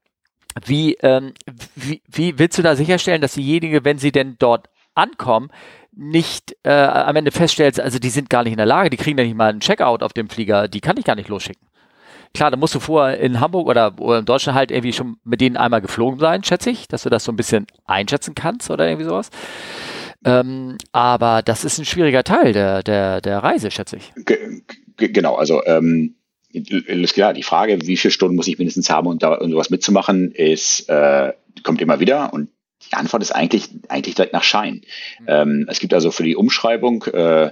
wie, 0.64 0.96
ähm, 1.00 1.32
wie, 1.74 2.02
wie 2.06 2.38
willst 2.38 2.58
du 2.58 2.62
da 2.62 2.76
sicherstellen, 2.76 3.20
dass 3.20 3.34
diejenigen, 3.34 3.84
wenn 3.84 3.98
sie 3.98 4.12
denn 4.12 4.36
dort 4.38 4.68
ankommen, 4.94 5.50
nicht 5.96 6.56
äh, 6.64 6.72
am 6.72 7.16
Ende 7.16 7.30
feststellst, 7.30 7.80
also 7.80 7.98
die 7.98 8.10
sind 8.10 8.30
gar 8.30 8.42
nicht 8.42 8.52
in 8.52 8.58
der 8.58 8.66
Lage, 8.66 8.90
die 8.90 8.96
kriegen 8.96 9.18
ja 9.18 9.24
nicht 9.24 9.36
mal 9.36 9.50
einen 9.50 9.60
Checkout 9.60 10.02
auf 10.02 10.12
dem 10.12 10.28
Flieger, 10.28 10.68
die 10.68 10.80
kann 10.80 10.96
ich 10.96 11.04
gar 11.04 11.14
nicht 11.14 11.28
losschicken. 11.28 11.68
Klar, 12.32 12.50
da 12.50 12.56
musst 12.56 12.74
du 12.74 12.80
vorher 12.80 13.20
in 13.20 13.38
Hamburg 13.38 13.68
oder, 13.68 13.94
oder 14.00 14.18
in 14.18 14.24
Deutschland 14.24 14.58
halt 14.58 14.72
irgendwie 14.72 14.92
schon 14.92 15.18
mit 15.22 15.40
denen 15.40 15.56
einmal 15.56 15.80
geflogen 15.80 16.18
sein, 16.18 16.42
schätze 16.42 16.70
ich, 16.70 16.88
dass 16.88 17.04
du 17.04 17.10
das 17.10 17.22
so 17.22 17.30
ein 17.30 17.36
bisschen 17.36 17.66
einschätzen 17.86 18.34
kannst 18.34 18.70
oder 18.70 18.88
irgendwie 18.88 19.04
sowas. 19.04 19.30
Ähm, 20.24 20.78
aber 20.90 21.42
das 21.42 21.64
ist 21.64 21.78
ein 21.78 21.84
schwieriger 21.84 22.24
Teil 22.24 22.52
der, 22.52 22.82
der, 22.82 23.20
der 23.20 23.38
Reise, 23.38 23.70
schätze 23.70 23.96
ich. 23.96 24.12
G 24.16 24.36
genau, 24.96 25.36
also 25.36 25.64
ähm, 25.64 26.16
ist 26.54 27.14
klar, 27.14 27.34
die 27.34 27.42
Frage, 27.42 27.78
wie 27.82 27.96
viele 27.96 28.12
Stunden 28.12 28.36
muss 28.36 28.46
ich 28.46 28.58
mindestens 28.58 28.90
haben, 28.90 29.08
um 29.08 29.18
da 29.18 29.34
um 29.34 29.50
sowas 29.50 29.70
mitzumachen, 29.70 30.30
ist, 30.32 30.88
äh, 30.88 31.32
kommt 31.62 31.80
immer 31.80 32.00
wieder 32.00 32.32
und 32.32 32.48
die 32.90 32.94
Antwort 32.94 33.22
ist 33.22 33.32
eigentlich, 33.32 33.68
eigentlich 33.88 34.14
direkt 34.14 34.32
nach 34.32 34.42
Schein. 34.42 34.82
Mhm. 35.20 35.26
Ähm, 35.26 35.66
es 35.70 35.80
gibt 35.80 35.94
also 35.94 36.10
für 36.10 36.22
die 36.22 36.36
Umschreibung 36.36 37.04
äh, 37.04 37.50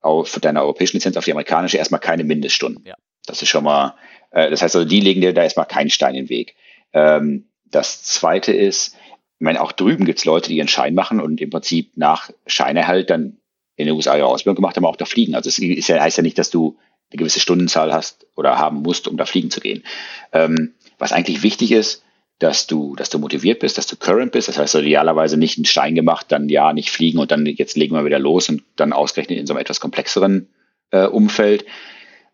auf 0.00 0.38
deiner 0.40 0.62
europäischen 0.62 0.96
Lizenz 0.96 1.16
auf 1.16 1.24
die 1.24 1.32
amerikanische 1.32 1.78
erstmal 1.78 2.00
keine 2.00 2.24
Mindeststunden. 2.24 2.84
Ja. 2.86 2.94
Das 3.26 3.40
ist 3.40 3.48
schon 3.48 3.64
mal, 3.64 3.94
äh, 4.30 4.50
das 4.50 4.62
heißt 4.62 4.76
also, 4.76 4.86
die 4.86 5.00
legen 5.00 5.20
dir 5.20 5.32
da 5.32 5.42
erstmal 5.42 5.66
keinen 5.66 5.90
Stein 5.90 6.14
in 6.14 6.24
den 6.24 6.28
Weg. 6.28 6.54
Ähm, 6.92 7.46
das 7.64 8.02
zweite 8.02 8.52
ist, 8.52 8.94
ich 9.38 9.44
meine, 9.44 9.60
auch 9.62 9.72
drüben 9.72 10.04
gibt 10.04 10.18
es 10.18 10.24
Leute, 10.24 10.48
die 10.48 10.56
ihren 10.56 10.68
Schein 10.68 10.94
machen 10.94 11.20
und 11.20 11.40
im 11.40 11.50
Prinzip 11.50 11.96
nach 11.96 12.30
Scheinerhalt 12.46 13.10
dann 13.10 13.38
in 13.76 13.86
den 13.86 13.94
USA 13.94 14.16
ihre 14.16 14.26
Ausbildung 14.26 14.56
gemacht 14.56 14.76
haben, 14.76 14.84
auch 14.84 14.96
da 14.96 15.04
fliegen. 15.04 15.34
Also 15.34 15.48
es 15.48 15.58
ist 15.58 15.88
ja, 15.88 16.00
heißt 16.00 16.18
ja 16.18 16.22
nicht, 16.22 16.38
dass 16.38 16.50
du 16.50 16.78
eine 17.10 17.18
gewisse 17.18 17.40
Stundenzahl 17.40 17.92
hast 17.92 18.26
oder 18.34 18.58
haben 18.58 18.82
musst, 18.82 19.08
um 19.08 19.16
da 19.16 19.24
fliegen 19.24 19.50
zu 19.50 19.60
gehen. 19.60 19.84
Ähm, 20.32 20.74
was 20.98 21.12
eigentlich 21.12 21.42
wichtig 21.42 21.72
ist, 21.72 22.02
dass 22.38 22.66
du, 22.66 22.96
dass 22.96 23.10
du 23.10 23.18
motiviert 23.18 23.60
bist, 23.60 23.78
dass 23.78 23.86
du 23.86 23.96
current 23.96 24.32
bist. 24.32 24.48
Das 24.48 24.58
heißt, 24.58 24.74
idealerweise 24.74 25.36
nicht 25.36 25.56
einen 25.56 25.64
Stein 25.64 25.94
gemacht, 25.94 26.26
dann 26.30 26.48
ja, 26.48 26.72
nicht 26.72 26.90
fliegen 26.90 27.18
und 27.18 27.30
dann 27.30 27.46
jetzt 27.46 27.76
legen 27.76 27.94
wir 27.94 28.04
wieder 28.04 28.18
los 28.18 28.48
und 28.48 28.62
dann 28.76 28.92
ausgerechnet 28.92 29.38
in 29.38 29.46
so 29.46 29.54
einem 29.54 29.60
etwas 29.60 29.80
komplexeren 29.80 30.48
äh, 30.90 31.06
Umfeld. 31.06 31.64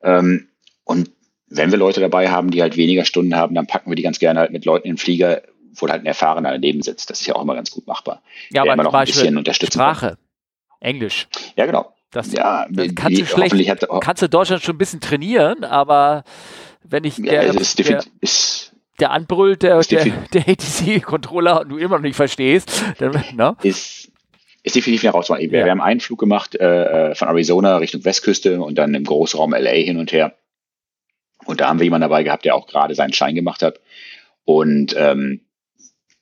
Ähm, 0.02 0.48
und 0.84 1.10
wenn 1.48 1.70
wir 1.70 1.78
Leute 1.78 2.00
dabei 2.00 2.30
haben, 2.30 2.50
die 2.50 2.62
halt 2.62 2.76
weniger 2.76 3.04
Stunden 3.04 3.36
haben, 3.36 3.54
dann 3.54 3.66
packen 3.66 3.90
wir 3.90 3.96
die 3.96 4.02
ganz 4.02 4.18
gerne 4.18 4.40
halt 4.40 4.52
mit 4.52 4.64
Leuten 4.64 4.86
in 4.86 4.94
den 4.94 4.98
Flieger, 4.98 5.42
wo 5.74 5.88
halt 5.88 6.02
ein 6.02 6.06
Erfahrener 6.06 6.52
daneben 6.52 6.82
sitzt. 6.82 7.10
Das 7.10 7.20
ist 7.20 7.26
ja 7.26 7.34
auch 7.34 7.42
immer 7.42 7.54
ganz 7.54 7.70
gut 7.70 7.86
machbar. 7.86 8.22
Ja, 8.50 8.62
aber 8.62 8.72
immer 8.72 8.84
noch 8.84 8.94
ein 8.94 9.04
bisschen 9.04 9.36
unterstützen 9.36 9.78
Sprache, 9.78 10.06
kann. 10.08 10.16
Englisch. 10.80 11.28
Ja, 11.56 11.66
genau. 11.66 11.92
Das, 12.10 12.32
ja, 12.32 12.66
das 12.68 12.88
kannst, 12.96 13.20
du 13.20 13.26
schlecht, 13.26 13.70
hat, 13.70 13.86
kannst 14.00 14.22
du 14.22 14.28
Deutschland 14.28 14.62
schon 14.62 14.74
ein 14.74 14.78
bisschen 14.78 15.00
trainieren, 15.00 15.62
aber 15.62 16.24
wenn 16.82 17.04
ich 17.04 17.16
der, 17.16 17.44
ja, 17.44 17.50
es 17.50 17.56
ist, 17.56 17.78
der, 17.78 18.02
ist 18.20 18.72
der 18.98 19.12
anbrüllt, 19.12 19.62
der, 19.62 19.80
der, 19.80 20.04
der 20.32 20.48
ATC-Controller 20.48 21.60
und 21.60 21.68
du 21.68 21.78
immer 21.78 21.96
noch 21.96 22.02
nicht 22.02 22.16
verstehst, 22.16 22.84
dann, 22.98 23.12
ne? 23.34 23.56
Ist, 23.62 24.10
ist 24.62 24.76
definitiv 24.76 25.04
eine 25.04 25.12
Herausforderung. 25.12 25.52
Wir, 25.52 25.60
ja. 25.60 25.64
wir 25.66 25.70
haben 25.70 25.80
einen 25.80 26.00
Flug 26.00 26.18
gemacht 26.18 26.56
äh, 26.56 27.14
von 27.14 27.28
Arizona 27.28 27.76
Richtung 27.76 28.04
Westküste 28.04 28.60
und 28.60 28.76
dann 28.76 28.94
im 28.94 29.04
Großraum 29.04 29.52
LA 29.52 29.70
hin 29.70 29.96
und 29.96 30.12
her. 30.12 30.34
Und 31.46 31.60
da 31.60 31.68
haben 31.68 31.78
wir 31.78 31.84
jemanden 31.84 32.02
dabei 32.08 32.24
gehabt, 32.24 32.44
der 32.44 32.54
auch 32.54 32.66
gerade 32.66 32.94
seinen 32.94 33.12
Schein 33.12 33.34
gemacht 33.34 33.62
hat. 33.62 33.80
Und 34.44 34.94
ähm, 34.98 35.42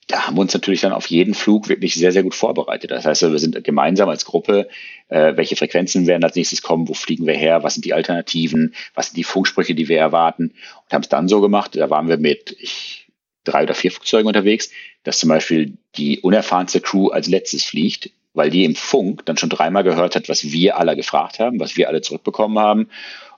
da 0.09 0.27
haben 0.27 0.37
wir 0.37 0.41
uns 0.41 0.55
natürlich 0.55 0.81
dann 0.81 0.93
auf 0.93 1.07
jeden 1.07 1.35
Flug 1.35 1.69
wirklich 1.69 1.95
sehr, 1.95 2.13
sehr 2.13 2.23
gut 2.23 2.35
vorbereitet. 2.35 2.91
Das 2.91 3.05
heißt, 3.05 3.23
wir 3.23 3.39
sind 3.39 3.63
gemeinsam 3.63 4.09
als 4.09 4.25
Gruppe, 4.25 4.69
äh, 5.09 5.37
welche 5.37 5.55
Frequenzen 5.55 6.07
werden 6.07 6.25
als 6.25 6.35
nächstes 6.35 6.63
kommen, 6.63 6.89
wo 6.89 6.95
fliegen 6.95 7.27
wir 7.27 7.35
her, 7.35 7.63
was 7.63 7.75
sind 7.75 7.85
die 7.85 7.93
Alternativen, 7.93 8.75
was 8.95 9.09
sind 9.09 9.19
die 9.19 9.25
Funksprüche, 9.25 9.75
die 9.75 9.89
wir 9.89 9.99
erwarten 9.99 10.55
und 10.85 10.93
haben 10.93 11.03
es 11.03 11.11
dann 11.11 11.29
so 11.29 11.43
gemacht, 11.43 11.77
da 11.77 11.91
waren 11.91 12.09
wir 12.09 12.17
mit 12.17 12.57
ich, 12.59 13.07
drei 13.45 13.65
oder 13.65 13.75
vier 13.75 13.93
Flugzeugen 13.93 14.27
unterwegs, 14.27 14.71
dass 15.05 15.19
zum 15.19 15.29
Beispiel 15.29 15.77
die 15.97 16.21
unerfahrenste 16.21 16.81
Crew 16.81 17.09
als 17.09 17.29
letztes 17.29 17.65
fliegt, 17.65 18.11
weil 18.33 18.49
die 18.49 18.65
im 18.65 18.77
Funk 18.77 19.27
dann 19.27 19.37
schon 19.37 19.51
dreimal 19.51 19.85
gehört 19.85 20.17
hat, 20.17 20.31
was 20.31 20.53
wir 20.53 20.79
alle 20.79 20.97
gefragt 20.97 21.39
haben, 21.39 21.61
was 21.61 21.77
wir 21.77 21.89
alle 21.89 22.01
zurückbekommen 22.01 22.59
haben 22.59 22.89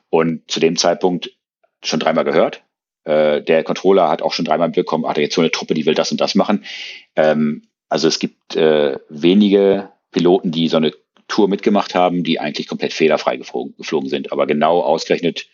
und 0.09 0.49
zu 0.49 0.61
dem 0.61 0.77
Zeitpunkt 0.77 1.33
schon 1.83 1.99
dreimal 1.99 2.25
gehört. 2.25 2.63
Äh, 3.05 3.43
der 3.43 3.65
Controller 3.65 4.09
hat 4.09 4.23
auch 4.23 4.33
schon 4.33 4.45
dreimal 4.45 4.71
bekommen, 4.71 5.07
hat 5.07 5.17
er 5.17 5.25
jetzt 5.25 5.35
so 5.35 5.41
eine 5.41 5.51
Truppe, 5.51 5.75
die 5.75 5.87
will 5.87 5.95
das 5.95 6.11
und 6.13 6.21
das 6.21 6.35
machen. 6.35 6.65
Ähm, 7.17 7.69
also 7.89 8.09
es 8.09 8.19
gibt 8.19 8.57
äh, 8.57 8.99
wenige 9.09 9.91
Piloten, 10.11 10.51
die 10.51 10.69
so 10.69 10.77
eine 10.77 10.93
Tour 11.29 11.49
mitgemacht 11.49 11.95
haben, 11.95 12.25
die 12.25 12.41
eigentlich 12.41 12.69
komplett 12.69 12.93
fehlerfrei 12.93 13.37
geflogen, 13.37 13.75
geflogen 13.77 14.09
sind. 14.09 14.33
Aber 14.33 14.47
genau 14.47 14.81
ausgerechnet 14.81 15.47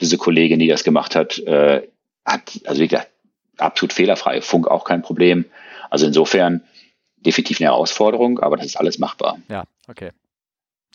diese 0.00 0.18
Kollegin, 0.18 0.58
die 0.58 0.66
das 0.66 0.84
gemacht 0.84 1.14
hat, 1.14 1.38
äh, 1.38 1.88
hat, 2.24 2.60
also 2.64 2.80
wie 2.80 2.88
gesagt, 2.88 3.10
absolut 3.58 3.92
fehlerfrei. 3.92 4.40
Funk 4.40 4.68
auch 4.68 4.84
kein 4.84 5.02
Problem. 5.02 5.46
Also 5.88 6.06
insofern 6.06 6.62
definitiv 7.16 7.60
eine 7.60 7.70
Herausforderung, 7.70 8.38
aber 8.40 8.56
das 8.56 8.66
ist 8.66 8.76
alles 8.76 8.98
machbar. 8.98 9.38
Ja, 9.48 9.64
okay. 9.88 10.10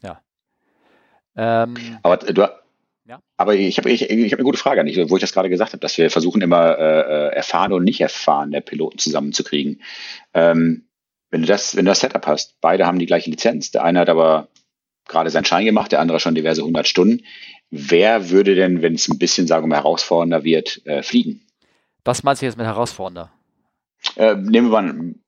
Ja. 0.02 0.22
Ähm, 1.36 1.76
aber 2.04 2.18
du, 2.18 2.50
ja. 3.06 3.22
aber 3.38 3.56
ich 3.56 3.78
habe 3.78 3.92
ich, 3.92 4.10
ich 4.10 4.32
hab 4.32 4.40
eine 4.40 4.46
gute 4.46 4.58
Frage 4.58 4.82
an 4.82 4.88
dich, 4.88 4.98
wo 5.10 5.16
ich 5.16 5.22
das 5.22 5.34
gerade 5.34 5.50
gesagt 5.50 5.74
habe, 5.74 5.82
dass 5.82 5.98
wir 5.98 6.10
versuchen 6.10 6.42
immer 6.42 6.78
äh, 6.78 7.00
äh 7.00 7.36
erfahrene 7.36 7.76
und 7.76 7.84
nicht 7.84 8.02
erfahrene 8.02 8.62
Piloten 8.62 8.98
zusammenzukriegen. 8.98 9.82
Ähm, 10.34 10.88
wenn 11.32 11.42
du 11.42 11.48
das, 11.48 11.76
wenn 11.76 11.86
du 11.86 11.92
das 11.92 12.00
Setup 12.00 12.26
hast, 12.28 12.60
beide 12.62 12.86
haben 12.86 13.00
die 13.00 13.06
gleiche 13.06 13.30
Lizenz, 13.30 13.72
der 13.72 13.84
eine 13.84 14.00
hat 14.00 14.10
aber 14.10 14.48
gerade 15.08 15.30
seinen 15.30 15.46
Schein 15.46 15.66
gemacht, 15.66 15.92
der 15.92 16.00
andere 16.00 16.20
schon 16.20 16.36
diverse 16.36 16.64
hundert 16.64 16.88
Stunden. 16.88 17.26
Wer 17.70 18.30
würde 18.30 18.56
denn, 18.56 18.82
wenn 18.82 18.96
es 18.96 19.08
ein 19.08 19.18
bisschen, 19.18 19.48
sagen 19.48 19.64
wir 19.64 19.68
mal, 19.70 19.78
herausfordernder 19.78 20.44
wird, 20.44 20.86
äh, 20.86 21.04
fliegen? 21.04 21.46
Was 22.04 22.24
meinst 22.24 22.42
du 22.42 22.46
jetzt 22.46 22.58
mit 22.58 22.66
herausfordernder? 22.66 23.32
Äh, 24.16 24.36
nehmen 24.36 24.68
wir 24.68 24.82
mal 24.82 24.90
einen 24.90 25.24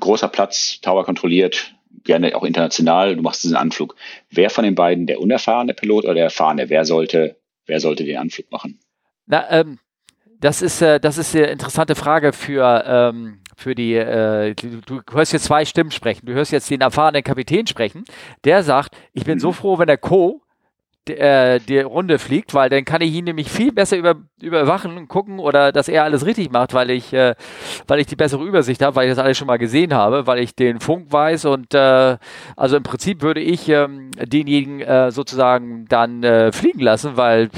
großer 0.00 0.28
Platz, 0.28 0.80
Tower 0.80 1.04
kontrolliert, 1.04 1.74
gerne 2.04 2.34
auch 2.36 2.44
international, 2.44 3.16
du 3.16 3.22
machst 3.22 3.44
diesen 3.44 3.56
Anflug. 3.56 3.94
Wer 4.30 4.50
von 4.50 4.64
den 4.64 4.74
beiden, 4.74 5.06
der 5.06 5.20
unerfahrene 5.20 5.74
Pilot 5.74 6.04
oder 6.04 6.14
der 6.14 6.24
erfahrene, 6.24 6.68
wer 6.68 6.84
sollte, 6.84 7.36
wer 7.66 7.80
sollte 7.80 8.04
den 8.04 8.16
Anflug 8.16 8.50
machen? 8.50 8.78
Na, 9.26 9.50
ähm, 9.50 9.78
das 10.40 10.60
ist, 10.60 10.82
äh, 10.82 10.98
das 10.98 11.18
ist 11.18 11.34
eine 11.36 11.46
interessante 11.46 11.94
Frage 11.94 12.32
für, 12.32 12.84
ähm, 12.86 13.40
für 13.56 13.74
die, 13.74 13.94
äh, 13.94 14.54
du, 14.54 14.80
du, 14.80 15.00
hörst 15.12 15.32
jetzt 15.32 15.44
zwei 15.44 15.64
Stimmen 15.64 15.92
sprechen. 15.92 16.26
Du 16.26 16.32
hörst 16.32 16.50
jetzt 16.50 16.68
den 16.68 16.80
erfahrenen 16.80 17.22
Kapitän 17.22 17.66
sprechen, 17.66 18.04
der 18.44 18.62
sagt, 18.64 18.96
ich 19.12 19.24
bin 19.24 19.34
mhm. 19.34 19.40
so 19.40 19.52
froh, 19.52 19.78
wenn 19.78 19.86
der 19.86 19.98
Co 19.98 20.41
äh, 21.08 21.58
die 21.60 21.80
Runde 21.80 22.18
fliegt, 22.18 22.54
weil 22.54 22.68
dann 22.70 22.84
kann 22.84 23.00
ich 23.00 23.12
ihn 23.12 23.24
nämlich 23.24 23.50
viel 23.50 23.72
besser 23.72 23.96
über, 23.96 24.16
überwachen 24.40 24.96
und 24.96 25.08
gucken 25.08 25.38
oder 25.38 25.72
dass 25.72 25.88
er 25.88 26.04
alles 26.04 26.24
richtig 26.26 26.52
macht, 26.52 26.74
weil 26.74 26.90
ich, 26.90 27.12
äh, 27.12 27.34
weil 27.86 28.00
ich 28.00 28.06
die 28.06 28.16
bessere 28.16 28.44
Übersicht 28.44 28.82
habe, 28.82 28.96
weil 28.96 29.08
ich 29.08 29.14
das 29.14 29.24
alles 29.24 29.36
schon 29.36 29.48
mal 29.48 29.58
gesehen 29.58 29.94
habe, 29.94 30.26
weil 30.26 30.38
ich 30.38 30.54
den 30.54 30.80
Funk 30.80 31.12
weiß 31.12 31.46
und 31.46 31.74
äh, 31.74 32.16
also 32.56 32.76
im 32.76 32.82
Prinzip 32.82 33.22
würde 33.22 33.40
ich 33.40 33.68
ähm, 33.68 34.10
denjenigen 34.16 34.80
äh, 34.80 35.10
sozusagen 35.10 35.86
dann 35.88 36.22
äh, 36.22 36.52
fliegen 36.52 36.80
lassen, 36.80 37.16
weil 37.16 37.50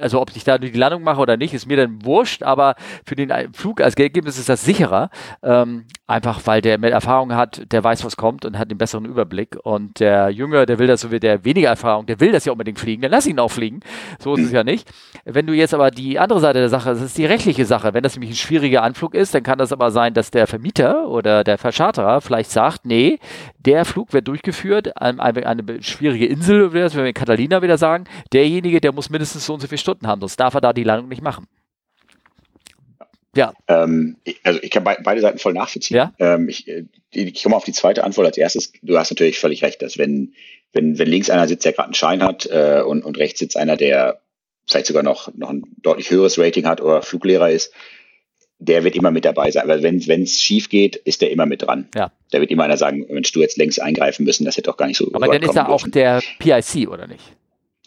also 0.00 0.20
ob 0.20 0.34
ich 0.34 0.44
da 0.44 0.58
die 0.58 0.70
Landung 0.70 1.02
mache 1.02 1.20
oder 1.20 1.36
nicht, 1.36 1.54
ist 1.54 1.66
mir 1.66 1.76
dann 1.76 2.04
wurscht, 2.04 2.42
aber 2.42 2.74
für 3.06 3.16
den 3.16 3.32
Flug 3.52 3.80
als 3.80 3.94
Ergebnis 3.94 4.38
ist 4.38 4.48
das 4.48 4.64
sicherer, 4.64 5.10
ähm, 5.42 5.86
einfach 6.06 6.40
weil 6.44 6.60
der 6.60 6.78
mehr 6.78 6.92
Erfahrung 6.92 7.34
hat, 7.34 7.72
der 7.72 7.82
weiß, 7.82 8.04
was 8.04 8.16
kommt 8.16 8.44
und 8.44 8.58
hat 8.58 8.70
den 8.70 8.78
besseren 8.78 9.04
Überblick 9.04 9.56
und 9.62 10.00
der 10.00 10.30
Jünger, 10.30 10.66
der 10.66 10.78
will 10.78 10.86
das 10.86 11.00
so 11.00 11.10
wie 11.10 11.20
der 11.20 11.44
weniger 11.44 11.68
Erfahrung, 11.68 12.06
der 12.06 12.20
will 12.20 12.32
das 12.32 12.44
ja 12.44 12.52
unbedingt 12.52 12.73
unbedingt 12.74 12.78
fliegen, 12.78 13.02
dann 13.02 13.10
lass 13.10 13.26
ihn 13.26 13.38
auch 13.38 13.50
fliegen. 13.50 13.80
So 14.18 14.34
ist 14.34 14.46
es 14.46 14.52
ja 14.52 14.64
nicht. 14.64 14.88
Wenn 15.24 15.46
du 15.46 15.52
jetzt 15.52 15.74
aber 15.74 15.90
die 15.90 16.18
andere 16.18 16.40
Seite 16.40 16.58
der 16.58 16.68
Sache, 16.68 16.90
das 16.90 17.02
ist 17.02 17.16
die 17.16 17.26
rechtliche 17.26 17.64
Sache. 17.64 17.94
Wenn 17.94 18.02
das 18.02 18.14
nämlich 18.14 18.30
ein 18.30 18.36
schwieriger 18.36 18.82
Anflug 18.82 19.14
ist, 19.14 19.34
dann 19.34 19.42
kann 19.42 19.58
das 19.58 19.72
aber 19.72 19.90
sein, 19.90 20.14
dass 20.14 20.30
der 20.30 20.46
Vermieter 20.46 21.08
oder 21.08 21.44
der 21.44 21.58
Verscharterer 21.58 22.20
vielleicht 22.20 22.50
sagt, 22.50 22.84
nee, 22.84 23.18
der 23.58 23.84
Flug 23.84 24.12
wird 24.12 24.28
durchgeführt 24.28 24.96
an 25.00 25.20
eine, 25.20 25.46
eine 25.46 25.82
schwierige 25.82 26.26
Insel, 26.26 26.72
wie 26.72 26.74
wir 26.74 27.06
in 27.06 27.14
Catalina 27.14 27.62
wieder 27.62 27.78
sagen, 27.78 28.04
derjenige, 28.32 28.80
der 28.80 28.92
muss 28.92 29.10
mindestens 29.10 29.46
so 29.46 29.54
und 29.54 29.60
so 29.60 29.66
viele 29.66 29.78
Stunden 29.78 30.06
haben, 30.06 30.20
sonst 30.20 30.38
darf 30.38 30.54
er 30.54 30.60
da 30.60 30.72
die 30.72 30.84
Landung 30.84 31.08
nicht 31.08 31.22
machen. 31.22 31.46
Ja. 33.36 33.52
Ähm, 33.66 34.16
also 34.44 34.60
ich 34.62 34.70
kann 34.70 34.84
be 34.84 34.96
beide 35.02 35.20
Seiten 35.20 35.38
voll 35.38 35.54
nachvollziehen. 35.54 35.96
Ja? 35.96 36.12
Ähm, 36.20 36.48
ich, 36.48 36.68
äh, 36.68 36.84
ich 37.10 37.42
komme 37.42 37.56
auf 37.56 37.64
die 37.64 37.72
zweite 37.72 38.04
Antwort 38.04 38.28
als 38.28 38.36
erstes. 38.36 38.72
Du 38.82 38.96
hast 38.96 39.10
natürlich 39.10 39.40
völlig 39.40 39.64
recht, 39.64 39.82
dass 39.82 39.98
wenn 39.98 40.34
wenn, 40.74 40.98
wenn 40.98 41.08
links 41.08 41.30
einer 41.30 41.48
sitzt, 41.48 41.64
der 41.64 41.72
gerade 41.72 41.86
einen 41.86 41.94
Schein 41.94 42.22
hat 42.22 42.46
äh, 42.46 42.82
und, 42.86 43.04
und 43.04 43.16
rechts 43.16 43.38
sitzt 43.38 43.56
einer, 43.56 43.76
der 43.76 44.20
vielleicht 44.66 44.86
sogar 44.86 45.02
noch, 45.02 45.32
noch 45.34 45.50
ein 45.50 45.62
deutlich 45.82 46.10
höheres 46.10 46.38
Rating 46.38 46.66
hat 46.66 46.80
oder 46.80 47.02
Fluglehrer 47.02 47.50
ist, 47.50 47.72
der 48.58 48.84
wird 48.84 48.94
immer 48.96 49.10
mit 49.10 49.24
dabei 49.24 49.50
sein. 49.50 49.68
Weil 49.68 49.82
wenn 49.82 50.22
es 50.22 50.42
schief 50.42 50.68
geht, 50.68 50.96
ist 50.96 51.22
der 51.22 51.30
immer 51.30 51.46
mit 51.46 51.62
dran. 51.62 51.88
Ja. 51.94 52.12
Da 52.30 52.40
wird 52.40 52.50
immer 52.50 52.64
einer 52.64 52.76
sagen, 52.76 53.06
Mensch, 53.08 53.32
du 53.32 53.40
jetzt 53.40 53.56
längst 53.56 53.80
eingreifen 53.80 54.24
müssen, 54.24 54.44
das 54.44 54.56
hätte 54.56 54.70
doch 54.70 54.76
gar 54.76 54.86
nicht 54.86 54.96
so 54.96 55.08
Aber 55.12 55.26
dann 55.26 55.42
ist 55.42 55.56
er 55.56 55.68
auch 55.68 55.86
der 55.86 56.22
PIC, 56.38 56.88
oder 56.88 57.06
nicht? 57.06 57.22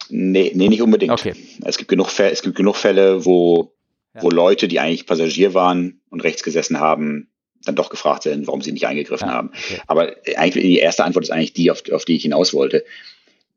Nee, 0.08 0.52
nee 0.54 0.68
nicht 0.68 0.82
unbedingt. 0.82 1.12
Okay. 1.12 1.34
Es 1.64 1.76
gibt 1.76 1.88
genug 1.88 2.08
Fälle, 2.08 2.30
es 2.30 2.42
gibt 2.42 2.56
genug 2.56 2.76
Fälle, 2.76 3.24
wo, 3.24 3.72
ja. 4.14 4.22
wo 4.22 4.30
Leute, 4.30 4.68
die 4.68 4.80
eigentlich 4.80 5.06
Passagier 5.06 5.52
waren 5.52 6.00
und 6.10 6.22
rechts 6.22 6.42
gesessen 6.42 6.80
haben, 6.80 7.28
dann 7.64 7.76
doch 7.76 7.90
gefragt 7.90 8.24
werden, 8.24 8.46
warum 8.46 8.62
sie 8.62 8.72
nicht 8.72 8.86
eingegriffen 8.86 9.28
ja, 9.28 9.34
haben. 9.34 9.50
Okay. 9.52 9.80
Aber 9.86 10.16
eigentlich 10.36 10.64
die 10.64 10.78
erste 10.78 11.04
Antwort 11.04 11.24
ist 11.24 11.30
eigentlich 11.30 11.52
die, 11.52 11.70
auf, 11.70 11.82
auf 11.90 12.04
die 12.04 12.16
ich 12.16 12.22
hinaus 12.22 12.54
wollte. 12.54 12.84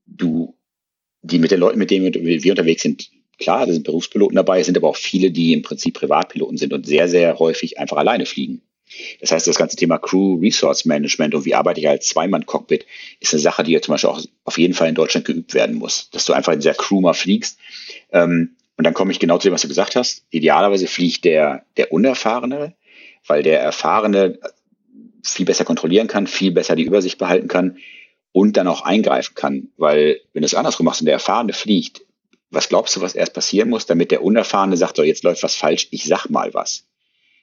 Du, 0.05 0.55
die 1.21 1.39
mit 1.39 1.51
den 1.51 1.59
Leuten, 1.59 1.77
mit 1.77 1.91
denen 1.91 2.13
wir 2.13 2.51
unterwegs 2.51 2.81
sind, 2.81 3.09
klar, 3.37 3.65
da 3.65 3.73
sind 3.73 3.83
Berufspiloten 3.83 4.35
dabei, 4.35 4.59
es 4.59 4.65
sind 4.65 4.77
aber 4.77 4.89
auch 4.89 4.95
viele, 4.95 5.31
die 5.31 5.53
im 5.53 5.61
Prinzip 5.61 5.95
Privatpiloten 5.95 6.57
sind 6.57 6.73
und 6.73 6.85
sehr, 6.85 7.07
sehr 7.07 7.39
häufig 7.39 7.79
einfach 7.79 7.97
alleine 7.97 8.25
fliegen. 8.25 8.61
Das 9.19 9.31
heißt, 9.31 9.47
das 9.47 9.57
ganze 9.57 9.77
Thema 9.77 9.97
Crew 9.97 10.39
Resource 10.39 10.85
Management 10.85 11.33
und 11.33 11.45
wie 11.45 11.55
arbeite 11.55 11.79
ich 11.79 11.87
als 11.87 12.07
Zweimann-Cockpit 12.07 12.85
ist 13.19 13.33
eine 13.33 13.41
Sache, 13.41 13.63
die 13.63 13.71
ja 13.71 13.81
zum 13.81 13.93
Beispiel 13.93 14.09
auch 14.09 14.21
auf 14.43 14.57
jeden 14.57 14.73
Fall 14.73 14.89
in 14.89 14.95
Deutschland 14.95 15.25
geübt 15.25 15.53
werden 15.53 15.77
muss. 15.77 16.09
Dass 16.11 16.25
du 16.25 16.33
einfach 16.33 16.53
in 16.53 16.59
dieser 16.59 16.73
Crew 16.73 16.99
mal 16.99 17.13
fliegst. 17.13 17.57
Ähm, 18.11 18.55
und 18.77 18.83
dann 18.83 18.93
komme 18.93 19.11
ich 19.11 19.19
genau 19.19 19.37
zu 19.37 19.47
dem, 19.47 19.53
was 19.53 19.61
du 19.61 19.67
gesagt 19.67 19.95
hast. 19.95 20.25
Idealerweise 20.29 20.87
fliegt 20.87 21.23
der, 21.23 21.65
der 21.77 21.91
Unerfahrene, 21.91 22.75
weil 23.28 23.43
der 23.43 23.61
Erfahrene 23.61 24.39
viel 25.24 25.45
besser 25.45 25.65
kontrollieren 25.65 26.07
kann, 26.07 26.28
viel 26.28 26.51
besser 26.51 26.76
die 26.76 26.84
Übersicht 26.84 27.17
behalten 27.17 27.47
kann 27.47 27.78
und 28.32 28.57
dann 28.57 28.67
auch 28.67 28.82
eingreifen 28.82 29.36
kann. 29.36 29.69
Weil 29.78 30.19
wenn 30.34 30.41
du 30.41 30.45
es 30.45 30.55
andersrum 30.55 30.86
machst 30.86 31.01
und 31.01 31.05
der 31.05 31.13
Erfahrene 31.13 31.53
fliegt, 31.53 32.01
was 32.49 32.69
glaubst 32.69 32.95
du, 32.95 33.01
was 33.01 33.15
erst 33.15 33.34
passieren 33.34 33.69
muss, 33.69 33.86
damit 33.86 34.11
der 34.11 34.24
Unerfahrene 34.24 34.78
sagt, 34.78 34.97
so 34.97 35.03
jetzt 35.03 35.24
läuft 35.24 35.43
was 35.43 35.55
falsch, 35.55 35.88
ich 35.91 36.05
sag 36.05 36.28
mal 36.28 36.53
was. 36.53 36.86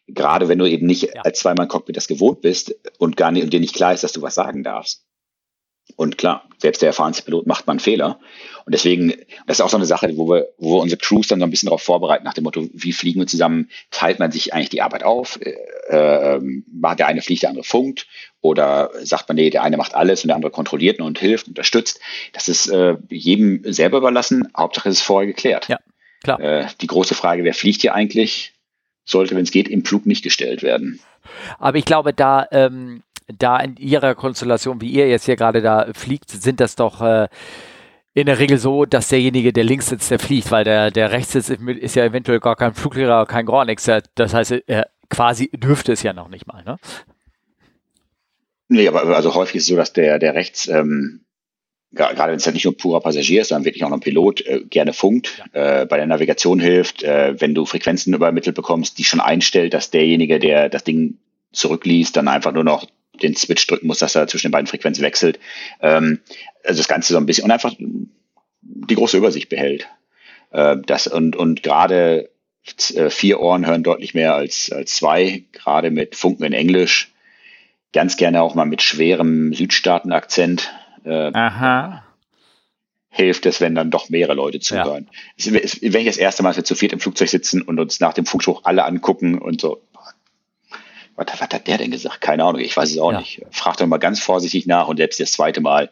Gerade 0.07 0.49
wenn 0.49 0.59
du 0.59 0.67
eben 0.67 0.87
nicht 0.87 1.15
ja. 1.15 1.23
als 1.23 1.41
Zweimann-Cockpit 1.41 1.97
das 1.97 2.09
gewohnt 2.09 2.41
bist 2.41 2.75
und 2.99 3.17
gar 3.17 3.31
nicht, 3.31 3.43
und 3.45 3.53
dir 3.53 3.61
nicht 3.61 3.75
klar 3.75 3.93
ist, 3.93 4.05
dass 4.05 4.13
du 4.13 4.23
was 4.23 4.35
sagen 4.35 4.63
darfst. 4.63 5.05
Und 5.97 6.19
klar, 6.19 6.49
selbst 6.59 6.83
der 6.83 6.89
erfahrenste 6.89 7.25
Pilot 7.25 7.47
macht 7.47 7.69
einen 7.69 7.81
Fehler. 7.81 8.21
Und 8.65 8.75
deswegen, 8.75 9.15
das 9.47 9.59
ist 9.59 9.61
auch 9.61 9.71
so 9.71 9.77
eine 9.77 9.87
Sache, 9.87 10.17
wo 10.17 10.29
wir, 10.29 10.49
wo 10.59 10.77
wir 10.77 10.83
unsere 10.83 11.01
Crews 11.01 11.29
dann 11.29 11.41
so 11.41 11.45
ein 11.45 11.51
bisschen 11.51 11.69
darauf 11.69 11.83
vorbereiten, 11.83 12.25
nach 12.25 12.35
dem 12.35 12.45
Motto, 12.45 12.69
wie 12.73 12.93
fliegen 12.93 13.21
wir 13.21 13.27
zusammen? 13.27 13.71
Teilt 13.91 14.19
man 14.19 14.31
sich 14.31 14.53
eigentlich 14.53 14.69
die 14.69 14.83
Arbeit 14.83 15.05
auf? 15.05 15.41
Äh, 15.41 15.51
äh, 15.89 16.41
der 16.41 17.07
eine 17.07 17.23
fliegt, 17.23 17.43
der 17.43 17.51
andere 17.51 17.65
funkt? 17.65 18.07
Oder 18.41 18.91
sagt 19.03 19.29
man, 19.29 19.37
nee, 19.37 19.51
der 19.51 19.63
eine 19.63 19.77
macht 19.77 19.95
alles 19.95 20.23
und 20.23 20.29
der 20.29 20.37
andere 20.37 20.53
kontrolliert 20.53 21.01
und 21.01 21.19
hilft, 21.19 21.49
unterstützt? 21.49 22.01
Das 22.33 22.49
ist 22.49 22.69
äh, 22.69 22.97
jedem 23.09 23.63
selber 23.65 23.99
überlassen. 23.99 24.49
Hauptsache 24.57 24.89
es 24.89 24.99
ist 24.99 25.05
vorher 25.05 25.27
geklärt. 25.27 25.69
Ja, 25.69 25.79
klar. 26.23 26.41
Äh, 26.41 26.67
die 26.81 26.87
große 26.87 27.15
Frage, 27.15 27.45
wer 27.45 27.55
fliegt 27.55 27.81
hier 27.81 27.95
eigentlich, 27.95 28.55
sollte, 29.05 29.35
wenn 29.35 29.45
es 29.45 29.51
geht, 29.51 29.69
im 29.69 29.85
Flug 29.85 30.07
nicht 30.07 30.23
gestellt 30.23 30.63
werden. 30.63 31.01
Aber 31.59 31.79
ich 31.79 31.85
glaube, 31.85 32.13
da 32.13 32.47
ähm, 32.53 33.03
da 33.37 33.59
in 33.61 33.77
ihrer 33.77 34.15
Konstellation, 34.15 34.81
wie 34.81 34.91
ihr 34.91 35.09
jetzt 35.09 35.27
hier 35.27 35.37
gerade 35.37 35.61
da 35.61 35.89
fliegt, 35.95 36.31
sind 36.31 36.61
das 36.61 36.77
doch 36.77 37.03
äh, 37.03 37.29
in 38.15 38.27
der 38.27 38.39
Regel 38.39 38.59
so, 38.59 38.85
dass 38.85 39.09
derjenige, 39.09 39.53
der 39.53 39.65
links 39.65 39.89
sitzt, 39.89 40.11
der 40.11 40.19
fliegt, 40.19 40.51
weil 40.51 40.65
der, 40.65 40.91
der 40.91 41.13
rechts 41.13 41.33
sitzt, 41.33 41.51
ist 41.51 41.95
ja 41.95 42.05
eventuell 42.05 42.41
gar 42.41 42.57
kein 42.57 42.75
Fluglehrer, 42.75 43.27
kein 43.27 43.47
Gornix. 43.47 43.89
Das 44.15 44.35
heißt, 44.35 44.55
er 44.67 44.89
quasi 45.09 45.51
dürfte 45.53 45.93
es 45.93 46.03
ja 46.03 46.13
noch 46.13 46.29
nicht 46.29 46.47
mal, 46.47 46.65
ne? 46.65 46.79
Nee, 48.69 48.89
aber 48.89 49.05
also 49.17 49.35
häufig 49.35 49.57
ist 49.57 49.63
es 49.63 49.69
so, 49.69 49.77
dass 49.77 49.93
der, 49.95 50.19
der 50.19 50.35
rechts, 50.35 50.69
ähm, 50.69 51.25
gerade 51.93 52.19
wenn 52.19 52.37
es 52.37 52.45
halt 52.45 52.55
nicht 52.55 52.65
nur 52.65 52.77
purer 52.77 53.01
Passagier 53.01 53.41
ist, 53.41 53.49
sondern 53.49 53.65
wirklich 53.65 53.83
auch 53.85 53.89
noch 53.89 53.97
ein 53.97 54.03
Pilot, 54.03 54.43
äh, 54.43 54.65
gerne 54.69 54.93
funkt, 54.93 55.43
ja. 55.55 55.83
äh, 55.83 55.87
bei 55.87 55.97
der 55.97 56.07
Navigation 56.07 56.61
hilft, 56.61 57.03
äh, 57.03 57.41
wenn 57.41 57.55
du 57.55 57.65
Frequenzen 57.65 58.13
übermittelt 58.13 58.57
bekommst, 58.57 58.99
die 58.99 59.05
schon 59.05 59.21
einstellt, 59.21 59.73
dass 59.73 59.91
derjenige, 59.91 60.39
der 60.39 60.69
das 60.69 60.85
Ding 60.85 61.19
zurückliest, 61.53 62.17
dann 62.17 62.29
einfach 62.29 62.53
nur 62.53 62.65
noch 62.65 62.87
den 63.23 63.37
Switch 63.37 63.67
drücken 63.67 63.87
muss, 63.87 63.99
dass 63.99 64.15
er 64.15 64.27
zwischen 64.27 64.49
den 64.49 64.53
beiden 64.53 64.67
Frequenzen 64.67 65.03
wechselt. 65.03 65.39
Ähm, 65.81 66.21
also 66.65 66.79
das 66.79 66.89
Ganze 66.89 67.13
so 67.13 67.19
ein 67.19 67.27
bisschen 67.27 67.45
und 67.45 67.51
einfach 67.51 67.75
die 68.61 68.95
große 68.95 69.17
Übersicht 69.17 69.49
behält. 69.49 69.89
Äh, 70.51 70.77
das 70.87 71.07
und, 71.07 71.37
und 71.37 71.63
gerade 71.63 72.31
äh, 72.95 73.11
vier 73.11 73.41
Ohren 73.41 73.67
hören 73.67 73.83
deutlich 73.83 74.15
mehr 74.15 74.35
als, 74.35 74.71
als 74.73 74.97
zwei, 74.97 75.45
gerade 75.53 75.91
mit 75.91 76.17
Funken 76.17 76.45
in 76.45 76.53
Englisch. 76.53 77.13
Ganz 77.93 78.17
gerne 78.17 78.43
auch 78.43 78.55
mal 78.55 78.67
mit 78.67 78.83
schwerem 78.83 79.55
Südstaaten-Akzent. 79.55 80.73
Äh, 81.05 81.33
Aha. 81.33 82.05
Hilft 83.11 83.47
es, 83.47 83.61
wenn 83.61 83.75
dann 83.75 83.91
doch 83.91 84.11
mehrere 84.11 84.35
Leute 84.35 84.61
zuhören. 84.61 85.09
Ja. 85.39 85.59
Es, 85.61 85.81
wenn 85.81 86.01
ich 86.01 86.07
das 86.07 86.19
erste 86.19 86.43
Mal, 86.43 86.51
dass 86.51 86.59
wir 86.59 86.65
zu 86.65 86.75
viert 86.75 86.93
im 86.93 87.01
Flugzeug 87.01 87.31
sitzen 87.31 87.63
und 87.63 87.81
uns 87.81 88.01
nach 88.01 88.13
dem 88.13 88.27
Funkspruch 88.27 88.63
alle 88.65 88.85
angucken 88.85 89.39
und 89.39 89.61
so, 89.61 89.83
was, 91.19 91.41
was 91.41 91.49
hat 91.53 91.67
der 91.67 91.79
denn 91.79 91.91
gesagt? 91.91 92.21
Keine 92.21 92.45
Ahnung, 92.45 92.61
ich 92.61 92.77
weiß 92.77 92.91
es 92.91 92.99
auch 92.99 93.13
ja. 93.13 93.19
nicht. 93.19 93.43
Frag 93.51 93.77
doch 93.77 93.87
mal 93.87 93.99
ganz 93.99 94.21
vorsichtig 94.21 94.67
nach 94.67 94.89
und 94.89 94.99
selbst 94.99 95.19
das 95.19 95.33
zweite 95.33 95.61
Mal 95.61 95.91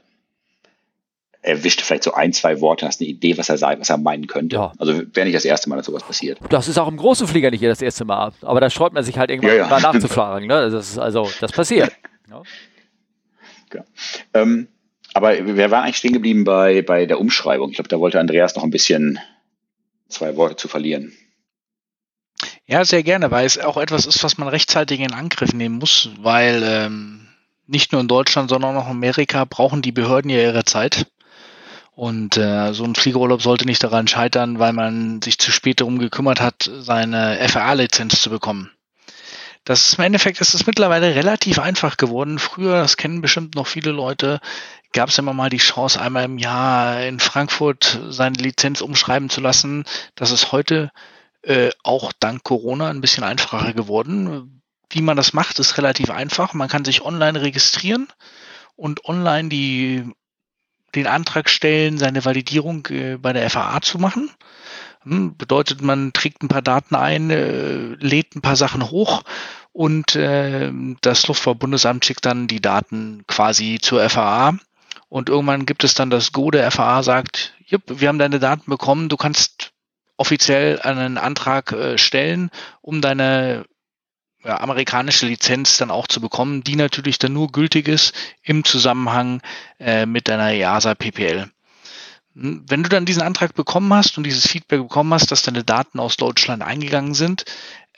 erwischt 1.43 1.81
vielleicht 1.81 2.05
so 2.05 2.13
ein, 2.13 2.33
zwei 2.33 2.61
Worte, 2.61 2.87
hast 2.87 3.01
eine 3.01 3.09
Idee, 3.09 3.37
was 3.39 3.49
er 3.49 3.59
sagt, 3.59 3.81
was 3.81 3.91
er 3.91 3.99
meinen 3.99 4.27
könnte. 4.27 4.57
Ja. 4.57 4.73
Also 4.79 4.95
wäre 5.15 5.27
nicht 5.27 5.37
das 5.37 5.45
erste 5.45 5.69
Mal, 5.69 5.77
dass 5.77 5.87
sowas 5.87 6.03
passiert. 6.03 6.39
Das 6.49 6.69
ist 6.69 6.79
auch 6.79 6.89
im 6.89 6.97
großen 6.97 7.27
Flieger 7.27 7.51
nicht 7.51 7.63
das 7.63 7.83
erste 7.83 8.05
Mal. 8.05 8.33
Aber 8.43 8.61
da 8.61 8.71
sträubt 8.71 8.95
man 8.95 9.05
sich 9.05 9.17
halt 9.19 9.31
irgendwann 9.31 9.57
ja, 9.57 9.69
ja. 9.69 9.81
nachzufragen. 9.81 10.49
Ne? 10.49 10.71
Das 10.71 10.91
ist, 10.91 10.99
also, 10.99 11.29
das 11.41 11.53
passiert. 11.53 11.93
ja. 12.31 12.43
Ähm, 14.35 14.69
aber 15.13 15.57
wir 15.57 15.71
waren 15.71 15.85
eigentlich 15.85 15.97
stehen 15.97 16.13
geblieben 16.13 16.45
bei, 16.45 16.83
bei 16.83 17.07
der 17.07 17.21
Umschreibung. 17.21 17.71
Ich 17.71 17.77
glaube, 17.77 17.89
da 17.89 18.01
wollte 18.01 18.19
Andreas 18.19 18.57
noch 18.57 18.65
ein 18.65 18.71
bisschen 18.71 19.19
zwei 20.09 20.37
Worte 20.37 20.57
zu 20.57 20.69
verlieren. 20.69 21.13
Ja, 22.69 22.85
sehr 22.85 23.05
gerne, 23.05 23.31
weil 23.31 23.47
es 23.47 23.59
auch 23.59 23.77
etwas 23.77 24.07
ist, 24.07 24.25
was 24.25 24.39
man 24.39 24.49
rechtzeitig 24.49 24.99
in 25.01 25.15
Angriff 25.15 25.53
nehmen 25.53 25.79
muss, 25.79 26.11
weil 26.19 26.63
ähm, 26.65 27.29
nicht 27.69 27.93
nur 27.93 28.01
in 28.01 28.09
Deutschland, 28.09 28.51
sondern 28.51 28.77
auch 28.77 28.87
in 28.87 28.91
Amerika 28.91 29.45
brauchen 29.45 29.83
die 29.83 29.93
Behörden 29.93 30.31
ja 30.31 30.43
ihre 30.43 30.65
Zeit. 30.65 31.07
Und 31.95 32.37
äh, 32.37 32.75
so 32.75 32.85
ein 32.85 32.97
Fliegerurlaub 32.97 33.41
sollte 33.41 33.67
nicht 33.67 33.83
daran 33.83 34.09
scheitern, 34.09 34.59
weil 34.59 34.73
man 34.73 35.23
sich 35.23 35.39
zu 35.39 35.53
spät 35.53 35.81
darum 35.81 35.99
gekümmert 35.99 36.41
hat, 36.41 36.69
seine 36.81 37.39
FAA-Lizenz 37.49 38.21
zu 38.21 38.31
bekommen. 38.31 38.71
Das 39.65 39.89
ist 39.89 39.99
im 39.99 40.05
Endeffekt 40.05 40.41
ist 40.41 40.55
es 40.55 40.67
mittlerweile 40.67 41.15
relativ 41.15 41.59
einfach 41.59 41.97
geworden. 41.97 42.39
Früher, 42.39 42.79
das 42.79 42.97
kennen 42.97 43.23
bestimmt 43.23 43.55
noch 43.55 43.67
viele 43.67 43.93
Leute, 43.93 44.41
gab 44.93 45.09
es 45.09 45.19
immer 45.19 45.33
mal 45.33 45.51
die 45.51 45.57
Chance, 45.57 46.01
einmal 46.01 46.25
im 46.25 46.39
Jahr 46.39 47.03
in 47.03 47.19
Frankfurt 47.21 48.01
seine 48.09 48.37
Lizenz 48.37 48.81
umschreiben 48.81 49.31
zu 49.31 49.41
lassen. 49.41 49.85
Das 50.17 50.31
ist 50.33 50.53
heute 50.53 50.91
äh, 51.47 51.71
auch 51.85 52.13
dank 52.19 52.43
Corona 52.43 52.91
ein 52.91 53.01
bisschen 53.01 53.25
einfacher 53.25 53.73
geworden. 53.73 54.63
Wie 54.91 55.01
man 55.01 55.17
das 55.17 55.33
macht, 55.33 55.59
ist 55.59 55.79
relativ 55.79 56.11
einfach. 56.11 56.55
Man 56.55 56.69
kann 56.69 56.85
sich 56.85 57.03
online 57.03 57.41
registrieren 57.41 58.09
und 58.75 59.05
online 59.05 59.49
die, 59.49 60.05
den 60.95 61.07
Antrag 61.07 61.49
stellen, 61.49 61.99
seine 61.99 62.25
Validierung 62.25 62.87
äh, 62.87 63.17
bei 63.17 63.33
der 63.33 63.49
FAA 63.49 63.81
zu 63.81 63.99
machen. 63.99 64.31
Hm, 65.03 65.37
bedeutet, 65.37 65.83
man 65.83 66.13
trägt 66.13 66.43
ein 66.43 66.49
paar 66.49 66.63
Daten 66.63 66.97
ein, 66.97 67.31
äh, 67.31 67.95
lädt 67.95 68.35
ein 68.35 68.43
paar 68.43 68.57
Sachen 68.57 68.91
hoch 68.91 69.23
und 69.73 70.17
äh, 70.17 70.73
das 71.01 71.29
Luftfahrtbundesamt 71.29 72.05
schickt 72.05 72.27
dann 72.27 72.49
die 72.49 72.61
Daten 72.61 73.25
quasi 73.29 73.79
zur 73.81 74.09
FAA. 74.09 74.59
Und 75.09 75.29
irgendwann 75.29 75.67
gibt 75.67 75.85
es 75.85 75.95
dann 75.95 76.11
das 76.11 76.33
Go 76.33 76.51
der 76.51 76.69
FAA, 76.73 77.05
sagt, 77.05 77.55
wir 77.69 78.09
haben 78.09 78.19
deine 78.19 78.41
Daten 78.41 78.69
bekommen, 78.69 79.09
du 79.09 79.17
kannst 79.17 79.73
offiziell 80.17 80.81
einen 80.81 81.19
Antrag 81.19 81.73
äh, 81.73 81.99
stellen, 81.99 82.51
um 82.81 83.01
deine 83.01 83.67
ja, 84.45 84.61
amerikanische 84.61 85.27
Lizenz 85.27 85.77
dann 85.77 85.91
auch 85.91 86.07
zu 86.07 86.21
bekommen, 86.21 86.63
die 86.63 86.77
natürlich 86.77 87.19
dann 87.19 87.33
nur 87.33 87.51
gültig 87.51 87.89
ist 87.89 88.15
im 88.43 88.65
Zusammenhang 88.65 89.43
äh, 89.79 90.07
mit 90.07 90.29
deiner 90.29 90.53
EASA 90.53 90.95
PPL. 90.95 91.51
Hm, 92.35 92.65
wenn 92.69 92.83
du 92.83 92.89
dann 92.89 93.07
diesen 93.07 93.23
Antrag 93.23 93.55
bekommen 93.55 93.93
hast 93.93 94.17
und 94.17 94.25
dieses 94.25 94.47
Feedback 94.47 94.81
bekommen 94.81 95.13
hast, 95.13 95.31
dass 95.31 95.43
deine 95.43 95.65
Daten 95.65 95.99
aus 95.99 96.17
Deutschland 96.17 96.63
eingegangen 96.63 97.15
sind, 97.15 97.45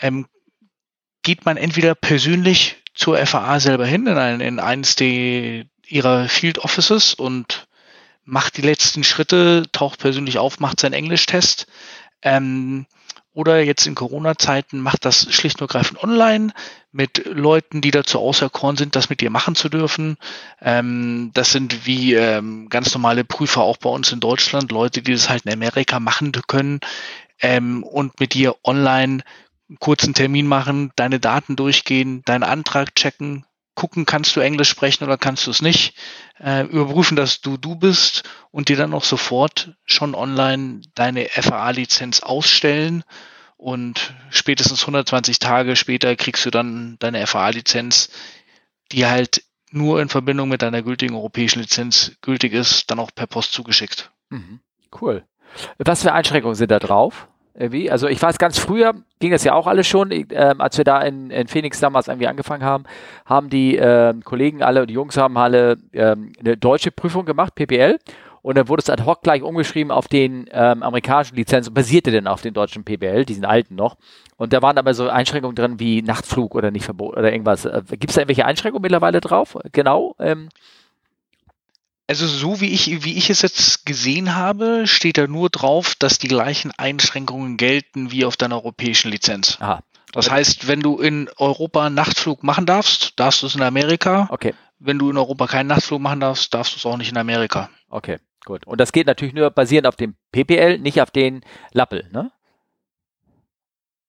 ähm, 0.01 0.27
geht 1.23 1.45
man 1.45 1.57
entweder 1.57 1.95
persönlich 1.95 2.77
zur 2.95 3.19
FAA 3.25 3.61
selber 3.61 3.87
hin, 3.87 4.07
in, 4.07 4.19
ein, 4.19 4.41
in 4.41 4.61
eines 4.61 4.97
der, 4.97 5.67
ihrer 5.87 6.29
Field 6.29 6.59
Offices 6.59 7.15
und 7.15 7.69
macht 8.25 8.57
die 8.57 8.63
letzten 8.63 9.05
Schritte, 9.05 9.65
taucht 9.73 10.01
persönlich 10.01 10.39
auf, 10.39 10.61
macht 10.61 10.81
seinen 10.81 10.93
Englischtest 10.93 11.67
ähm, 12.23 12.87
oder 13.33 13.63
jetzt 13.63 13.87
in 13.87 13.95
Corona-Zeiten 13.95 14.81
macht 14.81 15.05
das 15.05 15.33
schlicht 15.33 15.61
und 15.61 15.71
ergreifend 15.71 16.03
online 16.03 16.53
mit 16.91 17.25
Leuten, 17.27 17.81
die 17.81 17.93
dazu 17.93 18.19
auserkoren 18.19 18.77
sind, 18.77 18.97
das 18.97 19.11
mit 19.11 19.21
dir 19.21 19.31
machen 19.31 19.55
zu 19.55 19.69
dürfen. 19.69 20.17
Ähm, 20.61 21.31
das 21.35 21.53
sind 21.53 21.87
wie 21.87 22.15
ähm, 22.15 22.69
ganz 22.69 22.93
normale 22.95 23.25
Prüfer 23.25 23.63
auch 23.63 23.77
bei 23.77 23.91
uns 23.91 24.11
in 24.11 24.19
Deutschland, 24.19 24.73
Leute, 24.73 25.03
die 25.03 25.13
das 25.13 25.29
halt 25.29 25.47
in 25.47 25.53
Amerika 25.53 26.01
machen 26.01 26.33
können 26.49 26.81
ähm, 27.41 27.85
und 27.85 28.19
mit 28.19 28.35
dir 28.35 28.57
online 28.65 29.23
einen 29.69 29.79
kurzen 29.79 30.15
Termin 30.15 30.47
machen, 30.47 30.91
deine 30.97 31.21
Daten 31.21 31.55
durchgehen, 31.55 32.23
deinen 32.25 32.43
Antrag 32.43 32.95
checken, 32.95 33.45
gucken, 33.79 34.07
kannst 34.07 34.35
du 34.35 34.41
Englisch 34.41 34.69
sprechen 34.69 35.05
oder 35.05 35.17
kannst 35.17 35.47
du 35.47 35.53
es 35.53 35.63
nicht, 35.63 35.95
äh, 36.41 36.67
überprüfen, 36.67 37.17
dass 37.17 37.41
du 37.41 37.57
du 37.57 37.77
bist 37.77 38.25
und 38.51 38.69
dir 38.69 38.77
dann 38.77 38.93
auch 38.93 39.05
sofort 39.05 39.77
schon 39.85 40.17
online 40.17 40.81
deine 40.97 41.29
FAA-Lizenz 41.29 42.21
ausstellen 42.21 43.05
und 43.57 44.15
spätestens 44.31 44.81
120 44.81 45.39
Tage 45.39 45.77
später 45.77 46.17
kriegst 46.17 46.45
du 46.45 46.51
dann 46.51 46.97
deine 46.99 47.25
FAA-Lizenz, 47.25 48.11
die 48.91 49.07
halt 49.07 49.45
nur 49.71 50.03
in 50.03 50.09
Verbindung 50.09 50.49
mit 50.49 50.63
deiner 50.63 50.83
gültigen 50.83 51.15
europäischen 51.15 51.61
Lizenz 51.61 52.17
gültig 52.21 52.55
ist, 52.55 52.91
dann 52.91 52.99
auch 52.99 53.13
per 53.15 53.29
Post 53.29 53.53
zugeschickt. 53.53 54.11
Mhm. 54.31 54.59
Cool. 55.01 55.25
Was 55.79 56.03
für 56.03 56.13
Einschränkungen 56.13 56.57
sind 56.57 56.73
da 56.73 56.81
drauf? 56.81 57.29
Irgendwie. 57.59 57.91
Also 57.91 58.07
ich 58.07 58.23
weiß, 58.23 58.39
ganz 58.39 58.57
früher 58.57 58.95
ging 59.19 59.33
es 59.33 59.43
ja 59.43 59.53
auch 59.53 59.67
alles 59.67 59.89
schon, 59.89 60.13
ähm, 60.13 60.61
als 60.61 60.79
wir 60.79 60.85
da 60.85 61.01
in, 61.03 61.31
in, 61.31 61.49
Phoenix 61.49 61.81
damals 61.81 62.07
irgendwie 62.07 62.29
angefangen 62.29 62.63
haben, 62.63 62.85
haben 63.27 63.51
die 63.51 63.75
ähm, 63.75 64.23
Kollegen 64.23 64.63
alle, 64.63 64.87
die 64.87 64.95
Jungs 64.95 65.17
haben 65.17 65.37
alle 65.37 65.77
ähm, 65.93 66.33
eine 66.39 66.57
deutsche 66.57 66.93
Prüfung 66.93 67.25
gemacht, 67.25 67.57
PPL. 67.57 67.99
Und 68.43 68.57
dann 68.57 68.69
wurde 68.69 68.83
es 68.83 68.89
ad 68.89 69.03
hoc 69.03 69.23
gleich 69.23 69.43
umgeschrieben 69.43 69.91
auf 69.91 70.07
den 70.07 70.47
ähm, 70.53 70.85
amerikanischen 70.85 71.35
Lizenzen, 71.35 71.75
basierte 71.75 72.13
dann 72.13 72.29
auf 72.29 72.43
den 72.43 72.55
deutschen 72.55 72.85
PBL, 72.85 73.25
diesen 73.25 73.45
alten 73.45 73.75
noch. 73.75 73.97
Und 74.37 74.53
da 74.53 74.63
waren 74.63 74.79
aber 74.79 74.95
so 74.95 75.09
Einschränkungen 75.09 75.57
drin 75.57 75.81
wie 75.81 76.01
Nachtflug 76.01 76.55
oder 76.55 76.71
nicht 76.71 76.85
verboten 76.85 77.19
oder 77.19 77.33
irgendwas. 77.33 77.65
Äh, 77.65 77.83
Gibt 77.91 78.11
es 78.11 78.15
da 78.15 78.21
irgendwelche 78.21 78.47
Einschränkungen 78.47 78.83
mittlerweile 78.83 79.21
drauf? 79.21 79.59
Genau. 79.73 80.15
Ähm, 80.21 80.49
also 82.09 82.27
so 82.27 82.61
wie 82.61 82.71
ich, 82.73 83.05
wie 83.05 83.17
ich 83.17 83.29
es 83.31 83.43
jetzt 83.43 83.85
gesehen 83.85 84.35
habe, 84.35 84.87
steht 84.87 85.19
da 85.19 85.27
nur 85.27 85.51
drauf, 85.51 85.95
dass 85.99 86.19
die 86.19 86.29
gleichen 86.29 86.73
Einschränkungen 86.77 87.57
gelten 87.59 88.11
wie 88.11 88.25
auf 88.25 88.37
deiner 88.37 88.57
europäischen 88.57 89.11
Lizenz. 89.11 89.59
Aha. 89.61 89.83
Das 90.13 90.31
heißt, 90.31 90.69
wenn 90.69 90.81
du 90.81 90.99
in 90.99 91.29
Europa 91.37 91.87
einen 91.87 91.95
Nachtflug 91.95 92.43
machen 92.43 92.65
darfst, 92.65 93.21
darfst 93.21 93.43
du 93.43 93.47
es 93.47 93.55
in 93.55 93.63
Amerika. 93.63 94.27
Okay. 94.31 94.55
Wenn 94.79 94.99
du 94.99 95.11
in 95.11 95.19
Europa 95.19 95.47
keinen 95.47 95.67
Nachtflug 95.67 96.01
machen 96.01 96.21
darfst, 96.21 96.55
darfst 96.55 96.73
du 96.73 96.79
es 96.79 96.87
auch 96.87 96.97
nicht 96.97 97.11
in 97.11 97.19
Amerika. 97.19 97.69
Okay, 97.91 98.19
gut. 98.47 98.67
Und 98.67 98.81
das 98.81 98.93
geht 98.93 99.07
natürlich 99.07 99.35
nur 99.35 99.51
basierend 99.51 99.87
auf 99.87 99.97
dem 99.97 100.15
PPL, 100.33 100.79
nicht 100.79 101.03
auf 101.03 101.11
den 101.11 101.43
Lappel, 101.73 102.09
ne? 102.11 102.33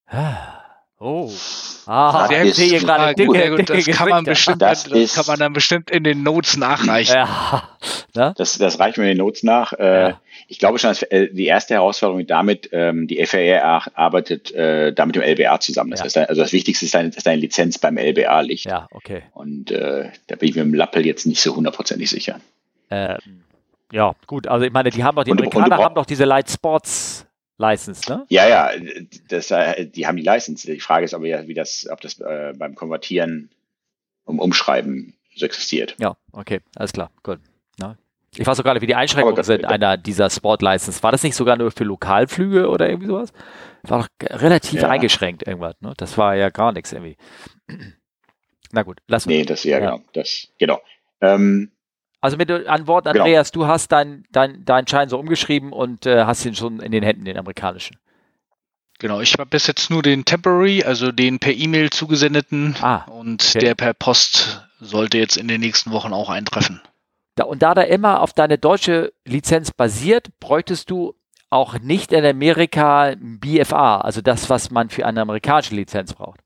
Ah. 0.08 0.59
Oh. 1.02 1.32
Ah, 1.86 2.28
sehr 2.28 2.44
gut. 2.44 2.56
Hier 2.56 2.80
gerade 2.80 3.16
Dinge, 3.16 3.40
sehr 3.40 3.50
gut. 3.52 3.70
Das, 3.70 3.86
Dinge 3.86 3.98
kann 3.98 4.10
man 4.10 4.26
bestimmt, 4.26 4.62
das, 4.62 4.84
das 4.84 5.16
kann 5.16 5.26
man 5.28 5.40
dann 5.40 5.54
bestimmt 5.54 5.90
in 5.90 6.04
den 6.04 6.24
Notes 6.24 6.58
nachreichen. 6.58 7.16
Ja. 7.16 7.70
Ne? 8.16 8.34
Das, 8.38 8.58
das 8.58 8.80
reicht 8.80 8.98
mir 8.98 9.04
in 9.04 9.10
den 9.10 9.18
Notes 9.20 9.44
nach. 9.44 9.72
Äh, 9.74 10.10
ja. 10.10 10.22
Ich 10.48 10.58
glaube 10.58 10.80
schon, 10.80 10.90
dass 10.90 11.04
äh, 11.04 11.30
die 11.32 11.46
erste 11.46 11.76
Herausforderung 11.76 12.26
damit, 12.26 12.68
ähm, 12.72 13.06
die 13.06 13.24
FAA 13.24 13.84
arbeitet 13.94 14.52
äh, 14.52 14.92
da 14.92 15.06
mit 15.06 15.16
dem 15.16 15.22
LBA 15.22 15.60
zusammen. 15.60 15.92
Das 15.92 16.00
ja. 16.00 16.06
heißt, 16.06 16.18
also 16.18 16.42
das 16.42 16.52
Wichtigste 16.52 16.86
ist, 16.86 16.96
dass 16.96 17.24
deine 17.24 17.40
Lizenz 17.40 17.78
beim 17.78 17.98
LBA 18.00 18.42
liegt. 18.42 18.66
Ja, 18.66 18.88
okay. 18.92 19.24
Und 19.34 19.70
äh, 19.70 20.10
da 20.26 20.36
bin 20.38 20.50
ich 20.50 20.56
mir 20.56 20.64
im 20.64 20.74
Lappel 20.74 21.06
jetzt 21.06 21.28
nicht 21.28 21.40
so 21.40 21.56
hundertprozentig 21.56 22.10
sicher. 22.10 22.42
Ähm, 22.90 23.44
ja, 23.92 24.14
gut. 24.26 24.48
Also 24.48 24.66
ich 24.66 24.74
meine, 24.74 24.90
die 24.90 25.04
haben 25.04 25.16
doch, 25.16 25.24
die 25.24 25.32
und, 25.32 25.40
Amerikaner 25.40 25.78
und 25.78 25.86
haben 25.86 25.96
doch 25.96 26.08
diese 26.08 26.26
Light 26.26 26.50
Sports 26.50 27.28
License, 27.60 28.10
ne? 28.10 28.26
Ja, 28.30 28.48
ja, 28.48 28.72
das, 29.28 29.52
äh, 29.52 29.86
die 29.86 30.08
haben 30.08 30.16
die 30.16 30.24
License. 30.24 30.66
Die 30.66 30.80
Frage 30.80 31.06
ist 31.06 31.14
aber 31.14 31.28
ja, 31.28 31.46
wie 31.46 31.54
das, 31.54 31.88
ob 31.92 32.02
das 32.02 32.20
äh, 32.20 32.54
beim 32.58 32.74
Konvertieren 32.74 33.52
um 34.24 34.40
Umschreiben 34.40 35.14
so 35.36 35.46
existiert. 35.46 35.96
Ja, 36.00 36.16
okay, 36.32 36.62
alles 36.76 36.94
klar, 36.94 37.12
gut. 37.22 37.40
Ja. 37.80 37.98
Ich 38.36 38.48
weiß 38.48 38.60
auch 38.60 38.64
gerade, 38.64 38.82
wie 38.82 38.88
die 38.88 38.96
Einschränkungen 38.96 39.36
das, 39.36 39.48
sind 39.48 39.66
einer 39.66 39.98
dieser 39.98 40.30
Sport-License. 40.30 41.04
War 41.04 41.12
das 41.12 41.24
nicht 41.24 41.36
sogar 41.36 41.58
nur 41.58 41.72
für 41.72 41.84
Lokalflüge 41.84 42.70
oder 42.70 42.88
irgendwie 42.88 43.08
sowas? 43.08 43.34
War 43.84 44.00
doch 44.00 44.40
relativ 44.40 44.82
ja. 44.82 44.90
eingeschränkt 44.90 45.46
irgendwas, 45.46 45.76
ne? 45.82 45.94
Das 45.98 46.18
war 46.18 46.36
ja 46.36 46.50
gar 46.50 46.72
nichts 46.72 46.94
irgendwie. 46.94 47.18
Na 48.72 48.84
gut, 48.84 49.00
lass 49.08 49.26
uns. 49.26 49.36
Nee, 49.36 49.44
das 49.44 49.64
ja, 49.64 49.80
ja. 49.80 49.92
genau. 49.92 50.04
Das, 50.14 50.48
genau. 50.60 50.80
Ähm, 51.22 51.72
also 52.22 52.38
mit 52.38 52.52
an 52.52 52.88
Wort, 52.88 53.06
genau. 53.06 53.24
Andreas, 53.24 53.52
genau. 53.52 53.66
du 53.66 53.72
hast 53.72 53.92
deinen 53.92 54.26
dein, 54.32 54.64
dein 54.66 54.88
Schein 54.88 55.10
so 55.10 55.18
umgeschrieben 55.18 55.72
und 55.72 56.06
äh, 56.06 56.26
hast 56.26 56.46
ihn 56.46 56.56
schon 56.56 56.80
in 56.80 56.92
den 56.92 57.04
Händen, 57.04 57.26
den 57.26 57.38
amerikanischen. 57.38 57.98
Genau, 59.00 59.22
ich 59.22 59.34
habe 59.34 59.46
bis 59.46 59.66
jetzt 59.68 59.90
nur 59.90 60.04
den 60.04 60.26
Temporary, 60.26 60.84
also 60.84 61.14
den 61.14 61.40
per 61.40 61.54
E-Mail 61.54 61.90
zugesendeten 61.90 62.76
ah, 62.82 63.06
und 63.06 63.46
okay. 63.48 63.60
der 63.60 63.76
per 63.76 63.94
Post 63.94 64.68
sollte 64.82 65.18
jetzt 65.18 65.38
in 65.38 65.48
den 65.48 65.62
nächsten 65.62 65.92
Wochen 65.92 66.12
auch 66.12 66.30
eintreffen. 66.30 66.82
Da, 67.36 67.46
und 67.46 67.62
da 67.62 67.74
der 67.74 67.88
immer 67.88 68.20
auf 68.20 68.34
deine 68.34 68.58
deutsche 68.58 69.14
Lizenz 69.24 69.72
basiert, 69.72 70.28
bräuchtest 70.42 70.90
du 70.90 71.16
auch 71.50 71.80
nicht 71.80 72.12
in 72.12 72.26
Amerika 72.26 73.16
BFA, 73.18 74.02
also 74.02 74.20
das, 74.22 74.50
was 74.50 74.70
man 74.70 74.90
für 74.90 75.06
eine 75.06 75.22
amerikanische 75.22 75.76
Lizenz 75.76 76.14
braucht. 76.14 76.42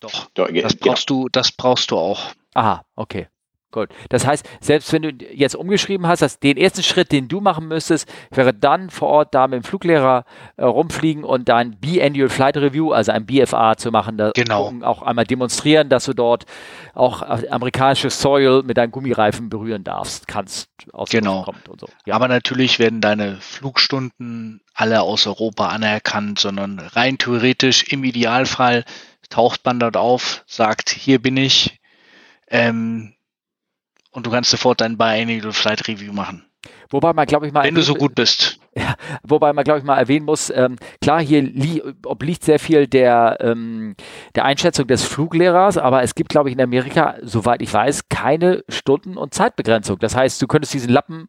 Doch, 0.00 0.28
das 0.34 0.74
brauchst 0.74 1.08
du, 1.08 1.28
das 1.28 1.52
brauchst 1.52 1.92
du 1.92 1.96
auch. 1.96 2.32
Aha, 2.54 2.84
okay. 2.96 3.28
Gut. 3.72 3.88
Das 4.10 4.26
heißt, 4.26 4.46
selbst 4.60 4.92
wenn 4.92 5.02
du 5.02 5.08
jetzt 5.32 5.56
umgeschrieben 5.56 6.06
hast, 6.06 6.20
dass 6.20 6.38
den 6.38 6.56
ersten 6.58 6.82
Schritt, 6.82 7.10
den 7.10 7.26
du 7.26 7.40
machen 7.40 7.66
müsstest, 7.68 8.06
wäre 8.30 8.52
dann 8.54 8.90
vor 8.90 9.08
Ort 9.08 9.34
da 9.34 9.48
mit 9.48 9.62
dem 9.62 9.64
Fluglehrer 9.64 10.24
äh, 10.56 10.64
rumfliegen 10.64 11.24
und 11.24 11.48
dein 11.48 11.78
B-Annual 11.80 12.28
Flight 12.28 12.58
Review, 12.58 12.92
also 12.92 13.12
ein 13.12 13.24
BFA 13.26 13.76
zu 13.76 13.90
machen, 13.90 14.18
da 14.18 14.30
Genau. 14.34 14.64
gucken, 14.64 14.84
auch 14.84 15.02
einmal 15.02 15.24
demonstrieren, 15.24 15.88
dass 15.88 16.04
du 16.04 16.12
dort 16.12 16.44
auch 16.94 17.22
äh, 17.22 17.48
amerikanische 17.48 18.10
Soil 18.10 18.62
mit 18.62 18.76
deinen 18.76 18.92
Gummireifen 18.92 19.48
berühren 19.48 19.84
darfst, 19.84 20.28
kannst, 20.28 20.68
aus 20.92 21.08
Genau. 21.08 21.42
Kommt 21.42 21.68
und 21.68 21.80
so. 21.80 21.88
Ja. 22.04 22.14
Aber 22.14 22.28
natürlich 22.28 22.78
werden 22.78 23.00
deine 23.00 23.36
Flugstunden 23.40 24.60
alle 24.74 25.00
aus 25.02 25.26
Europa 25.26 25.68
anerkannt, 25.68 26.38
sondern 26.38 26.78
rein 26.78 27.16
theoretisch 27.18 27.84
im 27.84 28.04
Idealfall 28.04 28.84
taucht 29.30 29.64
man 29.64 29.80
dort 29.80 29.96
auf, 29.96 30.44
sagt, 30.46 30.90
hier 30.90 31.18
bin 31.20 31.38
ich, 31.38 31.80
ähm, 32.48 33.14
und 34.12 34.26
du 34.26 34.30
kannst 34.30 34.50
sofort 34.50 34.80
dein 34.80 34.96
Biannual 34.96 35.52
Flight 35.52 35.88
Review 35.88 36.12
machen. 36.12 36.44
Wobei 36.90 37.12
man, 37.12 37.26
glaube 37.26 37.46
ich, 37.46 37.52
mal 37.52 37.64
Wenn 37.64 37.74
du 37.74 37.82
so 37.82 37.94
erwähnen- 37.94 38.06
gut 38.08 38.14
bist. 38.14 38.60
Wobei 39.24 39.52
man, 39.52 39.64
glaube 39.64 39.80
ich, 39.80 39.84
mal 39.84 39.96
erwähnen 39.98 40.24
muss, 40.26 40.50
ähm, 40.50 40.76
klar, 41.00 41.20
hier 41.20 41.42
li 41.42 41.82
obliegt 42.06 42.44
sehr 42.44 42.58
viel 42.60 42.86
der, 42.86 43.38
ähm, 43.40 43.96
der 44.36 44.44
Einschätzung 44.44 44.86
des 44.86 45.04
Fluglehrers, 45.04 45.76
aber 45.76 46.02
es 46.02 46.14
gibt, 46.14 46.28
glaube 46.30 46.48
ich, 46.50 46.54
in 46.54 46.60
Amerika, 46.60 47.16
soweit 47.22 47.62
ich 47.62 47.72
weiß, 47.72 48.08
keine 48.08 48.62
Stunden- 48.68 49.16
und 49.16 49.34
Zeitbegrenzung. 49.34 49.98
Das 49.98 50.14
heißt, 50.14 50.40
du 50.40 50.46
könntest 50.46 50.72
diesen 50.74 50.92
Lappen, 50.92 51.28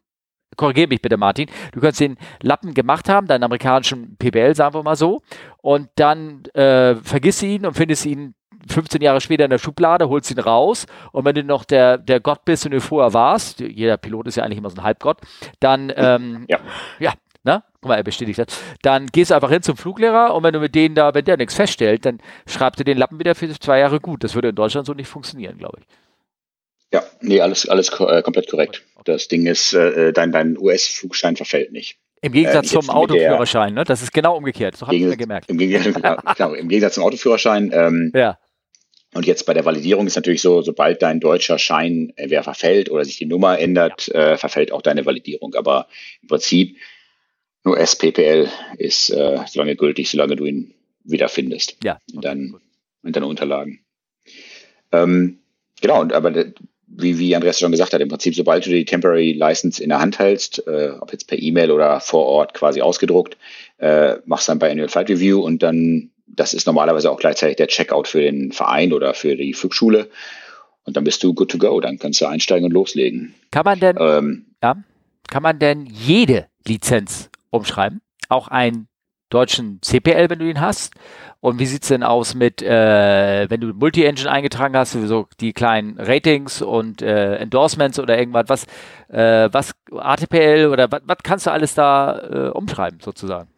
korrigiere 0.56 0.88
mich 0.88 1.02
bitte, 1.02 1.16
Martin, 1.16 1.48
du 1.72 1.80
könntest 1.80 2.00
den 2.00 2.16
Lappen 2.42 2.74
gemacht 2.74 3.08
haben, 3.08 3.26
deinen 3.26 3.42
amerikanischen 3.44 4.16
PBL, 4.16 4.54
sagen 4.54 4.74
wir 4.74 4.82
mal 4.82 4.96
so, 4.96 5.22
und 5.62 5.88
dann 5.96 6.44
äh, 6.54 6.96
vergisst 6.96 7.42
ihn 7.42 7.66
und 7.66 7.74
findest 7.74 8.06
ihn 8.06 8.34
15 8.68 9.02
Jahre 9.02 9.20
später 9.20 9.44
in 9.44 9.50
der 9.50 9.58
Schublade, 9.58 10.08
holst 10.08 10.30
ihn 10.30 10.38
raus 10.38 10.86
und 11.12 11.24
wenn 11.24 11.34
du 11.34 11.44
noch 11.44 11.64
der, 11.64 11.98
der 11.98 12.20
Gott 12.20 12.44
bist 12.44 12.64
und 12.64 12.72
du 12.72 12.80
vorher 12.80 13.12
warst, 13.12 13.60
jeder 13.60 13.96
Pilot 13.96 14.28
ist 14.28 14.36
ja 14.36 14.44
eigentlich 14.44 14.58
immer 14.58 14.70
so 14.70 14.76
ein 14.76 14.84
Halbgott, 14.84 15.18
dann 15.60 15.92
ähm, 15.96 16.46
Ja. 16.48 16.58
ja, 16.98 17.12
ne? 17.44 17.62
Guck 17.80 17.88
mal, 17.90 17.96
er 17.96 18.02
bestätigt 18.02 18.38
das. 18.38 18.46
Dann 18.82 19.06
gehst 19.06 19.30
du 19.30 19.34
einfach 19.34 19.50
hin 19.50 19.62
zum 19.62 19.76
Fluglehrer 19.76 20.34
und 20.34 20.42
wenn 20.42 20.52
du 20.52 20.60
mit 20.60 20.74
denen 20.74 20.94
da, 20.94 21.14
wenn 21.14 21.24
der 21.24 21.36
nichts 21.36 21.54
feststellt, 21.54 22.06
dann 22.06 22.18
schreibst 22.46 22.80
du 22.80 22.84
den 22.84 22.98
Lappen 22.98 23.18
wieder 23.18 23.34
für 23.34 23.48
zwei 23.58 23.78
Jahre 23.78 24.00
gut. 24.00 24.24
Das 24.24 24.34
würde 24.34 24.48
in 24.48 24.54
Deutschland 24.54 24.86
so 24.86 24.94
nicht 24.94 25.08
funktionieren, 25.08 25.58
glaube 25.58 25.78
ich. 25.80 25.86
Ja, 26.92 27.02
nee, 27.20 27.40
alles, 27.40 27.68
alles 27.68 27.88
äh, 28.00 28.22
komplett 28.22 28.48
korrekt. 28.48 28.84
Das 29.04 29.28
Ding 29.28 29.46
ist, 29.46 29.72
äh, 29.74 30.12
dein, 30.12 30.32
dein 30.32 30.58
US-Flugschein 30.58 31.36
verfällt 31.36 31.72
nicht. 31.72 31.98
Im 32.22 32.32
Gegensatz 32.32 32.72
Äh, 32.72 32.80
zum 32.80 32.90
Autoführerschein, 32.90 33.74
ne? 33.74 33.84
Das 33.84 34.00
ist 34.02 34.12
genau 34.12 34.36
umgekehrt. 34.36 34.76
So 34.76 34.86
habe 34.86 34.96
ich 34.96 35.02
mir 35.02 35.16
gemerkt. 35.16 35.50
Im 35.50 35.58
Gegensatz, 35.58 35.94
genau, 36.02 36.16
genau, 36.36 36.54
im 36.54 36.68
Gegensatz 36.68 36.94
zum 36.94 37.04
Autoführerschein. 37.04 37.70
Ähm, 37.74 38.12
Ja, 38.14 38.38
Und 39.14 39.26
jetzt 39.26 39.44
bei 39.44 39.52
der 39.52 39.64
Validierung 39.66 40.06
ist 40.06 40.16
natürlich 40.16 40.40
so, 40.40 40.62
sobald 40.62 41.02
dein 41.02 41.20
deutscher 41.20 41.58
Schein 41.58 42.12
entweder 42.16 42.42
verfällt 42.42 42.90
oder 42.90 43.04
sich 43.04 43.18
die 43.18 43.26
Nummer 43.26 43.58
ändert, 43.58 44.08
äh, 44.08 44.38
verfällt 44.38 44.72
auch 44.72 44.80
deine 44.82 45.04
Validierung. 45.04 45.54
Aber 45.54 45.86
im 46.22 46.28
Prinzip 46.28 46.76
nur 47.62 47.78
SPPL 47.78 48.48
ist 48.78 49.10
äh, 49.10 49.38
so 49.46 49.60
lange 49.60 49.76
gültig, 49.76 50.10
solange 50.10 50.36
du 50.36 50.46
ihn 50.46 50.74
wiederfindest 51.04 51.76
ja. 51.84 51.98
in, 52.10 52.18
Okay, 52.18 52.26
deinen, 52.28 52.52
gut. 52.52 52.62
in 53.04 53.12
deinen 53.12 53.24
Unterlagen. 53.24 53.84
Ähm, 54.92 55.40
genau, 55.80 56.00
und 56.00 56.12
aber 56.12 56.30
wie, 56.86 57.18
wie 57.18 57.34
Andreas 57.34 57.58
schon 57.58 57.72
gesagt 57.72 57.92
hat, 57.92 58.00
im 58.00 58.08
Prinzip, 58.08 58.34
sobald 58.34 58.66
du 58.66 58.70
die 58.70 58.84
Temporary 58.84 59.32
License 59.32 59.82
in 59.82 59.88
der 59.88 60.00
Hand 60.00 60.18
hältst, 60.18 60.66
äh, 60.66 60.92
ob 61.00 61.12
jetzt 61.12 61.26
per 61.26 61.40
E-Mail 61.40 61.70
oder 61.70 62.00
vor 62.00 62.26
Ort 62.26 62.54
quasi 62.54 62.80
ausgedruckt, 62.80 63.36
äh, 63.78 64.16
machst 64.26 64.48
dann 64.48 64.58
bei 64.58 64.70
Annual 64.70 64.88
Flight 64.88 65.08
Review 65.10 65.40
und 65.40 65.62
dann, 65.62 66.10
das 66.26 66.54
ist 66.54 66.66
normalerweise 66.66 67.10
auch 67.10 67.18
gleichzeitig 67.18 67.56
der 67.56 67.68
Checkout 67.68 68.08
für 68.08 68.20
den 68.20 68.52
Verein 68.52 68.92
oder 68.92 69.14
für 69.14 69.36
die 69.36 69.54
Flugschule. 69.54 70.10
Und 70.84 70.96
dann 70.96 71.04
bist 71.04 71.22
du 71.22 71.32
good 71.32 71.50
to 71.50 71.58
go, 71.58 71.80
dann 71.80 71.98
kannst 71.98 72.20
du 72.20 72.26
einsteigen 72.26 72.66
und 72.66 72.72
loslegen. 72.72 73.34
Kann 73.50 73.64
man 73.64 73.80
denn, 73.80 73.96
Ähm, 73.98 74.46
kann 74.60 75.42
man 75.42 75.58
denn 75.58 75.86
jede 75.86 76.46
Lizenz 76.66 77.30
umschreiben? 77.50 78.00
Auch 78.28 78.48
einen 78.48 78.88
deutschen 79.30 79.80
CPL, 79.82 80.30
wenn 80.30 80.38
du 80.38 80.48
ihn 80.48 80.60
hast? 80.60 80.94
Und 81.40 81.58
wie 81.58 81.66
sieht's 81.66 81.88
denn 81.88 82.02
aus 82.02 82.34
mit, 82.34 82.62
äh, 82.62 83.50
wenn 83.50 83.60
du 83.60 83.68
Multi-Engine 83.68 84.30
eingetragen 84.30 84.76
hast, 84.76 84.92
so 84.92 85.28
die 85.40 85.52
kleinen 85.52 85.98
Ratings 85.98 86.62
und 86.62 87.02
äh, 87.02 87.36
Endorsements 87.36 87.98
oder 87.98 88.18
irgendwas, 88.18 88.44
was, 88.48 88.64
äh, 89.08 89.48
was 89.52 89.72
ATPL 89.90 90.68
oder 90.72 90.90
was, 90.90 91.02
was 91.04 91.18
kannst 91.22 91.46
du 91.46 91.50
alles 91.50 91.74
da 91.74 92.48
äh, 92.48 92.50
umschreiben 92.50 93.00
sozusagen? 93.00 93.48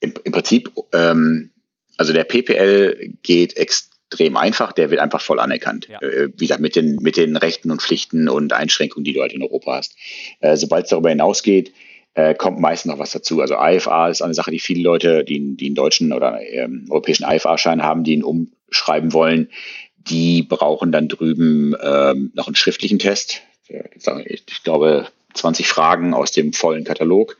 im, 0.00 0.14
Im 0.24 0.32
Prinzip, 0.32 0.70
ähm, 0.92 1.50
also 1.96 2.12
der 2.12 2.24
PPL 2.24 3.14
geht 3.22 3.56
extrem 3.56 4.36
einfach, 4.36 4.72
der 4.72 4.90
wird 4.90 5.00
einfach 5.00 5.20
voll 5.20 5.40
anerkannt. 5.40 5.88
Ja. 5.88 6.00
Äh, 6.00 6.28
wie 6.36 6.44
gesagt, 6.44 6.60
mit 6.60 6.76
den, 6.76 6.96
mit 6.96 7.16
den 7.16 7.36
Rechten 7.36 7.70
und 7.70 7.82
Pflichten 7.82 8.28
und 8.28 8.52
Einschränkungen, 8.52 9.04
die 9.04 9.12
du 9.12 9.20
halt 9.20 9.32
in 9.32 9.42
Europa 9.42 9.76
hast. 9.76 9.96
Äh, 10.40 10.56
Sobald 10.56 10.84
es 10.84 10.90
darüber 10.90 11.10
hinausgeht, 11.10 11.72
äh, 12.18 12.34
kommt 12.34 12.58
meistens 12.58 12.90
noch 12.90 12.98
was 12.98 13.12
dazu. 13.12 13.40
Also 13.40 13.54
IFA 13.56 14.08
ist 14.08 14.22
eine 14.22 14.34
Sache, 14.34 14.50
die 14.50 14.58
viele 14.58 14.82
Leute, 14.82 15.22
die, 15.22 15.56
die 15.56 15.66
einen 15.66 15.76
deutschen 15.76 16.12
oder 16.12 16.40
ähm, 16.40 16.86
europäischen 16.90 17.24
IFA-Schein 17.24 17.84
haben, 17.84 18.02
die 18.02 18.14
ihn 18.14 18.24
umschreiben 18.24 19.12
wollen, 19.12 19.50
die 19.98 20.42
brauchen 20.42 20.90
dann 20.90 21.06
drüben 21.06 21.76
ähm, 21.80 22.32
noch 22.34 22.48
einen 22.48 22.56
schriftlichen 22.56 22.98
Test. 22.98 23.42
Ich 23.68 24.64
glaube, 24.64 25.06
20 25.34 25.68
Fragen 25.68 26.12
aus 26.12 26.32
dem 26.32 26.52
vollen 26.52 26.82
Katalog, 26.82 27.36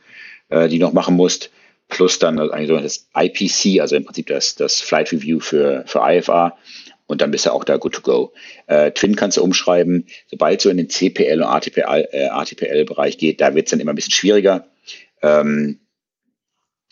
äh, 0.47 0.69
die 0.69 0.79
du 0.79 0.85
noch 0.85 0.93
machen 0.93 1.17
musst 1.17 1.51
plus 1.89 2.19
dann 2.19 2.39
also 2.39 2.77
das 2.77 3.09
IPC, 3.17 3.81
also 3.81 3.95
im 3.95 4.05
Prinzip 4.05 4.27
das, 4.27 4.55
das 4.55 4.79
Flight 4.79 5.11
Review 5.11 5.39
für, 5.39 5.83
für 5.87 6.01
IFA. 6.07 6.55
Und 7.09 7.21
dann 7.21 7.31
bist 7.31 7.47
du 7.47 7.51
auch 7.51 7.63
da 7.63 7.77
good 7.77 7.95
to 7.95 8.01
go. 8.01 8.33
Äh, 8.67 8.91
Twin 8.91 9.15
kannst 9.15 9.37
du 9.37 9.43
umschreiben. 9.43 10.05
Sobald 10.27 10.61
so 10.61 10.69
in 10.69 10.77
den 10.77 10.89
CPL 10.89 11.41
und 11.41 11.47
ATPL, 11.47 12.07
äh, 12.11 12.27
ATPL-Bereich 12.27 13.17
geht, 13.17 13.41
da 13.41 13.55
wird 13.55 13.65
es 13.65 13.71
dann 13.71 13.79
immer 13.79 13.93
ein 13.93 13.95
bisschen 13.95 14.13
schwieriger. 14.13 14.67
Ähm, 15.23 15.79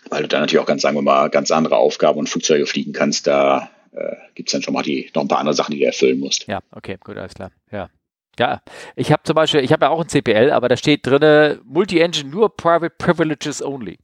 weil 0.09 0.23
du 0.23 0.27
dann 0.27 0.41
natürlich 0.41 0.59
auch 0.59 0.65
ganz, 0.67 0.81
sagen 0.81 0.95
wir 0.95 1.03
mal, 1.03 1.29
ganz 1.29 1.51
andere 1.51 1.77
Aufgaben 1.77 2.17
und 2.17 2.29
Flugzeuge 2.29 2.65
fliegen 2.65 2.93
kannst. 2.93 3.27
Da 3.27 3.69
äh, 3.91 4.15
gibt 4.33 4.49
es 4.49 4.53
dann 4.53 4.63
schon 4.63 4.73
mal 4.73 4.81
die, 4.81 5.11
noch 5.13 5.21
ein 5.21 5.27
paar 5.27 5.37
andere 5.37 5.53
Sachen, 5.53 5.73
die 5.73 5.81
du 5.81 5.85
erfüllen 5.85 6.19
musst. 6.19 6.47
Ja, 6.47 6.61
okay, 6.71 6.97
gut, 6.99 7.15
alles 7.15 7.35
klar. 7.35 7.51
Ja. 7.71 7.91
Ja, 8.39 8.63
ich 8.95 9.11
habe 9.11 9.21
zum 9.23 9.35
Beispiel, 9.35 9.61
ich 9.61 9.71
habe 9.71 9.85
ja 9.85 9.91
auch 9.91 10.01
ein 10.01 10.09
CPL, 10.09 10.49
aber 10.49 10.67
da 10.67 10.77
steht 10.77 11.05
drinne 11.05 11.59
Multi-Engine 11.63 12.29
nur 12.29 12.55
Private 12.55 12.95
Privileges 12.97 13.63
only. 13.63 13.99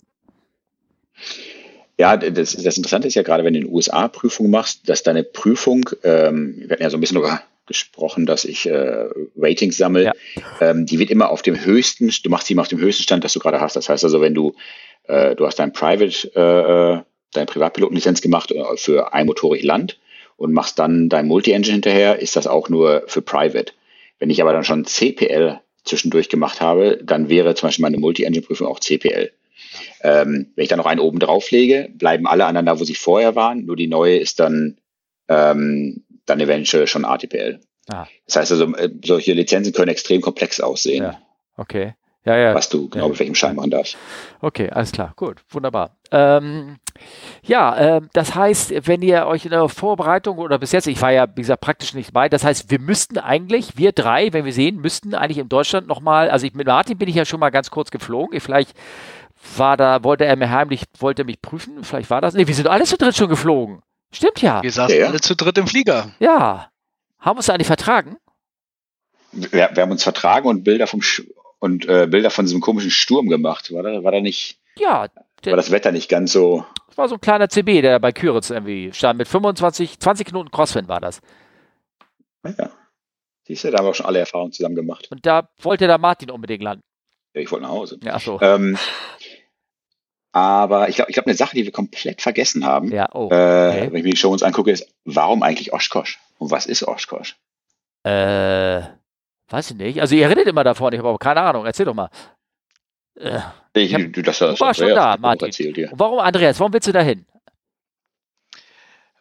Ja, 1.97 2.17
das, 2.17 2.55
das 2.55 2.77
Interessante 2.77 3.07
ist 3.07 3.15
ja 3.15 3.21
gerade, 3.21 3.43
wenn 3.43 3.53
du 3.53 3.59
in 3.59 3.65
den 3.65 3.73
USA 3.73 4.07
Prüfung 4.07 4.49
machst, 4.49 4.89
dass 4.89 5.03
deine 5.03 5.23
Prüfung, 5.23 5.89
ähm, 6.03 6.55
wir 6.57 6.71
hatten 6.71 6.83
ja 6.83 6.89
so 6.89 6.97
ein 6.97 7.01
bisschen 7.01 7.15
darüber 7.15 7.41
gesprochen, 7.65 8.25
dass 8.25 8.45
ich 8.45 8.65
äh, 8.67 9.05
Ratings 9.37 9.77
sammle, 9.77 10.05
Ja. 10.05 10.13
ähm, 10.59 10.85
die 10.85 10.99
wird 10.99 11.11
immer 11.11 11.29
auf 11.29 11.41
dem 11.43 11.63
höchsten, 11.63 12.11
du 12.23 12.29
machst 12.29 12.49
die 12.49 12.53
immer 12.53 12.63
auf 12.63 12.67
dem 12.67 12.79
höchsten 12.79 13.03
Stand, 13.03 13.23
das 13.23 13.33
du 13.33 13.39
gerade 13.39 13.61
hast. 13.61 13.75
Das 13.75 13.89
heißt 13.89 14.03
also, 14.03 14.21
wenn 14.21 14.33
du, 14.33 14.53
äh, 15.03 15.35
du 15.35 15.45
hast 15.45 15.59
dein 15.59 15.71
Private, 15.71 16.27
äh, 16.35 17.03
deine 17.31 17.45
Privatpilotenlizenz 17.45 18.21
gemacht 18.21 18.51
äh, 18.51 18.63
für 18.75 19.13
einmotorig 19.13 19.63
Land 19.63 19.99
und 20.35 20.51
machst 20.51 20.79
dann 20.79 21.09
dein 21.09 21.27
Multi-Engine 21.27 21.73
hinterher, 21.73 22.19
ist 22.19 22.35
das 22.35 22.47
auch 22.47 22.69
nur 22.69 23.03
für 23.07 23.21
Private. 23.21 23.71
Wenn 24.19 24.29
ich 24.29 24.41
aber 24.41 24.51
dann 24.51 24.63
schon 24.63 24.85
CPL 24.85 25.59
zwischendurch 25.85 26.29
gemacht 26.29 26.59
habe, 26.59 26.99
dann 27.03 27.29
wäre 27.29 27.55
zum 27.55 27.67
Beispiel 27.67 27.83
meine 27.83 27.97
Multi-Engine-Prüfung 27.97 28.67
auch 28.67 28.79
CPL. 28.79 29.31
Ähm, 30.01 30.51
wenn 30.55 30.63
ich 30.63 30.69
dann 30.69 30.77
noch 30.79 30.85
einen 30.85 30.99
oben 30.99 31.19
drauf 31.19 31.51
lege, 31.51 31.89
bleiben 31.93 32.27
alle 32.27 32.45
anderen 32.45 32.65
da, 32.65 32.79
wo 32.79 32.83
sie 32.83 32.95
vorher 32.95 33.35
waren. 33.35 33.65
Nur 33.65 33.75
die 33.75 33.87
neue 33.87 34.17
ist 34.17 34.39
dann, 34.39 34.77
ähm, 35.27 36.03
dann 36.25 36.39
eventuell 36.39 36.87
schon 36.87 37.05
ATPL. 37.05 37.59
Ah. 37.89 38.05
Das 38.25 38.35
heißt 38.37 38.51
also, 38.51 38.73
äh, 38.75 38.89
solche 39.03 39.33
Lizenzen 39.33 39.73
können 39.73 39.89
extrem 39.89 40.21
komplex 40.21 40.59
aussehen, 40.59 41.03
Ja. 41.03 41.19
Okay. 41.57 41.93
Ja, 42.25 42.37
ja. 42.37 42.55
was 42.55 42.69
du 42.69 42.87
genau 42.87 43.05
Ja. 43.05 43.09
mit 43.09 43.19
welchem 43.19 43.35
Schein 43.35 43.57
machen 43.57 43.69
darfst. 43.69 43.97
Okay, 44.39 44.69
alles 44.69 44.93
klar. 44.93 45.11
Gut, 45.17 45.41
wunderbar. 45.49 45.97
Ähm, 46.09 46.77
ja, 47.43 47.97
ähm, 47.97 48.09
das 48.13 48.33
heißt, 48.33 48.87
wenn 48.87 49.01
ihr 49.01 49.25
euch 49.27 49.43
in 49.43 49.51
der 49.51 49.67
Vorbereitung 49.67 50.37
oder 50.37 50.57
bis 50.57 50.71
jetzt, 50.71 50.87
ich 50.87 51.01
war 51.01 51.11
ja, 51.11 51.27
wie 51.35 51.41
gesagt, 51.41 51.59
praktisch 51.59 51.93
nicht 51.93 52.09
dabei, 52.09 52.29
das 52.29 52.45
heißt, 52.45 52.71
wir 52.71 52.79
müssten 52.79 53.17
eigentlich, 53.17 53.77
wir 53.77 53.91
drei, 53.91 54.31
wenn 54.31 54.45
wir 54.45 54.53
sehen, 54.53 54.77
müssten 54.77 55.15
eigentlich 55.15 55.39
in 55.39 55.49
Deutschland 55.49 55.87
nochmal, 55.87 56.29
also 56.29 56.45
ich, 56.45 56.53
mit 56.53 56.65
Martin 56.65 56.97
bin 56.97 57.09
ich 57.09 57.15
ja 57.15 57.25
schon 57.25 57.41
mal 57.41 57.49
ganz 57.49 57.71
kurz 57.71 57.91
geflogen, 57.91 58.37
ich, 58.37 58.43
vielleicht 58.43 58.73
war 59.57 59.77
da, 59.77 60.03
wollte 60.03 60.25
er 60.25 60.35
mir 60.35 60.49
heimlich, 60.49 60.83
wollte 60.99 61.23
er 61.23 61.25
mich 61.25 61.41
prüfen, 61.41 61.83
vielleicht 61.83 62.09
war 62.09 62.21
das, 62.21 62.33
nee, 62.33 62.47
wir 62.47 62.55
sind 62.55 62.67
alle 62.67 62.85
zu 62.85 62.97
dritt 62.97 63.15
schon 63.15 63.29
geflogen. 63.29 63.81
Stimmt 64.11 64.41
ja. 64.41 64.61
Wir 64.63 64.71
saßen 64.71 64.95
Ja, 64.95 65.01
ja. 65.03 65.07
alle 65.09 65.21
zu 65.21 65.35
dritt 65.35 65.57
im 65.57 65.67
Flieger. 65.67 66.11
Ja. 66.19 66.69
Haben 67.19 67.35
wir 67.35 67.39
uns 67.39 67.49
eigentlich 67.49 67.67
vertragen? 67.67 68.17
Wir, 69.31 69.69
wir 69.73 69.81
haben 69.81 69.91
uns 69.91 70.03
vertragen 70.03 70.47
und 70.47 70.63
Bilder 70.63 70.85
vom 70.87 71.01
Sch 71.01 71.23
und 71.59 71.87
äh, 71.87 72.05
Bilder 72.07 72.29
von 72.29 72.45
diesem 72.45 72.61
komischen 72.61 72.91
Sturm 72.91 73.27
gemacht. 73.27 73.73
War 73.73 73.81
da, 73.83 74.03
war 74.03 74.11
da 74.11 74.21
nicht, 74.21 74.59
Ja, 74.77 75.07
war 75.45 75.55
das 75.55 75.71
Wetter 75.71 75.91
nicht 75.91 76.09
ganz 76.09 76.31
so? 76.33 76.65
das 76.87 76.97
war 76.97 77.09
so 77.09 77.15
ein 77.15 77.21
kleiner 77.21 77.49
CB, 77.49 77.81
der 77.81 77.99
bei 77.99 78.11
Küritz 78.11 78.51
irgendwie 78.51 78.93
stand, 78.93 79.17
mit 79.17 79.27
25, 79.27 79.99
20 79.99 80.27
Knoten 80.27 80.51
Crosswind 80.51 80.87
war 80.87 80.99
das. 81.01 81.21
Ja. 82.45 82.69
Siehst 83.47 83.63
du, 83.63 83.71
da 83.71 83.79
haben 83.79 83.85
wir 83.85 83.89
auch 83.91 83.95
schon 83.95 84.05
alle 84.05 84.19
Erfahrungen 84.19 84.51
zusammen 84.51 84.75
gemacht. 84.75 85.07
Und 85.09 85.25
da 85.25 85.49
wollte 85.61 85.87
der 85.87 85.97
Martin 85.97 86.29
unbedingt 86.29 86.61
landen. 86.61 86.83
Ja, 87.33 87.41
ich 87.41 87.51
wollte 87.51 87.63
nach 87.63 87.71
Hause. 87.71 87.97
Ja, 88.03 88.13
ach 88.15 88.21
so. 88.21 88.39
Ähm, 88.41 88.77
aber 90.33 90.89
ich 90.89 90.95
glaube, 90.95 91.11
ich 91.11 91.13
glaub, 91.13 91.27
eine 91.27 91.35
Sache, 91.35 91.55
die 91.55 91.63
wir 91.63 91.71
komplett 91.71 92.21
vergessen 92.21 92.65
haben, 92.65 92.91
Ja, 92.91 93.07
oh. 93.13 93.29
äh, 93.31 93.69
okay. 93.69 93.87
wenn 93.91 93.95
ich 93.97 94.03
mir 94.03 94.11
die 94.11 94.17
Show 94.17 94.31
uns 94.31 94.43
angucke, 94.43 94.71
ist, 94.71 94.87
warum 95.05 95.43
eigentlich 95.43 95.71
Oshkosh? 95.71 96.19
Und 96.39 96.51
was 96.51 96.65
ist 96.65 96.85
Oshkosh? 96.85 97.37
Äh, 98.03 98.81
Weiß 99.49 99.69
ich 99.69 99.77
nicht. 99.77 100.01
Also 100.01 100.15
ihr 100.15 100.27
redet 100.27 100.47
immer 100.47 100.63
davon, 100.63 100.91
ich 100.93 100.99
habe 100.99 101.09
aber 101.09 101.19
keine 101.19 101.41
Ahnung. 101.41 101.65
Erzähl 101.65 101.85
doch 101.85 101.93
mal. 101.93 102.09
Äh, 103.15 103.39
ich, 103.73 103.93
hab, 103.93 104.01
du, 104.11 104.23
das, 104.23 104.39
das 104.39 104.59
war 104.59 104.73
schon 104.73 104.89
da, 104.89 105.15
Martin. 105.17 105.49
Erzählt, 105.49 105.77
ja. 105.77 105.89
warum, 105.91 106.17
Andreas, 106.17 106.59
warum 106.59 106.73
willst 106.73 106.87
du 106.87 106.91
da 106.91 107.01
hin? 107.01 107.25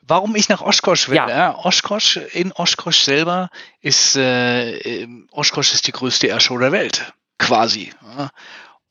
Warum 0.01 0.35
ich 0.35 0.49
nach 0.49 0.63
Oshkosh 0.63 1.11
will? 1.11 1.17
Ja. 1.17 1.29
ja 1.29 1.59
Oshkosh, 1.59 2.17
in 2.33 2.51
Oshkosh 2.53 3.03
selber 3.03 3.51
ist, 3.81 4.17
äh, 4.17 5.07
Oshkosh 5.31 5.75
ist 5.75 5.87
die 5.87 5.93
größte 5.93 6.29
Airshow 6.29 6.59
der 6.59 6.73
Welt, 6.73 7.13
quasi. 7.39 7.93
Ja. 8.17 8.31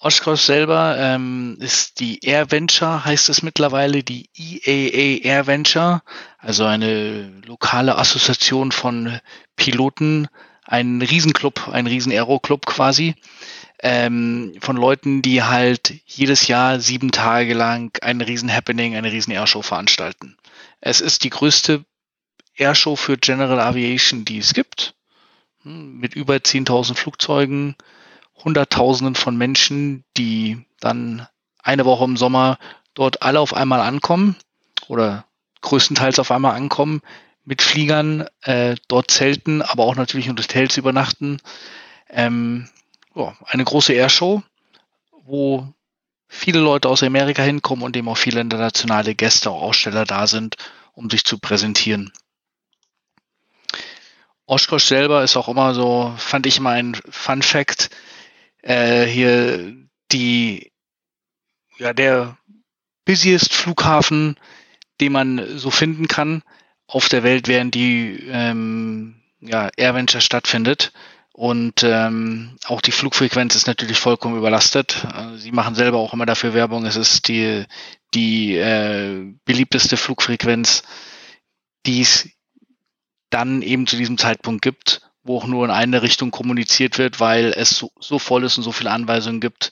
Oshkosh 0.03 0.41
selber 0.41 0.97
ähm, 0.97 1.57
ist 1.59 1.99
die 1.99 2.25
Air 2.25 2.49
Venture, 2.49 3.05
heißt 3.05 3.29
es 3.29 3.43
mittlerweile, 3.43 4.01
die 4.01 4.29
EAA 4.35 5.23
Air 5.23 5.45
Venture, 5.45 6.01
also 6.39 6.65
eine 6.65 7.29
lokale 7.45 7.95
Assoziation 7.95 8.71
von 8.71 9.19
Piloten, 9.55 10.27
ein 10.63 11.03
Riesenclub, 11.03 11.67
ein 11.67 11.85
Riesen-Aero-Club 11.85 12.65
quasi, 12.65 13.13
ähm, 13.83 14.53
von 14.59 14.75
Leuten, 14.75 15.21
die 15.21 15.43
halt 15.43 15.93
jedes 16.07 16.47
Jahr 16.47 16.79
sieben 16.79 17.11
Tage 17.11 17.53
lang 17.53 17.95
ein 18.01 18.21
Riesen-Happening, 18.21 18.95
eine 18.95 19.11
Riesen-Airshow 19.11 19.61
veranstalten. 19.61 20.35
Es 20.79 20.99
ist 20.99 21.23
die 21.23 21.29
größte 21.29 21.85
Airshow 22.55 22.95
für 22.95 23.17
General 23.17 23.59
Aviation, 23.59 24.25
die 24.25 24.39
es 24.39 24.55
gibt, 24.55 24.95
hm, 25.61 25.99
mit 25.99 26.15
über 26.15 26.37
10.000 26.37 26.95
Flugzeugen, 26.95 27.75
Hunderttausenden 28.43 29.15
von 29.15 29.37
Menschen, 29.37 30.03
die 30.17 30.65
dann 30.79 31.27
eine 31.63 31.85
Woche 31.85 32.05
im 32.05 32.17
Sommer 32.17 32.57
dort 32.93 33.21
alle 33.21 33.39
auf 33.39 33.53
einmal 33.53 33.81
ankommen 33.81 34.35
oder 34.87 35.25
größtenteils 35.61 36.19
auf 36.19 36.31
einmal 36.31 36.55
ankommen, 36.55 37.01
mit 37.43 37.61
Fliegern 37.61 38.27
äh, 38.41 38.75
dort 38.87 39.11
zelten, 39.11 39.61
aber 39.61 39.83
auch 39.85 39.95
natürlich 39.95 40.27
in 40.27 40.37
Hotels 40.37 40.77
übernachten. 40.77 41.39
Ähm, 42.09 42.69
ja, 43.15 43.35
eine 43.45 43.63
große 43.63 43.93
Airshow, 43.93 44.43
wo 45.25 45.67
viele 46.27 46.59
Leute 46.59 46.89
aus 46.89 47.03
Amerika 47.03 47.43
hinkommen 47.43 47.83
und 47.83 47.95
eben 47.97 48.07
auch 48.09 48.17
viele 48.17 48.41
internationale 48.41 49.15
Gäste, 49.15 49.49
auch 49.51 49.61
Aussteller 49.61 50.05
da 50.05 50.27
sind, 50.27 50.55
um 50.93 51.09
sich 51.09 51.25
zu 51.25 51.39
präsentieren. 51.39 52.11
Oshkosh 54.45 54.85
selber 54.85 55.23
ist 55.23 55.37
auch 55.37 55.47
immer 55.47 55.73
so, 55.73 56.13
fand 56.17 56.45
ich 56.45 56.57
immer 56.57 56.71
ein 56.71 56.95
Fun 57.09 57.41
Fact, 57.41 57.89
äh, 58.61 59.05
hier 59.05 59.75
die, 60.11 60.71
ja, 61.77 61.93
der 61.93 62.37
busiest 63.05 63.53
Flughafen, 63.53 64.37
den 64.99 65.11
man 65.11 65.57
so 65.57 65.71
finden 65.71 66.07
kann 66.07 66.43
auf 66.87 67.09
der 67.09 67.23
Welt, 67.23 67.47
während 67.47 67.73
die 67.75 68.23
ähm, 68.29 69.21
ja, 69.39 69.69
Airventure 69.75 70.21
stattfindet. 70.21 70.91
Und 71.33 71.83
ähm, 71.83 72.57
auch 72.65 72.81
die 72.81 72.91
Flugfrequenz 72.91 73.55
ist 73.55 73.65
natürlich 73.65 73.97
vollkommen 73.97 74.37
überlastet. 74.37 75.05
Also 75.13 75.37
sie 75.37 75.51
machen 75.51 75.75
selber 75.75 75.97
auch 75.97 76.13
immer 76.13 76.25
dafür 76.25 76.53
Werbung. 76.53 76.85
Es 76.85 76.97
ist 76.97 77.27
die, 77.29 77.65
die 78.13 78.57
äh, 78.57 79.33
beliebteste 79.45 79.97
Flugfrequenz, 79.97 80.83
die 81.85 82.01
es 82.01 82.29
dann 83.29 83.61
eben 83.61 83.87
zu 83.87 83.95
diesem 83.95 84.17
Zeitpunkt 84.17 84.61
gibt, 84.61 85.09
wo 85.23 85.37
auch 85.37 85.47
nur 85.47 85.65
in 85.65 85.71
eine 85.71 86.01
Richtung 86.01 86.31
kommuniziert 86.31 86.97
wird, 86.97 87.19
weil 87.19 87.53
es 87.55 87.69
so, 87.71 87.91
so 87.99 88.19
voll 88.19 88.43
ist 88.43 88.57
und 88.57 88.63
so 88.63 88.71
viele 88.71 88.91
Anweisungen 88.91 89.39
gibt, 89.39 89.71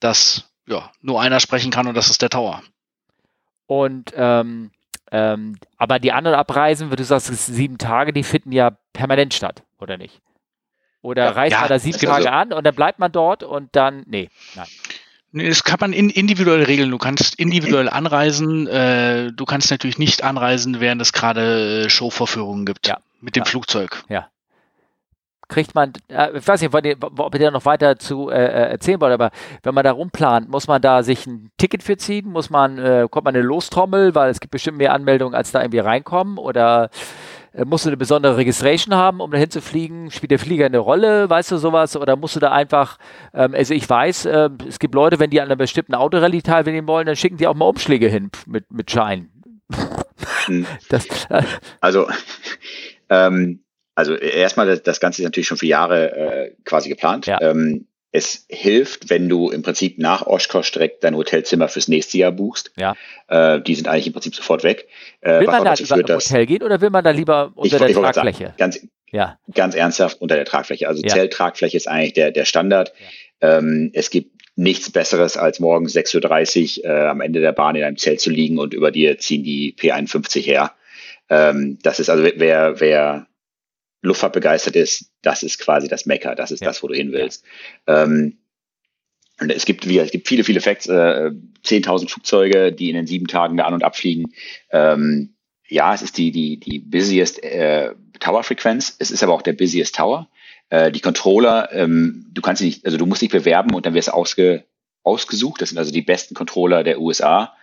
dass 0.00 0.50
ja, 0.66 0.90
nur 1.00 1.20
einer 1.20 1.40
sprechen 1.40 1.70
kann 1.70 1.86
und 1.86 1.94
das 1.94 2.10
ist 2.10 2.20
der 2.20 2.28
Tower. 2.28 2.62
Und 3.66 4.12
ähm, 4.14 4.70
ähm, 5.10 5.56
aber 5.78 5.98
die 5.98 6.12
anderen 6.12 6.36
Abreisen, 6.36 6.90
du 6.90 7.04
sagst, 7.04 7.30
es 7.30 7.46
sieben 7.46 7.78
Tage, 7.78 8.12
die 8.12 8.22
finden 8.22 8.52
ja 8.52 8.76
permanent 8.92 9.32
statt, 9.32 9.62
oder 9.78 9.96
nicht? 9.96 10.20
Oder 11.00 11.26
ja, 11.26 11.30
reist 11.30 11.52
ja, 11.52 11.60
man 11.60 11.68
da 11.68 11.78
sieben 11.78 11.98
Tage 11.98 12.12
also, 12.12 12.28
an 12.28 12.52
und 12.52 12.64
dann 12.64 12.74
bleibt 12.74 12.98
man 12.98 13.10
dort 13.10 13.42
und 13.42 13.74
dann, 13.74 14.02
nee, 14.06 14.28
nein. 14.54 14.66
Das 15.30 15.62
kann 15.62 15.76
man 15.80 15.92
in, 15.92 16.08
individuell 16.08 16.62
regeln. 16.62 16.90
Du 16.90 16.96
kannst 16.96 17.34
individuell 17.34 17.90
anreisen. 17.90 18.66
Äh, 18.66 19.30
du 19.30 19.44
kannst 19.44 19.70
natürlich 19.70 19.98
nicht 19.98 20.24
anreisen, 20.24 20.80
während 20.80 21.02
es 21.02 21.12
gerade 21.12 21.84
äh, 21.84 21.90
Showvorführungen 21.90 22.64
gibt. 22.64 22.88
Ja. 22.88 23.00
Mit 23.20 23.36
dem 23.36 23.42
ja. 23.42 23.44
Flugzeug. 23.44 24.04
Ja 24.08 24.30
kriegt 25.48 25.74
man, 25.74 25.92
äh, 26.08 26.36
ich 26.36 26.46
weiß 26.46 26.60
nicht, 26.60 26.74
ob 26.74 27.34
ihr 27.34 27.40
da 27.40 27.50
noch 27.50 27.64
weiter 27.64 27.98
zu 27.98 28.30
äh, 28.30 28.34
äh, 28.34 28.70
erzählen 28.70 29.00
wollt, 29.00 29.12
aber 29.12 29.30
wenn 29.62 29.74
man 29.74 29.84
da 29.84 29.92
rumplant, 29.92 30.48
muss 30.48 30.68
man 30.68 30.80
da 30.80 31.02
sich 31.02 31.26
ein 31.26 31.50
Ticket 31.56 31.82
für 31.82 31.96
ziehen? 31.96 32.30
Muss 32.30 32.50
man, 32.50 32.78
äh, 32.78 33.06
kommt 33.10 33.24
man 33.24 33.34
eine 33.34 33.44
Lostrommel, 33.44 34.14
weil 34.14 34.30
es 34.30 34.40
gibt 34.40 34.52
bestimmt 34.52 34.78
mehr 34.78 34.92
Anmeldungen, 34.92 35.34
als 35.34 35.50
da 35.50 35.60
irgendwie 35.60 35.78
reinkommen? 35.78 36.38
Oder 36.38 36.90
äh, 37.52 37.64
musst 37.64 37.86
du 37.86 37.88
eine 37.88 37.96
besondere 37.96 38.36
Registration 38.36 38.94
haben, 38.94 39.20
um 39.20 39.30
dahin 39.30 39.50
zu 39.50 39.60
fliegen? 39.60 40.10
Spielt 40.10 40.30
der 40.30 40.38
Flieger 40.38 40.66
eine 40.66 40.78
Rolle, 40.78 41.28
weißt 41.30 41.50
du 41.50 41.56
sowas? 41.56 41.96
Oder 41.96 42.16
musst 42.16 42.36
du 42.36 42.40
da 42.40 42.52
einfach, 42.52 42.98
ähm, 43.32 43.54
also 43.54 43.74
ich 43.74 43.88
weiß, 43.88 44.26
äh, 44.26 44.50
es 44.68 44.78
gibt 44.78 44.94
Leute, 44.94 45.18
wenn 45.18 45.30
die 45.30 45.40
an 45.40 45.46
einer 45.46 45.56
bestimmten 45.56 45.94
Autorallye 45.94 46.42
teilnehmen 46.42 46.86
wollen, 46.86 47.06
dann 47.06 47.16
schicken 47.16 47.38
die 47.38 47.46
auch 47.46 47.54
mal 47.54 47.66
Umschläge 47.66 48.08
hin 48.08 48.30
mit, 48.46 48.70
mit 48.70 48.90
Schein. 48.90 49.30
Hm. 50.46 50.66
das, 50.88 51.06
äh, 51.30 51.42
also, 51.80 52.06
ähm, 53.08 53.60
also 53.98 54.14
erstmal, 54.14 54.68
das, 54.68 54.84
das 54.84 55.00
Ganze 55.00 55.22
ist 55.22 55.24
natürlich 55.24 55.48
schon 55.48 55.56
für 55.56 55.66
Jahre 55.66 56.12
äh, 56.12 56.50
quasi 56.64 56.88
geplant. 56.88 57.26
Ja. 57.26 57.40
Ähm, 57.40 57.88
es 58.12 58.46
hilft, 58.48 59.10
wenn 59.10 59.28
du 59.28 59.50
im 59.50 59.62
Prinzip 59.62 59.98
nach 59.98 60.24
Oshkosh 60.24 60.70
direkt 60.70 61.02
dein 61.02 61.16
Hotelzimmer 61.16 61.66
fürs 61.66 61.88
nächste 61.88 62.16
Jahr 62.16 62.30
buchst. 62.30 62.70
Ja. 62.76 62.94
Äh, 63.26 63.60
die 63.60 63.74
sind 63.74 63.88
eigentlich 63.88 64.06
im 64.06 64.12
Prinzip 64.12 64.36
sofort 64.36 64.62
weg. 64.62 64.86
Äh, 65.20 65.40
will 65.40 65.46
man 65.48 65.64
da 65.64 65.74
über 65.74 65.96
führt, 65.96 66.10
Hotel 66.10 66.46
gehen 66.46 66.62
oder 66.62 66.80
will 66.80 66.90
man 66.90 67.02
da 67.02 67.10
lieber 67.10 67.50
unter 67.56 67.74
ich, 67.74 67.78
der 67.80 67.88
ich 67.88 67.96
Tragfläche? 67.96 68.44
Sagen, 68.44 68.54
ganz, 68.56 68.86
ja. 69.10 69.36
ganz 69.52 69.74
ernsthaft 69.74 70.20
unter 70.20 70.36
der 70.36 70.44
Tragfläche. 70.44 70.86
Also 70.86 71.02
ja. 71.02 71.08
Zelttragfläche 71.08 71.76
ist 71.76 71.88
eigentlich 71.88 72.12
der, 72.12 72.30
der 72.30 72.44
Standard. 72.44 72.92
Ja. 73.42 73.58
Ähm, 73.58 73.90
es 73.94 74.10
gibt 74.10 74.30
nichts 74.54 74.92
Besseres 74.92 75.36
als 75.36 75.58
morgens 75.58 75.96
6.30 75.96 76.84
Uhr 76.84 76.88
äh, 76.88 77.06
am 77.08 77.20
Ende 77.20 77.40
der 77.40 77.52
Bahn 77.52 77.74
in 77.74 77.82
einem 77.82 77.96
Zelt 77.96 78.20
zu 78.20 78.30
liegen 78.30 78.58
und 78.58 78.74
über 78.74 78.92
dir 78.92 79.18
ziehen 79.18 79.42
die 79.42 79.74
P51 79.76 80.40
her. 80.44 80.72
Ähm, 81.30 81.80
das 81.82 81.98
ist 81.98 82.10
also, 82.10 82.24
wer, 82.36 82.80
wer 82.80 83.27
Luftfahrt 84.02 84.32
begeistert 84.32 84.76
ist, 84.76 85.10
das 85.22 85.42
ist 85.42 85.58
quasi 85.58 85.88
das 85.88 86.06
Mecker, 86.06 86.34
das 86.34 86.50
ist 86.50 86.60
ja. 86.60 86.68
das, 86.68 86.82
wo 86.82 86.88
du 86.88 86.94
hin 86.94 87.12
willst. 87.12 87.44
Ja. 87.86 88.04
Ähm, 88.04 88.38
und 89.40 89.50
es 89.50 89.64
gibt, 89.64 89.88
wie, 89.88 89.98
es 89.98 90.10
gibt 90.10 90.26
viele, 90.26 90.42
viele 90.42 90.60
Facts, 90.60 90.86
äh, 90.86 91.30
10.000 91.64 92.10
Flugzeuge, 92.10 92.72
die 92.72 92.90
in 92.90 92.96
den 92.96 93.06
sieben 93.06 93.28
Tagen 93.28 93.56
da 93.56 93.64
an- 93.64 93.74
und 93.74 93.84
abfliegen. 93.84 94.32
Ähm, 94.70 95.34
ja, 95.68 95.94
es 95.94 96.02
ist 96.02 96.18
die, 96.18 96.32
die, 96.32 96.58
die 96.58 96.78
busiest 96.80 97.42
äh, 97.44 97.94
Tower-Frequenz, 98.18 98.96
es 98.98 99.10
ist 99.10 99.22
aber 99.22 99.34
auch 99.34 99.42
der 99.42 99.52
busiest 99.52 99.94
Tower. 99.94 100.28
Äh, 100.70 100.90
die 100.90 101.00
Controller, 101.00 101.70
ähm, 101.72 102.26
du 102.32 102.42
kannst 102.42 102.62
nicht, 102.62 102.84
also 102.84 102.96
du 102.96 103.06
musst 103.06 103.22
dich 103.22 103.30
bewerben 103.30 103.74
und 103.74 103.86
dann 103.86 103.94
wirst 103.94 104.08
du 104.08 104.12
ausge, 104.12 104.64
ausgesucht. 105.02 105.62
Das 105.62 105.70
sind 105.70 105.78
also 105.78 105.92
die 105.92 106.02
besten 106.02 106.34
Controller 106.34 106.82
der 106.82 107.00
USA, 107.00 107.54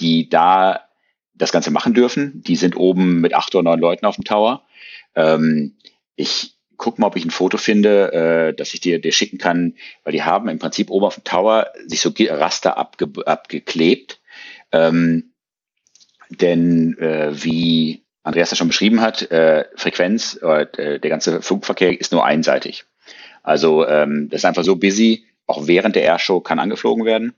die 0.00 0.28
da 0.28 0.82
das 1.34 1.52
Ganze 1.52 1.70
machen 1.70 1.94
dürfen. 1.94 2.42
Die 2.42 2.56
sind 2.56 2.76
oben 2.76 3.20
mit 3.20 3.34
acht 3.34 3.54
oder 3.54 3.64
neun 3.64 3.80
Leuten 3.80 4.06
auf 4.06 4.16
dem 4.16 4.24
Tower. 4.24 4.64
Ähm, 5.14 5.76
ich 6.16 6.54
guck 6.76 6.98
mal, 6.98 7.06
ob 7.06 7.16
ich 7.16 7.24
ein 7.24 7.30
Foto 7.30 7.58
finde, 7.58 8.12
äh, 8.12 8.54
das 8.54 8.74
ich 8.74 8.80
dir, 8.80 9.00
dir 9.00 9.12
schicken 9.12 9.38
kann, 9.38 9.74
weil 10.04 10.12
die 10.12 10.24
haben 10.24 10.48
im 10.48 10.58
Prinzip 10.58 10.90
oben 10.90 11.06
auf 11.06 11.14
dem 11.14 11.24
Tower 11.24 11.68
sich 11.86 12.00
so 12.00 12.12
Raster 12.18 12.76
abge, 12.76 13.08
abgeklebt. 13.26 14.20
Ähm, 14.72 15.32
denn 16.28 16.98
äh, 16.98 17.30
wie 17.32 18.02
Andreas 18.22 18.50
das 18.50 18.58
schon 18.58 18.68
beschrieben 18.68 19.00
hat, 19.00 19.30
äh, 19.30 19.66
Frequenz, 19.76 20.38
äh, 20.42 20.98
der 20.98 21.10
ganze 21.10 21.42
Flugverkehr 21.42 22.00
ist 22.00 22.12
nur 22.12 22.24
einseitig. 22.24 22.84
Also 23.42 23.86
ähm, 23.86 24.28
das 24.30 24.40
ist 24.40 24.44
einfach 24.44 24.64
so 24.64 24.76
busy, 24.76 25.24
auch 25.46 25.66
während 25.66 25.96
der 25.96 26.04
Airshow 26.04 26.40
kann 26.40 26.58
angeflogen 26.58 27.04
werden. 27.04 27.34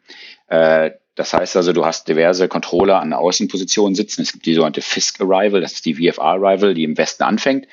Äh, 0.48 0.92
das 1.14 1.32
heißt 1.32 1.56
also, 1.56 1.72
du 1.72 1.84
hast 1.84 2.08
diverse 2.08 2.48
Controller 2.48 3.00
an 3.00 3.12
Außenpositionen 3.12 3.94
sitzen. 3.94 4.22
Es 4.22 4.32
gibt 4.32 4.46
die 4.46 4.54
sogenannte 4.54 4.82
Fisk 4.82 5.20
Arrival, 5.20 5.60
das 5.60 5.74
ist 5.74 5.86
die 5.86 5.94
VFR 5.94 6.22
Arrival, 6.22 6.74
die 6.74 6.84
im 6.84 6.98
Westen 6.98 7.22
anfängt. 7.22 7.68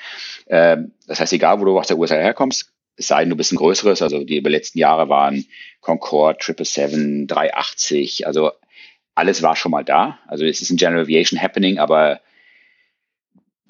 Ähm, 0.46 0.92
das 1.08 1.20
heißt, 1.20 1.32
egal 1.32 1.60
wo 1.60 1.64
du 1.64 1.78
aus 1.78 1.88
der 1.88 1.98
USA 1.98 2.14
herkommst, 2.14 2.72
es 2.96 3.08
sei 3.08 3.20
denn, 3.20 3.30
du 3.30 3.36
bist 3.36 3.52
ein 3.52 3.56
größeres, 3.56 4.02
also 4.02 4.22
die 4.22 4.36
über 4.36 4.50
letzten 4.50 4.78
Jahre 4.78 5.08
waren 5.08 5.46
Concorde, 5.80 6.38
777, 6.44 7.26
380, 7.26 8.26
also 8.26 8.52
alles 9.14 9.42
war 9.42 9.56
schon 9.56 9.72
mal 9.72 9.84
da. 9.84 10.18
Also 10.26 10.44
es 10.44 10.60
ist 10.62 10.70
ein 10.70 10.76
General 10.76 11.02
Aviation 11.02 11.40
Happening, 11.40 11.78
aber 11.78 12.20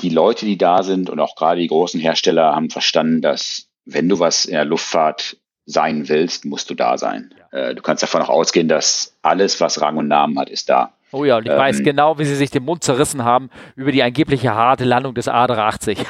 die 0.01 0.11
Leute, 0.11 0.45
die 0.45 0.59
da 0.59 0.83
sind 0.83 1.09
und 1.09 1.20
auch 1.20 1.37
gerade 1.37 1.61
die 1.61 1.68
großen 1.68 2.01
Hersteller 2.01 2.55
haben 2.55 2.70
verstanden, 2.70 3.23
dass 3.23 3.68
wenn 3.85 4.09
du 4.09 4.18
was 4.18 4.45
in 4.45 4.55
der 4.55 4.64
Luftfahrt 4.64 5.37
sein 5.67 6.09
willst, 6.09 6.45
musst 6.45 6.71
du 6.71 6.75
da 6.75 6.99
sein. 6.99 7.35
Äh, 7.51 7.75
du 7.75 7.83
kannst 7.83 8.03
davon 8.03 8.23
auch 8.23 8.29
ausgehen, 8.29 8.69
dass 8.69 9.17
alles, 9.23 9.61
was 9.61 9.81
Rang 9.81 9.97
und 9.97 10.09
Namen 10.09 10.39
hat, 10.39 10.51
ist 10.51 10.69
da. 10.69 10.93
Oh 11.13 11.25
ja, 11.25 11.37
und 11.37 11.45
ich 11.45 11.53
ähm, 11.53 11.59
weiß 11.59 11.83
genau, 11.83 12.19
wie 12.19 12.25
sie 12.25 12.35
sich 12.35 12.51
den 12.51 12.65
Mund 12.65 12.83
zerrissen 12.83 13.23
haben 13.23 13.51
über 13.77 13.93
die 13.93 14.03
angebliche 14.03 14.55
harte 14.55 14.85
Landung 14.85 15.15
des 15.15 15.29
A380. 15.29 15.99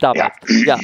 Damals. 0.00 0.32
Ja. 0.64 0.76
ja. 0.76 0.78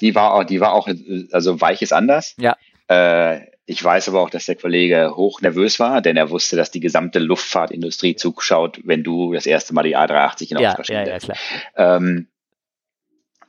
Die 0.00 0.14
war 0.14 0.34
auch, 0.34 0.44
die 0.44 0.60
war 0.60 0.74
auch, 0.74 0.88
also 1.32 1.60
weich 1.60 1.80
ist 1.80 1.92
anders. 1.92 2.36
Ja. 2.38 2.56
Äh, 2.88 3.40
ich 3.64 3.82
weiß 3.82 4.08
aber 4.08 4.20
auch, 4.20 4.30
dass 4.30 4.46
der 4.46 4.56
Kollege 4.56 5.12
hoch 5.14 5.40
nervös 5.42 5.78
war, 5.78 6.02
denn 6.02 6.16
er 6.16 6.30
wusste, 6.30 6.56
dass 6.56 6.72
die 6.72 6.80
gesamte 6.80 7.20
Luftfahrtindustrie 7.20 8.16
zuschaut, 8.16 8.80
wenn 8.84 9.04
du 9.04 9.32
das 9.32 9.46
erste 9.46 9.72
Mal 9.74 9.84
die 9.84 9.96
A380 9.96 10.50
in 10.50 10.58
ja, 10.58 10.76
ja, 10.88 11.06
ja, 11.06 11.18
klar. 11.18 11.36
Ähm, 11.76 12.26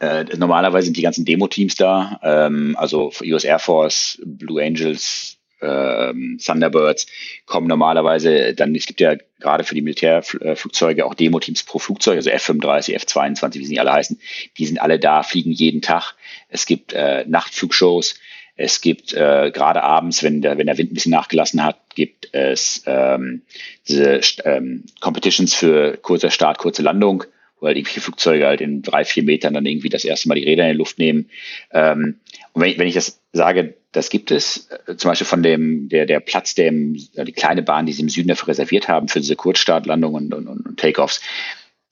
Äh, 0.02 0.26
normalerweise 0.36 0.86
sind 0.86 0.98
die 0.98 1.04
ganzen 1.04 1.26
Demo-Teams 1.26 1.76
da, 1.76 2.20
ähm, 2.24 2.76
also 2.76 3.12
US 3.24 3.44
Air 3.44 3.60
Force, 3.60 4.20
Blue 4.26 4.60
Angels, 4.60 5.38
ähm, 5.62 6.40
Thunderbirds 6.44 7.06
kommen 7.46 7.68
normalerweise 7.68 8.56
dann, 8.56 8.74
es 8.74 8.88
gibt 8.88 9.00
ja 9.00 9.14
gerade 9.40 9.64
für 9.64 9.76
die 9.76 9.84
Militärflugzeuge 9.84 11.06
auch 11.06 11.14
Demo-Teams 11.14 11.62
pro 11.66 11.78
Flugzeug, 11.78 12.16
also 12.16 12.32
F-35, 12.32 12.96
F-22, 12.96 13.56
wie 13.60 13.66
sie 13.68 13.80
alle 13.80 13.94
heißen, 13.94 14.20
die 14.58 14.66
sind 14.66 14.82
alle 14.82 14.98
da, 14.98 15.22
fliegen 15.22 15.52
jeden 15.52 15.84
Tag. 15.84 16.16
Es 16.50 16.66
gibt 16.66 16.94
äh, 16.94 17.24
Nachtflugshows, 17.28 18.16
es 18.56 18.82
gibt 18.82 19.14
äh, 19.14 19.52
gerade 19.54 19.84
abends, 19.84 20.24
wenn 20.24 20.42
der, 20.42 20.58
wenn 20.58 20.66
der 20.66 20.80
Wind 20.80 20.92
ein 20.92 20.96
bisschen 20.96 21.12
nachgelassen 21.12 21.64
hat, 21.64 21.78
gibt 21.94 22.30
es 22.32 22.82
ähm, 22.88 23.44
diese 23.88 24.20
ähm, 24.46 24.86
Competitions 25.00 25.54
für 25.54 25.98
kurzer 25.98 26.32
Start, 26.32 26.58
kurze 26.58 26.82
Landung, 26.82 27.24
wo 27.62 27.68
halt 27.68 27.78
irgendwelche 27.78 28.02
Flugzeuge 28.02 28.48
halt 28.48 28.60
in 28.60 28.82
drei, 28.82 29.06
vier 29.06 29.24
Metern 29.24 29.54
dann 29.54 29.66
irgendwie 29.66 29.90
das 29.90 30.04
erste 30.04 30.28
Mal 30.28 30.36
die 30.36 30.44
Räder 30.44 30.66
in 30.66 30.74
die 30.74 30.78
Luft 30.78 31.00
nehmen. 31.00 31.30
Ähm, 31.72 32.20
und 32.52 32.62
wenn 32.62 32.72
ich, 32.72 32.80
wenn 32.80 32.88
ich 32.88 32.96
das 32.96 33.22
sage, 33.32 33.76
das 33.92 34.10
gibt 34.10 34.32
es, 34.32 34.70
äh, 34.88 34.98
zum 34.98 35.10
Beispiel 35.12 35.28
von 35.28 35.44
dem, 35.44 35.88
der, 35.88 36.06
der 36.06 36.20
Platz, 36.20 36.56
der 36.56 36.68
im, 36.68 36.94
die 36.94 37.32
kleine 37.32 37.62
Bahn, 37.62 37.86
die 37.86 37.94
sie 37.94 38.02
im 38.02 38.10
Süden 38.10 38.28
dafür 38.28 38.50
reserviert 38.50 38.88
haben, 38.88 39.08
für 39.08 39.22
diese 39.22 39.36
Kurzstartlandungen 39.36 40.34
und, 40.34 40.48
und, 40.48 40.66
und 40.66 40.80
Takeoffs, 40.80 41.22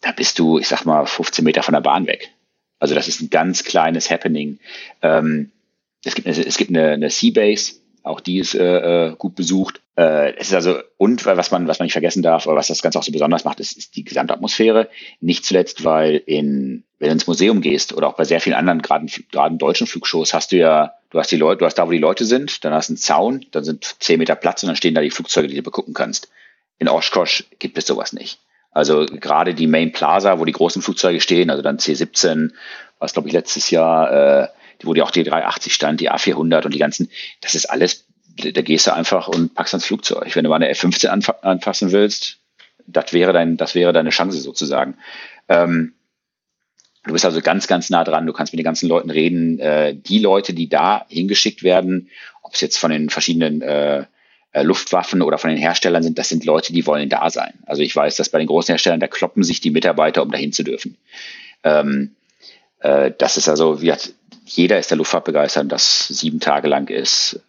da 0.02 0.12
bist 0.12 0.40
du, 0.40 0.58
ich 0.58 0.68
sag 0.68 0.86
mal, 0.86 1.06
15 1.06 1.46
Meter 1.46 1.62
von 1.62 1.74
der 1.74 1.82
Bahn 1.82 2.08
weg. 2.08 2.32
Also 2.80 2.96
das 2.96 3.08
ist 3.08 3.22
ein 3.22 3.30
ganz 3.30 3.64
kleines 3.64 4.10
Happening. 4.10 4.60
Ähm, 5.02 5.52
es 6.04 6.16
gibt, 6.16 6.28
eine, 6.28 6.46
es 6.46 6.58
gibt 6.58 6.72
eine, 6.72 6.92
eine 6.92 7.10
Seabase, 7.10 7.74
auch 8.04 8.22
die 8.22 8.40
ist 8.40 8.56
äh, 8.56 9.10
äh, 9.10 9.16
gut 9.18 9.36
besucht. 9.36 9.82
Äh, 10.00 10.38
es 10.38 10.48
ist 10.48 10.54
also, 10.54 10.80
und 10.96 11.26
was 11.26 11.52
man, 11.52 11.68
was 11.68 11.80
man 11.80 11.88
nicht 11.88 11.92
vergessen 11.92 12.24
darf, 12.24 12.48
oder 12.48 12.56
was 12.56 12.68
das 12.68 12.82
Ganze 12.82 12.98
auch 12.98 13.04
so 13.04 13.12
besonders 13.12 13.44
macht, 13.44 13.60
ist, 13.60 13.78
ist 13.78 13.98
die 13.98 14.06
Gesamtatmosphäre. 14.06 14.88
Nicht 15.20 15.44
zuletzt, 15.44 15.84
weil 15.84 16.16
in, 16.26 16.86
wenn 17.00 17.10
du 17.10 17.14
ins 17.14 17.28
Museum 17.28 17.60
gehst 17.60 17.92
oder 17.92 18.08
auch 18.08 18.16
bei 18.16 18.24
sehr 18.24 18.40
vielen 18.40 18.56
anderen, 18.56 18.82
gerade 18.82 19.08
gerade 19.30 19.58
deutschen 19.58 19.88
Flugshows, 19.88 20.34
hast 20.34 20.54
du 20.54 20.56
ja, 20.56 20.94
du 21.10 21.20
hast 21.20 21.32
die 21.34 21.36
Leute, 21.36 21.60
du 21.60 21.66
hast 21.66 21.76
da, 21.76 21.86
wo 21.86 21.92
die 21.92 21.98
Leute 21.98 22.24
sind, 22.24 22.64
dann 22.64 22.74
hast 22.74 22.88
du 22.88 22.94
einen 22.94 22.98
Zaun, 22.98 23.46
dann 23.52 23.66
sind 23.66 23.98
zehn 24.00 24.20
Meter 24.20 24.36
Platz 24.36 24.64
und 24.64 24.68
dann 24.68 24.78
stehen 24.78 24.96
da 24.96 25.02
die 25.02 25.12
Flugzeuge, 25.12 25.50
die 25.50 25.58
du 25.58 25.64
begucken 25.64 25.94
kannst. 25.94 26.30
In 26.78 26.88
Oshkosh 26.88 27.44
gibt 27.60 27.78
es 27.78 27.86
sowas 27.86 28.14
nicht. 28.14 28.40
Also 28.72 29.06
gerade 29.06 29.54
die 29.54 29.68
Main 29.68 29.92
Plaza, 29.92 30.40
wo 30.40 30.46
die 30.46 30.54
großen 30.54 30.82
Flugzeuge 30.82 31.20
stehen, 31.20 31.50
also 31.50 31.62
dann 31.62 31.78
C-17, 31.78 32.52
was 33.00 33.12
glaube 33.12 33.28
ich 33.28 33.34
letztes 33.34 33.70
Jahr, 33.70 34.44
äh, 34.44 34.48
wo 34.84 34.94
die 34.94 35.02
auch 35.02 35.12
die 35.12 35.24
380 35.24 35.74
stand, 35.74 36.00
die 36.00 36.10
A400 36.10 36.64
und 36.64 36.74
die 36.74 36.80
ganzen, 36.80 37.10
das 37.42 37.54
ist 37.54 37.66
alles, 37.66 38.06
da 38.40 38.62
gehst 38.62 38.88
du 38.88 38.94
einfach 38.94 39.28
und 39.28 39.56
packst 39.56 39.74
ans 39.74 39.86
Flugzeug. 39.86 40.36
Wenn 40.36 40.44
du 40.44 40.50
mal 40.50 40.58
eine 40.58 40.70
F-15 40.70 41.08
anf 41.08 41.30
anfassen 41.42 41.92
willst, 41.92 42.38
das 42.88 43.14
wäre 43.14 43.34
dein, 43.34 43.58
das 43.58 43.76
wäre 43.76 43.94
deine 43.94 44.10
Chance 44.10 44.40
sozusagen. 44.40 44.96
Ähm, 45.48 45.94
du 47.04 47.14
bist 47.14 47.26
also 47.26 47.42
ganz, 47.42 47.68
ganz 47.68 47.90
nah 47.90 48.04
dran. 48.04 48.26
Du 48.26 48.34
kannst 48.34 48.54
mit 48.54 48.60
den 48.60 48.66
ganzen 48.66 48.90
Leuten 48.90 49.10
reden. 49.10 49.60
Äh, 49.60 49.96
die 49.96 50.20
Leute, 50.20 50.54
die 50.54 50.70
da 50.70 51.06
hingeschickt 51.10 51.64
werden, 51.64 52.10
ob 52.42 52.54
es 52.54 52.62
jetzt 52.62 52.78
von 52.78 52.92
den 52.92 53.10
verschiedenen 53.10 53.62
äh, 53.62 54.06
äh, 54.52 54.64
Luftwaffen 54.64 55.22
oder 55.22 55.38
von 55.38 55.52
den 55.52 55.60
Herstellern 55.60 56.04
sind, 56.04 56.18
das 56.18 56.30
sind 56.30 56.46
Leute, 56.46 56.74
die 56.74 56.86
wollen 56.88 57.10
da 57.10 57.30
sein. 57.30 57.54
Also 57.66 57.84
ich 57.84 57.96
weiß, 57.96 58.16
dass 58.16 58.30
bei 58.30 58.40
den 58.40 58.48
großen 58.48 58.72
Herstellern, 58.72 59.00
da 59.00 59.08
kloppen 59.08 59.44
sich 59.44 59.62
die 59.62 59.72
Mitarbeiter, 59.72 60.24
um 60.24 60.32
dahin 60.32 60.52
zu 60.52 60.64
dürfen. 60.64 60.98
Ähm, 61.64 62.16
äh, 62.80 63.12
das 63.18 63.38
ist 63.38 63.48
also, 63.48 63.82
wie 63.82 63.92
hat, 63.92 64.12
jeder 64.46 64.80
ist 64.80 64.90
der 64.90 64.98
Luftfahrt 64.98 65.26
begeistert, 65.26 65.72
das 65.72 66.08
sieben 66.08 66.40
Tage 66.40 66.68
lang 66.68 66.90
ist. 66.90 67.40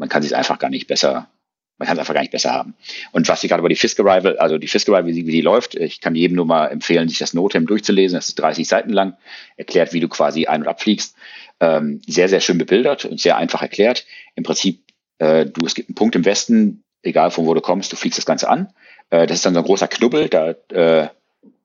Man 0.00 0.08
kann 0.08 0.22
sich 0.22 0.34
einfach 0.34 0.58
gar 0.58 0.70
nicht 0.70 0.86
besser, 0.86 1.28
man 1.76 1.86
kann 1.86 1.94
es 1.94 2.00
einfach 2.00 2.14
gar 2.14 2.22
nicht 2.22 2.32
besser 2.32 2.52
haben. 2.52 2.74
Und 3.12 3.28
was 3.28 3.44
ich 3.44 3.50
gerade 3.50 3.60
über 3.60 3.68
die 3.68 3.76
Fisk 3.76 4.00
Arrival, 4.00 4.38
also 4.38 4.56
die 4.56 4.66
Fisk 4.66 4.88
Arrival, 4.88 5.14
wie, 5.14 5.26
wie 5.26 5.30
die 5.30 5.42
läuft, 5.42 5.74
ich 5.74 6.00
kann 6.00 6.14
jedem 6.14 6.36
nur 6.36 6.46
mal 6.46 6.68
empfehlen, 6.68 7.10
sich 7.10 7.18
das 7.18 7.34
Notem 7.34 7.66
durchzulesen. 7.66 8.16
Das 8.16 8.28
ist 8.28 8.38
30 8.38 8.66
Seiten 8.66 8.88
lang, 8.88 9.18
erklärt, 9.58 9.92
wie 9.92 10.00
du 10.00 10.08
quasi 10.08 10.46
ein- 10.46 10.62
und 10.62 10.68
abfliegst. 10.68 11.14
Ähm, 11.60 12.00
sehr, 12.06 12.30
sehr 12.30 12.40
schön 12.40 12.56
bebildert 12.56 13.04
und 13.04 13.20
sehr 13.20 13.36
einfach 13.36 13.60
erklärt. 13.60 14.06
Im 14.36 14.42
Prinzip, 14.42 14.80
äh, 15.18 15.44
du, 15.44 15.66
es 15.66 15.74
gibt 15.74 15.90
einen 15.90 15.96
Punkt 15.96 16.16
im 16.16 16.24
Westen, 16.24 16.82
egal 17.02 17.30
von 17.30 17.44
wo 17.44 17.52
du 17.52 17.60
kommst, 17.60 17.92
du 17.92 17.96
fliegst 17.96 18.16
das 18.16 18.24
Ganze 18.24 18.48
an. 18.48 18.72
Äh, 19.10 19.26
das 19.26 19.36
ist 19.36 19.44
dann 19.44 19.52
so 19.52 19.60
ein 19.60 19.66
großer 19.66 19.88
Knubbel, 19.88 20.30
da 20.30 20.54
äh, 20.70 21.08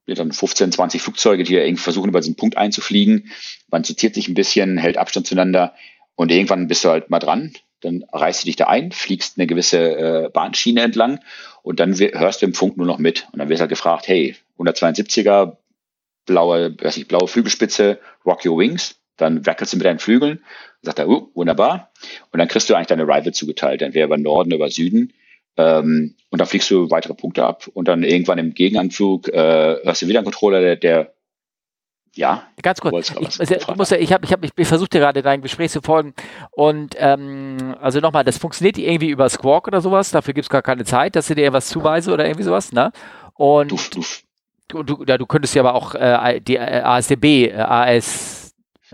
dann 0.07 0.33
15, 0.33 0.73
20 0.73 1.01
Flugzeuge, 1.01 1.45
die 1.45 1.53
da 1.53 1.61
irgendwie 1.61 1.83
versuchen, 1.83 2.09
über 2.09 2.19
diesen 2.19 2.35
Punkt 2.35 2.57
einzufliegen. 2.57 3.31
Man 3.69 3.85
sortiert 3.85 4.13
sich 4.13 4.27
ein 4.27 4.33
bisschen, 4.33 4.77
hält 4.77 4.97
Abstand 4.97 5.25
zueinander 5.25 5.73
und 6.15 6.31
irgendwann 6.31 6.67
bist 6.67 6.83
du 6.83 6.89
halt 6.89 7.09
mal 7.09 7.19
dran. 7.19 7.53
Dann 7.85 8.05
reißt 8.11 8.43
du 8.43 8.45
dich 8.47 8.55
da 8.55 8.65
ein, 8.67 8.91
fliegst 8.91 9.37
eine 9.37 9.47
gewisse 9.47 9.79
äh, 9.79 10.29
Bahnschiene 10.29 10.81
entlang 10.81 11.19
und 11.63 11.79
dann 11.79 11.93
hörst 11.97 12.41
du 12.41 12.45
im 12.45 12.53
Funk 12.53 12.77
nur 12.77 12.85
noch 12.85 12.99
mit. 12.99 13.27
Und 13.31 13.39
dann 13.39 13.49
wirst 13.49 13.59
du 13.59 13.61
halt 13.61 13.69
gefragt, 13.69 14.07
hey, 14.07 14.35
172er, 14.57 15.57
blaue, 16.25 16.75
weiß 16.81 16.97
ich, 16.97 17.07
blaue 17.07 17.27
Flügelspitze, 17.27 17.99
rock 18.25 18.45
your 18.45 18.57
wings. 18.57 18.99
Dann 19.17 19.45
wackelst 19.45 19.73
du 19.73 19.77
mit 19.77 19.85
deinen 19.85 19.99
Flügeln, 19.99 20.43
sagt 20.81 20.99
er, 20.99 21.07
uh, 21.07 21.29
wunderbar. 21.33 21.91
Und 22.31 22.39
dann 22.39 22.49
kriegst 22.49 22.69
du 22.69 22.75
eigentlich 22.75 22.87
deine 22.87 23.03
Rival 23.03 23.33
zugeteilt, 23.33 23.81
entweder 23.81 24.05
über 24.05 24.17
Norden 24.17 24.49
oder 24.49 24.57
über 24.57 24.69
Süden. 24.69 25.13
Ähm, 25.57 26.15
und 26.29 26.39
dann 26.39 26.47
fliegst 26.47 26.69
du 26.69 26.91
weitere 26.91 27.13
Punkte 27.13 27.45
ab 27.45 27.69
und 27.73 27.87
dann 27.87 28.03
irgendwann 28.03 28.39
im 28.39 28.53
Gegenanflug 28.53 29.29
äh, 29.29 29.77
hast 29.85 30.01
du 30.01 30.07
wieder 30.07 30.19
einen 30.19 30.25
Controller, 30.25 30.59
der, 30.59 30.75
der 30.75 31.14
ja. 32.15 32.43
Ganz 32.61 32.81
kurz. 32.81 33.11
Ich, 33.11 33.39
ich, 33.39 33.67
muss 33.75 33.89
ja, 33.89 33.97
ich 33.97 34.03
ich 34.03 34.11
hab, 34.11 34.43
ich 34.43 34.89
gerade 34.89 35.21
dein 35.21 35.41
Gespräch 35.41 35.71
zu 35.71 35.81
folgen. 35.81 36.13
Und 36.51 36.95
ähm, 36.97 37.75
also 37.81 37.99
nochmal, 37.99 38.23
das 38.23 38.37
funktioniert 38.37 38.77
irgendwie 38.77 39.09
über 39.09 39.29
Squawk 39.29 39.67
oder 39.67 39.81
sowas. 39.81 40.11
Dafür 40.11 40.33
gibt 40.33 40.45
es 40.45 40.49
gar 40.49 40.61
keine 40.61 40.85
Zeit, 40.85 41.15
dass 41.15 41.27
du 41.27 41.35
dir 41.35 41.41
irgendwas 41.41 41.67
zuweise 41.67 42.13
oder 42.13 42.25
irgendwie 42.25 42.43
sowas, 42.43 42.71
ne? 42.71 42.91
Und 43.33 43.71
du, 43.71 44.03
du, 44.69 44.83
du, 44.83 45.03
ja, 45.05 45.17
du 45.17 45.25
könntest 45.25 45.55
ja 45.55 45.61
aber 45.61 45.75
auch 45.75 45.93
äh, 45.93 46.39
die 46.39 46.55
äh, 46.55 46.81
ASDB, 46.81 47.47
äh, 47.47 47.53
AS 47.55 48.34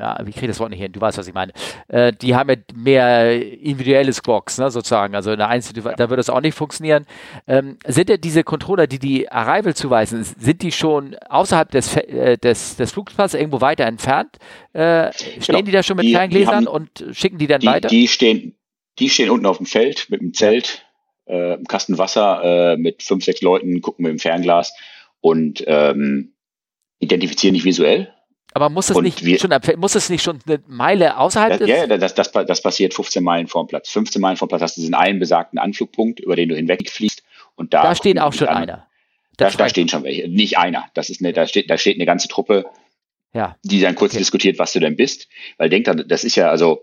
ja, 0.01 0.17
wie 0.23 0.31
kriege 0.31 0.47
ich 0.47 0.51
das 0.51 0.59
Wort 0.59 0.71
nicht 0.71 0.79
hin? 0.79 0.91
Du 0.91 0.99
weißt, 0.99 1.17
was 1.19 1.27
ich 1.27 1.33
meine. 1.33 1.53
Äh, 1.87 2.11
die 2.11 2.35
haben 2.35 2.49
ja 2.49 2.55
mehr 2.73 3.39
individuelle 3.39 4.11
Squawks, 4.11 4.57
ne, 4.57 4.71
sozusagen. 4.71 5.13
Also 5.13 5.29
eine 5.29 5.47
einzelne, 5.47 5.83
ja. 5.83 5.93
da 5.93 6.09
würde 6.09 6.17
das 6.17 6.29
auch 6.31 6.41
nicht 6.41 6.55
funktionieren. 6.55 7.05
Ähm, 7.47 7.77
sind 7.85 8.09
denn 8.09 8.19
diese 8.19 8.43
Controller, 8.43 8.87
die 8.87 8.97
die 8.97 9.31
Arrival 9.31 9.75
zuweisen, 9.75 10.23
sind 10.23 10.63
die 10.63 10.71
schon 10.71 11.15
außerhalb 11.29 11.69
des, 11.69 11.95
äh, 11.95 12.37
des, 12.37 12.77
des 12.77 12.91
Flugplatzes 12.91 13.39
irgendwo 13.39 13.61
weiter 13.61 13.85
entfernt? 13.85 14.37
Äh, 14.73 15.13
stehen 15.13 15.39
genau. 15.45 15.61
die 15.61 15.71
da 15.71 15.83
schon 15.83 15.97
mit 15.97 16.07
die, 16.07 16.11
kleinen 16.11 16.31
Gläsern 16.31 16.65
und 16.65 17.05
schicken 17.11 17.37
die 17.37 17.47
dann 17.47 17.61
die, 17.61 17.67
weiter? 17.67 17.87
Die 17.87 18.07
stehen, 18.07 18.55
die 18.97 19.09
stehen 19.09 19.29
unten 19.29 19.45
auf 19.45 19.57
dem 19.57 19.67
Feld 19.67 20.09
mit 20.09 20.21
dem 20.21 20.33
Zelt, 20.33 20.83
äh, 21.25 21.53
einem 21.53 21.65
Kasten 21.65 21.99
Wasser, 21.99 22.73
äh, 22.73 22.77
mit 22.77 23.03
fünf, 23.03 23.23
sechs 23.23 23.41
Leuten, 23.41 23.81
gucken 23.81 24.03
mit 24.03 24.11
dem 24.11 24.19
Fernglas 24.19 24.73
und 25.19 25.63
ähm, 25.67 26.33
identifizieren 26.99 27.53
nicht 27.53 27.65
visuell, 27.65 28.11
aber 28.53 28.69
muss 28.69 28.89
es, 28.89 28.97
nicht 28.97 29.23
wir, 29.23 29.39
schon, 29.39 29.53
muss 29.77 29.95
es 29.95 30.09
nicht 30.09 30.23
schon 30.23 30.39
eine 30.45 30.61
Meile 30.67 31.17
außerhalb 31.17 31.59
das, 31.59 31.69
Ja, 31.69 31.87
das, 31.87 32.13
das, 32.13 32.31
das 32.31 32.61
passiert 32.61 32.93
15 32.93 33.23
Meilen 33.23 33.47
vorm 33.47 33.67
Platz. 33.67 33.89
15 33.89 34.21
Meilen 34.21 34.37
vorm 34.37 34.49
Platz 34.49 34.61
hast 34.61 34.77
du 34.77 34.81
diesen 34.81 34.93
einen 34.93 35.19
besagten 35.19 35.57
Anflugpunkt, 35.57 36.19
über 36.19 36.35
den 36.35 36.49
du 36.49 36.55
hinwegfliegst. 36.55 37.23
Und 37.55 37.73
da, 37.73 37.83
da 37.83 37.95
steht 37.95 38.19
auch 38.19 38.33
schon 38.33 38.49
an. 38.49 38.57
einer. 38.57 38.87
Da, 39.37 39.49
da 39.49 39.69
stehen 39.69 39.87
schon 39.87 40.03
welche. 40.03 40.27
Nicht 40.27 40.57
einer. 40.57 40.89
Das 40.93 41.09
ist 41.09 41.21
eine, 41.21 41.31
da, 41.31 41.47
steht, 41.47 41.69
da 41.69 41.77
steht 41.77 41.95
eine 41.95 42.05
ganze 42.05 42.27
Truppe, 42.27 42.65
ja. 43.33 43.55
die 43.63 43.79
dann 43.79 43.95
kurz 43.95 44.11
okay. 44.11 44.19
diskutiert, 44.19 44.59
was 44.59 44.73
du 44.73 44.79
denn 44.79 44.97
bist. 44.97 45.29
Weil 45.57 45.69
denkt 45.69 45.87
dann, 45.87 46.05
das 46.07 46.23
ist 46.25 46.35
ja 46.35 46.49
also 46.49 46.81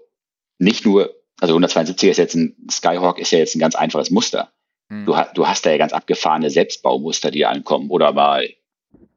nicht 0.59 0.87
nur, 0.87 1.15
also 1.41 1.53
172 1.53 2.09
ist 2.09 2.17
jetzt 2.17 2.35
ein, 2.35 2.57
Skyhawk 2.71 3.19
ist 3.19 3.31
ja 3.31 3.39
jetzt 3.39 3.55
ein 3.55 3.61
ganz 3.61 3.75
einfaches 3.75 4.11
Muster. 4.11 4.53
Hm. 4.89 5.05
Du, 5.05 5.15
du 5.35 5.47
hast 5.47 5.67
da 5.67 5.71
ja 5.71 5.77
ganz 5.77 5.93
abgefahrene 5.93 6.49
Selbstbaumuster, 6.49 7.31
die 7.31 7.45
ankommen. 7.45 7.91
Oder 7.91 8.13
mal 8.13 8.49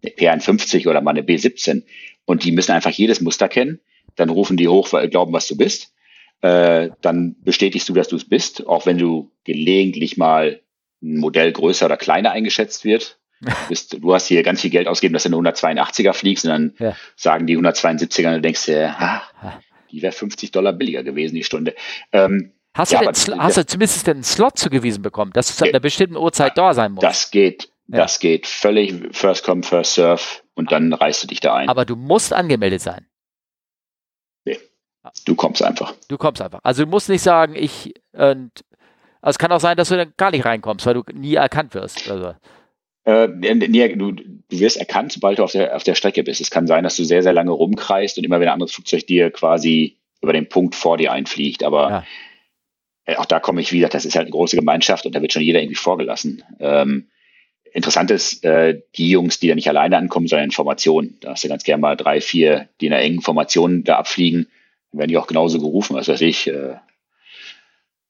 P51 0.04 0.88
oder 0.88 1.02
mal 1.02 1.12
eine 1.12 1.22
B17 1.22 1.84
und 2.26 2.44
die 2.44 2.52
müssen 2.52 2.72
einfach 2.72 2.92
jedes 2.92 3.22
Muster 3.22 3.48
kennen. 3.48 3.80
Dann 4.16 4.30
rufen 4.30 4.58
die 4.58 4.68
hoch, 4.68 4.92
weil 4.94 5.10
glauben, 5.10 5.34
was 5.34 5.48
du 5.48 5.56
bist. 5.56 5.94
Äh, 6.42 6.90
dann 7.02 7.36
bestätigst 7.44 7.88
du, 7.88 7.94
dass 7.94 8.08
du 8.08 8.16
es 8.16 8.28
bist, 8.28 8.66
auch 8.68 8.86
wenn 8.86 8.98
du 8.98 9.32
gelegentlich 9.44 10.18
mal 10.18 10.62
ein 11.02 11.18
Modell 11.18 11.52
größer 11.52 11.86
oder 11.86 11.98
kleiner 11.98 12.32
eingeschätzt 12.32 12.84
wird. 12.84 13.20
Du, 13.42 13.52
bist, 13.70 13.98
du 14.00 14.14
hast 14.14 14.28
hier 14.28 14.44
ganz 14.44 14.62
viel 14.62 14.70
Geld 14.70 14.88
ausgegeben, 14.88 15.14
dass 15.14 15.24
du 15.24 15.36
eine 15.36 15.50
182er 15.50 16.14
fliegst 16.14 16.46
und 16.46 16.52
dann 16.52 16.74
ja. 16.78 16.96
sagen 17.16 17.48
die 17.48 17.58
172er 17.58 18.28
und 18.28 18.34
du 18.36 18.42
denkst 18.42 18.66
dir, 18.66 18.96
ah, 18.98 19.24
die 19.92 20.02
wäre 20.02 20.14
50 20.14 20.52
Dollar 20.52 20.74
billiger 20.74 21.04
gewesen 21.04 21.36
die 21.36 21.44
Stunde. 21.44 21.76
Ähm, 22.12 22.52
hast, 22.76 22.92
ja, 22.92 23.00
du 23.00 23.12
denn, 23.12 23.34
aber, 23.34 23.44
hast 23.44 23.58
du 23.58 23.66
zumindest 23.66 24.08
einen 24.08 24.24
Slot 24.24 24.60
zugewiesen 24.60 25.02
bekommen, 25.02 25.32
dass 25.34 25.48
du 25.48 25.54
zu 25.54 25.66
einer 25.68 25.80
bestimmten 25.80 26.18
Uhrzeit 26.18 26.56
da 26.56 26.74
sein 26.74 26.92
musst? 26.92 27.04
Das 27.04 27.32
geht, 27.32 27.71
ja. 27.92 27.98
das 27.98 28.20
geht 28.20 28.48
völlig 28.48 29.16
first 29.16 29.44
come, 29.44 29.64
first 29.64 29.96
serve 29.96 30.22
und 30.54 30.72
dann 30.72 30.94
reißt 30.94 31.24
du 31.24 31.28
dich 31.28 31.40
da 31.40 31.56
ein. 31.56 31.70
Aber 31.70 31.86
du 31.86 31.96
musst 31.96 32.34
angemeldet 32.34 32.82
sein. 32.82 33.06
Nee. 34.46 34.58
Du 35.26 35.36
kommst 35.36 35.64
einfach. 35.64 35.94
Du 36.08 36.18
kommst 36.18 36.42
einfach. 36.42 36.60
Also 36.64 36.84
du 36.84 36.90
musst 36.90 37.10
nicht 37.10 37.22
sagen, 37.22 37.56
ich 37.56 37.94
und 38.14 38.52
also 39.22 39.36
es 39.36 39.38
kann 39.38 39.52
auch 39.52 39.60
sein, 39.60 39.78
dass 39.78 39.90
du 39.90 39.98
dann 39.98 40.14
gar 40.18 40.32
nicht 40.32 40.46
reinkommst, 40.46 40.86
weil 40.86 40.96
du 40.96 41.04
nie 41.14 41.36
erkannt 41.36 41.76
wirst. 41.76 42.10
Also. 42.10 42.34
Äh, 43.04 43.28
nee, 43.28 43.96
du, 43.96 44.12
du 44.12 44.24
wirst 44.50 44.78
erkannt, 44.78 45.12
sobald 45.12 45.40
du 45.40 45.44
auf 45.44 45.52
der, 45.52 45.76
auf 45.76 45.84
der 45.84 45.96
Strecke 45.96 46.24
bist. 46.24 46.42
Es 46.42 46.50
kann 46.50 46.68
sein, 46.68 46.84
dass 46.84 46.96
du 46.96 47.04
sehr, 47.04 47.24
sehr 47.24 47.34
lange 47.34 47.52
rumkreist 47.52 48.18
und 48.18 48.24
immer 48.24 48.40
wenn 48.40 48.48
ein 48.48 48.54
anderes 48.54 48.74
Flugzeug 48.74 49.06
dir 49.06 49.32
quasi 49.32 49.98
über 50.22 50.34
den 50.34 50.50
Punkt 50.50 50.76
vor 50.76 50.98
dir 50.98 51.12
einfliegt. 51.12 51.64
Aber 51.64 51.90
ja. 51.90 52.04
Äh, 53.06 53.16
auch 53.16 53.26
da 53.26 53.40
komme 53.40 53.62
ich 53.62 53.72
wieder, 53.72 53.90
das 53.90 54.06
ist 54.06 54.16
halt 54.16 54.26
eine 54.26 54.32
große 54.32 54.56
Gemeinschaft 54.56 55.06
und 55.06 55.16
da 55.16 55.22
wird 55.22 55.34
schon 55.34 55.42
jeder 55.42 55.60
irgendwie 55.60 55.76
vorgelassen. 55.76 56.44
Ähm, 56.60 57.10
interessant 57.74 58.12
ist, 58.12 58.44
äh, 58.44 58.82
die 58.96 59.10
Jungs, 59.10 59.40
die 59.40 59.48
da 59.48 59.56
nicht 59.56 59.70
alleine 59.70 59.98
ankommen, 59.98 60.28
sondern 60.28 60.46
in 60.46 60.52
Formation. 60.52 61.18
Da 61.22 61.32
hast 61.32 61.44
du 61.44 61.48
ganz 61.48 61.64
gerne 61.64 61.82
mal 61.82 61.96
drei, 61.96 62.22
vier, 62.22 62.70
die 62.80 62.88
in 62.88 62.94
einer 62.94 63.02
engen 63.02 63.22
Formation 63.22 63.84
da 63.84 63.98
abfliegen, 63.98 64.48
dann 64.92 65.00
werden 65.00 65.10
die 65.10 65.18
auch 65.18 65.28
genauso 65.28 65.60
gerufen, 65.60 65.96
was 65.96 66.08
weiß 66.08 66.22
ich, 66.22 66.48
äh, 66.48 66.76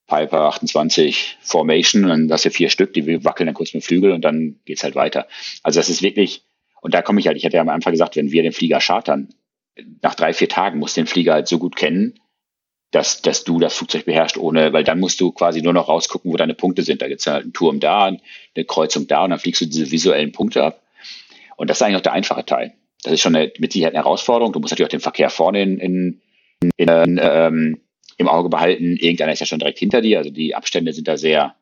Piper 0.08 0.42
28 0.42 1.38
Formation, 1.42 2.04
dann 2.04 2.32
hast 2.32 2.44
du 2.44 2.50
vier 2.50 2.70
Stück, 2.70 2.94
die 2.94 3.24
wackeln 3.24 3.48
dann 3.48 3.54
kurz 3.54 3.74
mit 3.74 3.86
Flügel 3.86 4.12
und 4.12 4.26
dann 4.26 4.60
geht's 4.66 4.84
halt 4.84 4.96
weiter. 4.96 5.28
Also 5.64 5.80
das 5.80 5.90
ist 5.90 6.02
wirklich, 6.02 6.44
und 6.82 6.94
da 6.94 7.02
komme 7.02 7.22
ich 7.22 7.28
halt, 7.28 7.38
ich 7.38 7.46
hatte 7.46 7.56
ja 7.56 7.62
am 7.62 7.70
Anfang 7.70 7.94
gesagt, 7.94 8.18
wenn 8.18 8.32
wir 8.32 8.44
den 8.44 8.52
Flieger 8.52 8.80
chartern, 8.80 9.30
nach 10.02 10.16
drei, 10.16 10.34
vier 10.34 10.50
Tagen 10.50 10.80
musst 10.80 10.98
du 10.98 11.02
den 11.02 11.08
Flieger 11.08 11.34
halt 11.34 11.48
so 11.48 11.60
gut 11.60 11.78
kennen, 11.78 12.20
dass, 12.92 13.22
dass 13.22 13.44
du 13.44 13.60
das 13.60 13.76
Flugzeug 13.76 14.06
beherrschst, 14.06 14.38
ohne, 14.38 14.74
weil 14.74 14.84
dann 14.84 15.00
musst 15.00 15.20
du 15.22 15.32
quasi 15.32 15.62
nur 15.62 15.74
noch 15.74 15.88
rausgucken, 15.88 16.32
wo 16.32 16.38
deine 16.38 16.54
Punkte 16.54 16.84
sind. 16.84 17.02
Da 17.02 17.08
gibt's 17.08 17.26
halt 17.26 17.44
einen 17.44 17.54
Turm 17.54 17.80
da, 17.80 18.06
eine 18.06 18.66
Kreuzung 18.66 19.08
da 19.08 19.24
und 19.24 19.30
dann 19.30 19.40
fliegst 19.40 19.62
du 19.62 19.66
diese 19.66 19.92
visuellen 19.92 20.32
Punkte 20.32 20.64
ab. 20.64 20.82
Und 21.56 21.70
das 21.70 21.78
ist 21.78 21.84
eigentlich 21.84 21.98
auch 21.98 22.02
der 22.02 22.14
einfache 22.14 22.46
Teil. 22.46 22.74
Das 23.04 23.14
ist 23.14 23.22
schon 23.22 23.36
eine, 23.36 23.52
mit 23.60 23.72
Sicherheit 23.72 23.96
eine 23.96 24.04
Herausforderung. 24.04 24.52
Du 24.54 24.60
musst 24.60 24.72
natürlich 24.72 24.88
auch 24.88 24.92
den 24.92 25.00
Verkehr 25.00 25.30
vorne 25.30 25.62
in, 25.62 25.80
in, 25.80 26.22
in, 26.78 26.90
in 26.90 27.20
ähm, 27.22 27.82
im 28.18 28.28
Auge 28.28 28.50
behalten. 28.50 28.96
Irgendeiner 28.98 29.34
ist 29.34 29.40
ja 29.40 29.46
schon 29.46 29.60
direkt 29.60 29.80
hinter 29.80 30.02
dir, 30.02 30.20
also 30.20 30.30
die 30.30 30.56
Abstände 30.56 30.94
sind 30.94 31.08
da 31.08 31.18
sehr 31.18 31.56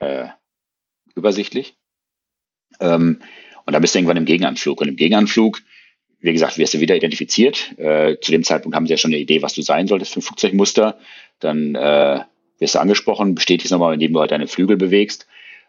äh, 0.00 0.26
übersichtlich. 1.14 1.74
Ähm, 2.80 3.20
und 3.64 3.72
dann 3.72 3.82
bist 3.82 3.94
du 3.94 3.98
irgendwann 3.98 4.16
im 4.16 4.24
Gegenanflug. 4.24 4.80
Und 4.80 4.88
im 4.88 4.96
Gegenanflug 4.96 5.60
wie 6.20 6.32
gesagt, 6.32 6.58
wirst 6.58 6.74
du 6.74 6.80
wieder 6.80 6.96
identifiziert. 6.96 7.78
Äh, 7.78 8.16
zu 8.20 8.30
dem 8.30 8.44
Zeitpunkt 8.44 8.76
haben 8.76 8.86
sie 8.86 8.92
ja 8.92 8.98
schon 8.98 9.10
eine 9.10 9.20
Idee, 9.20 9.42
was 9.42 9.54
du 9.54 9.62
sein 9.62 9.86
solltest 9.86 10.12
für 10.12 10.20
ein 10.20 10.22
Flugzeugmuster. 10.22 10.98
Dann 11.38 11.74
äh, 11.74 12.20
wirst 12.58 12.74
du 12.74 12.78
angesprochen, 12.78 13.34
bestätigst 13.34 13.72
nochmal, 13.72 13.94
indem 13.94 14.12
du 14.12 14.20
halt 14.20 14.30
deine 14.30 14.46
Flügel 14.46 14.76
bewegst. 14.76 15.26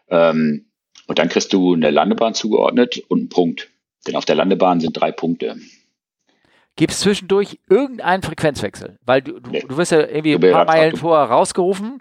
Ähm, 0.08 0.66
und 1.06 1.18
dann 1.18 1.28
kriegst 1.28 1.52
du 1.52 1.74
eine 1.74 1.90
Landebahn 1.90 2.34
zugeordnet 2.34 3.02
und 3.08 3.20
einen 3.20 3.28
Punkt. 3.28 3.68
Denn 4.06 4.16
auf 4.16 4.24
der 4.24 4.36
Landebahn 4.36 4.80
sind 4.80 4.92
drei 4.92 5.12
Punkte. 5.12 5.56
Gibt 6.76 6.92
es 6.92 7.00
zwischendurch 7.00 7.58
irgendeinen 7.68 8.22
Frequenzwechsel? 8.22 8.98
Weil 9.04 9.22
du, 9.22 9.40
du, 9.40 9.50
nee. 9.50 9.64
du 9.66 9.76
wirst 9.76 9.92
ja 9.92 10.00
irgendwie 10.00 10.34
ein 10.34 10.52
paar 10.52 10.64
Meilen 10.64 10.96
vorher 10.96 11.26
rausgerufen. 11.26 12.00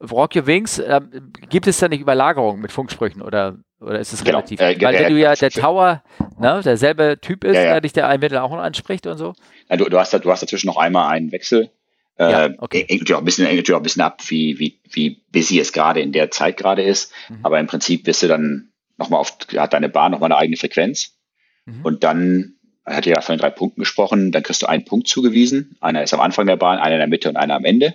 Rock 0.00 0.36
Your 0.36 0.46
Wings, 0.46 0.78
äh, 0.78 1.00
gibt 1.48 1.66
es 1.66 1.78
da 1.78 1.88
nicht 1.88 2.00
Überlagerung 2.00 2.60
mit 2.60 2.70
Funksprüchen 2.70 3.22
oder 3.22 3.58
oder 3.80 4.00
ist 4.00 4.12
es 4.12 4.24
genau. 4.24 4.38
relativ? 4.38 4.60
Äh, 4.60 4.80
Weil 4.80 4.94
wenn 4.94 5.14
du 5.14 5.20
ja 5.20 5.34
der 5.34 5.50
Tower, 5.50 6.02
ne, 6.38 6.60
derselbe 6.64 7.18
Typ 7.20 7.44
ist, 7.44 7.54
ja, 7.54 7.62
ja. 7.62 7.72
der 7.72 7.80
dich 7.82 7.92
der 7.92 8.08
Einmittel 8.08 8.38
auch 8.38 8.50
noch 8.50 8.58
anspricht 8.58 9.06
und 9.06 9.18
so. 9.18 9.34
Ja, 9.68 9.76
du, 9.76 9.84
du, 9.84 9.98
hast, 9.98 10.12
du 10.12 10.30
hast 10.30 10.42
dazwischen 10.42 10.66
noch 10.66 10.76
einmal 10.76 11.10
einen 11.10 11.30
Wechsel. 11.32 11.70
Äh, 12.18 12.30
ja, 12.30 12.50
okay. 12.58 12.84
Hängt 12.88 13.12
auch 13.12 13.18
ein 13.18 13.24
bisschen, 13.24 13.46
hängt 13.46 13.70
auch 13.70 13.76
ein 13.76 13.82
bisschen 13.82 14.02
ab, 14.02 14.22
wie, 14.26 14.58
wie, 14.58 14.80
wie 14.90 15.22
busy 15.30 15.60
es 15.60 15.72
gerade 15.72 16.00
in 16.00 16.12
der 16.12 16.30
Zeit 16.30 16.56
gerade 16.56 16.82
ist. 16.82 17.12
Mhm. 17.28 17.38
Aber 17.44 17.60
im 17.60 17.68
Prinzip 17.68 18.04
bist 18.04 18.22
du 18.22 18.28
dann 18.28 18.70
nochmal 18.96 19.20
auf, 19.20 19.38
hat 19.56 19.72
deine 19.72 19.88
Bahn 19.88 20.10
nochmal 20.10 20.32
eine 20.32 20.40
eigene 20.40 20.56
Frequenz. 20.56 21.16
Mhm. 21.64 21.80
Und 21.84 22.02
dann, 22.02 22.54
er 22.84 22.96
hat 22.96 23.06
ja 23.06 23.20
von 23.20 23.36
den 23.36 23.40
drei 23.40 23.50
Punkten 23.50 23.80
gesprochen, 23.80 24.32
dann 24.32 24.42
kriegst 24.42 24.62
du 24.62 24.66
einen 24.66 24.84
Punkt 24.84 25.06
zugewiesen. 25.06 25.76
Einer 25.80 26.02
ist 26.02 26.12
am 26.12 26.20
Anfang 26.20 26.46
der 26.46 26.56
Bahn, 26.56 26.78
einer 26.78 26.96
in 26.96 27.00
der 27.00 27.06
Mitte 27.06 27.28
und 27.28 27.36
einer 27.36 27.54
am 27.54 27.64
Ende. 27.64 27.94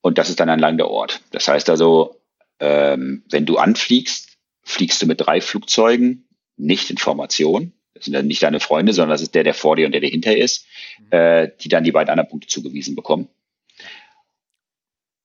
Und 0.00 0.18
das 0.18 0.28
ist 0.28 0.38
dann 0.38 0.48
ein 0.48 0.60
Landeort. 0.60 1.20
Das 1.32 1.48
heißt 1.48 1.68
also, 1.70 2.20
ähm, 2.60 3.24
wenn 3.30 3.46
du 3.46 3.56
anfliegst, 3.56 4.23
fliegst 4.64 5.00
du 5.02 5.06
mit 5.06 5.20
drei 5.20 5.40
Flugzeugen 5.40 6.28
nicht 6.56 6.90
in 6.90 6.98
Formation. 6.98 7.72
Das 7.94 8.04
sind 8.04 8.14
dann 8.14 8.26
nicht 8.26 8.42
deine 8.42 8.60
Freunde, 8.60 8.92
sondern 8.92 9.10
das 9.10 9.22
ist 9.22 9.34
der, 9.34 9.44
der 9.44 9.54
vor 9.54 9.76
dir 9.76 9.86
und 9.86 9.92
der, 9.92 10.00
der 10.00 10.10
hinter 10.10 10.36
ist, 10.36 10.66
mhm. 10.98 11.06
äh, 11.10 11.50
die 11.60 11.68
dann 11.68 11.84
die 11.84 11.92
beiden 11.92 12.10
anderen 12.10 12.28
Punkte 12.28 12.48
zugewiesen 12.48 12.96
bekommen. 12.96 13.28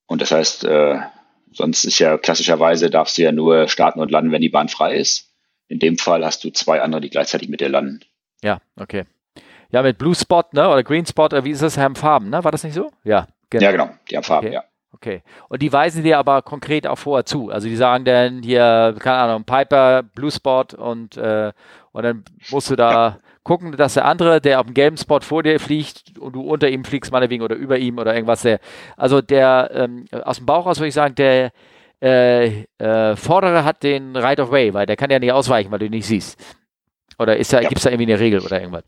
Und 0.05 0.21
das 0.21 0.31
heißt, 0.31 0.63
äh, 0.65 0.99
sonst 1.51 1.85
ist 1.85 1.99
ja 1.99 2.17
klassischerweise 2.17 2.89
darfst 2.89 3.17
du 3.17 3.23
ja 3.23 3.31
nur 3.31 3.67
starten 3.67 3.99
und 3.99 4.11
landen, 4.11 4.31
wenn 4.31 4.41
die 4.41 4.49
Bahn 4.49 4.69
frei 4.69 4.95
ist. 4.95 5.33
In 5.67 5.79
dem 5.79 5.97
Fall 5.97 6.25
hast 6.25 6.43
du 6.43 6.49
zwei 6.49 6.81
andere, 6.81 7.01
die 7.01 7.09
gleichzeitig 7.09 7.47
mit 7.47 7.61
dir 7.61 7.69
landen. 7.69 8.01
Ja, 8.41 8.59
okay. 8.75 9.05
Ja, 9.71 9.83
mit 9.83 9.99
Blue 9.99 10.15
Spot, 10.15 10.43
ne? 10.51 10.67
Oder 10.67 10.83
Green 10.83 11.05
Spot, 11.05 11.25
oder 11.25 11.45
wie 11.45 11.51
ist 11.51 11.61
das? 11.61 11.77
Haben 11.77 11.95
Farben, 11.95 12.29
ne? 12.29 12.43
War 12.43 12.51
das 12.51 12.63
nicht 12.63 12.73
so? 12.73 12.91
Ja, 13.03 13.27
genau. 13.51 13.63
Ja, 13.63 13.71
genau. 13.71 13.89
Die 14.09 14.17
haben 14.17 14.23
Farben, 14.23 14.47
okay. 14.47 14.55
ja. 14.55 14.63
Okay. 15.01 15.23
Und 15.47 15.61
die 15.61 15.71
weisen 15.71 16.03
dir 16.03 16.17
aber 16.17 16.41
konkret 16.41 16.85
auch 16.85 16.97
vorher 16.97 17.25
zu. 17.25 17.49
Also 17.51 17.69
die 17.69 17.77
sagen 17.77 18.03
dann 18.03 18.43
hier, 18.43 18.95
keine 18.99 19.17
Ahnung, 19.17 19.45
Piper, 19.45 20.03
Blue 20.03 20.29
Spot 20.31 20.65
und, 20.75 21.15
äh, 21.15 21.53
und 21.93 22.03
dann 22.03 22.25
musst 22.51 22.69
du 22.69 22.75
da 22.75 23.19
gucken, 23.43 23.77
dass 23.77 23.93
der 23.93 24.03
andere, 24.03 24.41
der 24.41 24.59
auf 24.59 24.65
dem 24.65 24.73
gelben 24.73 24.97
Spot 24.97 25.21
vor 25.21 25.41
dir 25.41 25.57
fliegt 25.59 26.19
und 26.19 26.33
du 26.33 26.41
unter 26.41 26.67
ihm 26.69 26.83
fliegst, 26.83 27.13
meinetwegen, 27.13 27.43
oder 27.43 27.55
über 27.55 27.77
ihm 27.77 27.97
oder 27.97 28.13
irgendwas, 28.13 28.41
der, 28.41 28.59
also 28.97 29.21
der, 29.21 29.71
ähm, 29.73 30.05
aus 30.11 30.37
dem 30.37 30.45
Bauch 30.45 30.65
aus 30.65 30.79
würde 30.79 30.89
ich 30.89 30.93
sagen, 30.93 31.15
der 31.15 31.51
äh, 32.01 32.65
äh, 32.77 33.15
Vordere 33.15 33.63
hat 33.63 33.83
den 33.83 34.17
Right 34.17 34.39
of 34.41 34.51
Way, 34.51 34.73
weil 34.73 34.85
der 34.85 34.97
kann 34.97 35.09
ja 35.09 35.19
nicht 35.19 35.31
ausweichen, 35.31 35.71
weil 35.71 35.79
du 35.79 35.85
ihn 35.85 35.91
nicht 35.91 36.07
siehst. 36.07 36.37
Oder 37.17 37.37
ist 37.37 37.53
da, 37.53 37.61
ja. 37.61 37.69
gibt 37.69 37.79
es 37.79 37.83
da 37.83 37.89
irgendwie 37.89 38.11
eine 38.11 38.19
Regel 38.19 38.41
oder 38.41 38.59
irgendwas? 38.59 38.83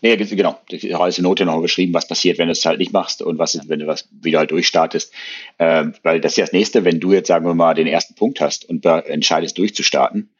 Nee, 0.00 0.16
genau. 0.16 0.58
Ich 0.68 0.92
habe 0.94 1.12
in 1.14 1.22
Note 1.22 1.44
noch 1.44 1.60
beschrieben, 1.60 1.92
was 1.92 2.08
passiert, 2.08 2.38
wenn 2.38 2.46
du 2.46 2.52
es 2.52 2.64
halt 2.64 2.78
nicht 2.78 2.92
machst 2.92 3.20
und 3.20 3.38
was, 3.38 3.58
wenn 3.68 3.80
du 3.80 3.86
was 3.86 4.08
wieder 4.10 4.38
halt 4.38 4.50
durchstartest. 4.50 5.12
Ähm, 5.58 5.94
weil 6.02 6.20
das 6.20 6.32
ist 6.32 6.36
ja 6.38 6.44
das 6.44 6.52
nächste, 6.52 6.84
wenn 6.84 7.00
du 7.00 7.12
jetzt, 7.12 7.28
sagen 7.28 7.46
wir 7.46 7.54
mal, 7.54 7.74
den 7.74 7.86
ersten 7.86 8.14
Punkt 8.14 8.40
hast 8.40 8.68
und 8.68 8.84
entscheidest 8.86 9.58
durchzustarten, 9.58 10.30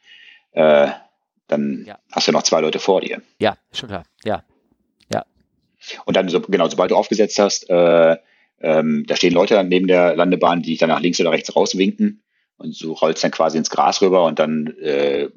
äh, 0.53 0.87
dann 1.47 1.85
ja. 1.87 1.99
hast 2.11 2.27
du 2.27 2.31
noch 2.31 2.43
zwei 2.43 2.61
Leute 2.61 2.79
vor 2.79 3.01
dir. 3.01 3.21
Ja, 3.39 3.57
schon 3.71 3.89
klar. 3.89 4.05
Ja. 4.23 4.43
Ja. 5.13 5.25
Und 6.05 6.17
dann, 6.17 6.27
so, 6.29 6.41
genau, 6.41 6.67
sobald 6.67 6.91
du 6.91 6.95
aufgesetzt 6.95 7.37
hast, 7.37 7.69
äh, 7.69 8.17
ähm, 8.61 9.05
da 9.07 9.15
stehen 9.15 9.33
Leute 9.33 9.63
neben 9.63 9.87
der 9.87 10.15
Landebahn, 10.15 10.61
die 10.61 10.71
dich 10.71 10.79
dann 10.79 10.89
nach 10.89 11.01
links 11.01 11.19
oder 11.19 11.31
rechts 11.31 11.55
rauswinken 11.55 12.23
und 12.57 12.81
du 12.81 12.93
rollst 12.93 13.23
dann 13.23 13.31
quasi 13.31 13.57
ins 13.57 13.69
Gras 13.69 14.01
rüber 14.01 14.25
und 14.25 14.39
dann 14.39 14.67
äh, 14.81 15.29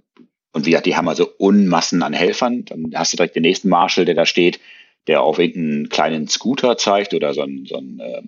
und 0.53 0.67
wie 0.67 0.71
gesagt, 0.71 0.87
die 0.87 0.97
haben 0.97 1.09
also 1.09 1.29
Unmassen 1.39 2.03
an 2.03 2.13
Helfern. 2.13 2.65
Dann 2.65 2.91
hast 2.95 3.13
du 3.13 3.17
direkt 3.17 3.37
den 3.37 3.43
nächsten 3.43 3.69
Marshall, 3.69 4.05
der 4.05 4.15
da 4.15 4.27
steht, 4.27 4.61
der 5.07 5.23
auf 5.23 5.39
irgendeinen 5.39 5.89
kleinen 5.89 6.29
Scooter 6.29 6.77
zeigt 6.77 7.15
oder 7.15 7.35
so 7.35 7.43
ein, 7.43 7.65
so 7.67 7.77
ein 7.77 8.01
äh, 8.01 8.23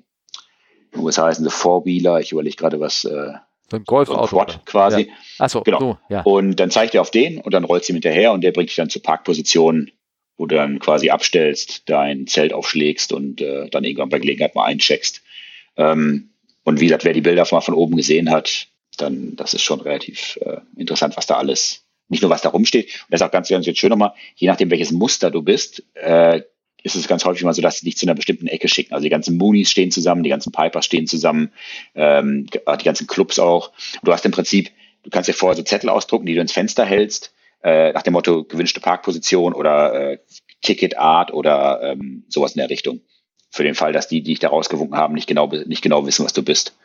was 0.92 1.18
heißen 1.18 1.44
sie, 1.44 1.50
Four-Wheeler. 1.50 2.20
Ich 2.20 2.32
überlege 2.32 2.56
gerade, 2.56 2.80
was. 2.80 3.04
Äh, 3.04 3.34
so 3.70 3.76
ein 3.76 3.84
Golfauto. 3.84 4.26
So 4.26 4.36
Quad 4.36 4.66
quasi. 4.66 5.02
Ja. 5.02 5.14
Achso, 5.38 5.62
genau. 5.62 5.78
So, 5.78 5.98
ja. 6.08 6.22
Und 6.22 6.56
dann 6.56 6.70
zeigt 6.70 6.94
er 6.94 7.02
auf 7.02 7.10
den 7.10 7.38
und 7.38 7.54
dann 7.54 7.64
rollt 7.64 7.84
sie 7.84 7.92
hinterher 7.92 8.32
und 8.32 8.42
der 8.42 8.50
bringt 8.50 8.68
dich 8.68 8.76
dann 8.76 8.90
zur 8.90 9.02
Parkposition, 9.02 9.92
wo 10.36 10.46
du 10.46 10.56
dann 10.56 10.80
quasi 10.80 11.10
abstellst, 11.10 11.88
dein 11.88 12.26
Zelt 12.26 12.52
aufschlägst 12.52 13.12
und 13.12 13.40
äh, 13.40 13.68
dann 13.70 13.84
irgendwann 13.84 14.08
bei 14.08 14.18
Gelegenheit 14.18 14.56
mal 14.56 14.64
eincheckst. 14.64 15.22
Ähm, 15.76 16.30
und 16.64 16.80
wie 16.80 16.86
gesagt, 16.86 17.04
wer 17.04 17.12
die 17.12 17.20
Bilder 17.20 17.46
mal 17.50 17.60
von 17.60 17.74
oben 17.74 17.96
gesehen 17.96 18.30
hat, 18.30 18.66
dann 18.96 19.36
das 19.36 19.54
ist 19.54 19.62
schon 19.62 19.80
relativ 19.80 20.38
äh, 20.42 20.58
interessant, 20.76 21.16
was 21.16 21.26
da 21.26 21.36
alles 21.36 21.84
nicht 22.10 22.22
nur 22.22 22.30
was 22.30 22.42
da 22.42 22.50
rumsteht. 22.50 22.86
Und 22.86 23.10
das 23.10 23.20
ist 23.20 23.26
auch 23.26 23.30
ganz, 23.30 23.48
ganz 23.48 23.66
schön 23.66 23.90
nochmal, 23.90 24.12
je 24.36 24.48
nachdem, 24.48 24.70
welches 24.70 24.92
Muster 24.92 25.30
du 25.30 25.42
bist, 25.42 25.82
äh, 25.94 26.42
ist 26.82 26.96
es 26.96 27.08
ganz 27.08 27.24
häufig 27.24 27.42
mal 27.44 27.52
so, 27.52 27.62
dass 27.62 27.78
sie 27.78 27.84
dich 27.86 27.96
zu 27.96 28.06
einer 28.06 28.14
bestimmten 28.14 28.46
Ecke 28.46 28.68
schicken. 28.68 28.94
Also 28.94 29.04
die 29.04 29.10
ganzen 29.10 29.36
Moonies 29.36 29.70
stehen 29.70 29.90
zusammen, 29.90 30.22
die 30.22 30.30
ganzen 30.30 30.52
Pipers 30.52 30.84
stehen 30.84 31.06
zusammen, 31.06 31.52
ähm, 31.94 32.46
die 32.46 32.84
ganzen 32.84 33.06
Clubs 33.06 33.38
auch. 33.38 33.72
Du 34.02 34.12
hast 34.12 34.24
im 34.24 34.32
Prinzip, 34.32 34.70
du 35.02 35.10
kannst 35.10 35.28
dir 35.28 35.34
vorher 35.34 35.56
so 35.56 35.62
Zettel 35.62 35.90
ausdrucken, 35.90 36.26
die 36.26 36.34
du 36.34 36.40
ins 36.40 36.52
Fenster 36.52 36.84
hältst, 36.84 37.34
äh, 37.62 37.92
nach 37.92 38.02
dem 38.02 38.14
Motto 38.14 38.44
gewünschte 38.44 38.80
Parkposition 38.80 39.52
oder 39.52 40.12
äh, 40.12 40.18
Ticketart 40.62 41.32
oder 41.32 41.82
ähm, 41.82 42.24
sowas 42.28 42.52
in 42.52 42.58
der 42.58 42.70
Richtung. 42.70 43.00
Für 43.50 43.64
den 43.64 43.74
Fall, 43.74 43.92
dass 43.92 44.08
die, 44.08 44.22
die 44.22 44.32
dich 44.32 44.38
da 44.38 44.48
rausgewunken 44.48 44.96
haben, 44.96 45.14
nicht 45.14 45.26
genau, 45.26 45.48
nicht 45.48 45.82
genau 45.82 46.06
wissen, 46.06 46.24
was 46.24 46.32
du 46.32 46.42
bist. 46.42 46.76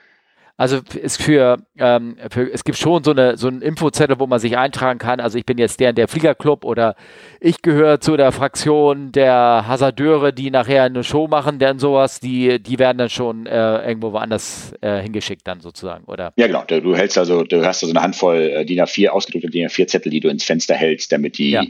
Also 0.57 0.79
ist 1.01 1.21
für, 1.21 1.57
ähm, 1.77 2.15
für, 2.31 2.49
es 2.49 2.63
gibt 2.63 2.77
schon 2.77 3.03
so 3.03 3.11
eine 3.11 3.35
so 3.35 3.49
einen 3.49 3.61
Infozettel, 3.61 4.19
wo 4.19 4.27
man 4.27 4.39
sich 4.39 4.57
eintragen 4.57 4.99
kann. 4.99 5.19
Also 5.19 5.37
ich 5.37 5.45
bin 5.45 5.57
jetzt 5.57 5.81
der 5.81 5.89
in 5.89 5.95
der 5.97 6.07
Fliegerclub 6.07 6.63
oder 6.63 6.95
ich 7.41 7.61
gehöre 7.61 7.99
zu 7.99 8.15
der 8.15 8.31
Fraktion 8.31 9.11
der 9.11 9.65
Hasardeure, 9.67 10.31
die 10.31 10.51
nachher 10.51 10.83
eine 10.83 11.03
Show 11.03 11.27
machen, 11.27 11.59
denn 11.59 11.77
sowas, 11.77 12.21
die, 12.21 12.61
die 12.61 12.79
werden 12.79 12.97
dann 12.97 13.09
schon 13.09 13.47
äh, 13.47 13.85
irgendwo 13.85 14.13
woanders 14.13 14.73
äh, 14.79 15.01
hingeschickt 15.01 15.45
dann 15.45 15.59
sozusagen, 15.59 16.05
oder? 16.05 16.31
Ja, 16.37 16.47
genau. 16.47 16.63
Du 16.63 16.95
hältst 16.95 17.17
also, 17.17 17.43
du 17.43 17.65
hast 17.65 17.83
also 17.83 17.93
eine 17.93 18.01
Handvoll 18.01 18.37
äh, 18.37 18.65
DIN 18.65 18.79
A4 18.79 19.09
ausgedruckte 19.09 19.49
DIN 19.49 19.67
A4 19.67 19.87
Zettel, 19.87 20.09
die 20.09 20.21
du 20.21 20.29
ins 20.29 20.45
Fenster 20.45 20.75
hältst, 20.75 21.11
damit 21.11 21.37
die 21.37 21.51
ja. 21.51 21.63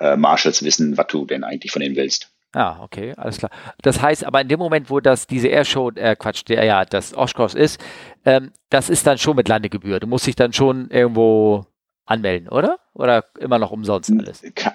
äh, 0.00 0.16
Marshals 0.16 0.64
wissen, 0.64 0.96
was 0.96 1.06
du 1.06 1.24
denn 1.24 1.44
eigentlich 1.44 1.70
von 1.70 1.82
ihnen 1.82 1.94
willst. 1.94 2.33
Ah, 2.54 2.78
okay, 2.82 3.12
alles 3.16 3.38
klar. 3.38 3.50
Das 3.82 4.00
heißt 4.00 4.24
aber 4.24 4.40
in 4.40 4.48
dem 4.48 4.60
Moment, 4.60 4.88
wo 4.88 5.00
das 5.00 5.26
diese 5.26 5.48
Airshow, 5.48 5.90
äh, 5.96 6.14
Quatsch, 6.16 6.44
der 6.48 6.64
ja 6.64 6.84
das 6.84 7.14
Oshkosh 7.16 7.54
ist, 7.54 7.80
ähm, 8.24 8.52
das 8.70 8.88
ist 8.88 9.06
dann 9.06 9.18
schon 9.18 9.36
mit 9.36 9.48
Landegebühr. 9.48 9.98
Du 10.00 10.06
musst 10.06 10.26
dich 10.26 10.36
dann 10.36 10.52
schon 10.52 10.88
irgendwo 10.90 11.66
anmelden, 12.06 12.48
oder? 12.48 12.78
Oder 12.94 13.24
immer 13.40 13.58
noch 13.58 13.72
umsonst 13.72 14.12
alles? 14.16 14.42
Ke 14.54 14.72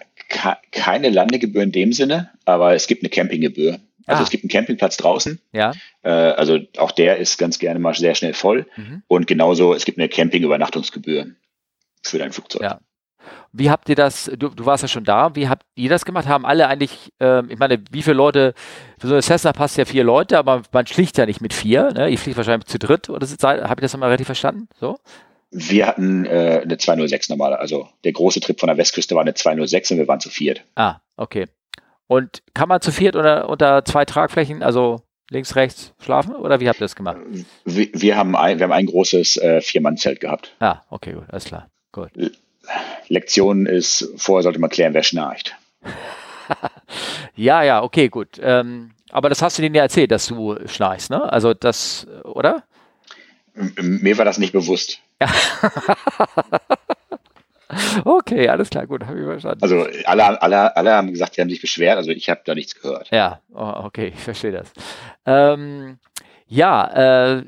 keine 0.72 1.10
Landegebühr 1.10 1.64
in 1.64 1.72
dem 1.72 1.94
Sinne, 1.94 2.30
aber 2.46 2.76
es 2.76 2.88
gibt 2.88 3.02
eine 3.02 3.10
Campinggebühr. 3.10 3.80
Also 4.06 4.22
ah. 4.22 4.24
es 4.24 4.30
gibt 4.30 4.44
einen 4.44 4.50
Campingplatz 4.50 4.98
draußen. 4.98 5.40
Ja. 5.54 5.74
Äh, 6.02 6.10
also 6.10 6.60
auch 6.78 6.92
der 6.92 7.18
ist 7.18 7.38
ganz 7.38 7.60
gerne 7.60 7.80
mal 7.80 7.94
sehr 7.94 8.16
schnell 8.16 8.34
voll. 8.34 8.68
Mhm. 8.76 9.04
Und 9.08 9.28
genauso, 9.28 9.74
es 9.74 9.86
gibt 9.86 9.98
eine 9.98 10.10
Campingübernachtungsgebühr 10.10 11.28
für 12.04 12.18
dein 12.18 12.32
Flugzeug. 12.32 12.62
Ja. 12.62 12.80
Wie 13.52 13.70
habt 13.70 13.90
ihr 13.90 13.96
das, 13.96 14.26
du, 14.26 14.50
du, 14.50 14.66
warst 14.66 14.84
ja 14.84 14.88
schon 14.88 15.04
da, 15.04 15.36
wie 15.36 15.50
habt 15.50 15.66
ihr 15.76 15.90
das 15.90 16.06
gemacht? 16.06 16.28
Haben 16.28 16.46
alle 16.46 16.68
eigentlich, 16.68 17.12
ähm, 17.20 17.50
ich 17.50 17.58
meine, 17.58 17.84
wie 17.92 18.04
viele 18.04 18.16
Leute, 18.16 18.54
für 19.00 19.08
so 19.08 19.14
eine 19.14 19.24
Cessna 19.24 19.54
passt 19.54 19.78
ja 19.78 19.86
vier 19.86 20.04
Leute, 20.04 20.38
aber 20.38 20.62
man 20.72 20.86
schlicht 20.86 21.18
ja 21.18 21.26
nicht 21.26 21.42
mit 21.42 21.54
vier, 21.54 21.92
ne? 21.92 22.10
Ihr 22.10 22.18
fliegt 22.18 22.38
wahrscheinlich 22.38 22.68
zu 22.68 22.78
dritt 22.78 23.10
oder 23.10 23.26
habe 23.28 23.76
ich 23.80 23.82
das 23.82 23.94
nochmal 23.94 24.10
richtig 24.10 24.28
verstanden? 24.28 24.68
So? 24.80 25.00
Wir 25.52 25.88
hatten 25.88 26.26
äh, 26.26 26.62
eine 26.64 26.78
206 26.78 27.30
normale. 27.30 27.60
Also 27.60 27.90
der 28.04 28.12
große 28.12 28.40
Trip 28.40 28.60
von 28.60 28.68
der 28.68 28.78
Westküste 28.78 29.16
war 29.16 29.22
eine 29.22 29.34
206 29.34 29.92
und 29.92 29.98
wir 29.98 30.08
waren 30.08 30.20
zu 30.20 30.30
viert. 30.30 30.64
Ah, 30.76 30.98
okay. 31.18 31.48
Und 32.06 32.44
kann 32.54 32.70
man 32.70 32.82
zu 32.82 32.92
viert 32.92 33.16
unter, 33.16 33.50
unter 33.50 33.84
zwei 33.86 34.06
Tragflächen, 34.06 34.62
also 34.62 35.02
links, 35.30 35.56
rechts 35.56 35.94
schlafen 36.00 36.36
oder 36.36 36.60
wie 36.60 36.68
habt 36.68 36.80
ihr 36.80 36.86
das 36.86 36.96
gemacht? 36.96 37.18
Wir, 37.66 37.88
wir 37.94 38.18
haben, 38.18 38.36
ein, 38.36 38.60
wir 38.60 38.66
haben 38.66 38.74
ein 38.74 38.86
großes 38.86 39.38
äh, 39.38 39.62
Vier-Mann-Zelt 39.62 40.20
gehabt. 40.20 40.56
Ah, 40.60 40.82
okay, 40.90 41.14
gut, 41.14 41.26
alles 41.30 41.46
klar. 41.46 41.70
Gut. 41.92 42.12
Lektion 43.08 43.66
ist, 43.66 44.14
vorher 44.18 44.44
sollte 44.44 44.60
man 44.60 44.70
klären, 44.70 44.94
wer 44.94 45.04
schnarcht. 45.04 45.56
ja, 47.36 47.64
ja, 47.64 47.84
okay, 47.84 48.10
gut. 48.10 48.40
Ähm, 48.42 48.92
aber 49.12 49.30
das 49.30 49.42
hast 49.42 49.58
du 49.58 49.62
denen 49.62 49.76
ja 49.76 49.84
erzählt, 49.84 50.12
dass 50.12 50.28
du 50.28 50.58
schnarchst, 50.68 51.10
ne? 51.10 51.32
Also 51.32 51.54
das, 51.54 52.08
oder? 52.24 52.64
Mir 53.54 54.18
war 54.18 54.26
das 54.26 54.38
nicht 54.38 54.54
bewusst. 54.54 55.00
okay, 58.06 58.48
alles 58.48 58.70
klar, 58.70 58.88
gut, 58.88 59.06
habe 59.06 59.20
ich 59.20 59.26
verstanden. 59.26 59.62
Also 59.62 59.88
alle, 60.06 60.42
alle, 60.42 60.76
alle 60.76 60.94
haben 60.94 61.12
gesagt, 61.12 61.36
sie 61.36 61.42
haben 61.42 61.50
sich 61.50 61.62
beschwert, 61.62 61.98
also 61.98 62.12
ich 62.12 62.30
habe 62.30 62.42
da 62.46 62.56
nichts 62.56 62.80
gehört. 62.80 63.10
Ja, 63.12 63.42
oh, 63.54 63.74
okay, 63.86 64.14
ich 64.16 64.22
verstehe 64.22 64.52
das. 64.52 64.72
Ähm, 65.26 66.00
ja, 66.48 67.38
äh, 67.38 67.44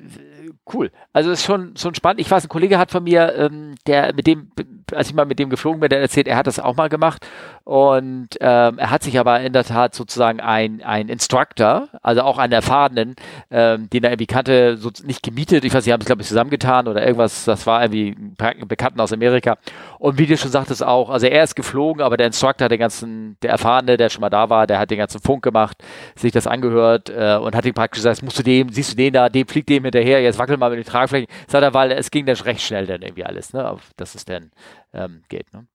cool. 0.73 0.91
Also 1.13 1.31
ist 1.31 1.43
schon, 1.43 1.75
schon 1.77 1.95
spannend. 1.95 2.21
Ich 2.21 2.29
weiß, 2.29 2.45
ein 2.45 2.49
Kollege 2.49 2.77
hat 2.77 2.91
von 2.91 3.03
mir, 3.03 3.33
ähm, 3.35 3.75
der 3.87 4.13
mit 4.13 4.27
dem, 4.27 4.51
als 4.93 5.09
ich 5.09 5.15
mal 5.15 5.25
mit 5.25 5.39
dem 5.39 5.49
geflogen 5.49 5.79
bin, 5.79 5.89
der 5.89 6.01
erzählt, 6.01 6.27
er 6.27 6.37
hat 6.37 6.47
das 6.47 6.59
auch 6.59 6.75
mal 6.75 6.89
gemacht. 6.89 7.25
Und 7.63 8.29
ähm, 8.39 8.79
er 8.79 8.89
hat 8.89 9.03
sich 9.03 9.19
aber 9.19 9.41
in 9.41 9.53
der 9.53 9.63
Tat 9.63 9.93
sozusagen 9.93 10.39
ein, 10.39 10.81
ein 10.83 11.09
Instructor, 11.09 11.89
also 12.01 12.21
auch 12.21 12.37
einen 12.37 12.53
erfahrenen, 12.53 13.15
ähm, 13.51 13.89
den 13.89 14.03
er 14.03 14.11
irgendwie 14.11 14.27
kannte, 14.27 14.77
so 14.77 14.89
nicht 15.03 15.23
gemietet. 15.23 15.63
Ich 15.63 15.73
weiß, 15.73 15.83
sie 15.83 15.93
haben 15.93 16.01
es, 16.01 16.07
glaube 16.07 16.21
ich, 16.21 16.27
zusammengetan 16.27 16.87
oder 16.87 17.01
irgendwas. 17.01 17.45
Das 17.45 17.67
war 17.67 17.81
irgendwie 17.83 18.15
ein 18.17 18.67
Bekannten 18.67 18.99
aus 18.99 19.13
Amerika. 19.13 19.57
Und 19.99 20.17
wie 20.17 20.25
du 20.25 20.37
schon 20.37 20.51
sagtest 20.51 20.83
auch, 20.83 21.09
also 21.09 21.27
er 21.27 21.43
ist 21.43 21.55
geflogen, 21.55 22.01
aber 22.01 22.17
der 22.17 22.27
Instructor, 22.27 22.67
der 22.67 22.77
ganzen, 22.77 23.37
der 23.41 23.51
Erfahrene, 23.51 23.97
der 23.97 24.09
schon 24.09 24.21
mal 24.21 24.29
da 24.29 24.49
war, 24.49 24.65
der 24.65 24.79
hat 24.79 24.89
den 24.89 24.97
ganzen 24.97 25.21
Funk 25.21 25.43
gemacht, 25.43 25.77
sich 26.15 26.31
das 26.31 26.47
angehört 26.47 27.09
äh, 27.09 27.37
und 27.37 27.55
hat 27.55 27.65
ihm 27.65 27.73
praktisch 27.73 27.99
gesagt, 27.99 28.23
musst 28.23 28.39
du 28.39 28.43
dem, 28.43 28.69
siehst 28.69 28.93
du 28.93 28.95
den 28.95 29.13
da, 29.13 29.29
dem 29.29 29.47
fliegt 29.47 29.69
dem 29.69 29.83
hinterher, 29.83 30.21
jetzt 30.21 30.39
wackel 30.41 30.57
mal 30.57 30.69
mit 30.69 30.79
den 30.79 30.91
Tragflächen. 30.91 31.27
Sagt 31.47 31.63
er, 31.63 31.73
weil 31.73 31.91
es 31.91 32.11
ging 32.11 32.25
dann 32.25 32.35
recht 32.35 32.61
schnell 32.61 32.87
dann 32.87 33.01
irgendwie 33.01 33.23
alles, 33.23 33.53
ne? 33.53 33.69
Auf, 33.69 33.91
dass 33.95 34.15
es 34.15 34.25
dann 34.25 34.51
ähm, 34.93 35.23
geht, 35.29 35.53
ne? 35.53 35.67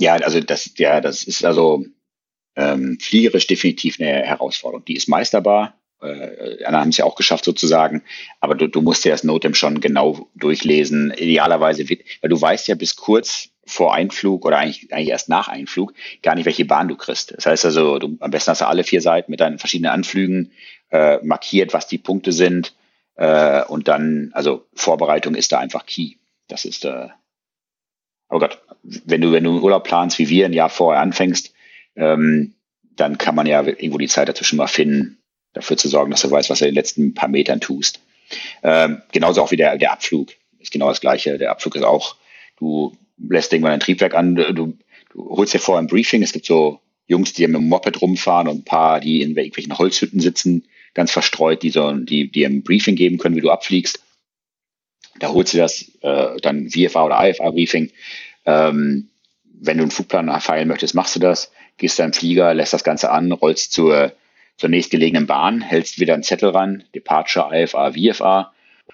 Ja, 0.00 0.14
also 0.14 0.40
das, 0.40 0.72
ja, 0.76 1.00
das 1.00 1.22
ist 1.22 1.44
also 1.44 1.84
ähm, 2.56 2.98
fliegerisch 3.00 3.46
definitiv 3.46 4.00
eine 4.00 4.22
Herausforderung. 4.22 4.84
Die 4.84 4.96
ist 4.96 5.08
meisterbar. 5.08 5.74
Äh, 6.02 6.64
anderen 6.64 6.82
haben 6.82 6.88
es 6.88 6.96
ja 6.96 7.04
auch 7.04 7.14
geschafft 7.14 7.44
sozusagen, 7.44 8.02
aber 8.40 8.56
du, 8.56 8.66
du 8.68 8.82
musst 8.82 9.04
dir 9.04 9.12
das 9.12 9.24
Notem 9.24 9.54
schon 9.54 9.80
genau 9.80 10.28
durchlesen. 10.34 11.12
Idealerweise, 11.16 11.88
weil 11.88 12.30
du 12.30 12.40
weißt 12.40 12.66
ja 12.68 12.74
bis 12.74 12.96
kurz 12.96 13.50
vor 13.66 13.94
Einflug 13.94 14.44
oder 14.44 14.58
eigentlich, 14.58 14.92
eigentlich 14.92 15.08
erst 15.08 15.28
nach 15.28 15.48
Einflug 15.48 15.94
gar 16.22 16.34
nicht, 16.34 16.44
welche 16.44 16.66
Bahn 16.66 16.88
du 16.88 16.96
kriegst. 16.96 17.34
Das 17.36 17.46
heißt 17.46 17.64
also, 17.64 17.98
du, 17.98 18.16
am 18.20 18.30
besten 18.30 18.50
hast 18.50 18.60
du 18.60 18.68
alle 18.68 18.84
vier 18.84 19.00
Seiten 19.00 19.30
mit 19.30 19.40
deinen 19.40 19.58
verschiedenen 19.58 19.92
Anflügen 19.92 20.52
äh, 20.90 21.18
markiert, 21.22 21.72
was 21.72 21.86
die 21.86 21.98
Punkte 21.98 22.32
sind 22.32 22.74
äh, 23.16 23.64
und 23.64 23.88
dann, 23.88 24.30
also 24.32 24.66
Vorbereitung 24.74 25.34
ist 25.34 25.52
da 25.52 25.58
einfach 25.58 25.86
key. 25.86 26.14
Das 26.48 26.64
ist, 26.64 26.84
äh, 26.84 27.08
oh 28.28 28.38
Gott, 28.38 28.60
wenn 28.82 29.20
du, 29.20 29.32
wenn 29.32 29.44
du 29.44 29.50
einen 29.50 29.62
Urlaub 29.62 29.84
planst, 29.84 30.18
wie 30.18 30.28
wir 30.28 30.46
ein 30.46 30.52
Jahr 30.52 30.70
vorher 30.70 31.02
anfängst, 31.02 31.52
ähm, 31.96 32.54
dann 32.96 33.18
kann 33.18 33.34
man 33.34 33.46
ja 33.46 33.62
irgendwo 33.62 33.98
die 33.98 34.08
Zeit 34.08 34.28
dazwischen 34.28 34.56
mal 34.56 34.66
finden, 34.66 35.18
dafür 35.52 35.76
zu 35.76 35.88
sorgen, 35.88 36.10
dass 36.10 36.22
du 36.22 36.30
weißt, 36.30 36.50
was 36.50 36.58
du 36.58 36.64
in 36.64 36.70
den 36.70 36.76
letzten 36.76 37.14
paar 37.14 37.28
Metern 37.28 37.60
tust. 37.60 38.00
Ähm, 38.62 39.02
genauso 39.12 39.42
auch 39.42 39.50
wie 39.50 39.56
der, 39.56 39.76
der 39.78 39.92
Abflug. 39.92 40.30
Ist 40.58 40.72
genau 40.72 40.88
das 40.88 41.00
Gleiche. 41.00 41.38
Der 41.38 41.50
Abflug 41.50 41.76
ist 41.76 41.84
auch, 41.84 42.16
du 42.58 42.96
lässt 43.18 43.52
irgendwann 43.52 43.72
ein 43.72 43.80
Triebwerk 43.80 44.14
an, 44.14 44.34
du, 44.34 44.52
du 44.52 44.76
holst 45.16 45.54
dir 45.54 45.58
vorher 45.58 45.82
ein 45.82 45.88
Briefing. 45.88 46.22
Es 46.22 46.32
gibt 46.32 46.46
so 46.46 46.80
Jungs, 47.06 47.32
die 47.32 47.46
mit 47.46 47.56
dem 47.56 47.68
Moped 47.68 48.00
rumfahren 48.00 48.48
und 48.48 48.58
ein 48.58 48.64
paar, 48.64 49.00
die 49.00 49.20
in 49.20 49.36
irgendwelchen 49.36 49.76
Holzhütten 49.76 50.20
sitzen, 50.20 50.66
ganz 50.94 51.10
verstreut, 51.10 51.62
die 51.62 51.70
so, 51.70 51.92
die, 51.92 52.30
die 52.30 52.44
ein 52.44 52.62
Briefing 52.62 52.96
geben 52.96 53.18
können, 53.18 53.36
wie 53.36 53.40
du 53.40 53.50
abfliegst. 53.50 54.02
Da 55.18 55.28
holst 55.28 55.54
du 55.54 55.58
das, 55.58 55.90
äh, 56.00 56.36
dann 56.40 56.70
VFA 56.70 57.04
oder 57.04 57.28
IFA-Briefing. 57.28 57.90
Ähm, 58.46 59.08
wenn 59.44 59.78
du 59.78 59.84
einen 59.84 59.90
Flugplan 59.90 60.28
erfeilen 60.28 60.68
möchtest, 60.68 60.94
machst 60.94 61.16
du 61.16 61.20
das, 61.20 61.52
gehst 61.76 61.98
deinen 61.98 62.12
Flieger, 62.12 62.54
lässt 62.54 62.72
das 62.72 62.84
Ganze 62.84 63.10
an, 63.10 63.32
rollst 63.32 63.72
zur, 63.72 64.12
zur 64.56 64.68
nächstgelegenen 64.68 65.26
Bahn, 65.26 65.60
hältst 65.60 66.00
wieder 66.00 66.14
einen 66.14 66.22
Zettel 66.22 66.50
ran, 66.50 66.84
Departure, 66.94 67.62
IFA, 67.62 67.92
VFA 67.92 68.52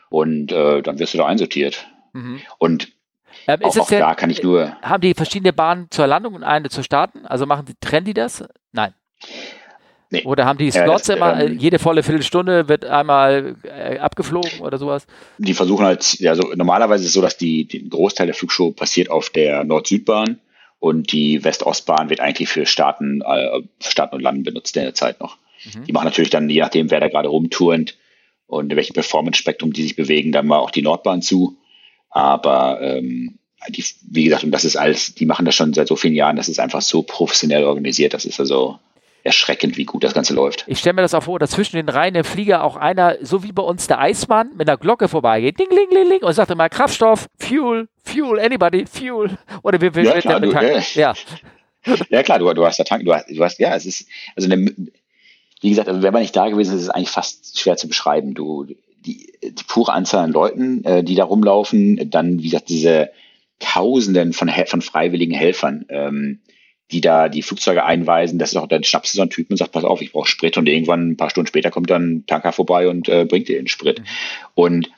und 0.09 0.53
äh, 0.53 0.83
dann 0.83 0.99
wirst 0.99 1.15
du 1.15 1.19
da 1.19 1.27
einsortiert. 1.27 1.87
Mhm. 2.13 2.41
Und 2.59 2.93
ähm, 3.47 3.63
auch, 3.63 3.77
auch 3.77 3.89
denn, 3.89 4.01
da 4.01 4.15
kann 4.15 4.31
ich 4.31 4.43
nur. 4.43 4.77
Haben 4.83 5.01
die 5.01 5.15
verschiedene 5.15 5.53
Bahnen 5.53 5.89
zur 5.91 6.07
Landung 6.07 6.35
und 6.35 6.43
eine 6.43 6.69
zur 6.69 6.85
Starten? 6.85 7.27
Also 7.27 7.47
machen 7.47 7.67
die, 7.67 7.75
trennen 7.81 8.07
die 8.07 8.15
das? 8.15 8.45
Nein. 8.73 8.95
Nee. 10.13 10.25
Oder 10.25 10.45
haben 10.45 10.59
die 10.59 10.71
Slots 10.73 11.07
ja, 11.07 11.15
das, 11.15 11.17
immer, 11.17 11.41
ähm, 11.41 11.59
jede 11.59 11.79
volle 11.79 12.03
Viertelstunde 12.03 12.69
wird 12.69 12.85
einmal 12.85 13.55
äh, 13.63 13.99
abgeflogen 13.99 14.61
oder 14.61 14.77
sowas? 14.77 15.07
Die 15.39 15.55
versuchen 15.55 15.87
halt, 15.87 16.19
ja, 16.19 16.35
so, 16.35 16.53
normalerweise 16.55 17.05
ist 17.05 17.11
es 17.11 17.15
so, 17.15 17.23
dass 17.23 17.37
die, 17.37 17.65
die 17.65 17.89
Großteil 17.89 18.27
der 18.27 18.35
Flugshow 18.35 18.73
passiert 18.73 19.09
auf 19.09 19.31
der 19.31 19.63
Nord-Süd-Bahn 19.63 20.41
und 20.81 21.13
die 21.13 21.45
West-Ost-Bahn 21.45 22.11
wird 22.11 22.19
eigentlich 22.19 22.49
für 22.49 22.67
Starten, 22.67 23.23
äh, 23.23 23.61
Starten 23.81 24.17
und 24.17 24.23
Landen 24.23 24.43
benutzt 24.43 24.77
in 24.77 24.83
der 24.83 24.95
Zeit 24.95 25.21
noch. 25.21 25.37
Mhm. 25.65 25.85
Die 25.85 25.93
machen 25.93 26.07
natürlich 26.07 26.31
dann, 26.31 26.51
je 26.51 26.61
nachdem, 26.61 26.91
wer 26.91 26.99
da 26.99 27.09
gerade 27.09 27.29
rumturnt 27.29 27.97
und 28.49 28.73
in 28.73 28.77
welchem 28.77 28.95
Performance-Spektrum 28.95 29.73
die 29.73 29.83
sich 29.83 29.95
bewegen, 29.95 30.33
dann 30.33 30.47
mal 30.47 30.59
auch 30.59 30.73
die 30.73 30.83
Nordbahn 30.83 31.23
zu. 31.23 31.57
Aber 32.09 32.81
ähm, 32.83 33.39
die, 33.69 33.85
wie 34.11 34.25
gesagt, 34.25 34.43
und 34.43 34.51
das 34.51 34.65
ist 34.65 34.75
alles, 34.75 35.15
die 35.15 35.27
machen 35.27 35.45
das 35.45 35.55
schon 35.55 35.73
seit 35.73 35.87
so 35.87 35.95
vielen 35.95 36.15
Jahren, 36.15 36.35
das 36.35 36.49
ist 36.49 36.59
einfach 36.59 36.83
so 36.83 37.03
professionell 37.03 37.63
organisiert, 37.63 38.13
das 38.13 38.25
ist 38.25 38.41
also 38.41 38.81
erschreckend, 39.23 39.77
wie 39.77 39.85
gut 39.85 40.05
das 40.05 40.15
Ganze 40.15 40.35
läuft. 40.35 40.65
Ich 40.67 40.79
stelle 40.79 40.95
mir 40.95 41.03
das 41.03 41.15
auch 41.15 41.23
vor, 41.23 41.39
dass 41.39 41.51
zwischen 41.51 41.77
den 41.77 41.89
Reihen 41.89 42.15
im 42.15 42.25
Flieger 42.25 42.65
auch 42.65 42.77
einer, 42.77 43.17
so 43.23 43.43
wie 43.43 43.53
bei 43.53 43.63
uns 43.63 43.87
der 43.87 43.99
Eismann, 43.99 44.51
mit 44.57 44.69
einer 44.69 44.79
Glocke 44.79 45.09
vorbeigeht, 45.09 45.59
ding, 45.59 45.69
ling, 45.71 45.89
ling, 45.91 46.09
ling, 46.09 46.23
und 46.23 46.33
sagt 46.33 46.51
immer 46.51 46.69
Kraftstoff, 46.69 47.27
Fuel, 47.39 47.89
Fuel, 48.05 48.41
anybody, 48.41 48.87
Fuel. 48.87 49.39
Oder 49.63 49.81
wie 49.81 49.91
viel 49.91 50.05
ja, 50.05 50.21
klar, 50.21 50.41
du, 50.41 50.51
ja. 50.51 50.63
ja. 50.95 51.15
ja. 52.09 52.23
klar, 52.23 52.39
du, 52.39 52.53
du 52.53 52.65
hast 52.65 52.79
da 52.79 52.85
Tank, 52.85 53.05
du 53.05 53.15
hast, 53.15 53.29
du 53.29 53.43
hast, 53.43 53.59
ja, 53.59 53.75
es 53.75 53.87
ist, 53.87 54.07
also 54.37 54.51
eine, 54.51 54.75
wie 55.61 55.69
gesagt, 55.69 55.89
also 55.89 56.03
wenn 56.03 56.13
man 56.13 56.23
nicht 56.23 56.37
da 56.37 56.49
gewesen 56.49 56.75
ist, 56.75 56.81
ist 56.81 56.89
es 56.89 56.91
eigentlich 56.91 57.11
fast 57.11 57.59
schwer 57.59 57.77
zu 57.77 57.89
beschreiben. 57.89 58.35
Du, 58.35 58.67
die, 59.05 59.33
die 59.43 59.65
pure 59.67 59.93
Anzahl 59.93 60.25
an 60.25 60.33
Leuten, 60.33 60.85
äh, 60.85 61.05
die 61.05 61.15
da 61.15 61.25
rumlaufen, 61.25 62.11
dann, 62.11 62.39
wie 62.39 62.45
gesagt, 62.45 62.69
diese 62.69 63.11
Tausenden 63.59 64.33
von, 64.33 64.51
von 64.67 64.83
freiwilligen 64.83 65.35
Helfern, 65.35 65.85
ähm, 65.91 66.41
die 66.93 67.01
da 67.01 67.29
die 67.29 67.43
Flugzeuge 67.43 67.85
einweisen. 67.85 68.39
Das 68.39 68.51
ist 68.51 68.57
auch, 68.57 68.67
dann 68.67 68.85
schnappst 68.85 69.15
du 69.15 69.17
so 69.17 69.23
einen 69.23 69.31
Typen 69.31 69.53
und 69.53 69.57
sagst, 69.59 69.73
pass 69.73 69.85
auf, 69.85 70.03
ich 70.03 70.13
brauche 70.13 70.29
Sprit 70.29 70.57
und 70.57 70.69
irgendwann 70.69 71.11
ein 71.11 71.17
paar 71.17 71.31
Stunden 71.31 71.47
später 71.47 71.71
kommt 71.71 71.91
dann 71.91 72.11
ein 72.11 72.27
Tanker 72.27 72.53
vorbei 72.53 72.89
und 72.89 73.09
äh, 73.09 73.25
bringt 73.25 73.49
dir 73.49 73.59
den 73.59 73.69
Sprit. 73.69 74.01
Mhm. 74.01 74.05
Und 74.55 74.91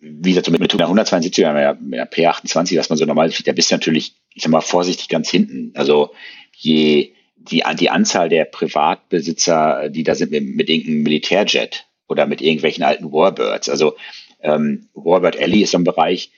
wie 0.00 0.30
gesagt, 0.30 0.46
so 0.46 0.52
mit, 0.52 0.60
mit 0.60 0.72
einer 0.74 0.84
172 0.84 1.44
oder 1.44 1.74
mit 1.74 2.00
einer 2.00 2.10
P28, 2.10 2.76
was 2.76 2.88
man 2.88 2.98
so 2.98 3.04
normal 3.04 3.30
sieht, 3.30 3.46
da 3.46 3.52
bist 3.52 3.70
du 3.70 3.76
natürlich, 3.76 4.14
ich 4.34 4.42
sag 4.42 4.50
mal, 4.50 4.60
vorsichtig 4.60 5.08
ganz 5.08 5.30
hinten. 5.30 5.72
Also 5.74 6.10
je 6.56 7.12
die, 7.50 7.62
die 7.78 7.90
Anzahl 7.90 8.28
der 8.28 8.44
Privatbesitzer, 8.44 9.88
die 9.88 10.04
da 10.04 10.14
sind 10.14 10.30
mit, 10.30 10.44
mit 10.44 10.68
irgendeinem 10.68 11.02
Militärjet 11.02 11.86
oder 12.08 12.26
mit 12.26 12.40
irgendwelchen 12.40 12.84
alten 12.84 13.12
Warbirds. 13.12 13.68
Also 13.68 13.96
ähm, 14.40 14.88
Warbird 14.94 15.36
Alley 15.38 15.62
ist 15.62 15.72
so 15.72 15.78
ein 15.78 15.84
Bereich, 15.84 16.30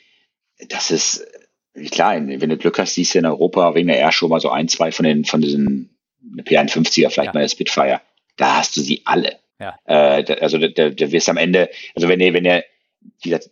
das 0.69 0.90
ist 0.90 1.27
klar, 1.90 2.14
wenn 2.14 2.48
du 2.48 2.56
Glück 2.56 2.78
hast, 2.78 2.94
siehst 2.94 3.14
du 3.14 3.18
in 3.18 3.26
Europa 3.26 3.74
wegen 3.74 3.88
der 3.88 3.98
Airshow 3.98 4.28
mal 4.28 4.40
so 4.40 4.51
ein, 4.51 4.68
zwei 4.68 4.92
von 4.92 5.05
den, 5.05 5.24
von 5.24 5.40
diesen 5.40 5.90
P51er, 6.36 7.10
vielleicht 7.10 7.16
ja. 7.18 7.32
mal 7.32 7.40
der 7.40 7.48
Spitfire. 7.48 8.01
Da 8.36 8.56
hast 8.56 8.76
du 8.76 8.80
sie 8.80 9.02
alle. 9.05 9.36
Ja. 9.60 9.76
Äh, 9.84 10.24
also 10.40 10.59
da, 10.59 10.68
da, 10.68 10.90
da 10.90 11.12
wirst 11.12 11.28
am 11.28 11.36
Ende, 11.36 11.70
also 11.94 12.09
wenn 12.09 12.20
ihr, 12.20 12.32
wenn 12.34 12.44
ihr, 12.44 12.64
wie 13.22 13.30
gesagt, 13.30 13.51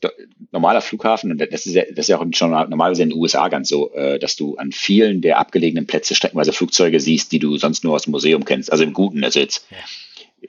normaler 0.50 0.80
Flughafen, 0.80 1.30
und 1.30 1.38
das 1.38 1.66
ist 1.66 1.74
ja, 1.74 1.82
das 1.90 2.04
ist 2.04 2.08
ja 2.08 2.18
auch 2.18 2.26
schon 2.32 2.50
normalerweise 2.50 3.02
in 3.02 3.10
den 3.10 3.18
USA 3.18 3.48
ganz 3.48 3.68
so, 3.68 3.92
äh, 3.92 4.18
dass 4.18 4.36
du 4.36 4.56
an 4.56 4.72
vielen 4.72 5.20
der 5.20 5.38
abgelegenen 5.38 5.86
Plätze 5.86 6.14
streckenweise 6.14 6.52
Flugzeuge 6.52 7.00
siehst, 7.00 7.32
die 7.32 7.38
du 7.38 7.56
sonst 7.58 7.84
nur 7.84 7.94
aus 7.94 8.04
dem 8.04 8.12
Museum 8.12 8.44
kennst, 8.44 8.72
also 8.72 8.84
im 8.84 8.92
Guten. 8.92 9.24
Also 9.24 9.40
jetzt, 9.40 9.66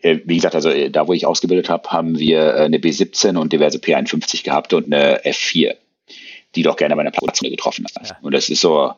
äh, 0.02 0.20
wie 0.26 0.36
gesagt, 0.36 0.56
also 0.56 0.70
äh, 0.70 0.90
da, 0.90 1.08
wo 1.08 1.14
ich 1.14 1.26
ausgebildet 1.26 1.70
habe, 1.70 1.90
haben 1.90 2.18
wir 2.18 2.56
eine 2.56 2.78
B17 2.78 3.38
und 3.38 3.52
diverse 3.52 3.78
P51 3.78 4.44
gehabt 4.44 4.74
und 4.74 4.86
eine 4.86 5.24
F4 5.24 5.76
die 6.56 6.64
doch 6.64 6.76
gerne 6.76 6.96
bei 6.96 7.02
einer 7.02 7.12
Platzrunde 7.12 7.52
getroffen 7.52 7.86
hast. 7.86 8.10
Ja. 8.10 8.18
Und 8.22 8.34
das 8.34 8.50
ist 8.50 8.62
so, 8.62 8.94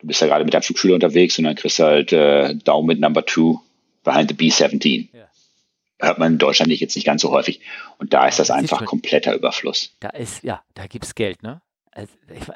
du 0.00 0.06
bist 0.06 0.20
ja 0.20 0.26
gerade 0.26 0.44
mit 0.44 0.54
deinem 0.54 0.62
Flugschüler 0.62 0.94
unterwegs 0.94 1.38
und 1.38 1.44
dann 1.44 1.54
kriegst 1.54 1.78
du 1.78 1.84
halt 1.84 2.12
äh, 2.12 2.54
Daumen 2.56 2.88
mit 2.88 3.00
Number 3.00 3.24
Two 3.24 3.60
behind 4.02 4.30
the 4.30 4.34
B-17. 4.34 5.08
Ja. 5.12 5.28
Hört 6.00 6.18
man 6.18 6.32
in 6.32 6.38
Deutschland 6.38 6.70
nicht 6.70 6.80
jetzt 6.80 6.96
nicht 6.96 7.04
ganz 7.04 7.22
so 7.22 7.30
häufig. 7.30 7.60
Und 7.98 8.12
da 8.14 8.26
ist 8.26 8.38
das, 8.38 8.48
das 8.48 8.56
einfach 8.56 8.80
ist 8.80 8.88
kompletter 8.88 9.34
Überfluss. 9.34 9.94
Da 10.00 10.08
ist, 10.10 10.42
ja, 10.42 10.62
da 10.74 10.86
gibt 10.86 11.04
es 11.04 11.14
Geld, 11.14 11.42
ne? 11.42 11.60
Also 11.92 12.12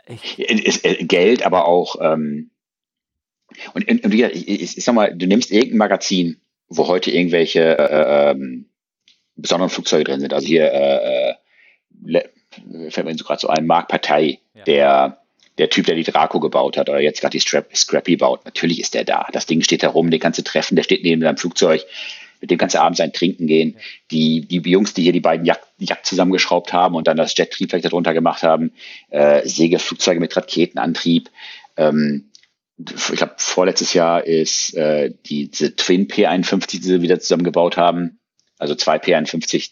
ich, 0.06 0.39
ich 0.39 0.65
ist, 0.65 0.85
äh, 0.85 1.05
Geld, 1.05 1.44
aber 1.44 1.66
auch, 1.66 1.97
ähm, 2.01 2.51
und, 3.74 3.89
und, 3.89 4.05
und 4.05 4.15
ich, 4.15 4.23
ich, 4.23 4.78
ich 4.78 4.85
sag 4.85 4.94
mal, 4.94 5.15
du 5.15 5.27
nimmst 5.27 5.51
irgendein 5.51 5.78
Magazin, 5.78 6.40
wo 6.69 6.89
heute 6.89 7.11
irgendwelche 7.11 7.78
äh, 7.78 8.31
ähm, 8.31 8.70
besonderen 9.36 9.70
Flugzeuge 9.70 10.05
drin 10.05 10.20
sind. 10.20 10.32
Also 10.32 10.47
hier 10.47 10.73
äh, 10.73 11.31
äh 11.31 11.35
fällt 12.90 13.06
mir 13.06 13.16
so 13.16 13.24
gerade 13.24 13.40
so 13.40 13.48
ein, 13.48 13.66
Mark 13.66 13.89
Partei, 13.89 14.40
ja. 14.55 14.64
der 14.64 15.18
der 15.59 15.70
Typ, 15.70 15.86
der 15.86 15.94
die 15.94 16.02
Draco 16.02 16.40
gebaut 16.40 16.76
hat 16.76 16.89
oder 16.89 17.01
jetzt 17.01 17.20
gerade 17.20 17.32
die 17.32 17.40
Strap 17.40 17.76
Scrappy 17.76 18.16
baut, 18.16 18.44
natürlich 18.44 18.81
ist 18.81 18.94
der 18.94 19.05
da. 19.05 19.28
Das 19.32 19.47
Ding 19.47 19.62
steht 19.62 19.82
da 19.82 19.89
rum, 19.89 20.10
den 20.10 20.20
kannst 20.20 20.39
du 20.39 20.43
treffen, 20.43 20.76
der 20.76 20.82
steht 20.82 21.05
neben 21.05 21.20
deinem 21.20 21.36
Flugzeug, 21.36 21.85
mit 22.40 22.51
dem 22.51 22.59
kannst 22.59 22.74
du 22.74 22.81
abends 22.81 23.01
ein 23.01 23.12
Trinken 23.12 23.47
gehen. 23.47 23.76
Die, 24.10 24.47
die 24.47 24.59
Jungs, 24.68 24.94
die 24.94 25.02
hier 25.02 25.12
die 25.12 25.20
beiden 25.20 25.47
Jagd, 25.47 25.66
Jagd 25.78 26.06
zusammengeschraubt 26.06 26.72
haben 26.72 26.94
und 26.94 27.06
dann 27.06 27.16
das 27.16 27.36
Jet-Triebwerk 27.36 27.82
darunter 27.82 28.12
gemacht 28.14 28.43
haben, 28.43 28.72
äh, 29.10 29.47
Segelflugzeuge 29.47 30.20
mit 30.20 30.36
Raketenantrieb. 30.36 31.31
Ähm, 31.76 32.31
ich 32.76 33.16
glaube, 33.16 33.35
vorletztes 33.39 33.94
Jahr 33.94 34.26
ist 34.26 34.74
äh, 34.74 35.12
die, 35.26 35.48
diese 35.48 35.76
Twin 35.76 36.09
P51, 36.09 36.70
die 36.70 36.78
sie 36.78 37.02
wieder 37.02 37.20
zusammengebaut 37.20 37.76
haben, 37.76 38.18
also 38.59 38.74
zwei 38.74 38.97
P51, 38.97 39.70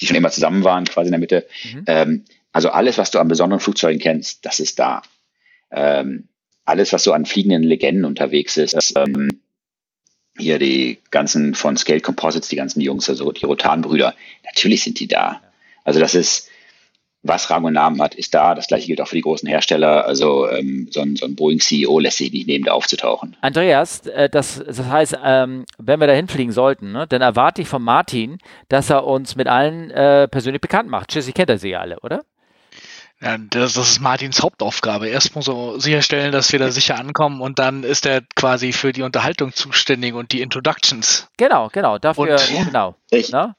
die 0.00 0.06
schon 0.06 0.16
immer 0.16 0.30
zusammen 0.30 0.64
waren, 0.64 0.84
quasi 0.84 1.08
in 1.08 1.12
der 1.12 1.20
Mitte. 1.20 1.46
Mhm. 1.72 1.84
Ähm, 1.86 2.24
also 2.52 2.70
alles, 2.70 2.98
was 2.98 3.10
du 3.10 3.18
an 3.18 3.28
besonderen 3.28 3.60
Flugzeugen 3.60 4.00
kennst, 4.00 4.44
das 4.46 4.60
ist 4.60 4.78
da 4.78 5.02
ähm, 5.70 6.28
alles, 6.64 6.92
was 6.92 7.04
so 7.04 7.12
an 7.12 7.26
fliegenden 7.26 7.62
Legenden 7.62 8.04
unterwegs 8.04 8.56
ist, 8.56 8.74
das, 8.74 8.92
ähm, 8.96 9.40
hier 10.36 10.58
die 10.58 10.98
ganzen 11.10 11.54
von 11.54 11.76
Scale 11.76 12.00
Composites, 12.00 12.48
die 12.48 12.56
ganzen 12.56 12.80
Jungs, 12.80 13.08
also 13.08 13.30
die 13.32 13.44
Rotan-Brüder, 13.44 14.14
natürlich 14.44 14.82
sind 14.82 14.98
die 14.98 15.06
da. 15.06 15.40
Also 15.84 16.00
das 16.00 16.14
ist, 16.14 16.48
was 17.24 17.50
Rang 17.50 17.64
und 17.64 17.72
Namen 17.72 18.00
hat, 18.00 18.14
ist 18.14 18.34
da. 18.34 18.54
Das 18.54 18.68
gleiche 18.68 18.86
gilt 18.86 19.00
auch 19.00 19.08
für 19.08 19.16
die 19.16 19.22
großen 19.22 19.48
Hersteller. 19.48 20.06
Also 20.06 20.48
ähm, 20.48 20.88
so 20.90 21.00
ein, 21.00 21.16
so 21.16 21.24
ein 21.24 21.34
Boeing-CEO 21.34 21.98
lässt 21.98 22.18
sich 22.18 22.30
nicht 22.30 22.46
neben 22.46 22.64
da 22.64 22.72
aufzutauchen. 22.72 23.36
Andreas, 23.40 24.06
äh, 24.06 24.28
das, 24.28 24.62
das 24.64 24.84
heißt, 24.84 25.18
ähm, 25.24 25.64
wenn 25.78 26.00
wir 26.00 26.06
da 26.06 26.12
hinfliegen 26.12 26.52
sollten, 26.52 26.92
ne, 26.92 27.06
dann 27.08 27.22
erwarte 27.22 27.62
ich 27.62 27.68
von 27.68 27.82
Martin, 27.82 28.38
dass 28.68 28.90
er 28.90 29.06
uns 29.06 29.36
mit 29.36 29.48
allen 29.48 29.90
äh, 29.90 30.28
persönlich 30.28 30.60
bekannt 30.60 30.88
macht. 30.88 31.12
Schließlich 31.12 31.34
kennt 31.34 31.50
er 31.50 31.58
sie 31.58 31.70
ja 31.70 31.80
alle, 31.80 31.98
oder? 32.00 32.22
Ja, 33.22 33.38
das, 33.38 33.72
das 33.72 33.92
ist 33.92 34.00
Martins 34.00 34.42
Hauptaufgabe. 34.42 35.08
Erst 35.08 35.34
muss 35.34 35.48
er 35.48 35.80
sicherstellen, 35.80 36.30
dass 36.30 36.52
wir 36.52 36.58
da 36.58 36.70
sicher 36.70 36.98
ankommen 36.98 37.40
und 37.40 37.58
dann 37.58 37.82
ist 37.82 38.04
er 38.04 38.20
quasi 38.36 38.72
für 38.72 38.92
die 38.92 39.02
Unterhaltung 39.02 39.54
zuständig 39.54 40.12
und 40.12 40.32
die 40.32 40.42
Introductions. 40.42 41.28
Genau, 41.38 41.70
genau, 41.72 41.98
dafür, 41.98 42.32
und, 42.32 42.66
genau. 42.66 42.96
Ich, 43.10 43.32
ne? 43.32 43.54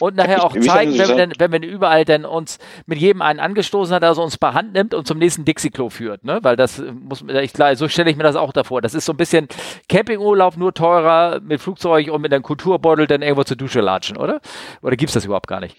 Und 0.00 0.16
nachher 0.16 0.44
auch 0.44 0.56
zeigen, 0.58 0.98
wenn 0.98 1.08
wir, 1.08 1.16
denn, 1.16 1.32
wenn 1.38 1.52
wir 1.52 1.62
überall 1.62 2.04
denn 2.04 2.24
uns 2.24 2.58
mit 2.86 2.98
jedem 2.98 3.22
einen 3.22 3.40
angestoßen 3.40 3.94
hat, 3.94 4.02
also 4.02 4.22
uns 4.22 4.38
per 4.38 4.54
Hand 4.54 4.72
nimmt 4.72 4.94
und 4.94 5.06
zum 5.06 5.18
nächsten 5.18 5.44
Dixie-Klo 5.44 5.90
führt, 5.90 6.24
ne? 6.24 6.40
Weil 6.42 6.56
das 6.56 6.82
muss 6.82 7.24
ich 7.28 7.52
klar, 7.52 7.76
so 7.76 7.88
stelle 7.88 8.10
ich 8.10 8.16
mir 8.16 8.22
das 8.22 8.36
auch 8.36 8.52
davor. 8.52 8.82
Das 8.82 8.94
ist 8.94 9.04
so 9.04 9.12
ein 9.12 9.16
bisschen 9.16 9.48
Campingurlaub, 9.88 10.56
nur 10.56 10.74
teurer 10.74 11.40
mit 11.40 11.60
Flugzeug 11.60 12.10
und 12.10 12.22
mit 12.22 12.32
einem 12.32 12.42
Kulturbeutel 12.42 13.06
dann 13.06 13.22
irgendwo 13.22 13.44
zur 13.44 13.56
Dusche 13.56 13.80
latschen, 13.80 14.16
oder? 14.16 14.40
Oder 14.82 14.96
gibt 14.96 15.10
es 15.10 15.14
das 15.14 15.24
überhaupt 15.24 15.46
gar 15.48 15.60
nicht? 15.60 15.76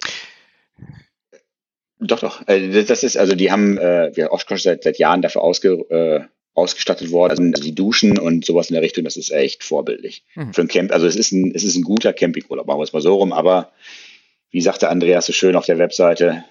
Doch, 1.98 2.20
doch. 2.20 2.46
Äh, 2.46 2.84
das 2.84 3.02
ist, 3.02 3.16
also 3.16 3.34
die 3.34 3.50
haben, 3.50 3.78
äh, 3.78 4.10
wir 4.14 4.32
Oshkosh 4.32 4.62
seit, 4.62 4.82
seit 4.82 4.98
Jahren 4.98 5.22
dafür 5.22 5.42
ausge, 5.42 5.72
äh, 5.90 6.20
ausgestattet 6.56 7.10
worden. 7.10 7.52
Also 7.54 7.62
die 7.62 7.74
Duschen 7.74 8.18
und 8.18 8.44
sowas 8.44 8.70
in 8.70 8.74
der 8.74 8.82
Richtung, 8.82 9.04
das 9.04 9.16
ist 9.16 9.30
echt 9.30 9.62
vorbildlich. 9.62 10.24
Mhm. 10.34 10.54
Für 10.54 10.62
ein 10.62 10.68
Camp, 10.68 10.92
also 10.92 11.06
es 11.06 11.16
ist 11.16 11.32
ein, 11.32 11.52
es 11.54 11.62
ist 11.62 11.76
ein 11.76 11.82
guter 11.82 12.12
Campingurlaub, 12.12 12.66
machen 12.66 12.78
wir 12.78 12.84
es 12.84 12.92
mal 12.92 13.02
so 13.02 13.14
rum, 13.14 13.32
aber 13.32 13.72
wie 14.50 14.60
sagte 14.60 14.88
Andreas 14.88 15.26
so 15.26 15.32
schön 15.32 15.54
auf 15.54 15.66
der 15.66 15.78
Webseite, 15.78 16.44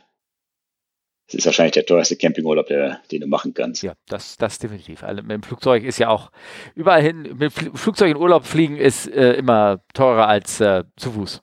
es 1.27 1.33
ist 1.33 1.45
wahrscheinlich 1.47 1.73
der 1.73 1.87
teuerste 1.87 2.15
Campingurlaub, 2.15 2.67
der, 2.67 3.01
den 3.11 3.21
du 3.21 3.27
machen 3.27 3.55
kannst. 3.55 3.81
Ja, 3.81 3.93
das, 4.07 4.37
das 4.37 4.59
definitiv. 4.59 5.03
Also 5.03 5.23
mit 5.23 5.31
dem 5.31 5.43
Flugzeug 5.43 5.83
ist 5.83 5.97
ja 5.97 6.09
auch 6.09 6.31
überall 6.75 7.01
hin, 7.01 7.23
mit 7.23 7.41
dem 7.41 7.75
Flugzeug 7.75 8.11
in 8.11 8.17
Urlaub 8.17 8.45
fliegen 8.45 8.77
ist 8.77 9.07
äh, 9.07 9.33
immer 9.33 9.81
teurer 9.95 10.27
als 10.27 10.59
äh, 10.59 10.83
zu 10.97 11.13
Fuß. 11.13 11.41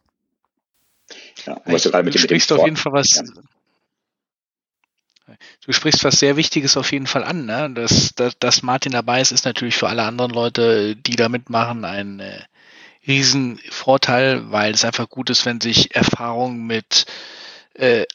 Ja, 1.46 1.60
du, 1.66 2.10
du 2.10 2.18
sprichst 2.18 2.52
auf 2.52 2.64
jeden 2.64 2.76
Fall 2.76 2.92
was, 2.92 3.16
ja. 3.16 3.22
Du 5.64 5.72
sprichst 5.72 6.02
was 6.02 6.18
sehr 6.18 6.36
Wichtiges 6.36 6.76
auf 6.76 6.90
jeden 6.90 7.06
Fall 7.06 7.22
an. 7.22 7.46
Ne? 7.46 7.70
Dass, 7.72 8.14
dass, 8.14 8.38
dass 8.38 8.62
Martin 8.62 8.92
dabei 8.92 9.20
ist, 9.20 9.30
ist 9.30 9.44
natürlich 9.44 9.76
für 9.76 9.88
alle 9.88 10.02
anderen 10.02 10.32
Leute, 10.32 10.96
die 10.96 11.14
da 11.14 11.28
mitmachen, 11.28 11.84
ein 11.84 12.20
äh, 12.20 12.42
Riesenvorteil, 13.06 14.50
weil 14.50 14.74
es 14.74 14.84
einfach 14.84 15.08
gut 15.08 15.30
ist, 15.30 15.46
wenn 15.46 15.60
sich 15.60 15.94
Erfahrung 15.94 16.66
mit 16.66 17.06
äh, 17.74 18.06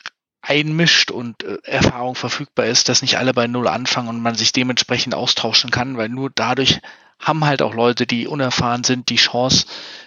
einmischt 0.41 1.11
und 1.11 1.44
äh, 1.44 1.57
Erfahrung 1.64 2.15
verfügbar 2.15 2.65
ist, 2.65 2.90
dass 2.90 3.02
nicht 3.02 3.18
alle 3.18 3.34
bei 3.34 3.48
Null 3.48 3.68
anfangen 3.68 4.10
und 4.10 4.22
man 4.22 4.36
sich 4.36 4.52
dementsprechend 4.52 5.15
austauschen 5.15 5.72
kann, 5.72 5.98
weil 5.98 6.10
nur 6.10 6.30
dadurch 6.34 6.80
haben 7.19 7.45
halt 7.45 7.61
auch 7.61 7.74
Leute, 7.74 8.06
die 8.06 8.28
unerfahren 8.28 8.84
sind, 8.84 9.10
die 9.10 9.15
Chance, 9.15 9.65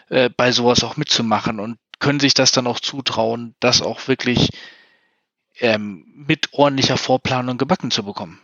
äh, 0.08 0.30
bei 0.34 0.52
sowas 0.52 0.84
auch 0.84 0.96
mitzumachen 0.96 1.58
und 1.58 1.78
können 1.98 2.20
sich 2.20 2.34
das 2.34 2.52
dann 2.52 2.66
auch 2.66 2.80
zutrauen, 2.80 3.54
das 3.60 3.82
auch 3.82 4.08
wirklich 4.08 4.50
ähm, 5.60 6.04
mit 6.14 6.52
ordentlicher 6.52 6.96
Vorplanung 6.96 7.58
gebacken 7.58 7.90
zu 7.90 8.04
bekommen. 8.04 8.40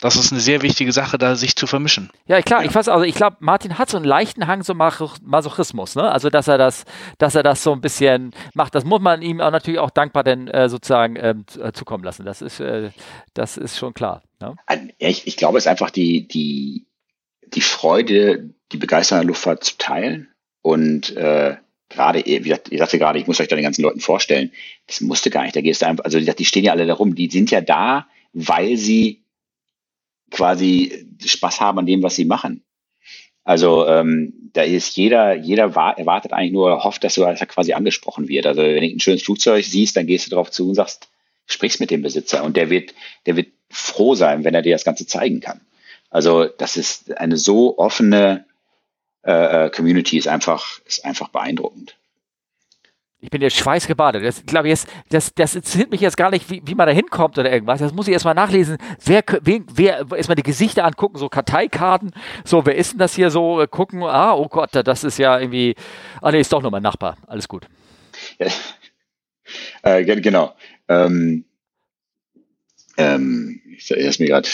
Das 0.00 0.14
ist 0.14 0.30
eine 0.30 0.40
sehr 0.40 0.62
wichtige 0.62 0.92
Sache, 0.92 1.18
da 1.18 1.34
sich 1.34 1.56
zu 1.56 1.66
vermischen. 1.66 2.10
Ja, 2.26 2.40
klar, 2.40 2.60
ja. 2.62 2.68
ich 2.68 2.74
weiß, 2.74 2.88
also 2.88 3.04
ich 3.04 3.16
glaube, 3.16 3.38
Martin 3.40 3.78
hat 3.78 3.90
so 3.90 3.96
einen 3.96 4.06
leichten 4.06 4.46
Hang 4.46 4.62
zum 4.62 4.76
Masochismus, 4.76 5.96
ne? 5.96 6.10
Also 6.10 6.30
dass 6.30 6.46
er 6.46 6.56
das, 6.56 6.84
dass 7.18 7.34
er 7.34 7.42
das 7.42 7.62
so 7.62 7.72
ein 7.72 7.80
bisschen 7.80 8.32
macht. 8.54 8.74
Das 8.74 8.84
muss 8.84 9.00
man 9.00 9.22
ihm 9.22 9.40
auch 9.40 9.50
natürlich 9.50 9.80
auch 9.80 9.90
dankbar 9.90 10.22
denn 10.22 10.46
äh, 10.48 10.68
sozusagen 10.68 11.16
ähm, 11.16 11.44
äh, 11.60 11.72
zukommen 11.72 12.04
lassen. 12.04 12.24
Das 12.24 12.42
ist, 12.42 12.60
äh, 12.60 12.90
das 13.34 13.56
ist 13.56 13.76
schon 13.76 13.92
klar. 13.92 14.22
Ne? 14.40 14.54
Ich, 14.98 15.26
ich 15.26 15.36
glaube, 15.36 15.58
es 15.58 15.64
ist 15.64 15.70
einfach 15.70 15.90
die, 15.90 16.28
die, 16.28 16.86
die 17.46 17.60
Freude, 17.60 18.50
die 18.70 18.76
Begeisterung 18.76 19.22
der 19.22 19.28
Luftfahrt 19.28 19.64
zu 19.64 19.78
teilen 19.78 20.28
und 20.62 21.16
äh, 21.16 21.56
gerade, 21.88 22.24
wie 22.24 22.38
gesagt, 22.38 22.70
ihr 22.70 22.78
sagte 22.78 22.98
gerade, 22.98 23.18
ich 23.18 23.26
muss 23.26 23.40
euch 23.40 23.48
da 23.48 23.56
den 23.56 23.62
ganzen 23.62 23.82
Leuten 23.82 24.00
vorstellen, 24.00 24.52
das 24.86 25.00
musste 25.00 25.30
gar 25.30 25.42
nicht, 25.42 25.56
da 25.56 25.60
gehst 25.60 25.82
du 25.82 25.86
einfach, 25.86 26.04
also 26.04 26.20
die 26.20 26.44
stehen 26.44 26.64
ja 26.64 26.72
alle 26.72 26.86
da 26.86 26.94
rum, 26.94 27.14
die 27.14 27.30
sind 27.30 27.50
ja 27.50 27.60
da, 27.60 28.06
weil 28.32 28.76
sie 28.76 29.22
quasi 30.30 31.06
Spaß 31.24 31.60
haben 31.60 31.78
an 31.78 31.86
dem, 31.86 32.02
was 32.02 32.16
sie 32.16 32.24
machen. 32.24 32.62
Also 33.44 33.86
ähm, 33.86 34.50
da 34.52 34.62
ist 34.62 34.96
jeder, 34.96 35.34
jeder 35.34 35.62
erwartet 35.62 36.32
eigentlich 36.34 36.52
nur, 36.52 36.84
hofft, 36.84 37.02
dass, 37.02 37.14
du, 37.14 37.22
dass 37.22 37.40
er 37.40 37.46
quasi 37.46 37.72
angesprochen 37.72 38.28
wird. 38.28 38.46
Also 38.46 38.60
wenn 38.60 38.82
du 38.82 38.94
ein 38.94 39.00
schönes 39.00 39.22
Flugzeug 39.22 39.64
siehst, 39.64 39.96
dann 39.96 40.06
gehst 40.06 40.26
du 40.26 40.30
darauf 40.30 40.50
zu 40.50 40.68
und 40.68 40.74
sagst, 40.74 41.08
sprichst 41.46 41.80
mit 41.80 41.90
dem 41.90 42.02
Besitzer 42.02 42.44
und 42.44 42.58
der 42.58 42.68
wird, 42.68 42.92
der 43.24 43.36
wird 43.36 43.48
froh 43.70 44.14
sein, 44.14 44.44
wenn 44.44 44.54
er 44.54 44.60
dir 44.60 44.74
das 44.74 44.84
Ganze 44.84 45.06
zeigen 45.06 45.40
kann. 45.40 45.62
Also 46.10 46.44
das 46.44 46.76
ist 46.76 47.16
eine 47.16 47.38
so 47.38 47.78
offene 47.78 48.44
äh, 49.28 49.66
äh, 49.66 49.70
Community 49.70 50.16
ist 50.16 50.26
einfach, 50.26 50.80
ist 50.86 51.04
einfach 51.04 51.28
beeindruckend. 51.28 51.98
Ich 53.20 53.28
bin 53.28 53.42
jetzt 53.42 53.58
schweißgebadet. 53.58 54.24
Das 54.24 54.46
glaube 54.46 54.70
ich 54.70 54.80
das, 55.10 55.34
das 55.34 55.54
interessiert 55.54 55.90
mich 55.90 56.00
jetzt 56.00 56.16
gar 56.16 56.30
nicht, 56.30 56.48
wie, 56.48 56.62
wie 56.64 56.74
man 56.74 56.86
da 56.86 56.94
hinkommt 56.94 57.36
oder 57.36 57.52
irgendwas. 57.52 57.80
Das 57.80 57.92
muss 57.92 58.08
ich 58.08 58.14
erstmal 58.14 58.34
nachlesen. 58.34 58.78
Wer, 59.04 59.22
wen, 59.42 59.66
wer, 59.70 60.06
erstmal 60.16 60.36
die 60.36 60.42
Gesichter 60.42 60.86
angucken, 60.86 61.18
so 61.18 61.28
Karteikarten. 61.28 62.12
So, 62.44 62.64
wer 62.64 62.76
ist 62.76 62.92
denn 62.92 63.00
das 63.00 63.14
hier 63.14 63.30
so? 63.30 63.60
Äh, 63.60 63.66
gucken, 63.66 64.02
ah, 64.02 64.32
oh 64.32 64.48
Gott, 64.48 64.70
das 64.72 65.04
ist 65.04 65.18
ja 65.18 65.38
irgendwie, 65.38 65.74
ah 66.22 66.30
nee, 66.30 66.40
ist 66.40 66.52
doch 66.52 66.62
nur 66.62 66.70
mein 66.70 66.82
Nachbar. 66.82 67.18
Alles 67.26 67.48
gut. 67.48 67.66
Ja, 68.38 68.46
äh, 69.82 70.04
genau. 70.04 70.54
Ähm, 70.88 71.44
ähm, 72.98 73.60
ich, 73.76 73.90
hast 73.90 74.18
mir 74.18 74.26
gerade, 74.26 74.48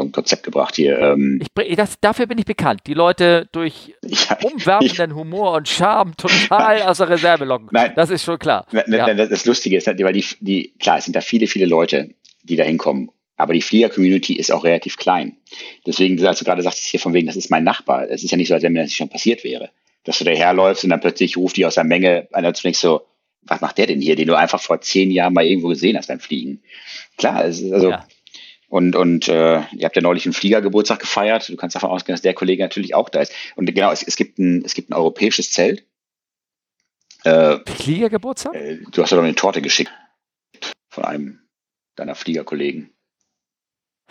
ein 0.00 0.12
Konzept 0.12 0.42
gebracht 0.42 0.76
hier. 0.76 0.98
Ähm, 0.98 1.40
ich, 1.40 1.76
das, 1.76 2.00
dafür 2.00 2.26
bin 2.26 2.38
ich 2.38 2.44
bekannt. 2.44 2.82
Die 2.86 2.94
Leute 2.94 3.48
durch 3.52 3.94
ja, 4.02 4.36
umwerfenden 4.42 5.10
ich, 5.10 5.16
Humor 5.16 5.52
und 5.52 5.68
Charme 5.68 6.16
total 6.16 6.82
aus 6.86 6.98
der 6.98 7.08
Reserve 7.08 7.44
locken. 7.44 7.68
Nein, 7.70 7.92
das 7.94 8.10
ist 8.10 8.24
schon 8.24 8.38
klar. 8.38 8.66
Nein, 8.72 8.92
ja. 8.92 9.14
Das 9.14 9.44
Lustige 9.46 9.76
ist, 9.76 9.86
weil 9.86 10.12
die, 10.12 10.24
die, 10.40 10.74
klar, 10.80 10.98
es 10.98 11.04
sind 11.04 11.14
da 11.14 11.20
viele, 11.20 11.46
viele 11.46 11.66
Leute, 11.66 12.10
die 12.42 12.56
da 12.56 12.64
hinkommen. 12.64 13.10
Aber 13.36 13.52
die 13.52 13.62
Flieger-Community 13.62 14.34
ist 14.34 14.52
auch 14.52 14.64
relativ 14.64 14.96
klein. 14.96 15.36
Deswegen, 15.86 16.24
als 16.24 16.38
du 16.38 16.44
gerade 16.44 16.62
sagst, 16.62 16.84
hier 16.84 17.00
von 17.00 17.14
wegen, 17.14 17.26
das 17.26 17.36
ist 17.36 17.50
mein 17.50 17.64
Nachbar. 17.64 18.08
Es 18.08 18.22
ist 18.22 18.30
ja 18.30 18.36
nicht 18.36 18.48
so, 18.48 18.54
als 18.54 18.62
wenn 18.62 18.72
mir 18.72 18.82
das 18.82 18.92
schon 18.92 19.08
passiert 19.08 19.42
wäre. 19.44 19.70
Dass 20.04 20.18
du 20.18 20.24
daherläufst 20.24 20.84
und 20.84 20.90
dann 20.90 21.00
plötzlich 21.00 21.36
ruft 21.36 21.56
die 21.56 21.66
aus 21.66 21.74
der 21.74 21.84
Menge 21.84 22.28
einer 22.32 22.54
zunächst 22.54 22.82
so, 22.82 23.02
was 23.46 23.60
macht 23.60 23.78
der 23.78 23.86
denn 23.86 24.00
hier, 24.00 24.16
den 24.16 24.28
du 24.28 24.36
einfach 24.36 24.60
vor 24.60 24.80
zehn 24.80 25.10
Jahren 25.10 25.34
mal 25.34 25.44
irgendwo 25.44 25.68
gesehen 25.68 25.96
hast 25.96 26.08
beim 26.08 26.20
Fliegen? 26.20 26.62
Klar, 27.16 27.44
es 27.44 27.60
ist 27.60 27.72
also, 27.72 27.90
ja. 27.90 28.06
und, 28.68 28.96
und 28.96 29.28
äh, 29.28 29.60
ihr 29.72 29.84
habt 29.84 29.96
ja 29.96 30.02
neulich 30.02 30.24
einen 30.24 30.32
Fliegergeburtstag 30.32 31.00
gefeiert. 31.00 31.48
Du 31.48 31.56
kannst 31.56 31.76
davon 31.76 31.90
ausgehen, 31.90 32.14
dass 32.14 32.22
der 32.22 32.34
Kollege 32.34 32.62
natürlich 32.62 32.94
auch 32.94 33.08
da 33.08 33.20
ist. 33.20 33.32
Und 33.56 33.66
genau, 33.66 33.90
es, 33.92 34.02
es 34.02 34.16
gibt 34.16 34.38
ein, 34.38 34.62
es 34.64 34.74
gibt 34.74 34.90
ein 34.90 34.94
europäisches 34.94 35.50
Zelt. 35.50 35.84
Äh, 37.24 37.58
Fliegergeburtstag? 37.66 38.54
Äh, 38.54 38.78
du 38.90 39.02
hast 39.02 39.10
ja 39.10 39.16
doch 39.16 39.24
eine 39.24 39.34
Torte 39.34 39.62
geschickt 39.62 39.92
von 40.88 41.04
einem 41.04 41.40
deiner 41.96 42.14
Fliegerkollegen. 42.14 42.93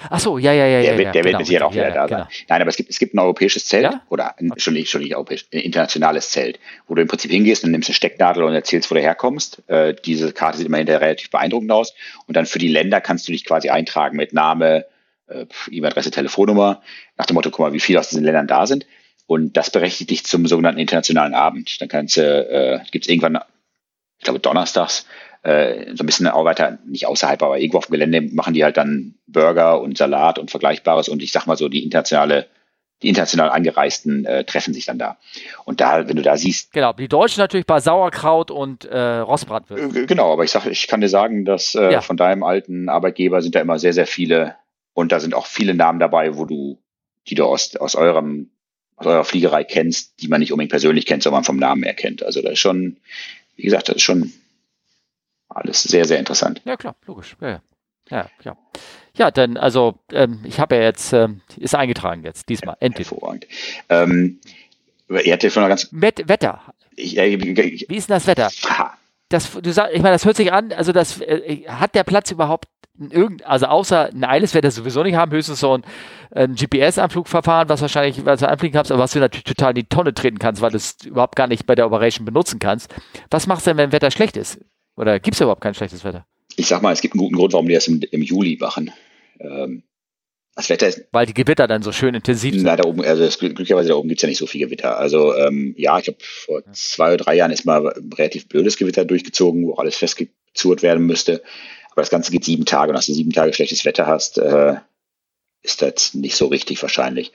Ach 0.09 0.19
so, 0.19 0.37
ja, 0.37 0.53
ja, 0.53 0.65
ja. 0.67 0.81
Der, 0.81 1.01
ja, 1.01 1.11
der 1.11 1.11
genau, 1.11 1.25
wird 1.25 1.37
mit 1.39 1.47
Sicherheit 1.47 1.67
auch 1.67 1.73
wieder 1.73 1.89
ja, 1.89 1.93
da 1.93 2.07
sein. 2.07 2.17
Genau. 2.19 2.45
Nein, 2.49 2.61
aber 2.61 2.69
es 2.69 2.77
gibt, 2.77 2.89
es 2.89 2.99
gibt 2.99 3.13
ein 3.13 3.19
europäisches 3.19 3.65
Zelt 3.65 3.83
ja? 3.83 4.01
oder 4.09 4.37
ein, 4.39 4.51
schon 4.57 4.73
nicht, 4.73 4.89
schon 4.89 5.01
nicht 5.01 5.15
europäisch, 5.15 5.45
ein 5.53 5.59
internationales 5.59 6.29
Zelt, 6.31 6.59
wo 6.87 6.95
du 6.95 7.01
im 7.01 7.07
Prinzip 7.07 7.31
hingehst 7.31 7.63
und 7.63 7.71
nimmst 7.71 7.89
eine 7.89 7.95
Stecknadel 7.95 8.43
und 8.43 8.53
erzählst, 8.53 8.89
wo 8.91 8.95
du 8.95 9.01
herkommst. 9.01 9.63
Äh, 9.67 9.95
diese 10.05 10.31
Karte 10.33 10.57
sieht 10.57 10.67
immer 10.67 10.77
hinterher 10.77 11.01
relativ 11.01 11.29
beeindruckend 11.29 11.71
aus. 11.71 11.93
Und 12.27 12.35
dann 12.35 12.45
für 12.45 12.59
die 12.59 12.67
Länder 12.67 13.01
kannst 13.01 13.27
du 13.27 13.31
dich 13.31 13.45
quasi 13.45 13.69
eintragen 13.69 14.17
mit 14.17 14.33
Name, 14.33 14.85
äh, 15.27 15.45
E-Mail-Adresse, 15.71 16.11
Telefonnummer, 16.11 16.81
nach 17.17 17.25
dem 17.25 17.35
Motto, 17.35 17.49
guck 17.49 17.59
mal, 17.59 17.73
wie 17.73 17.79
viele 17.79 17.99
aus 17.99 18.09
diesen 18.09 18.23
Ländern 18.23 18.47
da 18.47 18.67
sind. 18.67 18.85
Und 19.25 19.55
das 19.55 19.69
berechtigt 19.69 20.09
dich 20.09 20.25
zum 20.25 20.45
sogenannten 20.47 20.79
internationalen 20.79 21.33
Abend. 21.33 21.79
Dann 21.81 21.87
kannst 21.87 22.17
du, 22.17 22.21
äh, 22.21 22.79
gibt 22.91 23.05
es 23.05 23.09
irgendwann, 23.09 23.39
ich 24.17 24.25
glaube 24.25 24.39
donnerstags, 24.39 25.05
äh, 25.43 25.93
so 25.95 26.03
ein 26.03 26.05
bisschen 26.05 26.27
auch 26.27 26.45
weiter, 26.45 26.79
nicht 26.85 27.05
außerhalb, 27.05 27.41
aber 27.43 27.59
irgendwo 27.59 27.77
auf 27.77 27.87
dem 27.87 27.93
Gelände 27.93 28.21
machen 28.21 28.53
die 28.53 28.63
halt 28.63 28.77
dann 28.77 29.15
Burger 29.27 29.81
und 29.81 29.97
Salat 29.97 30.39
und 30.39 30.51
Vergleichbares 30.51 31.09
und 31.09 31.21
ich 31.21 31.31
sag 31.31 31.45
mal 31.45 31.57
so, 31.57 31.69
die 31.69 31.83
internationale 31.83 32.47
die 33.01 33.09
international 33.09 33.49
angereisten 33.49 34.25
äh, 34.25 34.45
treffen 34.45 34.73
sich 34.73 34.85
dann 34.85 34.97
da. 34.97 35.17
Und 35.65 35.81
da, 35.81 36.07
wenn 36.07 36.15
du 36.15 36.21
da 36.21 36.37
siehst. 36.37 36.71
Genau, 36.71 36.93
die 36.93 37.09
Deutschen 37.09 37.41
natürlich 37.41 37.65
bei 37.65 37.81
Sauerkraut 37.81 38.49
und 38.49 38.85
äh, 38.85 38.97
Rostbratwürsten. 38.97 40.03
Äh, 40.03 40.05
genau, 40.05 40.31
aber 40.31 40.45
ich 40.45 40.51
sag, 40.51 40.65
ich 40.67 40.87
kann 40.87 41.01
dir 41.01 41.09
sagen, 41.09 41.43
dass 41.43 41.75
äh, 41.75 41.91
ja. 41.91 41.99
von 42.01 42.15
deinem 42.15 42.43
alten 42.43 42.87
Arbeitgeber 42.87 43.41
sind 43.41 43.55
da 43.55 43.59
immer 43.59 43.77
sehr, 43.77 43.91
sehr 43.91 44.07
viele 44.07 44.55
und 44.93 45.11
da 45.11 45.19
sind 45.19 45.33
auch 45.33 45.47
viele 45.47 45.73
Namen 45.73 45.99
dabei, 45.99 46.37
wo 46.37 46.45
du, 46.45 46.79
die 47.27 47.35
du 47.35 47.43
aus, 47.43 47.75
aus 47.75 47.95
eurem 47.95 48.49
aus 48.95 49.07
eurer 49.07 49.23
Fliegerei 49.25 49.63
kennst, 49.63 50.21
die 50.21 50.27
man 50.27 50.39
nicht 50.39 50.53
unbedingt 50.53 50.71
persönlich 50.71 51.05
kennt, 51.05 51.23
sondern 51.23 51.43
vom 51.43 51.57
Namen 51.57 51.83
her 51.83 51.95
kennt. 51.95 52.23
Also 52.23 52.41
da 52.41 52.51
ist 52.51 52.59
schon, 52.59 52.97
wie 53.55 53.63
gesagt, 53.63 53.89
das 53.89 53.97
ist 53.97 54.03
schon 54.03 54.31
alles 55.55 55.83
sehr, 55.83 56.05
sehr 56.05 56.19
interessant. 56.19 56.61
Ja, 56.65 56.77
klar, 56.77 56.95
logisch. 57.05 57.35
Ja, 57.41 57.61
ja. 58.09 58.29
ja. 58.43 58.57
Ja, 59.15 59.29
dann, 59.29 59.57
also, 59.57 59.99
ähm, 60.11 60.39
ich 60.43 60.59
habe 60.59 60.75
ja 60.75 60.81
jetzt, 60.81 61.13
ähm, 61.13 61.41
ist 61.57 61.75
eingetragen 61.75 62.23
jetzt, 62.23 62.49
diesmal, 62.49 62.75
endlich. 62.79 63.11
Hervorragend. 63.11 63.47
Ähm, 63.89 64.39
ihr 65.07 65.33
hattet 65.33 65.53
von 65.53 65.67
ganz. 65.67 65.91
Met 65.91 66.27
Wetter. 66.27 66.61
Ich, 66.95 67.17
äh, 67.17 67.27
ich, 67.27 67.89
Wie 67.89 67.95
ist 67.95 68.09
denn 68.09 68.15
das 68.15 68.27
Wetter? 68.27 68.49
Das, 69.29 69.51
du 69.51 69.71
sag, 69.71 69.93
ich 69.93 70.01
meine, 70.01 70.15
das 70.15 70.25
hört 70.25 70.35
sich 70.35 70.51
an, 70.51 70.71
also 70.73 70.91
das 70.91 71.21
äh, 71.21 71.63
hat 71.67 71.95
der 71.95 72.03
Platz 72.03 72.31
überhaupt 72.31 72.67
irgend, 72.99 73.45
also 73.45 73.65
außer 73.65 74.09
ein 74.13 74.23
eiles 74.23 74.53
wird 74.53 74.65
er 74.65 74.71
sowieso 74.71 75.03
nicht 75.03 75.15
haben, 75.15 75.31
höchstens 75.31 75.59
so 75.59 75.77
ein, 75.77 75.83
ein 76.31 76.55
GPS-Anflugverfahren, 76.55 77.69
was 77.69 77.81
wahrscheinlich, 77.81 78.25
was 78.25 78.39
du 78.39 78.49
anfliegen 78.49 78.73
kannst, 78.73 78.91
aber 78.91 79.01
was 79.01 79.11
du 79.11 79.19
natürlich 79.19 79.43
total 79.43 79.71
in 79.71 79.75
die 79.75 79.85
Tonne 79.85 80.13
treten 80.13 80.39
kannst, 80.39 80.61
weil 80.61 80.71
du 80.71 80.77
es 80.77 80.97
überhaupt 81.03 81.35
gar 81.35 81.47
nicht 81.47 81.65
bei 81.65 81.75
der 81.75 81.87
Operation 81.87 82.25
benutzen 82.25 82.59
kannst. 82.59 82.93
Was 83.31 83.47
machst 83.47 83.65
du 83.65 83.71
denn, 83.71 83.77
wenn 83.77 83.91
Wetter 83.91 84.11
schlecht 84.11 84.37
ist? 84.37 84.59
Oder 84.95 85.19
gibt 85.19 85.35
es 85.35 85.41
überhaupt 85.41 85.61
kein 85.61 85.73
schlechtes 85.73 86.03
Wetter? 86.03 86.25
Ich 86.55 86.67
sag 86.67 86.81
mal, 86.81 86.93
es 86.93 87.01
gibt 87.01 87.15
einen 87.15 87.21
guten 87.21 87.35
Grund, 87.35 87.53
warum 87.53 87.67
die 87.67 87.73
das 87.73 87.87
im, 87.87 88.01
im 88.11 88.21
Juli 88.21 88.57
machen. 88.59 88.91
Ähm, 89.39 89.83
das 90.55 90.69
Wetter 90.69 90.87
ist. 90.87 91.05
Weil 91.11 91.25
die 91.25 91.33
Gewitter 91.33 91.67
dann 91.67 91.81
so 91.81 91.91
schön 91.91 92.13
intensiv 92.13 92.53
sind. 92.53 92.63
Na, 92.63 92.75
da 92.75 92.83
oben, 92.83 93.03
also 93.03 93.23
das, 93.23 93.39
glücklicherweise 93.39 93.89
da 93.89 93.95
oben 93.95 94.07
gibt 94.07 94.19
es 94.19 94.21
ja 94.21 94.29
nicht 94.29 94.37
so 94.37 94.45
viel 94.45 94.65
Gewitter. 94.65 94.97
Also 94.97 95.35
ähm, 95.35 95.73
ja, 95.77 95.97
ich 95.97 96.03
glaube, 96.05 96.19
vor 96.21 96.61
zwei 96.73 97.07
oder 97.07 97.17
drei 97.17 97.35
Jahren 97.35 97.51
ist 97.51 97.65
mal 97.65 97.91
ein 97.91 98.13
relativ 98.13 98.47
blödes 98.47 98.77
Gewitter 98.77 99.03
durchgezogen, 99.03 99.65
wo 99.65 99.73
alles 99.75 99.95
festgezurrt 99.95 100.83
werden 100.83 101.05
müsste. 101.05 101.41
Aber 101.91 102.01
das 102.01 102.11
Ganze 102.11 102.31
geht 102.31 102.45
sieben 102.45 102.65
Tage 102.65 102.89
und 102.89 102.95
dass 102.95 103.07
du 103.07 103.13
sieben 103.13 103.31
Tage 103.31 103.53
schlechtes 103.53 103.83
Wetter 103.85 104.05
hast, 104.05 104.37
äh, 104.37 104.75
ist 105.63 105.81
das 105.81 106.13
nicht 106.13 106.35
so 106.35 106.47
richtig 106.47 106.81
wahrscheinlich. 106.81 107.31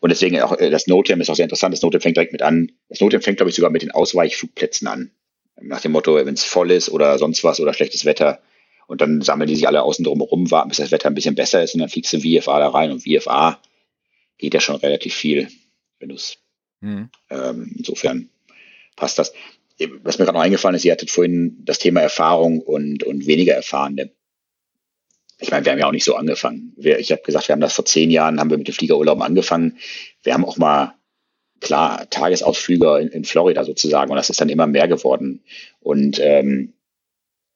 Und 0.00 0.10
deswegen 0.10 0.40
auch 0.40 0.58
äh, 0.58 0.70
das 0.70 0.86
Notem 0.86 1.20
ist 1.20 1.28
auch 1.28 1.36
sehr 1.36 1.44
interessant. 1.44 1.74
Das 1.74 1.82
Notem 1.82 2.00
fängt 2.00 2.16
direkt 2.16 2.32
mit 2.32 2.42
an. 2.42 2.72
Das 2.88 3.00
Notem 3.00 3.20
fängt, 3.20 3.36
glaube 3.36 3.50
ich, 3.50 3.56
sogar 3.56 3.70
mit 3.70 3.82
den 3.82 3.90
Ausweichflugplätzen 3.90 4.88
an. 4.88 5.10
Nach 5.60 5.80
dem 5.80 5.92
Motto, 5.92 6.14
wenn 6.14 6.34
es 6.34 6.44
voll 6.44 6.70
ist 6.70 6.88
oder 6.88 7.18
sonst 7.18 7.44
was 7.44 7.60
oder 7.60 7.74
schlechtes 7.74 8.04
Wetter, 8.04 8.40
und 8.86 9.00
dann 9.00 9.22
sammeln 9.22 9.48
die 9.48 9.56
sich 9.56 9.66
alle 9.66 9.82
außen 9.82 10.04
drum 10.04 10.20
herum, 10.20 10.50
warten, 10.50 10.68
bis 10.68 10.78
das 10.78 10.90
Wetter 10.90 11.08
ein 11.08 11.14
bisschen 11.14 11.34
besser 11.34 11.62
ist 11.62 11.74
und 11.74 11.80
dann 11.80 11.88
fliegst 11.88 12.12
du 12.12 12.20
VFA 12.20 12.58
da 12.58 12.68
rein. 12.68 12.90
Und 12.90 13.00
VFA 13.00 13.58
geht 14.38 14.54
ja 14.54 14.60
schon 14.60 14.76
relativ 14.76 15.14
viel, 15.14 15.48
wenn 15.98 16.10
du 16.10 16.16
es. 16.16 16.38
Mhm. 16.80 17.08
Ähm, 17.30 17.74
insofern 17.78 18.28
passt 18.96 19.18
das. 19.18 19.32
Was 20.02 20.18
mir 20.18 20.26
gerade 20.26 20.36
noch 20.36 20.44
eingefallen 20.44 20.76
ist, 20.76 20.84
ihr 20.84 20.92
hattet 20.92 21.10
vorhin 21.10 21.56
das 21.64 21.78
Thema 21.78 22.00
Erfahrung 22.02 22.60
und, 22.60 23.02
und 23.04 23.26
weniger 23.26 23.54
Erfahrene. 23.54 24.10
Ich 25.40 25.50
meine, 25.50 25.64
wir 25.64 25.72
haben 25.72 25.78
ja 25.78 25.86
auch 25.86 25.92
nicht 25.92 26.04
so 26.04 26.14
angefangen. 26.14 26.72
Wir, 26.76 26.98
ich 26.98 27.10
habe 27.10 27.22
gesagt, 27.22 27.48
wir 27.48 27.54
haben 27.54 27.60
das 27.60 27.72
vor 27.72 27.84
zehn 27.84 28.10
Jahren, 28.10 28.38
haben 28.38 28.50
wir 28.50 28.58
mit 28.58 28.68
dem 28.68 28.74
Fliegerurlaub 28.74 29.20
angefangen. 29.22 29.78
Wir 30.22 30.34
haben 30.34 30.44
auch 30.44 30.56
mal 30.56 30.94
klar 31.62 32.08
Tagesausflüge 32.10 32.98
in, 32.98 33.08
in, 33.08 33.24
Florida 33.24 33.64
sozusagen 33.64 34.10
und 34.10 34.16
das 34.16 34.28
ist 34.28 34.40
dann 34.40 34.50
immer 34.50 34.66
mehr 34.66 34.88
geworden. 34.88 35.42
Und 35.80 36.20
ähm, 36.20 36.74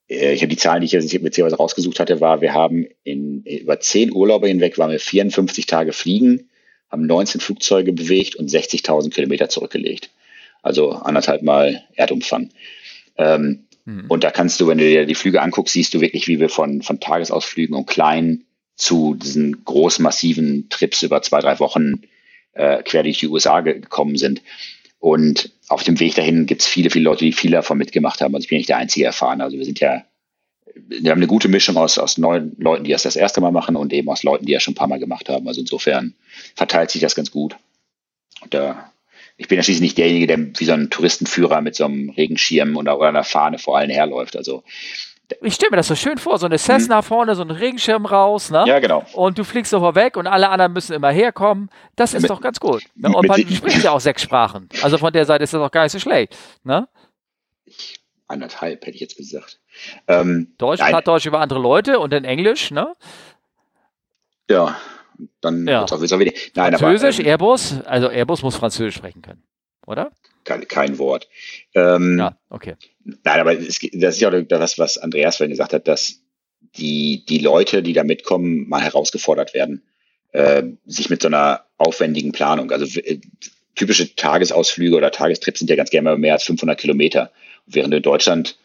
äh, 0.08 0.32
ich 0.32 0.40
habe 0.40 0.48
die 0.48 0.56
Zahlen, 0.56 0.80
die 0.80 0.86
ich 0.86 0.92
jetzt 0.92 1.10
beziehungsweise 1.22 1.56
rausgesucht 1.56 2.00
hatte, 2.00 2.20
war, 2.20 2.40
wir 2.40 2.54
haben 2.54 2.86
in, 3.04 3.42
über 3.42 3.80
zehn 3.80 4.12
Urlaube 4.12 4.48
hinweg, 4.48 4.78
waren 4.78 4.90
wir 4.90 5.00
54 5.00 5.66
Tage 5.66 5.92
fliegen, 5.92 6.48
haben 6.90 7.06
19 7.06 7.40
Flugzeuge 7.40 7.92
bewegt 7.92 8.36
und 8.36 8.50
60.000 8.50 9.10
Kilometer 9.10 9.48
zurückgelegt. 9.48 10.10
Also 10.62 10.90
anderthalb 10.92 11.42
Mal 11.42 11.82
Erdumfang. 11.94 12.50
Ähm, 13.18 13.66
mhm. 13.84 14.06
Und 14.08 14.24
da 14.24 14.30
kannst 14.30 14.60
du, 14.60 14.68
wenn 14.68 14.78
du 14.78 14.84
dir 14.84 15.06
die 15.06 15.14
Flüge 15.14 15.42
anguckst, 15.42 15.74
siehst 15.74 15.94
du 15.94 16.00
wirklich, 16.00 16.28
wie 16.28 16.40
wir 16.40 16.48
von, 16.48 16.82
von 16.82 17.00
Tagesausflügen 17.00 17.76
und 17.76 17.86
kleinen 17.86 18.46
zu 18.76 19.14
diesen 19.14 19.64
großen, 19.64 20.02
massiven 20.02 20.68
Trips 20.68 21.02
über 21.02 21.22
zwei, 21.22 21.40
drei 21.40 21.58
Wochen 21.60 22.02
äh, 22.56 22.82
quer 22.82 23.02
durch 23.02 23.18
die 23.18 23.28
USA 23.28 23.60
gekommen 23.60 24.16
sind. 24.16 24.42
Und 24.98 25.52
auf 25.68 25.84
dem 25.84 26.00
Weg 26.00 26.14
dahin 26.14 26.46
gibt 26.46 26.62
es 26.62 26.66
viele, 26.66 26.90
viele 26.90 27.04
Leute, 27.04 27.24
die 27.24 27.32
viel 27.32 27.50
davon 27.50 27.78
mitgemacht 27.78 28.20
haben. 28.20 28.34
Also 28.34 28.44
ich 28.44 28.48
bin 28.48 28.58
nicht 28.58 28.68
der 28.68 28.78
einzige 28.78 29.06
erfahren. 29.06 29.40
Also 29.40 29.56
wir 29.58 29.64
sind 29.64 29.80
ja, 29.80 30.04
wir 30.74 31.10
haben 31.10 31.18
eine 31.18 31.26
gute 31.26 31.48
Mischung 31.48 31.76
aus, 31.76 31.98
aus 31.98 32.18
neuen 32.18 32.56
Leuten, 32.58 32.84
die 32.84 32.92
das 32.92 33.02
das 33.02 33.16
erste 33.16 33.40
Mal 33.40 33.52
machen 33.52 33.76
und 33.76 33.92
eben 33.92 34.08
aus 34.08 34.22
Leuten, 34.22 34.46
die 34.46 34.52
das 34.52 34.62
schon 34.62 34.72
ein 34.72 34.76
paar 34.76 34.88
Mal 34.88 34.98
gemacht 34.98 35.28
haben. 35.28 35.46
Also 35.46 35.60
insofern 35.60 36.14
verteilt 36.54 36.90
sich 36.90 37.00
das 37.00 37.14
ganz 37.14 37.30
gut. 37.30 37.56
Und 38.40 38.54
da, 38.54 38.70
äh, 38.70 38.74
ich 39.36 39.48
bin 39.48 39.56
ja 39.56 39.62
schließlich 39.62 39.82
nicht 39.82 39.98
derjenige, 39.98 40.26
der 40.26 40.38
wie 40.58 40.64
so 40.64 40.72
ein 40.72 40.88
Touristenführer 40.88 41.60
mit 41.60 41.74
so 41.74 41.84
einem 41.84 42.10
Regenschirm 42.10 42.76
oder 42.76 42.98
einer 43.00 43.24
Fahne 43.24 43.58
vor 43.58 43.76
allen 43.76 43.90
herläuft. 43.90 44.34
Also 44.36 44.64
ich 45.42 45.54
stelle 45.54 45.70
mir 45.70 45.76
das 45.76 45.88
so 45.88 45.94
schön 45.94 46.18
vor, 46.18 46.38
so 46.38 46.46
eine 46.46 46.58
Cessna 46.58 46.98
mhm. 46.98 47.04
vorne, 47.04 47.34
so 47.34 47.42
ein 47.42 47.50
Regenschirm 47.50 48.06
raus, 48.06 48.50
ne? 48.50 48.64
Ja, 48.66 48.78
genau. 48.78 49.04
Und 49.14 49.38
du 49.38 49.44
fliegst 49.44 49.70
so 49.70 49.80
vorweg 49.80 50.16
und 50.16 50.26
alle 50.26 50.48
anderen 50.48 50.72
müssen 50.72 50.92
immer 50.92 51.10
herkommen. 51.10 51.70
Das 51.96 52.14
ist 52.14 52.22
mit, 52.22 52.30
doch 52.30 52.40
ganz 52.40 52.60
gut. 52.60 52.84
Ne? 52.94 53.08
Und 53.14 53.26
man 53.26 53.40
spricht 53.40 53.82
ja 53.82 53.90
auch 53.90 54.00
sechs 54.00 54.22
Sprachen. 54.22 54.68
Also 54.82 54.98
von 54.98 55.12
der 55.12 55.24
Seite 55.24 55.44
ist 55.44 55.52
das 55.52 55.60
auch 55.60 55.70
gar 55.70 55.82
nicht 55.82 55.92
so 55.92 55.98
schlecht, 55.98 56.36
ne? 56.62 56.88
Anderthalb, 58.28 58.82
hätte 58.82 58.94
ich 58.94 59.00
jetzt 59.00 59.16
gesagt. 59.16 59.60
Ähm, 60.08 60.54
Deutsch, 60.58 60.82
Plattdeutsch 60.82 61.26
über 61.26 61.40
andere 61.40 61.60
Leute 61.60 61.98
und 61.98 62.12
dann 62.12 62.24
Englisch, 62.24 62.70
ne? 62.70 62.94
Ja, 64.48 64.76
dann 65.40 65.66
ja. 65.66 65.84
auch 65.84 66.00
wieder. 66.00 66.32
Nein, 66.54 66.76
Französisch, 66.78 67.20
aber, 67.20 67.26
ähm, 67.26 67.30
Airbus, 67.30 67.80
also 67.84 68.08
Airbus 68.08 68.42
muss 68.42 68.56
Französisch 68.56 68.96
sprechen 68.96 69.22
können, 69.22 69.42
oder? 69.86 70.12
Kein, 70.46 70.66
kein 70.68 70.98
Wort. 70.98 71.28
Ähm, 71.74 72.18
ja, 72.18 72.38
okay. 72.48 72.76
Nein, 73.04 73.40
aber 73.40 73.52
es, 73.52 73.78
das 73.92 74.14
ist 74.14 74.20
ja 74.20 74.30
auch 74.30 74.42
das, 74.48 74.78
was 74.78 74.96
Andreas 74.96 75.36
vorhin 75.36 75.50
gesagt 75.50 75.72
hat, 75.72 75.86
dass 75.88 76.22
die, 76.76 77.24
die 77.26 77.38
Leute, 77.38 77.82
die 77.82 77.92
da 77.92 78.04
mitkommen, 78.04 78.68
mal 78.68 78.80
herausgefordert 78.80 79.54
werden, 79.54 79.82
äh, 80.32 80.62
sich 80.86 81.10
mit 81.10 81.22
so 81.22 81.28
einer 81.28 81.64
aufwendigen 81.76 82.32
Planung, 82.32 82.70
also 82.70 83.00
äh, 83.00 83.20
typische 83.74 84.14
Tagesausflüge 84.14 84.96
oder 84.96 85.10
Tagestrips 85.10 85.58
sind 85.58 85.68
ja 85.68 85.76
ganz 85.76 85.90
gerne 85.90 86.10
mal 86.10 86.18
mehr 86.18 86.34
als 86.34 86.44
500 86.44 86.78
Kilometer. 86.78 87.30
während 87.66 87.92
du 87.92 87.96
in 87.96 88.02
Deutschland 88.02 88.56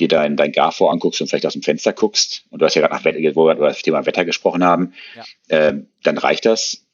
dir 0.00 0.08
dein, 0.08 0.36
dein 0.36 0.52
GAFO 0.52 0.88
anguckst 0.88 1.20
und 1.20 1.28
vielleicht 1.28 1.46
aus 1.46 1.52
dem 1.52 1.62
Fenster 1.62 1.92
guckst, 1.92 2.44
und 2.50 2.60
du 2.60 2.66
hast 2.66 2.74
ja 2.74 2.80
gerade 2.80 2.94
nach 2.94 3.04
Wetter, 3.04 3.36
wo 3.36 3.46
wir 3.46 3.54
über 3.54 3.68
das 3.68 3.82
Thema 3.82 4.06
Wetter 4.06 4.24
gesprochen 4.24 4.64
haben, 4.64 4.94
ja. 5.14 5.24
äh, 5.56 5.74
dann 6.02 6.18
reicht 6.18 6.46
das 6.46 6.86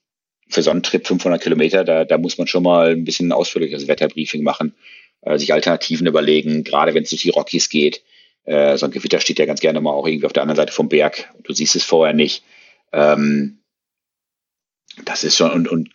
für 0.48 0.62
so 0.62 0.70
einen 0.70 0.82
Trip 0.82 1.06
500 1.06 1.42
Kilometer, 1.42 1.84
da, 1.84 2.04
da 2.04 2.18
muss 2.18 2.38
man 2.38 2.46
schon 2.46 2.62
mal 2.62 2.92
ein 2.92 3.04
bisschen 3.04 3.32
ausführliches 3.32 3.88
Wetterbriefing 3.88 4.42
machen, 4.42 4.74
äh, 5.22 5.38
sich 5.38 5.52
Alternativen 5.52 6.06
überlegen, 6.06 6.64
gerade 6.64 6.94
wenn 6.94 7.04
es 7.04 7.10
durch 7.10 7.22
die 7.22 7.30
Rockies 7.30 7.68
geht. 7.68 8.02
Äh, 8.44 8.76
so 8.76 8.86
ein 8.86 8.92
Gewitter 8.92 9.20
steht 9.20 9.38
ja 9.38 9.46
ganz 9.46 9.60
gerne 9.60 9.80
mal 9.80 9.92
auch 9.92 10.06
irgendwie 10.06 10.26
auf 10.26 10.32
der 10.32 10.42
anderen 10.42 10.56
Seite 10.56 10.72
vom 10.72 10.88
Berg. 10.88 11.32
Du 11.42 11.54
siehst 11.54 11.76
es 11.76 11.84
vorher 11.84 12.14
nicht. 12.14 12.44
Ähm, 12.92 13.58
das 15.04 15.24
ist 15.24 15.36
schon, 15.36 15.50
und, 15.50 15.68
und 15.68 15.90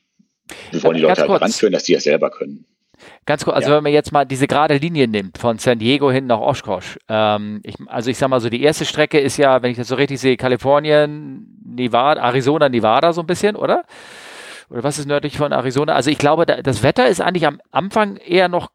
wir 0.72 0.84
wollen 0.84 0.98
die 0.98 1.02
Leute 1.02 1.22
halt 1.22 1.42
ranführen, 1.42 1.74
dass 1.74 1.84
die 1.84 1.94
das 1.94 2.04
selber 2.04 2.32
können. 2.32 2.66
Ganz 3.26 3.46
kurz, 3.46 3.56
also 3.56 3.70
ja. 3.70 3.78
wenn 3.78 3.84
man 3.84 3.94
jetzt 3.94 4.12
mal 4.12 4.26
diese 4.26 4.48
gerade 4.48 4.76
Linie 4.76 5.08
nimmt, 5.08 5.38
von 5.38 5.58
San 5.58 5.80
Diego 5.80 6.12
hin 6.12 6.28
nach 6.28 6.40
Oshkosh, 6.40 6.98
ähm, 7.08 7.62
ich, 7.64 7.76
also 7.88 8.10
ich 8.10 8.18
sag 8.18 8.30
mal 8.30 8.42
so, 8.42 8.50
die 8.50 8.62
erste 8.62 8.86
Strecke 8.86 9.20
ist 9.20 9.38
ja, 9.38 9.62
wenn 9.62 9.72
ich 9.72 9.78
das 9.78 9.88
so 9.88 9.96
richtig 9.96 10.20
sehe, 10.20 10.36
Kalifornien, 10.36 11.48
Nevada, 11.64 12.22
Arizona, 12.22 12.68
Nevada 12.68 13.14
so 13.14 13.22
ein 13.22 13.28
bisschen, 13.28 13.56
oder? 13.56 13.86
Oder 14.70 14.84
was 14.84 15.00
ist 15.00 15.08
nördlich 15.08 15.38
von 15.38 15.52
Arizona? 15.52 15.94
Also 15.94 16.12
ich 16.12 16.18
glaube, 16.18 16.46
das 16.46 16.84
Wetter 16.84 17.08
ist 17.08 17.22
eigentlich 17.22 17.48
am 17.48 17.60
Anfang 17.72 18.18
eher 18.18 18.50
noch 18.50 18.72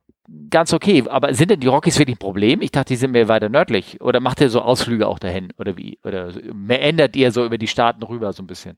ganz 0.51 0.73
okay. 0.73 1.05
Aber 1.09 1.35
sind 1.35 1.51
denn 1.51 1.61
die 1.61 1.67
Rockies 1.67 1.99
wirklich 1.99 2.17
ein 2.17 2.19
Problem? 2.19 2.63
Ich 2.63 2.73
dachte, 2.73 2.89
die 2.89 2.97
sind 2.97 3.13
mehr 3.13 3.29
weiter 3.29 3.49
nördlich. 3.49 4.01
Oder 4.01 4.21
macht 4.21 4.41
ihr 4.41 4.51
so 4.51 4.61
Ausflüge 4.61 5.07
auch 5.07 5.19
dahin? 5.19 5.53
Oder 5.59 5.77
wie? 5.77 5.99
Oder 6.05 6.33
mehr 6.53 6.83
ändert 6.83 7.15
ihr 7.17 7.31
so 7.33 7.45
über 7.45 7.59
die 7.59 7.69
Staaten 7.69 8.03
rüber 8.03 8.33
so 8.33 8.43
ein 8.43 8.47
bisschen? 8.47 8.77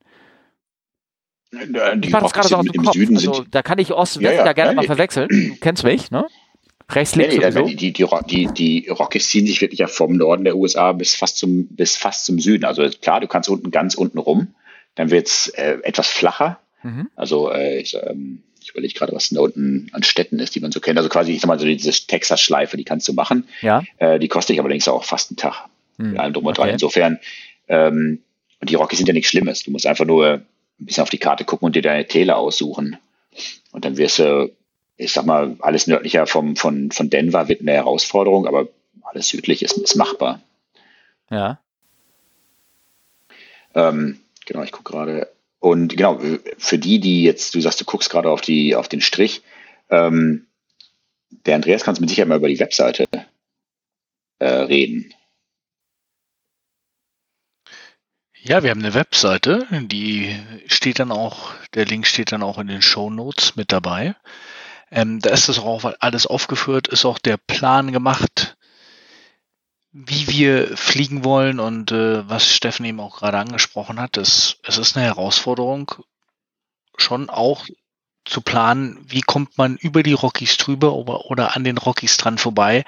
Die 1.53 2.09
ich 2.09 2.11
mache 2.11 2.25
das 2.25 2.33
gerade 2.33 2.49
so 2.49 2.57
aus 2.57 2.67
dem 2.67 2.85
Kopf. 2.85 2.95
Süden 2.95 3.17
also, 3.17 3.45
da 3.51 3.63
kann 3.63 3.79
ich 3.79 3.93
Ost 3.93 4.17
und 4.17 4.25
ja, 4.25 4.31
West 4.31 4.39
ja, 4.39 4.45
da 4.45 4.53
gerne 4.53 4.73
ja, 4.73 4.77
mal 4.77 4.87
verwechseln. 4.87 5.29
Du 5.31 5.57
kennst 5.61 5.85
mich, 5.85 6.11
ne? 6.11 6.27
Rechts, 6.89 7.17
links 7.17 7.37
nee, 7.37 7.51
nee, 7.51 7.75
die, 7.75 7.93
die, 7.93 8.07
die, 8.29 8.47
die 8.47 8.89
Rockies 8.89 9.29
ziehen 9.29 9.45
sich 9.47 9.61
wirklich 9.61 9.81
ja 9.81 9.89
vom 9.89 10.17
Norden 10.17 10.45
der 10.45 10.57
USA 10.57 10.93
bis 10.93 11.17
fast 11.17 11.37
zum, 11.37 11.67
bis 11.69 11.97
fast 11.97 12.27
zum 12.27 12.39
Süden. 12.39 12.65
Also 12.65 12.89
klar, 12.89 13.21
du 13.21 13.27
kannst 13.27 13.49
unten 13.49 13.73
ganz 13.73 13.97
unten 13.97 14.19
rum. 14.19 14.55
Dann 14.95 15.11
wird 15.11 15.27
es 15.27 15.49
äh, 15.49 15.79
etwas 15.83 16.09
flacher. 16.09 16.61
Mhm. 16.83 17.09
Also 17.17 17.51
äh, 17.51 17.81
ich, 17.81 17.95
ähm, 17.95 18.43
ich 18.63 18.71
überlege 18.71 18.95
gerade, 18.95 19.13
was 19.13 19.31
unten 19.33 19.89
an 19.93 20.03
Städten 20.03 20.39
ist, 20.39 20.55
die 20.55 20.61
man 20.61 20.73
so 20.73 20.81
kennt. 20.81 20.99
Also 20.99 21.09
quasi, 21.09 21.33
ich 21.33 21.41
sag 21.41 21.49
mal, 21.49 21.59
so 21.59 21.67
diese 21.67 21.91
Texas-Schleife, 21.91 22.77
die 22.77 22.85
kannst 22.85 23.09
du 23.09 23.13
machen. 23.13 23.49
Ja. 23.61 23.83
Äh, 23.99 24.19
die 24.19 24.29
kostet 24.29 24.59
aber 24.59 24.67
allerdings 24.67 24.89
auch 24.89 25.05
fast 25.05 25.31
einen 25.31 25.37
Tag. 25.37 25.69
Mhm. 25.99 26.11
Mit 26.11 26.21
allem 26.21 26.33
drum 26.33 26.47
und 26.47 26.59
dran. 26.59 26.65
Okay. 26.65 26.73
Insofern, 26.75 27.19
ähm, 27.69 28.23
und 28.61 28.71
die 28.71 28.75
Rockies 28.75 28.99
sind 28.99 29.09
ja 29.09 29.15
nichts 29.15 29.31
Schlimmes. 29.31 29.63
Du 29.63 29.71
musst 29.71 29.87
einfach 29.87 30.05
nur 30.05 30.27
ein 30.29 30.47
bisschen 30.79 31.03
auf 31.03 31.11
die 31.11 31.19
Karte 31.19 31.45
gucken 31.45 31.67
und 31.67 31.77
dir 31.77 31.83
deine 31.83 32.07
Täler 32.07 32.37
aussuchen. 32.37 32.97
Und 33.73 33.85
dann 33.85 33.97
wirst 33.97 34.19
du, 34.19 34.51
ich 34.97 35.13
sag 35.13 35.27
mal, 35.27 35.57
alles 35.61 35.87
nördlicher 35.87 36.27
vom, 36.27 36.57
von, 36.57 36.91
von 36.91 37.11
Denver 37.11 37.49
wird 37.49 37.61
eine 37.61 37.73
Herausforderung, 37.73 38.47
aber 38.47 38.69
alles 39.03 39.29
südlich 39.29 39.63
ist, 39.63 39.77
ist 39.79 39.97
machbar. 39.97 40.41
Ja. 41.31 41.61
Ähm, 43.75 44.21
genau, 44.47 44.63
ich 44.63 44.73
gucke 44.73 44.91
gerade. 44.91 45.29
Und 45.59 45.97
genau, 45.97 46.21
für 46.59 46.79
die, 46.79 47.01
die 47.01 47.23
jetzt, 47.23 47.55
du 47.55 47.61
sagst, 47.61 47.81
du 47.81 47.85
guckst 47.85 48.11
gerade 48.11 48.31
auf, 48.31 48.41
die, 48.41 48.77
auf 48.77 48.89
den 48.89 49.01
Strich, 49.01 49.43
ähm, 49.91 50.47
der 51.31 51.57
Andreas 51.57 51.83
kann 51.83 51.95
es 51.95 52.01
mit 52.01 52.09
Sicherheit 52.09 52.29
mal 52.29 52.39
über 52.39 52.49
die 52.49 52.61
Webseite 52.61 53.07
äh, 54.39 54.47
reden. 54.47 55.13
Ja, 58.49 58.63
wir 58.63 58.71
haben 58.71 58.81
eine 58.81 58.95
Webseite, 58.95 59.67
die 59.73 60.37
steht 60.67 61.01
dann 61.01 61.11
auch, 61.11 61.53
der 61.75 61.85
Link 61.85 62.07
steht 62.07 62.31
dann 62.31 62.45
auch 62.45 62.59
in 62.59 62.69
den 62.69 62.81
Show 62.81 63.11
Notes 63.11 63.57
mit 63.57 63.73
dabei. 63.73 64.15
Ähm, 64.93 65.19
da 65.19 65.31
ist 65.31 65.49
das 65.49 65.59
auch 65.59 65.93
alles 65.99 66.29
aufgeführt, 66.29 66.87
ist 66.87 67.05
auch 67.05 67.19
der 67.19 67.39
Plan 67.39 67.91
gemacht, 67.91 68.46
wie 69.99 70.29
wir 70.29 70.77
fliegen 70.77 71.25
wollen 71.25 71.59
und 71.59 71.91
äh, 71.91 72.29
was 72.29 72.47
Steffen 72.47 72.85
eben 72.85 73.01
auch 73.01 73.17
gerade 73.17 73.39
angesprochen 73.39 73.99
hat, 73.99 74.19
ist, 74.19 74.59
es 74.63 74.77
ist 74.77 74.95
eine 74.95 75.07
Herausforderung, 75.07 75.91
schon 76.99 77.31
auch 77.31 77.67
zu 78.27 78.43
planen, 78.43 78.99
wie 79.09 79.23
kommt 79.23 79.57
man 79.57 79.77
über 79.77 80.03
die 80.03 80.13
Rockies 80.13 80.59
drüber 80.59 80.93
oder, 80.93 81.25
oder 81.31 81.57
an 81.57 81.65
den 81.65 81.79
Rockies 81.79 82.19
dran 82.19 82.37
vorbei. 82.37 82.85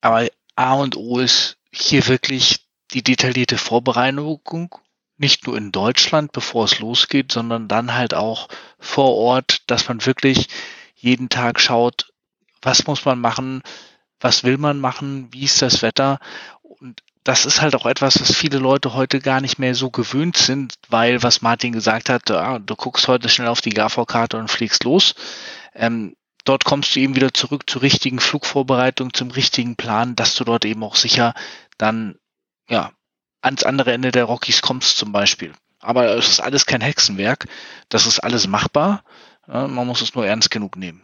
Aber 0.00 0.28
A 0.56 0.74
und 0.74 0.96
O 0.96 1.18
ist 1.18 1.58
hier 1.72 2.06
wirklich 2.06 2.64
die 2.92 3.02
detaillierte 3.02 3.58
Vorbereitung, 3.58 4.74
nicht 5.18 5.46
nur 5.46 5.58
in 5.58 5.72
Deutschland, 5.72 6.32
bevor 6.32 6.64
es 6.64 6.78
losgeht, 6.78 7.32
sondern 7.32 7.68
dann 7.68 7.92
halt 7.92 8.14
auch 8.14 8.48
vor 8.78 9.14
Ort, 9.14 9.62
dass 9.66 9.88
man 9.88 10.06
wirklich 10.06 10.48
jeden 10.94 11.28
Tag 11.28 11.60
schaut, 11.60 12.10
was 12.62 12.86
muss 12.86 13.04
man 13.04 13.20
machen, 13.20 13.62
was 14.20 14.44
will 14.44 14.58
man 14.58 14.78
machen, 14.80 15.28
wie 15.32 15.44
ist 15.44 15.62
das 15.62 15.82
Wetter. 15.82 16.18
Und 16.62 17.02
das 17.24 17.44
ist 17.44 17.60
halt 17.60 17.74
auch 17.74 17.86
etwas, 17.86 18.20
was 18.20 18.34
viele 18.34 18.58
Leute 18.58 18.94
heute 18.94 19.20
gar 19.20 19.40
nicht 19.40 19.58
mehr 19.58 19.74
so 19.74 19.90
gewöhnt 19.90 20.36
sind, 20.36 20.74
weil, 20.88 21.22
was 21.22 21.42
Martin 21.42 21.72
gesagt 21.72 22.08
hat, 22.08 22.30
ah, 22.30 22.58
du 22.58 22.76
guckst 22.76 23.08
heute 23.08 23.28
schnell 23.28 23.48
auf 23.48 23.60
die 23.60 23.70
GAV-Karte 23.70 24.36
und 24.38 24.50
fliegst 24.50 24.84
los. 24.84 25.14
Ähm, 25.74 26.16
dort 26.44 26.64
kommst 26.64 26.94
du 26.94 27.00
eben 27.00 27.16
wieder 27.16 27.34
zurück 27.34 27.68
zur 27.68 27.82
richtigen 27.82 28.20
Flugvorbereitung, 28.20 29.12
zum 29.12 29.30
richtigen 29.30 29.76
Plan, 29.76 30.16
dass 30.16 30.34
du 30.34 30.44
dort 30.44 30.64
eben 30.64 30.82
auch 30.82 30.96
sicher 30.96 31.34
dann, 31.76 32.16
ja, 32.68 32.92
ans 33.42 33.64
andere 33.64 33.92
Ende 33.92 34.12
der 34.12 34.24
Rockies 34.24 34.62
kommst 34.62 34.96
zum 34.96 35.12
Beispiel. 35.12 35.52
Aber 35.80 36.14
es 36.16 36.28
ist 36.28 36.40
alles 36.40 36.66
kein 36.66 36.82
Hexenwerk. 36.82 37.46
Das 37.88 38.06
ist 38.06 38.20
alles 38.20 38.46
machbar. 38.46 39.02
Man 39.46 39.86
muss 39.86 40.02
es 40.02 40.14
nur 40.14 40.26
ernst 40.26 40.50
genug 40.50 40.76
nehmen 40.76 41.02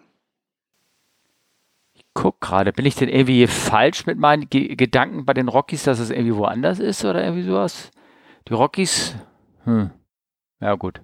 guck 2.17 2.41
gerade, 2.41 2.73
bin 2.73 2.87
ich 2.87 2.97
denn 2.97 3.09
irgendwie 3.09 3.47
falsch 3.47 4.07
mit 4.07 4.19
meinen 4.19 4.49
Ge 4.49 4.75
Gedanken 4.75 5.25
bei 5.25 5.35
den 5.35 5.49
Rockies, 5.49 5.85
dass 5.85 6.01
es 6.01 6.11
irgendwie 6.11 6.35
woanders 6.35 6.81
ist 6.81 7.05
oder 7.05 7.23
irgendwie 7.23 7.45
sowas? 7.45 7.91
Die 8.49 8.55
Rockies? 8.55 9.15
Hm. 9.65 9.91
Ja, 10.61 10.75
gut. 10.75 11.01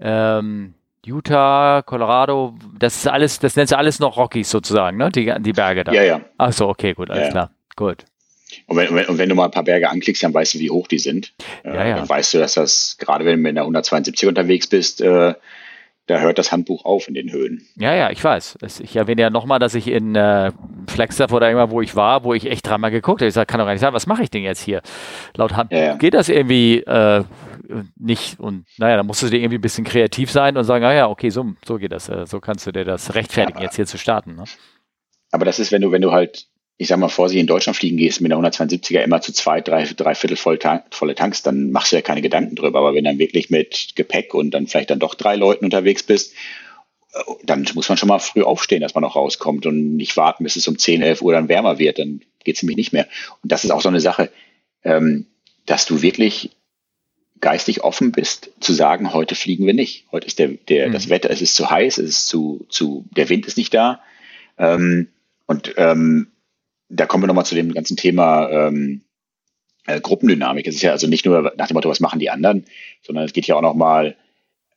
Ähm, 0.00 0.74
Utah, 1.04 1.82
Colorado, 1.82 2.56
das 2.78 2.96
ist 2.96 3.06
alles, 3.06 3.38
das 3.38 3.54
nennst 3.56 3.72
du 3.72 3.78
alles 3.78 4.00
noch 4.00 4.16
Rockies 4.16 4.50
sozusagen, 4.50 4.96
ne? 4.96 5.10
Die, 5.10 5.32
die 5.38 5.52
Berge 5.52 5.84
da. 5.84 5.92
Ja, 5.92 6.02
ja. 6.02 6.20
Ach 6.38 6.52
so, 6.52 6.68
okay, 6.68 6.94
gut, 6.94 7.10
alles 7.10 7.26
ja, 7.26 7.30
klar. 7.30 7.50
Gut. 7.76 8.04
Und 8.66 8.76
wenn, 8.76 9.06
und 9.06 9.18
wenn, 9.18 9.28
du 9.28 9.34
mal 9.34 9.46
ein 9.46 9.50
paar 9.50 9.64
Berge 9.64 9.90
anklickst, 9.90 10.22
dann 10.22 10.32
weißt 10.32 10.54
du, 10.54 10.58
wie 10.60 10.70
hoch 10.70 10.88
die 10.88 10.98
sind. 10.98 11.34
Ja, 11.64 11.72
äh, 11.72 11.90
ja. 11.90 11.96
Dann 11.96 12.08
weißt 12.08 12.34
du, 12.34 12.38
dass 12.38 12.54
das, 12.54 12.96
gerade 12.98 13.24
wenn 13.24 13.36
du 13.36 13.42
mit 13.42 13.50
einer 13.50 13.62
172 13.62 14.28
unterwegs 14.28 14.66
bist, 14.66 15.00
äh, 15.02 15.34
da 16.06 16.20
hört 16.20 16.38
das 16.38 16.52
Handbuch 16.52 16.84
auf 16.84 17.08
in 17.08 17.14
den 17.14 17.32
Höhen. 17.32 17.66
Ja, 17.76 17.94
ja, 17.94 18.10
ich 18.10 18.22
weiß. 18.22 18.58
Ich 18.80 18.94
erwähne 18.94 19.22
ja 19.22 19.30
nochmal, 19.30 19.58
dass 19.58 19.74
ich 19.74 19.88
in 19.88 20.14
äh, 20.14 20.52
Flagstaff 20.86 21.32
oder 21.32 21.50
immer, 21.50 21.70
wo 21.70 21.80
ich 21.80 21.96
war, 21.96 22.22
wo 22.22 22.32
ich 22.32 22.46
echt 22.46 22.66
dreimal 22.66 22.92
geguckt 22.92 23.20
habe. 23.20 23.28
Ich 23.28 23.34
sage, 23.34 23.46
kann 23.46 23.58
doch 23.58 23.66
gar 23.66 23.72
nicht 23.72 23.80
sein, 23.80 23.92
was 23.92 24.06
mache 24.06 24.22
ich 24.22 24.30
denn 24.30 24.42
jetzt 24.42 24.62
hier? 24.62 24.82
Laut 25.36 25.54
Handbuch 25.56 25.76
ja, 25.76 25.84
ja. 25.84 25.96
geht 25.96 26.14
das 26.14 26.28
irgendwie 26.28 26.78
äh, 26.78 27.24
nicht. 27.96 28.38
Und 28.38 28.66
naja, 28.78 28.96
da 28.96 29.02
musst 29.02 29.22
du 29.22 29.28
dir 29.28 29.38
irgendwie 29.38 29.58
ein 29.58 29.62
bisschen 29.62 29.84
kreativ 29.84 30.30
sein 30.30 30.56
und 30.56 30.64
sagen, 30.64 30.82
naja, 30.82 31.08
okay, 31.08 31.30
so, 31.30 31.44
so 31.64 31.76
geht 31.76 31.92
das. 31.92 32.08
Äh, 32.08 32.26
so 32.26 32.40
kannst 32.40 32.66
du 32.66 32.72
dir 32.72 32.84
das 32.84 33.14
rechtfertigen, 33.14 33.58
ja, 33.58 33.64
jetzt 33.64 33.76
hier 33.76 33.86
zu 33.86 33.98
starten. 33.98 34.36
Ne? 34.36 34.44
Aber 35.32 35.44
das 35.44 35.58
ist, 35.58 35.72
wenn 35.72 35.82
du, 35.82 35.90
wenn 35.90 36.02
du 36.02 36.12
halt 36.12 36.46
ich 36.78 36.88
sag 36.88 36.98
mal, 36.98 37.08
vor 37.08 37.28
sie 37.28 37.38
in 37.38 37.46
Deutschland 37.46 37.76
fliegen 37.76 37.96
gehst 37.96 38.20
mit 38.20 38.32
einer 38.32 38.48
172er 38.48 39.00
immer 39.00 39.22
zu 39.22 39.32
zwei, 39.32 39.60
drei, 39.60 39.84
drei 39.84 40.14
Viertel 40.14 40.36
voll 40.36 40.58
Tank, 40.58 40.84
volle 40.90 41.14
Tanks, 41.14 41.42
dann 41.42 41.70
machst 41.70 41.92
du 41.92 41.96
ja 41.96 42.02
keine 42.02 42.20
Gedanken 42.20 42.54
drüber. 42.54 42.80
Aber 42.80 42.94
wenn 42.94 43.04
dann 43.04 43.18
wirklich 43.18 43.48
mit 43.48 43.92
Gepäck 43.96 44.34
und 44.34 44.50
dann 44.50 44.66
vielleicht 44.66 44.90
dann 44.90 44.98
doch 44.98 45.14
drei 45.14 45.36
Leuten 45.36 45.64
unterwegs 45.64 46.02
bist, 46.02 46.34
äh, 47.14 47.18
dann 47.44 47.66
muss 47.74 47.88
man 47.88 47.96
schon 47.96 48.08
mal 48.08 48.18
früh 48.18 48.42
aufstehen, 48.42 48.82
dass 48.82 48.94
man 48.94 49.02
noch 49.02 49.16
rauskommt 49.16 49.64
und 49.64 49.96
nicht 49.96 50.16
warten, 50.18 50.44
bis 50.44 50.56
es 50.56 50.68
um 50.68 50.78
10, 50.78 51.00
11 51.00 51.22
Uhr 51.22 51.32
dann 51.32 51.48
wärmer 51.48 51.78
wird. 51.78 51.98
Dann 51.98 52.20
geht 52.44 52.56
es 52.56 52.62
nämlich 52.62 52.76
nicht 52.76 52.92
mehr. 52.92 53.06
Und 53.42 53.52
das 53.52 53.64
ist 53.64 53.70
auch 53.70 53.80
so 53.80 53.88
eine 53.88 54.00
Sache, 54.00 54.30
ähm, 54.84 55.26
dass 55.64 55.86
du 55.86 56.02
wirklich 56.02 56.50
geistig 57.40 57.84
offen 57.84 58.12
bist, 58.12 58.50
zu 58.60 58.74
sagen, 58.74 59.14
heute 59.14 59.34
fliegen 59.34 59.66
wir 59.66 59.74
nicht. 59.74 60.04
Heute 60.12 60.26
ist 60.26 60.38
der, 60.38 60.48
der, 60.48 60.88
mhm. 60.88 60.92
das 60.92 61.08
Wetter, 61.08 61.30
es 61.30 61.40
ist 61.40 61.54
zu 61.54 61.70
heiß, 61.70 61.98
es 61.98 62.10
ist 62.10 62.28
zu, 62.28 62.66
zu, 62.68 63.06
der 63.16 63.28
Wind 63.30 63.46
ist 63.46 63.56
nicht 63.56 63.72
da. 63.72 64.00
Ähm, 64.58 65.08
und 65.46 65.74
ähm, 65.76 66.28
da 66.88 67.06
kommen 67.06 67.22
wir 67.22 67.28
nochmal 67.28 67.46
zu 67.46 67.54
dem 67.54 67.72
ganzen 67.72 67.96
Thema 67.96 68.48
ähm, 68.50 69.02
äh, 69.86 70.00
Gruppendynamik. 70.00 70.66
Es 70.66 70.76
ist 70.76 70.82
ja 70.82 70.92
also 70.92 71.06
nicht 71.06 71.24
nur 71.24 71.52
nach 71.56 71.68
dem 71.68 71.74
Motto, 71.74 71.88
was 71.88 72.00
machen 72.00 72.20
die 72.20 72.30
anderen, 72.30 72.64
sondern 73.02 73.24
es 73.24 73.32
geht 73.32 73.46
ja 73.46 73.56
auch 73.56 73.62
nochmal, 73.62 74.16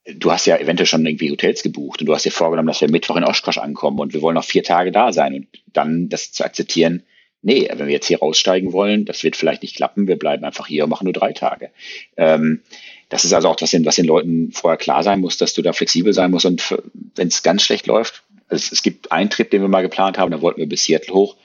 du 0.05 0.31
hast 0.31 0.45
ja 0.45 0.57
eventuell 0.57 0.87
schon 0.87 1.05
irgendwie 1.05 1.31
Hotels 1.31 1.63
gebucht 1.63 2.01
und 2.01 2.07
du 2.07 2.15
hast 2.15 2.25
dir 2.25 2.31
vorgenommen, 2.31 2.67
dass 2.67 2.81
wir 2.81 2.89
Mittwoch 2.89 3.17
in 3.17 3.23
Oshkosh 3.23 3.57
ankommen 3.57 3.99
und 3.99 4.13
wir 4.13 4.21
wollen 4.21 4.35
noch 4.35 4.45
vier 4.45 4.63
Tage 4.63 4.91
da 4.91 5.13
sein 5.13 5.33
und 5.33 5.47
dann 5.67 6.09
das 6.09 6.31
zu 6.31 6.43
akzeptieren, 6.43 7.03
nee, 7.41 7.69
wenn 7.71 7.87
wir 7.87 7.93
jetzt 7.93 8.07
hier 8.07 8.19
raussteigen 8.19 8.73
wollen, 8.73 9.05
das 9.05 9.23
wird 9.23 9.35
vielleicht 9.35 9.61
nicht 9.61 9.75
klappen, 9.75 10.07
wir 10.07 10.17
bleiben 10.17 10.43
einfach 10.43 10.67
hier 10.67 10.83
und 10.83 10.89
machen 10.89 11.05
nur 11.05 11.13
drei 11.13 11.31
Tage. 11.31 11.69
Ähm, 12.17 12.61
das 13.07 13.25
ist 13.25 13.33
also 13.33 13.47
auch 13.47 13.55
den, 13.55 13.85
was 13.85 13.95
den 13.95 14.05
Leuten 14.05 14.51
vorher 14.51 14.77
klar 14.77 15.03
sein 15.03 15.19
muss, 15.19 15.37
dass 15.37 15.53
du 15.53 15.61
da 15.61 15.73
flexibel 15.73 16.13
sein 16.13 16.31
musst 16.31 16.45
und 16.45 16.77
wenn 17.15 17.27
es 17.27 17.43
ganz 17.43 17.63
schlecht 17.63 17.87
läuft, 17.87 18.23
es, 18.49 18.71
es 18.71 18.83
gibt 18.83 19.11
einen 19.11 19.29
Trip, 19.29 19.49
den 19.49 19.61
wir 19.61 19.69
mal 19.69 19.81
geplant 19.81 20.17
haben, 20.17 20.31
da 20.31 20.41
wollten 20.41 20.59
wir 20.59 20.67
bis 20.69 20.83
Seattle 20.83 21.13
hoch, 21.13 21.35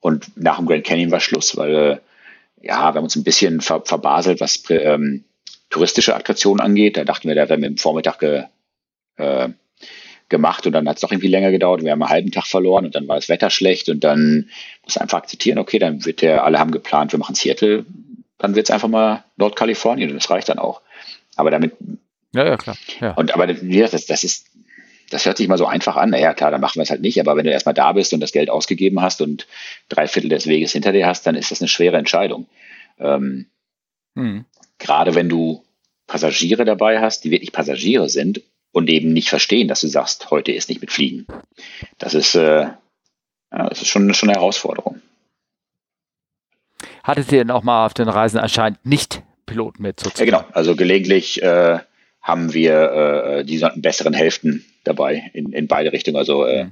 und 0.00 0.36
nach 0.36 0.56
dem 0.56 0.66
Grand 0.66 0.84
Canyon 0.84 1.10
war 1.10 1.20
Schluss, 1.20 1.56
weil 1.56 1.74
äh, 1.74 1.98
ja, 2.62 2.92
wir 2.92 2.94
haben 2.94 3.04
uns 3.04 3.16
ein 3.16 3.24
bisschen 3.24 3.60
ver 3.60 3.82
verbaselt, 3.84 4.40
was 4.40 4.62
ähm, 4.70 5.24
touristische 5.70 6.14
Attraktionen 6.14 6.60
angeht. 6.60 6.96
Da 6.96 7.04
dachten 7.04 7.28
wir, 7.28 7.34
da 7.34 7.48
werden 7.48 7.62
wir 7.62 7.68
im 7.68 7.78
Vormittag 7.78 8.18
ge, 8.18 8.44
äh, 9.16 9.48
gemacht 10.28 10.66
und 10.66 10.72
dann 10.72 10.88
hat 10.88 10.96
es 10.96 11.00
doch 11.00 11.10
irgendwie 11.10 11.28
länger 11.28 11.50
gedauert. 11.50 11.82
Wir 11.82 11.92
haben 11.92 12.02
einen 12.02 12.10
halben 12.10 12.30
Tag 12.30 12.46
verloren 12.46 12.84
und 12.84 12.94
dann 12.94 13.08
war 13.08 13.16
das 13.16 13.28
Wetter 13.28 13.50
schlecht 13.50 13.88
und 13.88 14.04
dann 14.04 14.48
muss 14.84 14.96
einfach 14.96 15.18
akzeptieren, 15.18 15.58
okay, 15.58 15.78
dann 15.78 16.04
wird 16.04 16.22
der, 16.22 16.44
alle 16.44 16.58
haben 16.58 16.70
geplant, 16.70 17.12
wir 17.12 17.18
machen 17.18 17.34
Seattle, 17.34 17.84
dann 18.38 18.54
wird 18.54 18.68
es 18.68 18.70
einfach 18.70 18.88
mal 18.88 19.24
Nordkalifornien 19.36 20.10
und 20.10 20.16
das 20.16 20.30
reicht 20.30 20.48
dann 20.48 20.58
auch. 20.58 20.80
Aber 21.36 21.50
damit. 21.50 21.74
Ja, 22.32 22.46
ja, 22.46 22.56
klar. 22.56 22.76
Ja. 23.00 23.12
Und 23.14 23.34
aber 23.34 23.46
das, 23.46 24.06
das 24.06 24.24
ist, 24.24 24.46
das 25.10 25.26
hört 25.26 25.36
sich 25.36 25.48
mal 25.48 25.58
so 25.58 25.66
einfach 25.66 25.96
an. 25.96 26.10
Naja, 26.10 26.32
klar, 26.34 26.50
dann 26.50 26.60
machen 26.60 26.76
wir 26.76 26.82
es 26.82 26.90
halt 26.90 27.02
nicht. 27.02 27.20
Aber 27.20 27.36
wenn 27.36 27.44
du 27.44 27.50
erstmal 27.50 27.74
da 27.74 27.92
bist 27.92 28.14
und 28.14 28.20
das 28.20 28.32
Geld 28.32 28.48
ausgegeben 28.48 29.02
hast 29.02 29.20
und 29.20 29.46
drei 29.88 30.06
Viertel 30.06 30.28
des 30.28 30.46
Weges 30.46 30.72
hinter 30.72 30.92
dir 30.92 31.06
hast, 31.06 31.26
dann 31.26 31.34
ist 31.34 31.50
das 31.50 31.60
eine 31.60 31.68
schwere 31.68 31.96
Entscheidung. 31.96 32.46
Ähm, 32.98 33.46
hm. 34.16 34.44
Gerade 34.78 35.14
wenn 35.14 35.28
du 35.28 35.64
Passagiere 36.06 36.64
dabei 36.64 37.00
hast, 37.00 37.24
die 37.24 37.30
wirklich 37.30 37.52
Passagiere 37.52 38.08
sind 38.08 38.42
und 38.72 38.88
eben 38.88 39.12
nicht 39.12 39.28
verstehen, 39.28 39.68
dass 39.68 39.80
du 39.80 39.88
sagst, 39.88 40.30
heute 40.30 40.52
ist 40.52 40.68
nicht 40.68 40.80
mit 40.80 40.92
Fliegen. 40.92 41.26
Das 41.98 42.14
ist, 42.14 42.34
äh, 42.34 42.62
ja, 42.62 43.68
das 43.68 43.82
ist 43.82 43.88
schon, 43.88 44.12
schon 44.14 44.28
eine 44.28 44.38
Herausforderung. 44.38 45.02
Hattet 47.02 47.32
ihr 47.32 47.38
denn 47.38 47.50
auch 47.50 47.62
mal 47.62 47.86
auf 47.86 47.94
den 47.94 48.08
Reisen 48.08 48.38
anscheinend 48.38 48.84
nicht 48.86 49.22
Piloten 49.46 49.82
mit 49.82 50.00
sozusagen? 50.00 50.30
Ja, 50.30 50.38
genau. 50.38 50.50
Also 50.52 50.76
gelegentlich 50.76 51.42
äh, 51.42 51.80
haben 52.22 52.52
wir 52.52 52.92
äh, 52.92 53.44
die 53.44 53.64
besseren 53.76 54.14
Hälften 54.14 54.64
dabei 54.84 55.30
in, 55.32 55.52
in 55.52 55.66
beide 55.68 55.92
Richtungen. 55.92 56.16
Also 56.16 56.44
äh, 56.44 56.66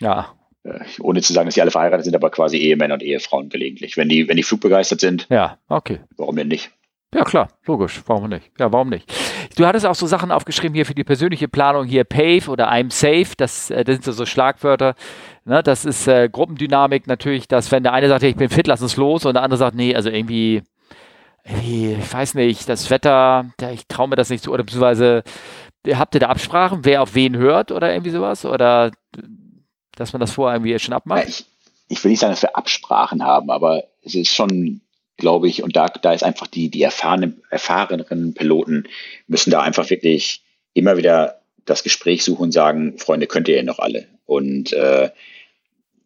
ja. 0.00 0.34
Äh, 0.64 0.80
ohne 1.00 1.22
zu 1.22 1.32
sagen, 1.32 1.46
dass 1.46 1.54
sie 1.54 1.62
alle 1.62 1.70
verheiratet 1.70 2.04
sind, 2.04 2.14
aber 2.14 2.30
quasi 2.30 2.58
Ehemänner 2.58 2.94
und 2.94 3.02
Ehefrauen 3.02 3.48
gelegentlich. 3.48 3.96
Wenn 3.96 4.08
die, 4.08 4.28
wenn 4.28 4.36
die 4.36 4.42
flugbegeistert 4.42 5.00
sind, 5.00 5.26
ja, 5.30 5.58
okay. 5.68 6.00
Warum 6.16 6.36
denn 6.36 6.48
nicht? 6.48 6.70
Ja, 7.14 7.24
klar, 7.24 7.48
logisch. 7.66 8.00
Warum 8.06 8.30
nicht? 8.30 8.50
Ja, 8.58 8.72
warum 8.72 8.88
nicht? 8.88 9.12
Du 9.56 9.66
hattest 9.66 9.84
auch 9.84 9.94
so 9.94 10.06
Sachen 10.06 10.30
aufgeschrieben 10.30 10.74
hier 10.74 10.86
für 10.86 10.94
die 10.94 11.04
persönliche 11.04 11.46
Planung 11.46 11.84
hier 11.84 12.04
PAVE 12.04 12.48
oder 12.48 12.72
I'm 12.72 12.90
safe. 12.90 13.34
Das, 13.36 13.70
äh, 13.70 13.84
das 13.84 14.02
sind 14.02 14.14
so 14.14 14.24
Schlagwörter. 14.24 14.94
Ne, 15.44 15.62
das 15.62 15.84
ist 15.84 16.08
äh, 16.08 16.30
Gruppendynamik 16.30 17.06
natürlich, 17.06 17.48
dass 17.48 17.70
wenn 17.70 17.82
der 17.82 17.92
eine 17.92 18.08
sagt, 18.08 18.22
ich 18.22 18.36
bin 18.36 18.48
fit, 18.48 18.66
lass 18.66 18.80
uns 18.80 18.96
los 18.96 19.26
und 19.26 19.34
der 19.34 19.42
andere 19.42 19.58
sagt, 19.58 19.76
nee, 19.76 19.94
also 19.94 20.08
irgendwie, 20.08 20.62
irgendwie 21.44 21.94
ich 22.00 22.12
weiß 22.12 22.34
nicht, 22.34 22.66
das 22.68 22.88
Wetter, 22.88 23.52
ich 23.72 23.86
traue 23.88 24.08
mir 24.08 24.16
das 24.16 24.30
nicht 24.30 24.44
zu, 24.44 24.52
oder 24.52 24.62
beziehungsweise 24.62 25.22
habt 25.86 26.14
ihr 26.14 26.20
da 26.20 26.28
Absprachen, 26.28 26.84
wer 26.84 27.02
auf 27.02 27.14
wen 27.14 27.36
hört 27.36 27.72
oder 27.72 27.92
irgendwie 27.92 28.10
sowas? 28.10 28.44
Oder 28.44 28.92
dass 29.96 30.12
man 30.12 30.20
das 30.20 30.32
vorher 30.32 30.56
irgendwie 30.56 30.78
schon 30.78 30.94
abmacht? 30.94 31.28
Ich, 31.28 31.44
ich 31.88 32.02
will 32.02 32.10
nicht 32.10 32.20
sagen, 32.20 32.32
dass 32.32 32.42
wir 32.42 32.56
Absprachen 32.56 33.22
haben, 33.22 33.50
aber 33.50 33.84
es 34.02 34.14
ist 34.14 34.34
schon, 34.34 34.80
glaube 35.16 35.48
ich, 35.48 35.62
und 35.62 35.76
da, 35.76 35.86
da 35.86 36.12
ist 36.12 36.24
einfach 36.24 36.46
die, 36.46 36.68
die 36.70 36.82
erfahrenen, 36.82 37.42
erfahreneren 37.50 38.34
Piloten 38.34 38.84
müssen 39.26 39.50
da 39.50 39.60
einfach 39.60 39.90
wirklich 39.90 40.42
immer 40.74 40.96
wieder 40.96 41.40
das 41.64 41.82
Gespräch 41.82 42.24
suchen 42.24 42.44
und 42.44 42.52
sagen, 42.52 42.98
Freunde, 42.98 43.26
könnt 43.26 43.48
ihr 43.48 43.56
ja 43.56 43.62
noch 43.62 43.78
alle. 43.78 44.06
Und 44.24 44.72
äh, 44.72 45.10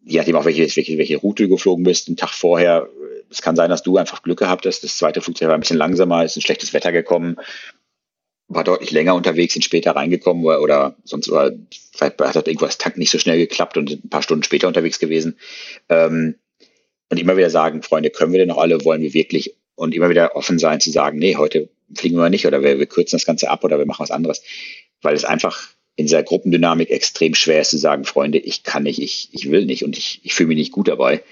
je 0.05 0.19
nachdem 0.19 0.36
auch 0.36 0.44
welche, 0.44 0.62
welche, 0.77 0.98
welche 0.98 1.16
Route 1.16 1.44
du 1.44 1.48
geflogen 1.48 1.85
bist, 1.85 2.09
einen 2.09 2.16
Tag 2.16 2.31
vorher, 2.31 2.89
es 3.31 3.43
kann 3.43 3.57
sein, 3.57 3.70
dass 3.70 3.82
du 3.82 3.97
einfach 3.97 4.23
Glück 4.23 4.39
gehabt 4.39 4.66
hast, 4.66 4.85
das 4.85 4.98
zweite 4.98 5.20
Flugzeug 5.20 5.48
war 5.48 5.55
ein 5.55 5.61
bisschen 5.61 5.78
langsamer, 5.78 6.24
ist 6.24 6.36
ein 6.36 6.43
schlechtes 6.43 6.73
Wetter 6.73 6.93
gekommen, 6.93 7.36
war 8.48 8.64
deutlich 8.64 8.93
länger 8.93 9.14
unterwegs, 9.14 9.55
sind 9.55 9.64
später 9.64 9.93
reingekommen 9.93 10.44
oder, 10.44 10.62
oder 10.62 10.97
sonst 11.05 11.31
war, 11.31 11.51
vielleicht 11.93 12.20
hat 12.20 12.47
irgendwas 12.47 12.78
Tank 12.78 12.97
nicht 12.97 13.10
so 13.10 13.18
schnell 13.18 13.39
geklappt 13.39 13.77
und 13.77 13.90
ein 13.90 14.09
paar 14.09 14.23
Stunden 14.23 14.44
später 14.44 14.68
unterwegs 14.68 14.98
gewesen. 14.98 15.36
Ähm, 15.89 16.36
und 17.10 17.18
immer 17.20 17.36
wieder 17.36 17.51
sagen, 17.51 17.82
Freunde, 17.82 18.10
können 18.10 18.32
wir 18.32 18.39
denn 18.39 18.48
noch 18.48 18.59
alle, 18.59 18.85
wollen 18.85 19.02
wir 19.02 19.14
wirklich 19.14 19.55
und 19.74 19.94
immer 19.94 20.10
wieder 20.10 20.35
offen 20.36 20.59
sein 20.59 20.81
zu 20.81 20.90
sagen, 20.90 21.18
nee, 21.18 21.36
heute 21.36 21.68
fliegen 21.94 22.16
wir 22.16 22.31
nicht 22.31 22.47
oder 22.47 22.62
wir, 22.62 22.78
wir 22.78 22.86
kürzen 22.86 23.16
das 23.16 23.27
Ganze 23.27 23.51
ab 23.51 23.62
oder 23.62 23.78
wir 23.78 23.86
machen 23.86 24.02
was 24.02 24.10
anderes, 24.10 24.43
weil 25.02 25.14
es 25.14 25.24
einfach 25.24 25.68
in 25.94 26.06
dieser 26.06 26.23
Gruppendynamik 26.23 26.90
extrem 26.90 27.35
schwer 27.35 27.60
ist 27.60 27.70
zu 27.70 27.78
sagen, 27.78 28.05
Freunde, 28.05 28.39
ich 28.39 28.62
kann 28.62 28.82
nicht, 28.82 29.01
ich, 29.01 29.31
ich 29.32 29.51
will 29.51 29.64
nicht 29.64 29.85
und 29.85 29.97
ich, 29.97 30.20
ich 30.23 30.35
fühle 30.35 30.48
mich 30.48 30.59
nicht 30.59 30.73
gut 30.73 30.89
dabei. 30.89 31.23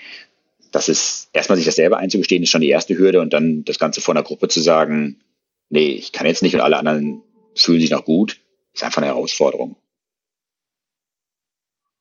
Das 0.73 0.89
ist 0.89 1.29
erstmal 1.33 1.57
sich 1.57 1.67
das 1.67 1.77
selber 1.77 1.99
einzugestehen, 1.99 2.43
ist 2.43 2.51
schon 2.51 2.61
die 2.61 2.71
erste 2.71 2.97
Hürde 2.97 3.21
und 3.21 3.33
dann 3.33 3.65
das 3.65 3.79
Ganze 3.79 4.01
vor 4.01 4.15
einer 4.15 4.25
Gruppe 4.25 4.49
zu 4.49 4.61
sagen, 4.61 5.21
nee, 5.69 5.89
ich 5.89 6.13
kann 6.13 6.27
jetzt 6.27 6.43
nicht 6.43 6.55
und 6.55 6.61
alle 6.61 6.77
anderen 6.77 7.23
fühlen 7.55 7.81
sich 7.81 7.91
noch 7.91 8.05
gut, 8.05 8.41
ist 8.73 8.85
einfach 8.85 8.99
eine 8.99 9.09
Herausforderung. 9.09 9.77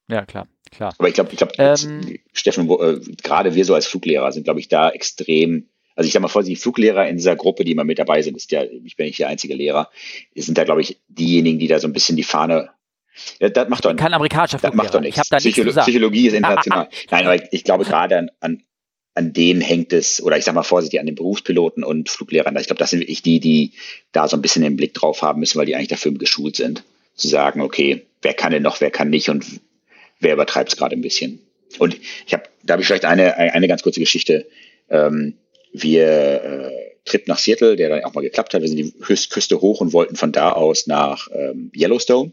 Ja, 0.09 0.25
klar, 0.25 0.47
klar. 0.71 0.93
Aber 0.97 1.07
ich 1.07 1.13
glaube, 1.13 1.31
ich 1.31 1.37
glaube, 1.37 1.53
ähm, 1.57 2.19
Steffen, 2.33 2.69
äh, 2.69 2.99
gerade 3.21 3.55
wir 3.55 3.65
so 3.65 3.73
als 3.73 3.87
Fluglehrer 3.87 4.31
sind, 4.31 4.43
glaube 4.43 4.59
ich, 4.59 4.67
da 4.67 4.89
extrem 4.89 5.69
also 5.95 6.07
ich 6.07 6.13
sage 6.13 6.23
mal 6.23 6.27
vor, 6.27 6.41
die 6.41 6.55
Fluglehrer 6.55 7.07
in 7.07 7.17
dieser 7.17 7.35
Gruppe, 7.35 7.63
die 7.63 7.71
immer 7.71 7.83
mit 7.83 7.99
dabei 7.99 8.23
sind, 8.23 8.35
ist 8.35 8.51
ja, 8.51 8.63
ich 8.63 8.95
bin 8.95 9.05
nicht 9.05 9.19
der 9.19 9.27
einzige 9.27 9.53
Lehrer, 9.53 9.91
sind 10.33 10.57
da, 10.57 10.63
glaube 10.63 10.81
ich, 10.81 10.99
diejenigen, 11.07 11.59
die 11.59 11.67
da 11.67 11.79
so 11.79 11.87
ein 11.87 11.93
bisschen 11.93 12.15
die 12.17 12.23
Fahne 12.23 12.71
ja, 13.39 13.49
das 13.49 13.69
macht 13.69 13.85
doch 13.85 13.95
Kein 13.95 14.13
amerikanischer 14.13 14.59
Fluglehrer. 14.59 14.75
Das 14.75 14.85
macht 14.85 14.95
doch 14.95 15.01
nichts. 15.01 15.21
Ich 15.21 15.29
da 15.29 15.37
Psycholo 15.37 15.71
Psychologie 15.71 16.27
ist 16.27 16.33
international. 16.33 16.89
Nein, 17.11 17.25
aber 17.25 17.53
ich 17.53 17.63
glaube 17.63 17.85
gerade 17.85 18.17
an, 18.17 18.31
an, 18.39 18.63
an 19.15 19.33
denen 19.33 19.61
hängt 19.61 19.93
es, 19.93 20.21
oder 20.21 20.37
ich 20.37 20.43
sage 20.43 20.55
mal 20.55 20.63
vorsichtig, 20.63 20.99
an 20.99 21.05
den 21.05 21.15
Berufspiloten 21.15 21.83
und 21.83 22.09
Fluglehrern. 22.09 22.57
Ich 22.57 22.67
glaube, 22.67 22.79
das 22.79 22.89
sind 22.89 23.01
wirklich 23.01 23.21
die, 23.21 23.39
die 23.39 23.73
da 24.11 24.27
so 24.27 24.35
ein 24.35 24.41
bisschen 24.41 24.63
den 24.63 24.75
Blick 24.75 24.93
drauf 24.93 25.21
haben 25.21 25.39
müssen, 25.39 25.59
weil 25.59 25.65
die 25.65 25.75
eigentlich 25.75 25.89
dafür 25.89 26.11
geschult 26.13 26.55
sind. 26.55 26.83
Zu 27.15 27.27
sagen, 27.27 27.61
okay, 27.61 28.05
wer 28.23 28.33
kann 28.33 28.51
denn 28.51 28.63
noch, 28.63 28.81
wer 28.81 28.89
kann 28.89 29.11
nicht 29.11 29.29
und 29.29 29.45
wer 30.19 30.33
übertreibt 30.33 30.69
es 30.69 30.77
gerade 30.77 30.95
ein 30.95 31.01
bisschen. 31.01 31.39
Und 31.77 31.97
ich 32.25 32.33
habe, 32.33 32.43
da 32.63 32.73
habe 32.73 32.81
ich 32.81 32.87
vielleicht 32.87 33.05
eine, 33.05 33.37
eine 33.37 33.67
ganz 33.67 33.83
kurze 33.83 33.99
Geschichte. 33.99 34.47
Ähm, 34.89 35.35
wir 35.73 36.07
äh, 36.43 36.71
Trip 37.05 37.27
nach 37.27 37.37
Seattle, 37.37 37.75
der 37.75 37.89
dann 37.89 38.03
auch 38.03 38.13
mal 38.13 38.21
geklappt 38.21 38.53
hat. 38.53 38.61
Wir 38.61 38.67
sind 38.67 38.77
die 38.77 38.91
Küste 38.91 39.61
hoch 39.61 39.81
und 39.81 39.93
wollten 39.93 40.15
von 40.15 40.31
da 40.31 40.51
aus 40.51 40.87
nach 40.87 41.27
ähm, 41.33 41.71
Yellowstone. 41.75 42.31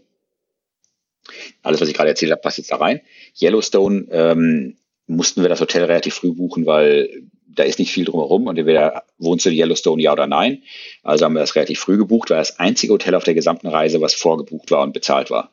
Alles, 1.63 1.81
was 1.81 1.89
ich 1.89 1.95
gerade 1.95 2.11
erzählt 2.11 2.33
habe, 2.33 2.41
passt 2.41 2.59
jetzt 2.59 2.71
da 2.71 2.77
rein. 2.77 3.01
Yellowstone 3.41 4.07
ähm, 4.11 4.77
mussten 5.11 5.43
wir 5.43 5.49
das 5.49 5.61
Hotel 5.61 5.85
relativ 5.85 6.15
früh 6.15 6.33
buchen, 6.33 6.67
weil 6.67 7.23
da 7.49 7.65
ist 7.65 7.79
nicht 7.79 7.93
viel 7.93 8.05
drumherum 8.05 8.47
und 8.47 8.57
entweder 8.57 9.03
wohnst 9.19 9.45
du 9.45 9.51
in 9.51 9.57
Yellowstone, 9.57 10.01
ja 10.01 10.13
oder 10.13 10.27
nein. 10.27 10.63
Also 11.03 11.25
haben 11.25 11.35
wir 11.35 11.41
das 11.41 11.57
relativ 11.57 11.81
früh 11.81 11.97
gebucht, 11.97 12.31
war 12.31 12.39
das 12.39 12.59
einzige 12.59 12.93
Hotel 12.93 13.15
auf 13.15 13.25
der 13.25 13.35
gesamten 13.35 13.67
Reise, 13.67 14.01
was 14.01 14.15
vorgebucht 14.15 14.71
war 14.71 14.83
und 14.83 14.93
bezahlt 14.93 15.31
war. 15.31 15.51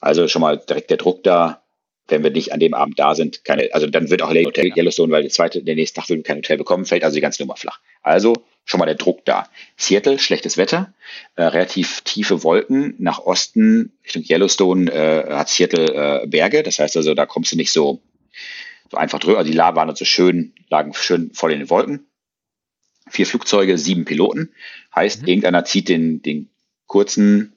Also 0.00 0.28
schon 0.28 0.42
mal 0.42 0.58
direkt 0.58 0.90
der 0.90 0.98
Druck 0.98 1.22
da, 1.22 1.62
wenn 2.08 2.22
wir 2.22 2.30
nicht 2.30 2.52
an 2.52 2.60
dem 2.60 2.74
Abend 2.74 2.98
da 2.98 3.14
sind, 3.14 3.44
keine, 3.44 3.70
also 3.72 3.86
dann 3.86 4.10
wird 4.10 4.22
auch 4.22 4.30
Hotel 4.30 4.72
Yellowstone, 4.76 5.12
weil 5.12 5.22
der 5.22 5.30
zweite, 5.30 5.62
der 5.62 5.76
nächste 5.76 6.00
Tag 6.00 6.08
will 6.10 6.22
kein 6.22 6.38
Hotel 6.38 6.58
bekommen, 6.58 6.84
fällt 6.84 7.04
also 7.04 7.14
die 7.14 7.20
ganze 7.20 7.42
Nummer 7.42 7.56
flach. 7.56 7.80
Also 8.02 8.34
schon 8.64 8.80
mal 8.80 8.86
der 8.86 8.96
Druck 8.96 9.24
da. 9.24 9.48
Seattle, 9.76 10.18
schlechtes 10.18 10.56
Wetter, 10.56 10.92
äh, 11.36 11.44
relativ 11.44 12.02
tiefe 12.02 12.42
Wolken. 12.42 12.94
Nach 12.98 13.20
Osten, 13.20 13.92
Richtung 14.04 14.24
Yellowstone, 14.28 14.90
äh, 14.92 15.32
hat 15.32 15.48
Seattle 15.48 16.22
äh, 16.22 16.26
Berge. 16.26 16.62
Das 16.62 16.78
heißt 16.78 16.96
also, 16.96 17.14
da 17.14 17.26
kommst 17.26 17.52
du 17.52 17.56
nicht 17.56 17.72
so 17.72 18.00
einfach 18.92 19.18
drüber. 19.18 19.38
Also 19.38 19.50
die 19.50 19.58
waren 19.58 19.94
so 19.94 20.04
schön, 20.04 20.54
lagen 20.68 20.94
schön 20.94 21.32
voll 21.32 21.52
in 21.52 21.60
den 21.60 21.70
Wolken. 21.70 22.06
Vier 23.08 23.26
Flugzeuge, 23.26 23.78
sieben 23.78 24.04
Piloten. 24.04 24.52
Heißt, 24.94 25.22
mhm. 25.22 25.28
irgendeiner 25.28 25.64
zieht 25.64 25.88
den, 25.88 26.22
den 26.22 26.50
kurzen 26.86 27.54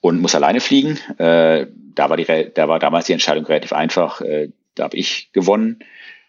und 0.00 0.20
muss 0.20 0.34
alleine 0.34 0.60
fliegen. 0.60 0.98
Äh, 1.18 1.66
da, 1.94 2.10
war 2.10 2.16
die, 2.16 2.50
da 2.54 2.68
war 2.68 2.78
damals 2.78 3.06
die 3.06 3.12
Entscheidung 3.12 3.44
relativ 3.46 3.72
einfach. 3.72 4.20
Äh, 4.20 4.50
da 4.74 4.84
habe 4.84 4.96
ich 4.96 5.30
gewonnen. 5.32 5.80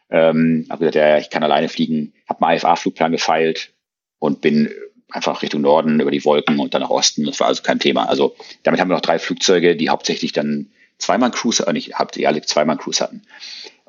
Ähm, 0.10 0.66
habe 0.70 0.80
gesagt, 0.80 0.96
ja, 0.96 1.18
ich 1.18 1.30
kann 1.30 1.44
alleine 1.44 1.70
fliegen. 1.70 2.14
Habe 2.28 2.46
einen 2.46 2.58
IFA-Flugplan 2.58 3.12
gefeilt 3.12 3.74
und 4.18 4.42
bin 4.42 4.72
einfach 5.12 5.42
Richtung 5.42 5.62
Norden 5.62 6.00
über 6.00 6.12
die 6.12 6.26
Wolken 6.26 6.60
und 6.60 6.74
dann 6.74 6.82
nach 6.82 6.90
Osten. 6.90 7.26
Das 7.26 7.40
war 7.40 7.48
also 7.48 7.64
kein 7.64 7.80
Thema. 7.80 8.10
Also 8.10 8.36
damit 8.64 8.80
haben 8.80 8.90
wir 8.90 8.96
noch 8.96 9.02
drei 9.02 9.20
Flugzeuge, 9.20 9.76
die 9.76 9.90
hauptsächlich 9.90 10.34
dann 10.34 10.72
zweimal 10.98 11.32
Cruise, 11.32 11.66
äh, 11.66 11.74
nicht, 11.74 11.96
habt 11.96 12.18
ihr 12.18 12.28
alle 12.28 12.42
zweimal 12.42 12.78
Cruise 12.78 13.04
hatten. 13.04 13.24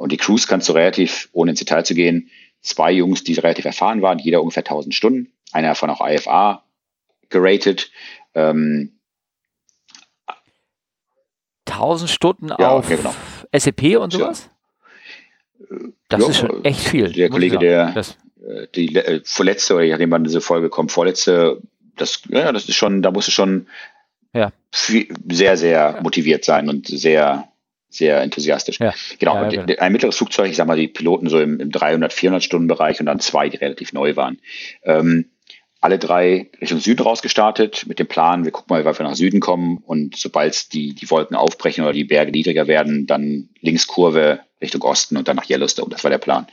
Und 0.00 0.12
die 0.12 0.16
Cruise 0.16 0.46
kannst 0.48 0.66
du 0.66 0.72
relativ, 0.72 1.28
ohne 1.32 1.50
ins 1.50 1.58
Detail 1.58 1.84
zu 1.84 1.94
gehen, 1.94 2.30
zwei 2.62 2.90
Jungs, 2.90 3.22
die 3.22 3.34
relativ 3.34 3.66
erfahren 3.66 4.00
waren, 4.00 4.18
jeder 4.18 4.40
ungefähr 4.40 4.62
1000 4.62 4.94
Stunden. 4.94 5.30
Einer 5.52 5.68
davon 5.68 5.90
auch 5.90 6.00
IFA 6.00 6.64
geratet. 7.28 7.90
Ähm, 8.34 8.98
1000 11.68 12.08
Stunden 12.08 12.48
ja, 12.48 12.70
auf 12.70 12.86
okay, 12.86 12.96
genau. 12.96 13.14
SAP 13.54 14.00
und 14.00 14.14
sowas? 14.14 14.48
Ja. 15.58 15.76
Das 16.08 16.22
ja, 16.22 16.28
ist 16.30 16.38
schon 16.38 16.64
echt 16.64 16.80
viel. 16.80 17.12
Der 17.12 17.28
Kollege, 17.28 17.58
der 17.58 17.92
das. 17.92 18.16
Äh, 18.42 18.68
die 18.74 18.96
äh, 18.96 19.20
vorletzte, 19.22 19.74
oder 19.74 19.86
nachdem 19.86 20.08
man 20.08 20.24
diese 20.24 20.40
Folge 20.40 20.70
kommt, 20.70 20.92
vorletzte, 20.92 21.60
das, 21.96 22.22
ja, 22.30 22.50
das 22.52 22.66
ist 22.70 22.76
schon, 22.76 23.02
da 23.02 23.10
musst 23.10 23.28
du 23.28 23.32
schon 23.32 23.66
ja. 24.32 24.50
viel, 24.72 25.08
sehr, 25.30 25.58
sehr 25.58 26.00
motiviert 26.02 26.42
sein 26.46 26.70
und 26.70 26.86
sehr, 26.86 27.49
sehr 27.90 28.20
enthusiastisch. 28.22 28.78
Ja. 28.80 28.94
Genau, 29.18 29.34
ja, 29.34 29.50
ja, 29.50 29.78
ein 29.78 29.92
mittleres 29.92 30.16
Flugzeug, 30.16 30.50
ich 30.50 30.56
sag 30.56 30.66
mal, 30.66 30.76
die 30.76 30.88
Piloten 30.88 31.28
so 31.28 31.40
im, 31.40 31.60
im 31.60 31.70
300, 31.70 32.12
400 32.12 32.42
Stunden 32.42 32.68
Bereich 32.68 33.00
und 33.00 33.06
dann 33.06 33.20
zwei, 33.20 33.48
die 33.48 33.56
relativ 33.58 33.92
neu 33.92 34.16
waren. 34.16 34.38
Ähm, 34.84 35.26
alle 35.80 35.98
drei 35.98 36.50
Richtung 36.60 36.78
Süden 36.78 37.02
rausgestartet 37.02 37.86
mit 37.86 37.98
dem 37.98 38.06
Plan, 38.06 38.44
wir 38.44 38.52
gucken 38.52 38.74
mal, 38.74 38.84
wie 38.84 38.98
wir 38.98 39.04
nach 39.04 39.14
Süden 39.14 39.40
kommen 39.40 39.78
und 39.78 40.16
sobald 40.16 40.72
die, 40.74 40.94
die 40.94 41.10
Wolken 41.10 41.36
aufbrechen 41.36 41.84
oder 41.84 41.94
die 41.94 42.04
Berge 42.04 42.32
niedriger 42.32 42.66
werden, 42.66 43.06
dann 43.06 43.48
Linkskurve 43.60 44.40
Richtung 44.60 44.82
Osten 44.82 45.16
und 45.16 45.26
dann 45.26 45.36
nach 45.36 45.48
Yellowstone. 45.48 45.90
Das 45.90 46.04
war 46.04 46.10
der 46.10 46.18
Plan. 46.18 46.46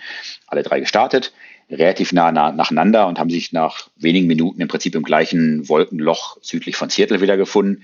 Alle 0.47 0.63
drei 0.63 0.79
gestartet, 0.79 1.33
relativ 1.69 2.13
nah, 2.13 2.31
nah 2.31 2.53
nacheinander 2.53 3.07
und 3.07 3.19
haben 3.19 3.29
sich 3.29 3.51
nach 3.51 3.89
wenigen 3.97 4.27
Minuten 4.27 4.61
im 4.61 4.69
Prinzip 4.69 4.95
im 4.95 5.03
gleichen 5.03 5.67
Wolkenloch 5.67 6.37
südlich 6.41 6.77
von 6.77 6.89
Seattle 6.89 7.19
wiedergefunden. 7.19 7.83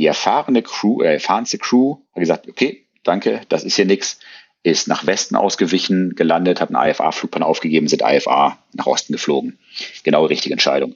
Die 0.00 0.06
erfahrene 0.06 0.62
Crew, 0.62 1.02
äh, 1.02 1.12
erfahrenste 1.12 1.58
Crew 1.58 1.96
hat 2.14 2.20
gesagt, 2.20 2.48
okay, 2.48 2.86
danke, 3.02 3.42
das 3.50 3.64
ist 3.64 3.76
hier 3.76 3.84
nichts 3.84 4.18
ist 4.62 4.88
nach 4.88 5.06
Westen 5.06 5.36
ausgewichen, 5.36 6.14
gelandet, 6.14 6.58
hat 6.58 6.74
einen 6.74 6.90
IFA-Flugplan 6.90 7.42
aufgegeben, 7.42 7.86
sind 7.86 8.00
IFA 8.02 8.58
nach 8.72 8.86
Osten 8.86 9.12
geflogen. 9.12 9.58
Genau 10.02 10.24
richtige 10.24 10.54
Entscheidung. 10.54 10.94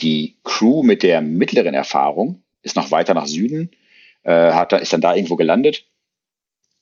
Die 0.00 0.34
Crew 0.42 0.82
mit 0.82 1.04
der 1.04 1.20
mittleren 1.20 1.74
Erfahrung 1.74 2.42
ist 2.62 2.74
noch 2.74 2.90
weiter 2.90 3.14
nach 3.14 3.28
Süden, 3.28 3.70
äh, 4.24 4.52
hat, 4.52 4.72
ist 4.72 4.92
dann 4.92 5.00
da 5.00 5.14
irgendwo 5.14 5.36
gelandet, 5.36 5.84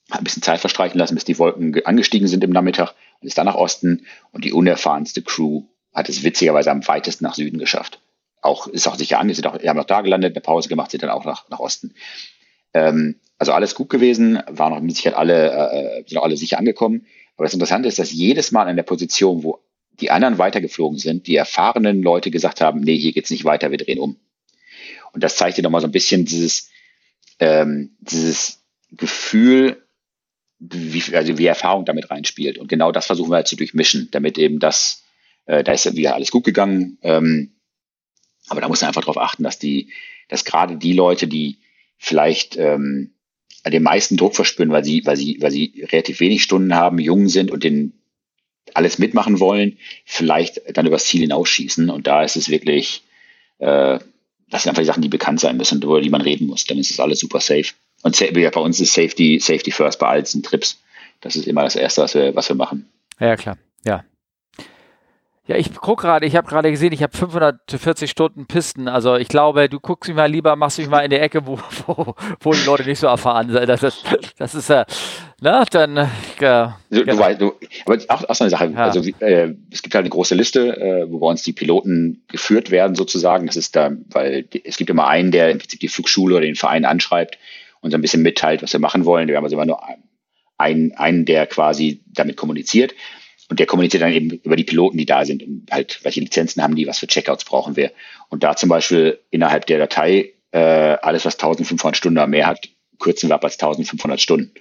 hat 0.09 0.21
ein 0.21 0.23
bisschen 0.23 0.41
Zeit 0.41 0.61
verstreichen 0.61 0.97
lassen, 0.97 1.13
bis 1.13 1.25
die 1.25 1.37
Wolken 1.37 1.85
angestiegen 1.85 2.27
sind 2.27 2.43
im 2.43 2.51
Nachmittag 2.51 2.95
und 3.21 3.27
ist 3.27 3.37
dann 3.37 3.45
nach 3.45 3.55
Osten. 3.55 4.07
Und 4.31 4.43
die 4.43 4.53
unerfahrenste 4.53 5.21
Crew 5.21 5.65
hat 5.93 6.09
es 6.09 6.23
witzigerweise 6.23 6.71
am 6.71 6.87
weitesten 6.87 7.25
nach 7.25 7.35
Süden 7.35 7.59
geschafft. 7.59 7.99
Auch, 8.41 8.67
ist 8.67 8.87
auch 8.87 8.95
sicher 8.95 9.19
an, 9.19 9.33
sind 9.33 9.47
auch, 9.47 9.57
die 9.57 9.67
haben 9.67 9.77
noch 9.77 9.85
da 9.85 10.01
gelandet, 10.01 10.35
eine 10.35 10.41
Pause 10.41 10.69
gemacht, 10.69 10.91
sind 10.91 11.03
dann 11.03 11.09
auch 11.09 11.25
nach, 11.25 11.49
nach 11.49 11.59
Osten. 11.59 11.93
Ähm, 12.73 13.15
also 13.37 13.53
alles 13.53 13.75
gut 13.75 13.89
gewesen, 13.89 14.41
waren 14.47 14.73
auch 14.73 14.79
mit 14.79 14.95
Sicherheit 14.95 15.17
alle, 15.17 15.51
äh, 15.51 16.03
sind 16.07 16.17
auch 16.17 16.23
alle 16.23 16.37
sicher 16.37 16.57
angekommen. 16.57 17.05
Aber 17.35 17.45
das 17.45 17.53
Interessante 17.53 17.87
ist, 17.87 17.99
dass 17.99 18.11
jedes 18.11 18.51
Mal 18.51 18.67
an 18.67 18.75
der 18.75 18.83
Position, 18.83 19.43
wo 19.43 19.59
die 19.99 20.11
anderen 20.11 20.37
weitergeflogen 20.37 20.97
sind, 20.97 21.27
die 21.27 21.35
erfahrenen 21.35 22.01
Leute 22.01 22.31
gesagt 22.31 22.61
haben, 22.61 22.81
nee, 22.81 22.97
hier 22.97 23.11
geht's 23.11 23.29
nicht 23.29 23.45
weiter, 23.45 23.71
wir 23.71 23.77
drehen 23.77 23.99
um. 23.99 24.17
Und 25.13 25.23
das 25.23 25.35
zeigt 25.35 25.57
dir 25.57 25.61
nochmal 25.61 25.81
so 25.81 25.87
ein 25.87 25.91
bisschen 25.91 26.25
dieses, 26.25 26.69
ähm, 27.39 27.95
dieses 27.99 28.61
Gefühl, 28.91 29.81
wie, 30.59 31.15
also 31.15 31.37
wie 31.37 31.45
Erfahrung 31.45 31.85
damit 31.85 32.11
reinspielt. 32.11 32.57
Und 32.57 32.67
genau 32.67 32.91
das 32.91 33.05
versuchen 33.05 33.31
wir 33.31 33.37
halt 33.37 33.47
zu 33.47 33.55
durchmischen, 33.55 34.09
damit 34.11 34.37
eben 34.37 34.59
das, 34.59 35.03
äh, 35.45 35.63
da 35.63 35.71
ist 35.71 35.85
ja 35.85 35.95
wieder 35.95 36.15
alles 36.15 36.31
gut 36.31 36.43
gegangen. 36.43 36.97
Ähm, 37.01 37.53
aber 38.49 38.61
da 38.61 38.67
muss 38.67 38.81
man 38.81 38.89
einfach 38.89 39.01
darauf 39.01 39.17
achten, 39.17 39.43
dass 39.43 39.59
die, 39.59 39.89
dass 40.27 40.45
gerade 40.45 40.77
die 40.77 40.93
Leute, 40.93 41.27
die 41.27 41.57
vielleicht 41.97 42.57
ähm, 42.57 43.11
den 43.65 43.83
meisten 43.83 44.17
Druck 44.17 44.35
verspüren, 44.35 44.71
weil 44.71 44.83
sie, 44.83 45.05
weil 45.05 45.17
sie, 45.17 45.37
weil 45.41 45.51
sie 45.51 45.85
relativ 45.91 46.19
wenig 46.19 46.43
Stunden 46.43 46.75
haben, 46.75 46.99
jung 46.99 47.27
sind 47.27 47.51
und 47.51 47.63
den 47.63 47.93
alles 48.73 48.99
mitmachen 48.99 49.39
wollen, 49.39 49.77
vielleicht 50.05 50.61
dann 50.77 50.85
übers 50.85 51.05
Ziel 51.05 51.21
hinausschießen. 51.21 51.89
Und 51.89 52.07
da 52.07 52.23
ist 52.23 52.35
es 52.35 52.49
wirklich, 52.49 53.03
äh, 53.57 53.99
das 54.49 54.63
sind 54.63 54.69
einfach 54.69 54.81
die 54.81 54.87
Sachen, 54.87 55.01
die 55.01 55.09
bekannt 55.09 55.39
sein 55.39 55.57
müssen, 55.57 55.81
über 55.81 56.01
die 56.01 56.09
man 56.09 56.21
reden 56.21 56.47
muss. 56.47 56.65
Dann 56.65 56.77
ist 56.77 56.91
es 56.91 56.99
alles 56.99 57.19
super 57.19 57.39
safe. 57.39 57.73
Und 58.01 58.17
bei 58.17 58.61
uns 58.61 58.79
ist 58.79 58.93
Safety, 58.93 59.39
Safety 59.39 59.71
first 59.71 59.99
bei 59.99 60.07
all 60.07 60.23
diesen 60.23 60.43
Trips. 60.43 60.81
Das 61.21 61.35
ist 61.35 61.47
immer 61.47 61.63
das 61.63 61.75
Erste, 61.75 62.01
was 62.01 62.13
wir, 62.13 62.35
was 62.35 62.47
wir 62.47 62.55
machen. 62.55 62.89
Ja, 63.19 63.35
klar. 63.35 63.57
Ja. 63.85 64.05
Ja, 65.49 65.55
ich 65.55 65.73
gucke 65.73 66.03
gerade, 66.03 66.27
ich 66.27 66.35
habe 66.35 66.47
gerade 66.47 66.69
gesehen, 66.69 66.93
ich 66.93 67.01
habe 67.01 67.17
540 67.17 68.11
Stunden 68.11 68.45
Pisten. 68.45 68.87
Also 68.87 69.15
ich 69.15 69.29
glaube, 69.29 69.67
du 69.67 69.79
guckst 69.79 70.07
mich 70.07 70.15
mal 70.15 70.29
lieber, 70.29 70.55
machst 70.55 70.77
mich 70.77 70.87
mal 70.87 70.99
in 70.99 71.09
die 71.09 71.17
Ecke, 71.17 71.47
wo, 71.47 71.57
wo, 71.87 72.13
wo 72.39 72.53
die 72.53 72.63
Leute 72.67 72.83
nicht 72.83 72.99
so 72.99 73.07
erfahren 73.07 73.49
sind. 73.49 73.67
Das 73.67 73.81
ist, 73.81 74.03
das 74.37 74.53
ist 74.53 74.69
äh, 74.69 74.85
na, 75.41 75.65
dann. 75.65 75.97
Äh, 75.97 76.07
du, 76.37 76.73
du 76.91 77.03
genau. 77.03 77.17
weißt, 77.17 77.41
du, 77.41 77.53
aber 77.87 77.97
auch, 78.09 78.29
auch 78.29 78.35
so 78.35 78.43
eine 78.43 78.51
Sache. 78.51 78.71
Ja. 78.71 78.83
Also 78.83 79.01
äh, 79.21 79.55
es 79.71 79.81
gibt 79.81 79.95
halt 79.95 80.03
eine 80.03 80.11
große 80.11 80.35
Liste, 80.35 80.77
äh, 80.77 81.11
wo 81.11 81.17
bei 81.17 81.25
uns 81.25 81.41
die 81.41 81.53
Piloten 81.53 82.21
geführt 82.27 82.69
werden, 82.69 82.93
sozusagen. 82.93 83.47
Das 83.47 83.55
ist 83.55 83.75
da, 83.75 83.89
weil 84.11 84.43
die, 84.43 84.63
es 84.63 84.77
gibt 84.77 84.91
immer 84.91 85.07
einen, 85.07 85.31
der 85.31 85.49
im 85.49 85.57
Prinzip 85.57 85.79
die 85.79 85.87
Flugschule 85.87 86.35
oder 86.35 86.45
den 86.45 86.57
Verein 86.57 86.85
anschreibt 86.85 87.39
und 87.81 87.89
so 87.89 87.97
ein 87.97 88.01
bisschen 88.01 88.21
mitteilt, 88.21 88.61
was 88.61 88.73
wir 88.73 88.79
machen 88.79 89.03
wollen. 89.03 89.27
Wir 89.27 89.35
haben 89.35 89.45
also 89.45 89.55
immer 89.55 89.65
nur 89.65 89.81
einen, 90.59 90.91
einen, 90.93 91.25
der 91.25 91.47
quasi 91.47 92.03
damit 92.05 92.37
kommuniziert. 92.37 92.93
Und 93.49 93.59
der 93.59 93.65
kommuniziert 93.65 94.03
dann 94.03 94.13
eben 94.13 94.29
über 94.29 94.55
die 94.55 94.63
Piloten, 94.63 94.97
die 94.97 95.07
da 95.07 95.25
sind 95.25 95.41
und 95.41 95.67
halt, 95.71 95.99
welche 96.03 96.19
Lizenzen 96.19 96.61
haben 96.61 96.75
die, 96.75 96.85
was 96.85 96.99
für 96.99 97.07
Checkouts 97.07 97.45
brauchen 97.45 97.75
wir. 97.75 97.91
Und 98.29 98.43
da 98.43 98.55
zum 98.55 98.69
Beispiel 98.69 99.19
innerhalb 99.31 99.65
der 99.65 99.79
Datei 99.79 100.33
äh, 100.51 100.59
alles, 101.01 101.25
was 101.25 101.33
1500 101.33 101.97
Stunden 101.97 102.19
oder 102.19 102.27
mehr 102.27 102.45
hat, 102.45 102.69
kürzen 102.99 103.29
wir 103.29 103.35
ab 103.35 103.43
als 103.43 103.55
1500 103.55 104.21
Stunden. 104.21 104.51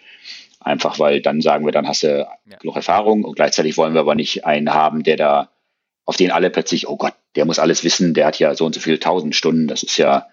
Einfach 0.61 0.99
weil 0.99 1.21
dann 1.21 1.43
sagen 1.43 1.67
wir, 1.67 1.73
dann 1.73 1.87
hast 1.87 2.03
du 2.03 2.27
ja. 2.47 2.57
genug 2.57 2.77
Erfahrung 2.77 3.25
und 3.25 3.37
gleichzeitig 3.37 3.77
wollen 3.77 3.93
wir 3.95 4.01
aber 4.01 4.15
nicht 4.15 4.47
einen 4.47 4.73
haben, 4.73 5.03
der 5.03 5.17
da, 5.17 5.51
auf 6.05 6.17
den 6.17 6.31
alle 6.31 6.49
plötzlich, 6.49 6.89
oh 6.89 6.97
Gott, 6.97 7.15
der 7.37 7.45
muss 7.45 7.59
alles 7.59 7.85
wissen, 7.85 8.15
der 8.15 8.27
hat 8.27 8.39
ja 8.39 8.55
so 8.55 8.65
und 8.65 8.75
so 8.75 8.81
viele 8.81 8.99
tausend 8.99 9.37
Stunden. 9.37 9.69
Das 9.69 9.83
ist 9.83 9.99
ja, 9.99 10.29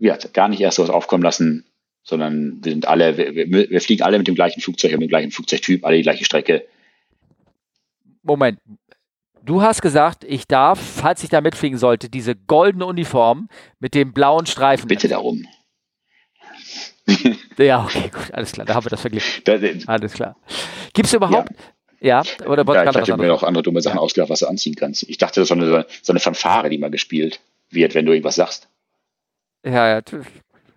ja 0.00 0.18
gar 0.32 0.48
nicht 0.48 0.60
erst 0.60 0.76
sowas 0.76 0.90
aufkommen 0.90 1.22
lassen, 1.22 1.64
sondern 2.02 2.58
wir 2.64 2.72
sind 2.72 2.88
alle, 2.88 3.16
wir, 3.16 3.34
wir, 3.34 3.70
wir 3.70 3.80
fliegen 3.80 4.02
alle 4.02 4.18
mit 4.18 4.26
dem 4.26 4.34
gleichen 4.34 4.60
Flugzeug, 4.60 4.92
mit 4.92 5.02
dem 5.02 5.08
gleichen 5.08 5.30
Flugzeugtyp, 5.30 5.84
alle 5.84 5.98
die 5.98 6.02
gleiche 6.02 6.24
Strecke 6.24 6.66
Moment. 8.22 8.60
Du 9.42 9.62
hast 9.62 9.80
gesagt, 9.80 10.24
ich 10.24 10.46
darf, 10.46 10.78
falls 10.78 11.24
ich 11.24 11.30
da 11.30 11.40
mitfliegen 11.40 11.78
sollte, 11.78 12.10
diese 12.10 12.36
goldene 12.36 12.86
Uniform 12.86 13.48
mit 13.78 13.94
dem 13.94 14.12
blauen 14.12 14.46
Streifen. 14.46 14.86
Bitte 14.86 15.08
darum. 15.08 15.46
ja, 17.58 17.82
okay, 17.84 18.10
gut, 18.12 18.32
alles 18.32 18.52
klar, 18.52 18.66
da 18.66 18.74
haben 18.74 18.84
wir 18.84 18.90
das 18.90 19.00
verglichen. 19.00 19.88
alles 19.88 20.12
klar. 20.12 20.36
Gibt 20.92 21.06
es 21.06 21.14
überhaupt, 21.14 21.50
ja, 22.00 22.22
ja 22.22 22.46
oder 22.46 22.64
ja, 22.74 22.90
ich 22.90 23.10
habe 23.10 23.22
mir 23.22 23.28
noch 23.28 23.42
andere 23.42 23.62
dumme 23.62 23.80
Sachen 23.80 23.96
ja. 23.96 24.02
ausgedacht, 24.02 24.30
was 24.30 24.40
du 24.40 24.46
anziehen 24.46 24.74
kannst. 24.74 25.08
Ich 25.08 25.18
dachte, 25.18 25.40
das 25.40 25.44
ist 25.44 25.48
so 25.48 25.54
eine, 25.54 25.86
so 26.02 26.12
eine 26.12 26.20
Fanfare, 26.20 26.68
die 26.68 26.78
mal 26.78 26.90
gespielt 26.90 27.40
wird, 27.70 27.94
wenn 27.94 28.06
du 28.06 28.12
irgendwas 28.12 28.36
sagst. 28.36 28.68
Ja, 29.64 29.88
ja. 29.88 30.02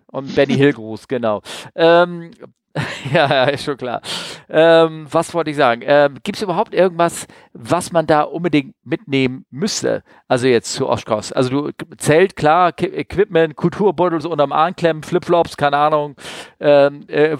Und 0.06 0.34
Benny 0.34 0.54
Hill 0.54 0.72
Gruß, 0.72 1.08
genau. 1.08 1.42
Ähm, 1.74 2.30
ja, 3.12 3.30
ja, 3.30 3.44
ist 3.44 3.64
schon 3.64 3.76
klar. 3.76 4.02
Ähm, 4.48 5.06
was 5.08 5.32
wollte 5.32 5.50
ich 5.50 5.56
sagen? 5.56 5.82
Ähm, 5.84 6.18
Gibt 6.24 6.36
es 6.36 6.42
überhaupt 6.42 6.74
irgendwas, 6.74 7.28
was 7.52 7.92
man 7.92 8.08
da 8.08 8.22
unbedingt 8.22 8.74
mitnehmen 8.82 9.46
müsste? 9.50 10.02
Also 10.26 10.48
jetzt 10.48 10.72
zu 10.72 10.88
Oshkosh. 10.88 11.30
Also 11.32 11.50
du 11.50 11.70
Zelt, 11.98 12.34
klar, 12.34 12.72
K 12.72 12.86
Equipment, 12.86 13.54
Kulturbeutel 13.54 14.20
so 14.20 14.28
unterm 14.28 14.50
Arm 14.50 14.74
klemmen, 14.74 15.04
Flipflops, 15.04 15.56
keine 15.56 15.76
Ahnung. 15.76 16.16
Ähm, 16.58 17.06
äh, 17.06 17.36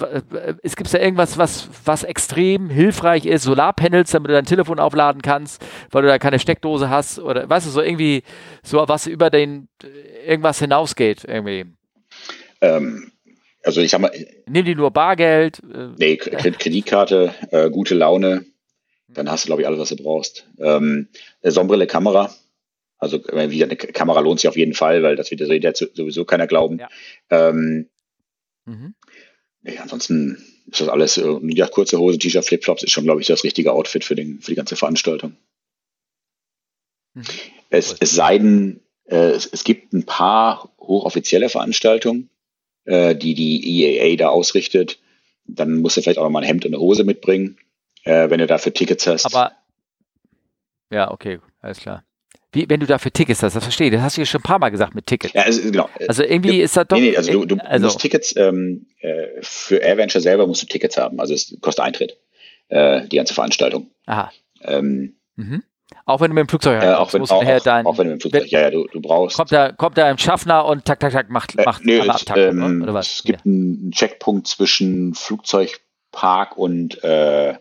es 0.63 0.77
gibt 0.77 0.95
da 0.95 0.99
irgendwas, 0.99 1.37
was, 1.37 1.69
was 1.85 2.05
extrem 2.05 2.71
hilfreich 2.71 3.27
ist, 3.27 3.43
Solarpanels, 3.43 4.13
damit 4.13 4.31
du 4.31 4.35
dein 4.35 4.45
Telefon 4.45 4.79
aufladen 4.79 5.21
kannst, 5.21 5.67
weil 5.91 6.03
du 6.03 6.09
da 6.09 6.21
keine 6.21 6.39
Steckdose 6.39 6.91
hast 6.91 7.19
oder 7.19 7.49
weißt 7.49 7.67
du, 7.67 7.71
so 7.71 7.83
irgendwie 7.83 8.23
so 8.63 8.85
was 8.87 9.09
über 9.09 9.31
den 9.31 9.69
irgendwas 10.25 10.61
hinausgeht 10.61 11.25
irgendwie. 11.25 11.67
Ähm, 12.61 13.11
also 13.65 13.81
ich 13.81 13.91
sag 13.91 14.01
mal. 14.01 14.13
Nimm 14.47 14.65
die 14.65 14.75
nur 14.75 14.91
Bargeld? 14.91 15.63
Äh. 15.73 15.89
Nee, 15.99 16.17
Kreditkarte, 16.17 17.35
äh, 17.51 17.71
gute 17.71 17.95
Laune, 17.95 18.47
dann 19.09 19.31
hast 19.31 19.45
du, 19.45 19.47
glaube 19.49 19.63
ich, 19.63 19.69
alles, 19.69 19.81
was 19.81 19.89
du 19.89 19.97
brauchst. 19.97 20.47
Ähm, 20.59 21.09
Sonnenbrille, 21.43 21.87
Kamera. 21.87 22.35
Also 22.99 23.23
wie 23.23 23.63
eine 23.63 23.77
Kamera 23.77 24.21
lohnt 24.21 24.41
sich 24.41 24.49
auf 24.49 24.57
jeden 24.57 24.75
Fall, 24.75 25.03
weil 25.03 25.17
das 25.17 25.31
wird 25.31 25.77
sowieso 25.77 26.25
keiner 26.25 26.47
glauben. 26.47 26.79
Ja. 26.79 26.89
Ähm, 27.29 27.91
mhm. 28.65 28.95
nee, 29.63 29.79
ansonsten 29.79 30.43
ist 30.71 30.81
das 30.81 30.89
alles, 30.89 31.19
äh, 31.19 31.39
ja, 31.49 31.67
kurze 31.67 31.99
Hose, 31.99 32.19
T-Shirt, 32.19 32.47
Flipflops 32.47 32.83
ist 32.83 32.93
schon, 32.93 33.05
glaube 33.05 33.21
ich, 33.21 33.27
das 33.27 33.45
richtige 33.45 33.73
Outfit 33.73 34.05
für, 34.05 34.15
den, 34.15 34.41
für 34.41 34.53
die 34.53 34.57
ganze 34.57 34.77
Veranstaltung. 34.77 35.37
Mhm. 37.15 37.25
Es, 37.69 37.95
es 37.99 38.13
sei 38.13 38.39
denn, 38.39 38.81
äh, 39.07 39.33
es, 39.33 39.47
es 39.47 39.65
gibt 39.65 39.93
ein 39.93 40.05
paar 40.05 40.73
hochoffizielle 40.79 41.49
Veranstaltungen, 41.51 42.31
äh, 42.85 43.15
die 43.15 43.35
die 43.35 43.85
EAA 43.85 44.17
da 44.17 44.29
ausrichtet. 44.29 44.99
Dann 45.47 45.81
musst 45.81 45.97
du 45.97 46.03
vielleicht 46.03 46.19
auch 46.19 46.29
mal 46.31 46.41
ein 46.41 46.47
Hemd 46.47 46.65
und 46.65 46.75
eine 46.75 46.81
Hose 46.81 47.05
mitbringen, 47.05 47.59
äh, 48.05 48.31
wenn 48.31 48.39
du 48.39 48.47
dafür 48.47 48.73
Tickets 48.73 49.07
hast. 49.07 49.27
Aber 49.27 49.53
ja, 50.91 51.11
okay, 51.11 51.41
alles 51.61 51.81
klar. 51.81 52.05
Wie, 52.53 52.69
wenn 52.69 52.79
du 52.79 52.87
dafür 52.87 53.13
Tickets 53.13 53.43
hast, 53.43 53.57
das 53.57 53.65
verstehe 53.65 53.89
ich. 53.89 53.93
Das 53.93 54.03
hast 54.03 54.17
du 54.17 54.21
ja 54.21 54.27
schon 54.27 54.41
ein 54.41 54.45
paar 54.45 54.61
Mal 54.61 54.69
gesagt 54.69 54.95
mit 54.95 55.07
Tickets. 55.07 55.35
Ja, 55.35 55.43
also, 55.43 55.61
genau. 55.63 55.89
Also 56.07 56.23
irgendwie 56.23 56.61
ist 56.61 56.77
das 56.77 56.87
doch. 56.87 56.97
Nee, 56.97 57.11
nee, 57.11 57.17
also 57.17 57.33
du, 57.33 57.47
du 57.47 57.57
also, 57.57 57.87
musst 57.87 58.01
Tickets, 58.01 58.37
ähm, 58.37 58.87
äh, 59.01 59.27
für 59.41 59.79
Airventure 59.79 60.23
selber 60.23 60.47
musst 60.47 60.63
du 60.63 60.67
Tickets 60.67 60.97
haben. 60.97 61.19
Also 61.19 61.35
es 61.35 61.57
kostet 61.61 61.85
Eintritt, 61.85 62.17
äh, 62.69 63.09
die 63.09 63.17
ganze 63.17 63.35
Veranstaltung. 63.35 63.91
Aha. 64.07 64.31
Ähm, 64.63 65.17
mhm. 65.35 65.65
Auch 66.07 66.21
wenn 66.21 66.31
du 66.31 66.35
mit 66.35 66.43
dem 66.43 66.49
Flugzeug 66.49 66.83
äh, 66.83 66.93
auch, 66.93 67.13
wenn, 67.15 67.23
auch, 67.23 67.31
auch, 67.31 67.63
dein, 67.63 67.87
auch 67.87 67.97
wenn 67.97 68.09
du 68.09 68.13
mit 68.15 68.21
dem 68.21 68.31
Flugzeug, 68.31 68.51
ja, 68.51 68.61
ja, 68.61 68.71
du, 68.71 68.87
du 68.87 69.01
brauchst. 69.01 69.37
Kommt 69.37 69.53
da, 69.53 69.73
kommt 69.73 69.97
da 69.97 70.05
ein 70.05 70.19
Schaffner 70.19 70.67
und 70.67 70.85
tak, 70.85 71.01
tak, 71.01 71.13
tak, 71.13 71.31
macht, 71.31 71.59
äh, 71.59 71.65
macht 71.65 71.85
nö, 71.85 72.01
alle 72.01 72.13
es, 72.13 72.25
ähm, 72.37 72.83
oder 72.83 72.93
was? 72.93 73.11
Es 73.11 73.23
gibt 73.23 73.41
ja. 73.41 73.45
einen 73.47 73.91
Checkpunkt 73.91 74.47
zwischen 74.47 75.15
Flugzeugpark 75.15 76.59
und, 76.59 77.03
äh, 77.03 77.55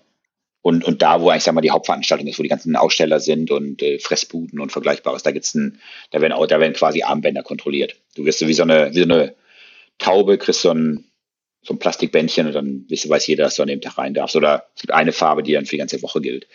und, 0.61 0.84
und 0.84 1.02
da, 1.02 1.22
wo 1.22 1.30
eigentlich, 1.30 1.44
sag 1.44 1.56
mal, 1.56 1.61
die 1.61 1.72
Hauptveranstaltung 1.72 2.28
ist, 2.28 2.38
wo 2.38 2.44
die 2.44 2.49
ganzen 2.49 2.76
Aussteller 2.76 3.22
sind 3.22 3.49
und 3.49 3.82
äh, 3.82 3.99
Fressbuden 3.99 4.60
und 4.60 4.74
Vergleichbares. 4.74 5.24
Da 5.24 5.32
gibt's 5.32 5.56
ein, 5.56 5.80
da 6.11 6.20
werden 6.20 6.34
auch, 6.34 6.45
da 6.45 6.60
werden 6.60 6.74
quasi 6.74 7.03
Armbänder 7.03 7.44
kontrolliert. 7.44 7.95
Du 8.15 8.26
wirst 8.26 8.40
so 8.40 8.48
wie 8.48 8.53
so 8.53 8.64
eine, 8.64 8.94
wie 8.94 8.99
so 8.99 9.03
eine 9.03 9.36
Taube, 9.99 10.38
kriegst 10.38 10.61
so 10.61 10.72
ein, 10.72 11.06
so 11.61 11.74
ein 11.74 11.80
Plastikbändchen 11.80 12.48
und 12.48 12.53
dann 12.53 12.86
weiß 12.90 13.26
jeder, 13.28 13.45
dass 13.45 13.56
du 13.56 13.61
an 13.61 13.70
dem 13.70 13.80
Tag 13.80 13.98
rein 13.98 14.14
darfst. 14.14 14.36
Oder 14.36 14.65
es 14.76 14.82
gibt 14.82 14.94
eine 14.94 15.14
Farbe, 15.14 15.44
die 15.44 15.53
dann 15.53 15.65
für 15.65 15.72
die 15.72 15.80
ganze 15.80 16.02
Woche 16.02 16.20
gilt. 16.20 16.48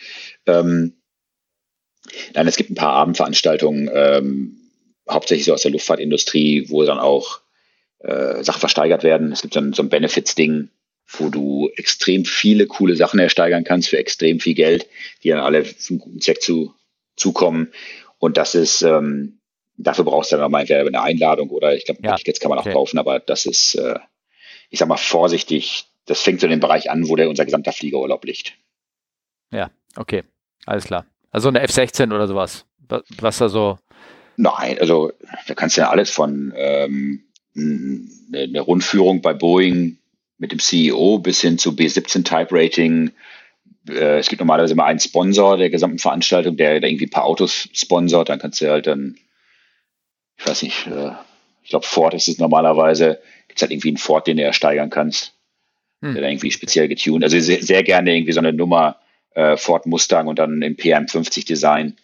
Ähm, 0.46 0.98
Nein, 2.34 2.48
es 2.48 2.56
gibt 2.56 2.70
ein 2.70 2.74
paar 2.74 2.92
Abendveranstaltungen, 2.92 3.90
ähm, 3.92 4.56
hauptsächlich 5.08 5.46
so 5.46 5.54
aus 5.54 5.62
der 5.62 5.70
Luftfahrtindustrie, 5.70 6.66
wo 6.68 6.84
dann 6.84 6.98
auch 6.98 7.40
äh, 8.00 8.42
Sachen 8.42 8.60
versteigert 8.60 9.02
werden. 9.02 9.32
Es 9.32 9.42
gibt 9.42 9.56
dann 9.56 9.72
so 9.72 9.82
ein 9.82 9.88
Benefits-Ding, 9.88 10.70
wo 11.08 11.30
du 11.30 11.70
extrem 11.76 12.24
viele 12.24 12.66
coole 12.66 12.96
Sachen 12.96 13.18
ersteigern 13.18 13.64
kannst 13.64 13.88
für 13.88 13.98
extrem 13.98 14.40
viel 14.40 14.54
Geld, 14.54 14.86
die 15.22 15.30
dann 15.30 15.40
alle 15.40 15.64
für 15.64 15.90
einen 15.90 15.98
guten 15.98 16.20
Zweck 16.20 16.42
zu, 16.42 16.74
zukommen. 17.16 17.72
Und 18.18 18.36
das 18.36 18.54
ist, 18.54 18.82
ähm, 18.82 19.38
dafür 19.76 20.04
brauchst 20.04 20.32
du 20.32 20.36
dann 20.36 20.50
mal 20.50 20.60
entweder 20.60 20.86
eine 20.86 21.02
Einladung 21.02 21.50
oder 21.50 21.74
ich 21.74 21.86
glaube, 21.86 22.00
ja. 22.02 22.16
Tickets 22.16 22.40
kann 22.40 22.50
man 22.50 22.58
auch 22.58 22.66
okay. 22.66 22.74
kaufen, 22.74 22.98
aber 22.98 23.20
das 23.20 23.46
ist, 23.46 23.74
äh, 23.76 23.98
ich 24.70 24.78
sag 24.78 24.88
mal, 24.88 24.96
vorsichtig. 24.96 25.86
Das 26.04 26.20
fängt 26.20 26.40
so 26.40 26.46
in 26.46 26.50
dem 26.50 26.60
Bereich 26.60 26.90
an, 26.90 27.08
wo 27.08 27.16
der 27.16 27.28
unser 27.28 27.44
gesamter 27.44 27.72
Fliegerurlaub 27.72 28.24
liegt. 28.24 28.52
Ja, 29.50 29.70
okay, 29.96 30.24
alles 30.66 30.84
klar. 30.84 31.06
Also 31.30 31.48
eine 31.48 31.60
F-16 31.60 32.06
oder 32.14 32.26
sowas. 32.26 32.64
Was 33.18 33.38
da 33.38 33.48
so. 33.48 33.78
Nein, 34.36 34.78
also 34.80 35.12
da 35.46 35.54
kannst 35.54 35.76
du 35.76 35.82
ja 35.82 35.90
alles 35.90 36.10
von 36.10 36.52
ähm, 36.56 37.24
eine 37.56 38.60
Rundführung 38.60 39.20
bei 39.20 39.34
Boeing 39.34 39.98
mit 40.38 40.52
dem 40.52 40.60
CEO 40.60 41.18
bis 41.18 41.40
hin 41.40 41.58
zu 41.58 41.74
B-17 41.74 42.24
Type 42.24 42.48
Rating. 42.50 43.10
Äh, 43.88 44.18
es 44.18 44.28
gibt 44.28 44.40
normalerweise 44.40 44.74
immer 44.74 44.84
einen 44.84 45.00
Sponsor 45.00 45.56
der 45.56 45.70
gesamten 45.70 45.98
Veranstaltung, 45.98 46.56
der, 46.56 46.80
der 46.80 46.88
irgendwie 46.88 47.06
ein 47.06 47.10
paar 47.10 47.24
Autos 47.24 47.68
sponsort. 47.72 48.28
Dann 48.28 48.38
kannst 48.38 48.60
du 48.60 48.70
halt 48.70 48.86
dann, 48.86 49.18
ich 50.38 50.46
weiß 50.46 50.62
nicht, 50.62 50.86
äh, 50.86 51.10
ich 51.62 51.70
glaube 51.70 51.86
Ford 51.86 52.14
ist 52.14 52.28
es 52.28 52.38
normalerweise, 52.38 53.20
gibt 53.48 53.58
es 53.58 53.62
halt 53.62 53.72
irgendwie 53.72 53.88
einen 53.88 53.96
Ford, 53.98 54.26
den 54.26 54.36
du 54.36 54.44
ersteigern 54.44 54.90
kannst. 54.90 55.34
Hm. 56.00 56.14
Der 56.14 56.22
dann 56.22 56.30
irgendwie 56.30 56.52
speziell 56.52 56.88
getuned. 56.88 57.24
Also 57.24 57.38
sehr, 57.40 57.62
sehr 57.62 57.82
gerne 57.82 58.16
irgendwie 58.16 58.32
so 58.32 58.38
eine 58.38 58.52
Nummer 58.52 59.00
äh, 59.38 59.56
Ford 59.56 59.86
Mustang 59.86 60.26
und 60.26 60.38
dann 60.38 60.62
im 60.62 60.76
PM50 60.76 61.46
Design. 61.46 61.96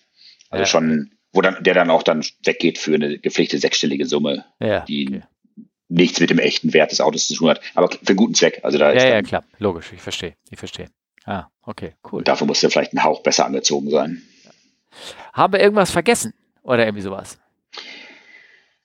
Also 0.50 0.62
ja. 0.62 0.66
schon, 0.66 1.10
wo 1.32 1.40
dann, 1.40 1.62
der 1.64 1.74
dann 1.74 1.90
auch 1.90 2.04
dann 2.04 2.24
weggeht 2.44 2.78
für 2.78 2.94
eine 2.94 3.18
gepflegte 3.18 3.58
sechsstellige 3.58 4.06
Summe, 4.06 4.44
ja, 4.60 4.80
die 4.80 5.08
okay. 5.08 5.22
nichts 5.88 6.20
mit 6.20 6.30
dem 6.30 6.38
echten 6.38 6.72
Wert 6.72 6.92
des 6.92 7.00
Autos 7.00 7.26
zu 7.26 7.34
tun 7.34 7.50
hat, 7.50 7.60
aber 7.74 7.90
für 7.90 7.98
einen 8.06 8.16
guten 8.16 8.34
Zweck. 8.34 8.60
Also 8.62 8.78
da 8.78 8.92
ja, 8.92 9.08
ja, 9.08 9.22
klar, 9.22 9.44
logisch, 9.58 9.92
ich 9.92 10.00
verstehe, 10.00 10.36
ich 10.50 10.58
verstehe. 10.58 10.86
Ah, 11.24 11.46
okay, 11.62 11.94
cool. 12.12 12.18
Und 12.18 12.28
dafür 12.28 12.46
muss 12.46 12.62
er 12.62 12.70
vielleicht 12.70 12.92
ein 12.92 13.02
Hauch 13.02 13.22
besser 13.22 13.46
angezogen 13.46 13.90
sein. 13.90 14.22
Haben 15.32 15.54
wir 15.54 15.60
irgendwas 15.60 15.90
vergessen 15.90 16.34
oder 16.62 16.84
irgendwie 16.84 17.02
sowas? 17.02 17.38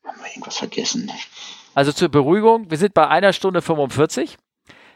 Haben 0.04 0.22
wir 0.22 0.30
irgendwas 0.30 0.58
vergessen? 0.58 1.12
Also 1.76 1.92
zur 1.92 2.10
Beruhigung, 2.10 2.72
wir 2.72 2.78
sind 2.80 2.96
bei 2.96 3.08
einer 3.08 3.32
Stunde 3.32 3.62
45. 3.62 4.38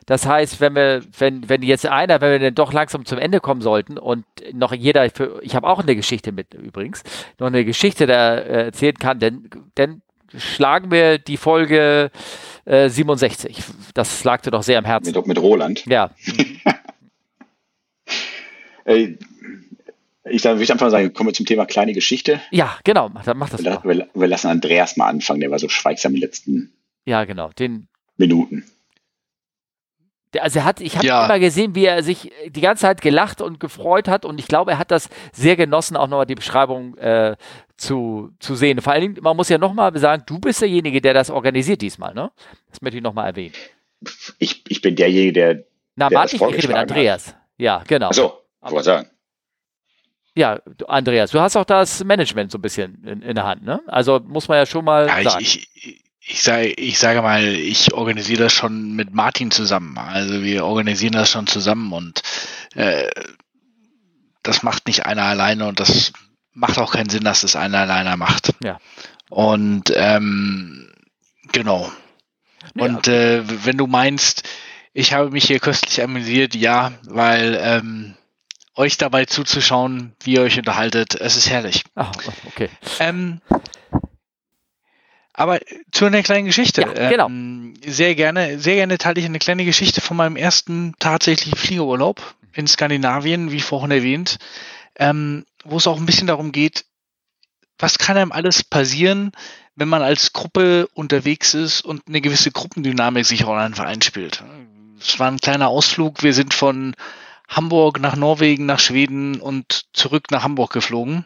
Das 0.06 0.26
heißt, 0.26 0.62
wenn 0.62 0.76
wir, 0.76 1.02
wenn, 1.18 1.48
wenn 1.50 1.62
jetzt 1.62 1.86
einer, 1.86 2.22
wenn 2.22 2.32
wir 2.32 2.40
dann 2.40 2.56
doch 2.56 2.74
langsam 2.74 3.06
zum 3.06 3.18
Ende 3.18 3.40
kommen 3.40 3.62
sollten 3.62 3.98
und 3.98 4.26
noch 4.54 4.74
jeder, 4.74 5.10
für, 5.10 5.40
ich 5.42 5.56
habe 5.56 5.68
auch 5.68 5.80
eine 5.80 5.96
Geschichte 5.96 6.32
mit 6.32 6.54
übrigens, 6.54 7.04
noch 7.40 7.48
eine 7.48 7.66
Geschichte 7.66 8.06
da 8.06 8.36
äh, 8.36 8.66
erzählen 8.66 8.98
kann, 8.98 9.20
denn, 9.20 9.50
denn 9.78 10.02
schlagen 10.36 10.92
wir 10.92 11.20
die 11.20 11.38
Folge 11.38 12.12
äh, 12.66 12.90
67. 12.90 13.64
Das 13.94 14.24
lag 14.24 14.42
dir 14.42 14.52
doch 14.52 14.64
sehr 14.64 14.80
am 14.80 14.86
Herzen. 14.86 15.14
Mit, 15.14 15.28
mit 15.28 15.40
Roland. 15.40 15.86
Ja. 15.86 16.12
äh, 18.86 19.16
Ich 20.30 20.42
dann 20.42 20.56
würde 20.56 20.64
ich 20.64 20.72
einfach 20.72 20.90
sagen, 20.90 21.14
kommen 21.14 21.30
wir 21.30 21.34
zum 21.34 21.46
Thema 21.46 21.66
kleine 21.66 21.94
Geschichte. 21.94 22.42
Ja, 22.52 22.78
genau, 22.84 23.10
dann 23.26 23.38
mach 23.38 23.50
das 23.50 23.64
wir, 23.64 23.82
wir, 23.84 24.08
wir 24.14 24.28
lassen 24.28 24.48
Andreas 24.48 24.98
mal 24.98 25.08
anfangen, 25.08 25.42
der 25.42 25.52
war 25.52 25.60
so 25.60 25.70
schweigsam 25.70 26.16
die 26.16 26.22
letzten 26.22 26.74
Ja, 27.06 27.26
genau. 27.26 27.50
Den, 27.50 27.88
Minuten. 28.18 28.64
Also 30.39 30.60
er 30.60 30.65
hat, 30.65 30.81
ich 30.81 30.95
habe 30.97 31.05
Ja. 31.05 31.26
immer 31.26 31.39
gesehen, 31.39 31.76
wie 31.76 31.85
er 31.85 32.03
sich 32.03 32.31
die 32.47 32.61
ganze 32.61 32.81
Zeit 32.81 33.01
gelacht 33.01 33.41
und 33.41 33.60
gefreut 33.60 34.07
hat 34.07 34.26
und 34.26 34.39
ich 34.39 34.47
glaube, 34.47 34.72
er 34.72 34.77
hat 34.80 34.91
das 34.91 35.10
sehr 35.31 35.55
genossen, 35.55 35.95
auch 35.97 36.07
nochmal 36.07 36.26
die 36.26 36.35
Beschreibung 36.35 36.97
äh, 36.97 37.35
zu, 37.77 38.31
zu 38.39 38.55
sehen. 38.55 38.81
Vor 38.81 38.93
allen 38.93 39.01
Dingen, 39.01 39.18
man 39.22 39.35
muss 39.35 39.49
ja 39.49 39.57
nochmal 39.57 39.95
sagen, 39.97 40.23
du 40.26 40.39
bist 40.39 40.61
derjenige, 40.61 41.01
der 41.01 41.14
das 41.14 41.30
organisiert 41.30 41.81
diesmal, 41.81 42.14
ne? 42.14 42.31
Das 42.69 42.81
möchte 42.81 42.97
ich 42.97 43.03
nochmal 43.03 43.27
erwähnen. 43.27 43.53
Ich, 44.39 44.64
ich 44.69 44.81
bin 44.81 44.95
derjenige, 44.95 45.34
der. 45.34 45.64
Na, 45.95 46.10
Der 46.10 46.18
Martin, 46.19 46.39
das 46.39 46.49
ich 46.49 46.55
rede 46.57 46.68
mit 46.68 46.77
Andreas. 46.77 47.35
Ja, 47.57 47.84
genau. 47.88 48.07
Achso, 48.10 48.34
wollte 48.61 48.77
ich 48.80 48.84
sagen. 48.85 49.10
Ja, 50.35 50.60
du, 50.77 50.85
Andreas, 50.88 51.30
du 51.31 51.39
hast 51.39 51.55
auch 51.55 51.65
das 51.65 52.03
Management 52.03 52.51
so 52.51 52.57
ein 52.57 52.61
bisschen 52.61 53.03
in, 53.03 53.22
in 53.22 53.35
der 53.35 53.45
Hand, 53.45 53.64
ne? 53.64 53.81
Also 53.85 54.19
muss 54.26 54.47
man 54.47 54.57
ja 54.57 54.65
schon 54.65 54.84
mal 54.84 55.07
Ja, 55.07 55.22
sagen. 55.30 55.43
ich, 55.43 55.68
ich, 55.76 56.03
ich, 56.26 56.41
sage, 56.41 56.70
ich 56.70 57.00
sage 57.00 57.22
mal, 57.22 57.44
ich 57.44 57.94
organisiere 57.94 58.44
das 58.44 58.54
schon 58.54 58.94
mit 58.94 59.14
Martin 59.14 59.52
zusammen. 59.52 59.98
Also 59.98 60.41
wir 60.44 60.66
organisieren 60.66 61.14
das 61.14 61.30
schon 61.30 61.48
zusammen 61.48 61.91
und 61.91 62.22
äh, 62.76 63.10
das 64.41 64.64
macht 64.64 64.88
nicht 64.88 65.06
einer 65.06 65.24
alleine 65.24 65.68
und 65.68 65.80
das 65.80 66.14
macht 66.54 66.78
auch 66.78 66.94
keinen 66.94 67.10
Sinn, 67.10 67.24
dass 67.24 67.41
das 67.41 67.56
einer 67.56 67.80
alleine 67.80 68.16
macht. 68.18 68.54
Ja. 68.64 68.80
Und 69.30 69.91
ähm, 69.95 70.91
genau. 71.52 71.91
Nee, 72.74 72.84
Und 72.84 73.08
äh, 73.08 73.44
wenn 73.66 73.78
du 73.78 73.88
meinst, 73.88 74.44
ich 74.94 75.14
habe 75.14 75.32
mich 75.32 75.45
hier 75.45 75.60
köstlich 75.60 76.02
amüsiert, 76.02 76.56
ja, 76.56 76.94
weil 77.04 77.58
ähm, 77.62 78.16
euch 78.76 78.98
dabei 78.98 79.26
zuzuschauen, 79.26 80.14
wie 80.24 80.34
ihr 80.34 80.41
euch 80.41 80.58
unterhaltet, 80.58 81.16
es 81.16 81.36
ist 81.36 81.50
herrlich. 81.50 81.84
Ah, 81.95 82.12
okay. 82.48 82.70
Ähm, 83.00 83.41
aber 85.34 85.60
zu 85.91 86.05
einer 86.05 86.23
kleinen 86.23 86.45
Geschichte. 86.45 86.81
Ja, 86.81 87.10
genau. 87.10 87.27
Ähm, 87.27 87.73
sehr 87.85 88.15
gerne, 88.15 88.60
sehr 88.60 88.76
gerne 88.76 88.97
teile 88.97 89.19
ich 89.19 89.26
eine 89.26 89.39
kleine 89.39 89.65
Geschichte 89.65 89.99
von 89.99 90.15
meinem 90.18 90.35
ersten 90.35 90.93
tatsächlichen 90.99 91.57
Fliegerurlaub 91.57 92.35
in 92.53 92.68
Skandinavien, 92.68 93.51
wie 93.51 93.61
vorhin 93.61 93.91
erwähnt, 93.91 94.38
ähm, 94.97 95.45
wo 95.64 95.77
es 95.77 95.88
auch 95.88 95.97
ein 95.97 96.05
bisschen 96.05 96.27
darum 96.27 96.51
geht, 96.51 96.85
was 97.80 97.97
kann 97.97 98.18
einem 98.18 98.31
alles 98.31 98.64
passieren, 98.64 99.31
wenn 99.76 99.89
man 99.89 100.03
als 100.03 100.34
Gruppe 100.34 100.88
unterwegs 100.93 101.55
ist 101.55 101.81
und 101.81 102.03
eine 102.07 102.22
gewisse 102.22 102.51
Gruppendynamik 102.51 103.26
sich 103.26 103.45
auch 103.45 103.55
einfach 103.55 103.85
einspielt. 103.85 104.43
Es 104.99 105.19
war 105.19 105.30
ein 105.30 105.39
kleiner 105.39 105.68
Ausflug. 105.68 106.22
Wir 106.22 106.34
sind 106.34 106.53
von 106.53 106.95
Hamburg 107.47 107.99
nach 107.99 108.15
Norwegen, 108.15 108.65
nach 108.65 108.80
Schweden 108.80 109.41
und 109.41 109.85
zurück 109.93 110.31
nach 110.31 110.43
Hamburg 110.43 110.72
geflogen. 110.72 111.26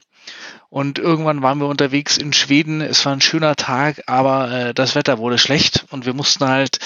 Und 0.69 0.99
irgendwann 0.99 1.41
waren 1.41 1.59
wir 1.59 1.67
unterwegs 1.67 2.17
in 2.17 2.33
Schweden. 2.33 2.81
Es 2.81 3.05
war 3.05 3.13
ein 3.13 3.21
schöner 3.21 3.55
Tag, 3.55 4.03
aber 4.07 4.51
äh, 4.51 4.73
das 4.73 4.95
Wetter 4.95 5.17
wurde 5.17 5.37
schlecht 5.37 5.85
und 5.91 6.05
wir 6.05 6.13
mussten 6.13 6.45
halt 6.45 6.79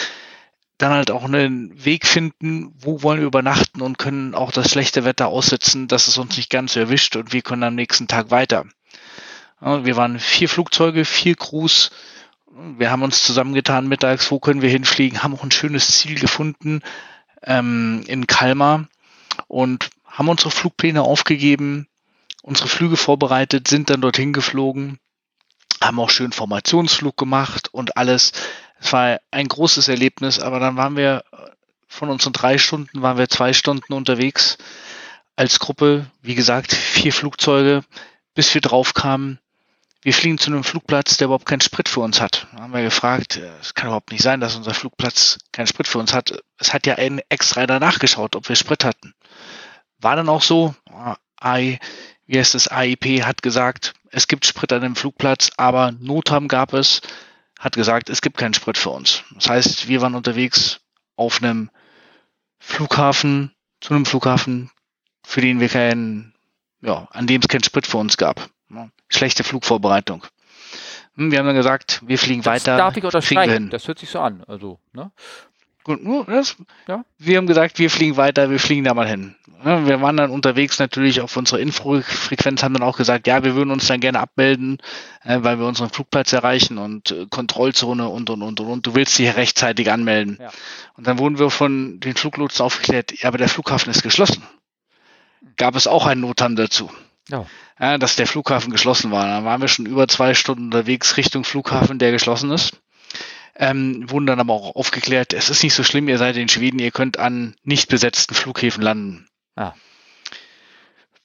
dann 0.77 0.93
halt 0.93 1.11
auch 1.11 1.25
einen 1.25 1.85
Weg 1.85 2.07
finden, 2.07 2.73
wo 2.79 3.03
wollen 3.03 3.19
wir 3.19 3.27
übernachten 3.27 3.81
und 3.81 3.97
können 3.99 4.33
auch 4.33 4.51
das 4.51 4.71
schlechte 4.71 5.05
Wetter 5.05 5.27
aussitzen, 5.27 5.87
dass 5.87 6.07
es 6.07 6.17
uns 6.17 6.37
nicht 6.37 6.49
ganz 6.49 6.75
erwischt 6.75 7.15
und 7.15 7.33
wir 7.33 7.41
können 7.43 7.63
am 7.63 7.75
nächsten 7.75 8.07
Tag 8.07 8.31
weiter. 8.31 8.65
Wir 9.59 9.95
waren 9.95 10.17
vier 10.17 10.49
Flugzeuge, 10.49 11.05
vier 11.05 11.35
Crews. 11.35 11.91
Wir 12.77 12.89
haben 12.89 13.03
uns 13.03 13.23
zusammengetan 13.23 13.87
mittags, 13.87 14.31
wo 14.31 14.39
können 14.39 14.63
wir 14.63 14.71
hinfliegen, 14.71 15.21
haben 15.21 15.35
auch 15.35 15.43
ein 15.43 15.51
schönes 15.51 15.99
Ziel 15.99 16.19
gefunden 16.19 16.81
ähm, 17.43 18.03
in 18.07 18.25
Kalmar 18.25 18.87
und 19.47 19.91
haben 20.05 20.29
unsere 20.29 20.49
Flugpläne 20.49 21.03
aufgegeben, 21.03 21.87
unsere 22.41 22.69
Flüge 22.69 22.97
vorbereitet, 22.97 23.67
sind 23.67 23.89
dann 23.89 24.01
dorthin 24.01 24.33
geflogen, 24.33 24.99
haben 25.81 25.99
auch 25.99 26.09
schön 26.09 26.31
Formationsflug 26.31 27.17
gemacht 27.17 27.69
und 27.73 27.97
alles. 27.97 28.31
Es 28.79 28.93
war 28.93 29.19
ein 29.31 29.47
großes 29.47 29.87
Erlebnis, 29.87 30.39
aber 30.39 30.59
dann 30.59 30.75
waren 30.75 30.95
wir 30.95 31.23
von 31.87 32.09
unseren 32.09 32.33
drei 32.33 32.57
Stunden, 32.57 33.01
waren 33.01 33.17
wir 33.17 33.29
zwei 33.29 33.53
Stunden 33.53 33.93
unterwegs 33.93 34.57
als 35.35 35.59
Gruppe. 35.59 36.07
Wie 36.21 36.35
gesagt, 36.35 36.73
vier 36.73 37.13
Flugzeuge, 37.13 37.83
bis 38.33 38.53
wir 38.53 38.61
drauf 38.61 38.93
kamen. 38.93 39.39
Wir 40.03 40.13
fliegen 40.13 40.39
zu 40.39 40.49
einem 40.49 40.63
Flugplatz, 40.63 41.17
der 41.17 41.25
überhaupt 41.25 41.45
keinen 41.45 41.61
Sprit 41.61 41.87
für 41.87 41.99
uns 41.99 42.21
hat. 42.21 42.47
Da 42.53 42.63
haben 42.63 42.73
wir 42.73 42.81
gefragt, 42.81 43.37
äh, 43.37 43.51
es 43.61 43.75
kann 43.75 43.87
überhaupt 43.87 44.11
nicht 44.11 44.23
sein, 44.23 44.39
dass 44.39 44.55
unser 44.55 44.73
Flugplatz 44.73 45.37
keinen 45.51 45.67
Sprit 45.67 45.87
für 45.87 45.99
uns 45.99 46.13
hat. 46.13 46.41
Es 46.57 46.73
hat 46.73 46.87
ja 46.87 46.95
ein 46.95 47.21
extra 47.29 47.67
danach 47.67 47.99
geschaut, 47.99 48.35
ob 48.35 48.49
wir 48.49 48.55
Sprit 48.55 48.83
hatten. 48.83 49.13
War 49.99 50.15
dann 50.15 50.29
auch 50.29 50.41
so, 50.41 50.73
AI, 51.39 51.79
wie 52.31 52.39
heißt 52.39 52.55
es, 52.55 52.67
AIP 52.71 53.23
hat 53.25 53.41
gesagt, 53.41 53.93
es 54.09 54.27
gibt 54.27 54.45
Sprit 54.45 54.71
an 54.71 54.81
dem 54.81 54.95
Flugplatz, 54.95 55.49
aber 55.57 55.91
Notam 55.99 56.47
gab 56.47 56.73
es, 56.73 57.01
hat 57.59 57.75
gesagt, 57.75 58.09
es 58.09 58.21
gibt 58.21 58.37
keinen 58.37 58.53
Sprit 58.53 58.77
für 58.77 58.89
uns. 58.91 59.23
Das 59.35 59.49
heißt, 59.49 59.87
wir 59.89 59.99
waren 60.01 60.15
unterwegs 60.15 60.79
auf 61.17 61.43
einem 61.43 61.69
Flughafen, 62.57 63.51
zu 63.81 63.93
einem 63.93 64.05
Flughafen, 64.05 64.71
für 65.25 65.41
den 65.41 65.59
wir 65.59 65.67
keinen, 65.67 66.33
ja, 66.81 67.07
an 67.11 67.27
dem 67.27 67.41
es 67.41 67.49
keinen 67.49 67.63
Sprit 67.65 67.85
für 67.85 67.97
uns 67.97 68.15
gab. 68.15 68.49
Schlechte 69.09 69.43
Flugvorbereitung. 69.43 70.25
Hm, 71.15 71.31
Wir 71.31 71.39
haben 71.39 71.47
dann 71.47 71.55
gesagt, 71.55 72.01
wir 72.05 72.17
fliegen 72.17 72.43
Das 72.43 72.65
weiter. 72.65 72.77
darf 72.77 72.95
ich 72.95 73.03
unterstreichen. 73.03 73.69
Das 73.69 73.89
hört 73.89 73.99
sich 73.99 74.09
so 74.09 74.21
an. 74.21 74.45
Also, 74.47 74.79
ne? 74.93 75.11
Gut, 75.83 76.03
nur 76.03 76.25
das, 76.25 76.55
Ja. 76.87 77.03
Wir 77.17 77.37
haben 77.37 77.47
gesagt, 77.47 77.79
wir 77.79 77.89
fliegen 77.89 78.17
weiter, 78.17 78.49
wir 78.49 78.59
fliegen 78.59 78.83
da 78.83 78.93
mal 78.93 79.07
hin. 79.07 79.35
Wir 79.63 80.01
waren 80.01 80.17
dann 80.17 80.31
unterwegs 80.31 80.79
natürlich 80.79 81.21
auf 81.21 81.37
unserer 81.37 81.59
Infrafrequenz, 81.59 82.63
haben 82.63 82.73
dann 82.73 82.83
auch 82.83 82.97
gesagt, 82.97 83.27
ja, 83.27 83.43
wir 83.43 83.55
würden 83.55 83.69
uns 83.69 83.87
dann 83.87 83.99
gerne 83.99 84.19
abmelden, 84.19 84.79
äh, 85.23 85.37
weil 85.41 85.59
wir 85.59 85.67
unseren 85.67 85.89
Flugplatz 85.89 86.33
erreichen 86.33 86.79
und 86.79 87.11
äh, 87.11 87.27
Kontrollzone 87.29 88.07
und 88.07 88.29
und 88.31 88.41
und 88.41 88.59
und 88.59 88.67
und. 88.67 88.87
Du 88.87 88.95
willst 88.95 89.19
dich 89.19 89.35
rechtzeitig 89.35 89.91
anmelden. 89.91 90.37
Ja. 90.41 90.49
Und 90.97 91.05
dann 91.05 91.19
wurden 91.19 91.37
wir 91.37 91.51
von 91.51 91.99
den 91.99 92.15
Fluglotsen 92.15 92.65
aufgeklärt, 92.65 93.11
ja, 93.21 93.27
aber 93.27 93.37
der 93.37 93.49
Flughafen 93.49 93.91
ist 93.91 94.01
geschlossen. 94.01 94.43
Gab 95.57 95.75
es 95.75 95.85
auch 95.85 96.07
einen 96.07 96.21
Notam 96.21 96.55
dazu. 96.55 96.89
Ja. 97.29 97.45
Ja, 97.79 97.97
dass 97.97 98.15
der 98.15 98.27
Flughafen 98.27 98.71
geschlossen 98.71 99.11
war. 99.11 99.25
Dann 99.25 99.45
waren 99.45 99.61
wir 99.61 99.67
schon 99.67 99.85
über 99.85 100.07
zwei 100.07 100.33
Stunden 100.33 100.65
unterwegs 100.65 101.17
Richtung 101.17 101.43
Flughafen, 101.43 101.99
der 101.99 102.11
geschlossen 102.11 102.51
ist. 102.51 102.77
Ähm, 103.61 104.09
wurden 104.09 104.25
dann 104.25 104.39
aber 104.39 104.53
auch 104.53 104.75
aufgeklärt, 104.75 105.33
es 105.33 105.51
ist 105.51 105.61
nicht 105.61 105.75
so 105.75 105.83
schlimm, 105.83 106.09
ihr 106.09 106.17
seid 106.17 106.35
in 106.35 106.49
Schweden, 106.49 106.79
ihr 106.79 106.89
könnt 106.89 107.19
an 107.19 107.55
nicht 107.63 107.89
besetzten 107.89 108.33
Flughäfen 108.33 108.81
landen. 108.81 109.27
Ah. 109.55 109.73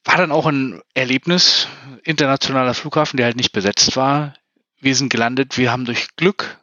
War 0.05 0.19
dann 0.19 0.31
auch 0.31 0.45
ein 0.45 0.83
Erlebnis, 0.93 1.67
internationaler 2.05 2.75
Flughafen, 2.75 3.17
der 3.17 3.25
halt 3.25 3.37
nicht 3.37 3.53
besetzt 3.53 3.97
war. 3.97 4.35
Wir 4.79 4.95
sind 4.95 5.09
gelandet, 5.09 5.57
wir 5.57 5.73
haben 5.73 5.87
durch 5.87 6.09
Glück, 6.17 6.61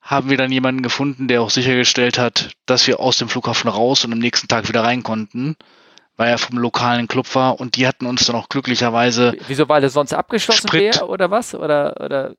haben 0.00 0.28
wir 0.28 0.36
dann 0.36 0.50
jemanden 0.50 0.82
gefunden, 0.82 1.28
der 1.28 1.40
auch 1.40 1.50
sichergestellt 1.50 2.18
hat, 2.18 2.50
dass 2.66 2.88
wir 2.88 2.98
aus 2.98 3.18
dem 3.18 3.28
Flughafen 3.28 3.70
raus 3.70 4.04
und 4.04 4.12
am 4.12 4.18
nächsten 4.18 4.48
Tag 4.48 4.66
wieder 4.68 4.82
rein 4.82 5.04
konnten, 5.04 5.54
weil 6.16 6.30
er 6.30 6.38
vom 6.38 6.58
lokalen 6.58 7.06
Club 7.06 7.32
war 7.36 7.60
und 7.60 7.76
die 7.76 7.86
hatten 7.86 8.06
uns 8.06 8.26
dann 8.26 8.34
auch 8.34 8.48
glücklicherweise 8.48 9.36
Wieso, 9.46 9.68
weil 9.68 9.84
es 9.84 9.92
sonst 9.92 10.14
abgeschlossen 10.14 10.66
Sprit. 10.66 10.96
wäre 10.96 11.06
oder 11.06 11.30
was? 11.30 11.54
Oder, 11.54 12.00
oder 12.00 12.34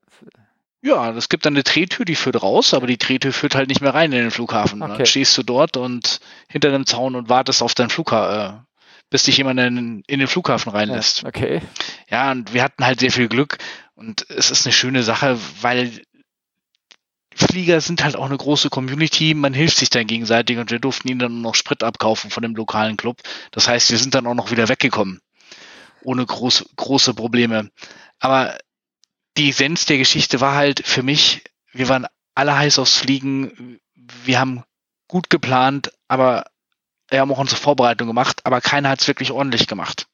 Ja, 0.83 1.11
es 1.11 1.29
gibt 1.29 1.45
dann 1.45 1.53
eine 1.53 1.63
Drehtür, 1.63 2.03
die 2.03 2.15
führt 2.15 2.43
raus, 2.43 2.73
aber 2.73 2.87
die 2.87 2.97
Drehtür 2.97 3.31
führt 3.31 3.55
halt 3.55 3.69
nicht 3.69 3.79
mehr 3.79 3.93
rein 3.93 4.11
in 4.11 4.19
den 4.19 4.31
Flughafen. 4.31 4.81
Okay. 4.81 4.97
Dann 4.97 5.05
stehst 5.05 5.37
du 5.37 5.43
dort 5.43 5.77
und 5.77 6.19
hinter 6.49 6.71
dem 6.71 6.85
Zaun 6.85 7.15
und 7.15 7.29
wartest 7.29 7.63
auf 7.63 7.73
deinen 7.73 7.89
Flughafen, 7.89 8.57
äh, 8.57 8.61
bis 9.09 9.23
dich 9.23 9.37
jemand 9.37 9.61
in, 9.61 10.03
in 10.05 10.19
den 10.19 10.27
Flughafen 10.27 10.73
reinlässt. 10.73 11.21
Ja, 11.21 11.29
okay. 11.29 11.61
Ja, 12.09 12.31
und 12.31 12.53
wir 12.53 12.63
hatten 12.63 12.85
halt 12.85 12.99
sehr 12.99 13.11
viel 13.11 13.29
Glück 13.29 13.59
und 13.95 14.29
es 14.29 14.51
ist 14.51 14.65
eine 14.65 14.73
schöne 14.73 15.03
Sache, 15.03 15.39
weil 15.61 16.01
Flieger 17.33 17.79
sind 17.79 18.03
halt 18.03 18.17
auch 18.17 18.25
eine 18.25 18.37
große 18.37 18.69
Community, 18.69 19.33
man 19.35 19.53
hilft 19.53 19.77
sich 19.77 19.89
dann 19.89 20.05
gegenseitig 20.05 20.57
und 20.57 20.69
wir 20.69 20.79
durften 20.79 21.07
ihnen 21.07 21.19
dann 21.19 21.41
noch 21.41 21.55
Sprit 21.55 21.81
abkaufen 21.81 22.29
von 22.29 22.43
dem 22.43 22.55
lokalen 22.55 22.97
Club. 22.97 23.21
Das 23.51 23.69
heißt, 23.69 23.89
wir 23.89 23.97
sind 23.97 24.15
dann 24.15 24.27
auch 24.27 24.35
noch 24.35 24.51
wieder 24.51 24.67
weggekommen. 24.67 25.21
Ohne 26.03 26.25
groß, 26.25 26.65
große 26.75 27.13
Probleme. 27.13 27.69
Aber 28.19 28.57
die 29.37 29.49
Essenz 29.49 29.85
der 29.85 29.97
Geschichte 29.97 30.41
war 30.41 30.55
halt 30.55 30.85
für 30.85 31.03
mich, 31.03 31.43
wir 31.71 31.89
waren 31.89 32.07
alle 32.35 32.55
heiß 32.55 32.79
aufs 32.79 32.97
Fliegen, 32.97 33.79
wir 33.95 34.39
haben 34.39 34.63
gut 35.07 35.29
geplant, 35.29 35.91
aber 36.07 36.45
wir 37.09 37.19
haben 37.19 37.31
auch 37.31 37.37
unsere 37.37 37.59
Vorbereitung 37.59 38.07
gemacht, 38.07 38.41
aber 38.45 38.61
keiner 38.61 38.89
hat 38.89 39.01
es 39.01 39.07
wirklich 39.07 39.31
ordentlich 39.31 39.67
gemacht. 39.67 40.07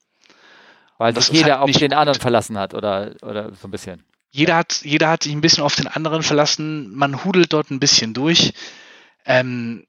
Weil 0.97 1.15
sich 1.15 1.29
jeder 1.29 1.53
halt 1.53 1.61
auf 1.61 1.67
nicht 1.67 1.81
den 1.81 1.91
gut. 1.91 1.97
anderen 1.97 2.19
verlassen 2.19 2.57
hat 2.57 2.73
oder, 2.73 3.15
oder 3.21 3.53
so 3.55 3.67
ein 3.67 3.71
bisschen. 3.71 4.03
Jeder 4.31 4.57
hat, 4.57 4.81
jeder 4.83 5.09
hat 5.09 5.23
sich 5.23 5.31
ein 5.31 5.41
bisschen 5.41 5.63
auf 5.63 5.75
den 5.75 5.87
anderen 5.87 6.23
verlassen. 6.23 6.93
Man 6.93 7.23
hudelt 7.23 7.53
dort 7.53 7.71
ein 7.71 7.79
bisschen 7.79 8.13
durch. 8.13 8.53
Ähm, 9.25 9.87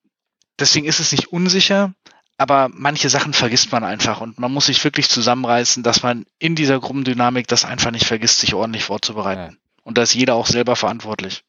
deswegen 0.58 0.86
ist 0.86 1.00
es 1.00 1.10
nicht 1.12 1.32
unsicher, 1.32 1.92
aber 2.40 2.70
manche 2.72 3.10
Sachen 3.10 3.34
vergisst 3.34 3.70
man 3.70 3.84
einfach 3.84 4.22
und 4.22 4.38
man 4.38 4.50
muss 4.50 4.64
sich 4.64 4.82
wirklich 4.82 5.10
zusammenreißen, 5.10 5.82
dass 5.82 6.02
man 6.02 6.24
in 6.38 6.54
dieser 6.54 6.80
Gruppendynamik 6.80 7.46
das 7.46 7.66
einfach 7.66 7.90
nicht 7.90 8.06
vergisst, 8.06 8.40
sich 8.40 8.54
ordentlich 8.54 8.82
vorzubereiten. 8.82 9.58
Und 9.82 9.98
da 9.98 10.02
ist 10.02 10.14
jeder 10.14 10.36
auch 10.36 10.46
selber 10.46 10.74
verantwortlich. 10.74 11.44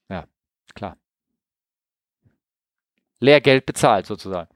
Klar. 0.76 0.98
Lehrgeld 3.20 3.66
bezahlt 3.66 4.06
sozusagen. 4.06 4.50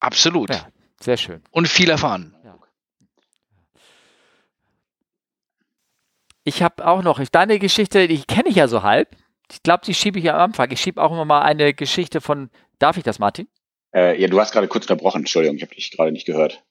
Absolut. 0.00 0.50
Ja. 0.50 0.68
Sehr 1.00 1.16
schön. 1.16 1.42
Und 1.50 1.66
viel 1.66 1.88
erfahren. 1.88 2.36
Ich 6.44 6.62
habe 6.62 6.86
auch 6.86 7.02
noch, 7.02 7.24
deine 7.24 7.58
Geschichte, 7.58 8.06
die 8.06 8.22
kenne 8.24 8.50
ich 8.50 8.56
ja 8.56 8.68
so 8.68 8.82
halb. 8.82 9.16
Ich 9.50 9.62
glaube, 9.62 9.86
die 9.86 9.94
schiebe 9.94 10.18
ich 10.18 10.30
am 10.30 10.38
Anfang. 10.38 10.70
Ich 10.72 10.82
schiebe 10.82 11.02
auch 11.02 11.10
immer 11.10 11.24
mal 11.24 11.40
eine 11.40 11.72
Geschichte 11.72 12.20
von, 12.20 12.50
darf 12.78 12.98
ich 12.98 13.02
das, 13.02 13.18
Martin? 13.18 13.48
Äh, 13.94 14.20
ja, 14.20 14.28
du 14.28 14.40
hast 14.40 14.52
gerade 14.52 14.68
kurz 14.68 14.84
unterbrochen, 14.84 15.20
Entschuldigung, 15.20 15.56
ich 15.56 15.62
habe 15.62 15.74
dich 15.74 15.90
gerade 15.90 16.12
nicht 16.12 16.26
gehört. 16.26 16.62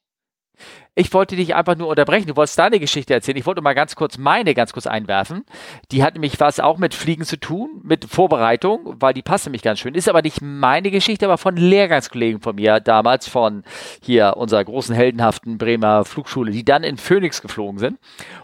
Ich 0.94 1.14
wollte 1.14 1.38
dich 1.38 1.56
einfach 1.56 1.78
nur 1.78 1.88
unterbrechen. 1.88 2.28
Du 2.28 2.36
wolltest 2.36 2.60
deine 2.60 2.78
Geschichte 2.78 3.14
erzählen. 3.14 3.38
Ich 3.38 3.46
wollte 3.46 3.62
mal 3.62 3.74
ganz 3.74 3.96
kurz 3.96 4.18
meine 4.18 4.54
ganz 4.54 4.74
kurz 4.74 4.88
einwerfen. 4.88 5.46
Die 5.92 6.04
hat 6.04 6.16
nämlich 6.16 6.40
was 6.42 6.60
auch 6.60 6.78
mit 6.78 6.94
Fliegen 6.94 7.24
zu 7.24 7.40
tun, 7.40 7.82
mit 7.84 8.04
Vorbereitung, 8.04 8.98
weil 9.00 9.14
die 9.14 9.22
passt 9.22 9.46
nämlich 9.46 9.62
ganz 9.62 9.80
schön. 9.80 9.96
Ist 9.96 10.10
aber 10.10 10.22
nicht 10.22 10.42
meine 10.42 10.92
Geschichte, 10.92 11.26
aber 11.26 11.38
von 11.38 11.56
Lehrgangskollegen 11.56 12.42
von 12.42 12.56
mir 12.56 12.82
damals, 12.82 13.30
von 13.30 13.64
hier 14.04 14.36
unserer 14.36 14.66
großen 14.66 14.94
heldenhaften 14.94 15.58
Bremer 15.58 16.04
Flugschule, 16.04 16.52
die 16.52 16.66
dann 16.66 16.84
in 16.84 16.98
Phoenix 16.98 17.42
geflogen 17.42 17.80
sind. 17.80 17.98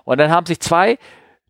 Und 0.05 0.17
dann 0.17 0.31
haben 0.31 0.45
sich 0.45 0.61
zwei 0.61 0.97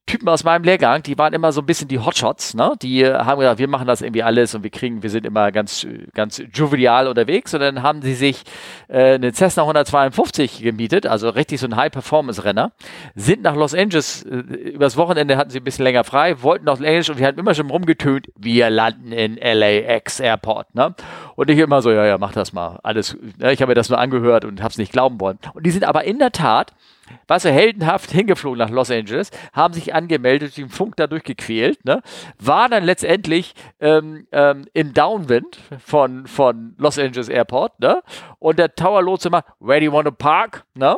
Typen 0.07 0.29
aus 0.29 0.45
meinem 0.45 0.63
Lehrgang, 0.63 1.03
die 1.03 1.17
waren 1.17 1.33
immer 1.33 1.51
so 1.51 1.59
ein 1.59 1.65
bisschen 1.65 1.89
die 1.89 1.99
Hotshots, 1.99 2.53
ne? 2.53 2.75
Die 2.81 3.01
äh, 3.01 3.13
haben 3.13 3.39
gesagt, 3.39 3.59
wir 3.59 3.67
machen 3.67 3.85
das 3.85 4.01
irgendwie 4.01 4.23
alles 4.23 4.55
und 4.55 4.63
wir 4.63 4.69
kriegen, 4.69 5.03
wir 5.03 5.09
sind 5.09 5.25
immer 5.25 5.51
ganz, 5.51 5.85
ganz 6.13 6.41
jovial 6.53 7.09
unterwegs 7.09 7.53
und 7.53 7.59
dann 7.59 7.83
haben 7.83 8.01
sie 8.01 8.15
sich 8.15 8.43
äh, 8.87 9.15
eine 9.15 9.33
Cessna 9.33 9.63
152 9.63 10.63
gemietet, 10.63 11.05
also 11.05 11.27
richtig 11.27 11.59
so 11.59 11.67
ein 11.67 11.75
High-Performance-Renner, 11.75 12.71
sind 13.15 13.43
nach 13.43 13.55
Los 13.55 13.73
Angeles, 13.73 14.23
äh, 14.23 14.37
übers 14.37 14.95
Wochenende 14.95 15.35
hatten 15.35 15.49
sie 15.49 15.59
ein 15.59 15.65
bisschen 15.65 15.83
länger 15.83 16.05
frei, 16.05 16.41
wollten 16.41 16.63
nach 16.63 16.79
Los 16.79 17.09
und 17.09 17.19
die 17.19 17.25
hatten 17.25 17.39
immer 17.39 17.53
schon 17.53 17.69
rumgetönt, 17.69 18.31
wir 18.37 18.69
landen 18.69 19.11
in 19.11 19.35
LAX 19.35 20.21
Airport, 20.21 20.73
ne? 20.73 20.95
Und 21.35 21.49
ich 21.49 21.59
immer 21.59 21.81
so, 21.81 21.91
ja, 21.91 22.05
ja, 22.05 22.17
mach 22.17 22.31
das 22.31 22.53
mal, 22.53 22.79
alles, 22.81 23.17
ne? 23.37 23.51
ich 23.51 23.61
habe 23.61 23.71
mir 23.71 23.75
das 23.75 23.89
nur 23.89 23.99
angehört 23.99 24.45
und 24.45 24.61
habe 24.61 24.71
es 24.71 24.77
nicht 24.77 24.93
glauben 24.93 25.19
wollen. 25.19 25.37
Und 25.53 25.65
die 25.65 25.71
sind 25.71 25.83
aber 25.83 26.05
in 26.05 26.17
der 26.17 26.31
Tat 26.31 26.73
war 27.27 27.39
so 27.39 27.49
heldenhaft 27.49 28.11
hingeflogen 28.11 28.59
nach 28.59 28.69
Los 28.69 28.91
Angeles, 28.91 29.31
haben 29.53 29.73
sich 29.73 29.93
angemeldet, 29.93 30.57
den 30.57 30.69
Funk 30.69 30.95
dadurch 30.97 31.23
gequält, 31.23 31.83
ne? 31.85 32.01
war 32.39 32.69
dann 32.69 32.83
letztendlich 32.83 33.53
ähm, 33.79 34.27
ähm, 34.31 34.65
im 34.73 34.93
Downwind 34.93 35.59
von, 35.83 36.27
von 36.27 36.75
Los 36.77 36.97
Angeles 36.97 37.29
Airport 37.29 37.79
ne? 37.79 38.01
und 38.39 38.59
der 38.59 38.75
Tower 38.75 39.01
Lotse 39.01 39.29
immer, 39.29 39.43
where 39.59 39.79
do 39.79 39.85
you 39.85 39.91
want 39.91 40.05
to 40.05 40.11
park? 40.11 40.65
Ne? 40.73 40.97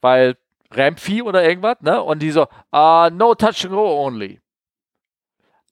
Weil 0.00 0.36
Ramp-Fee 0.70 1.22
oder 1.22 1.42
irgendwas, 1.42 1.76
ne? 1.80 2.02
Und 2.02 2.20
die 2.20 2.30
so, 2.30 2.42
uh, 2.74 3.08
no 3.10 3.34
touch 3.34 3.64
and 3.64 3.70
go 3.72 4.04
only. 4.04 4.38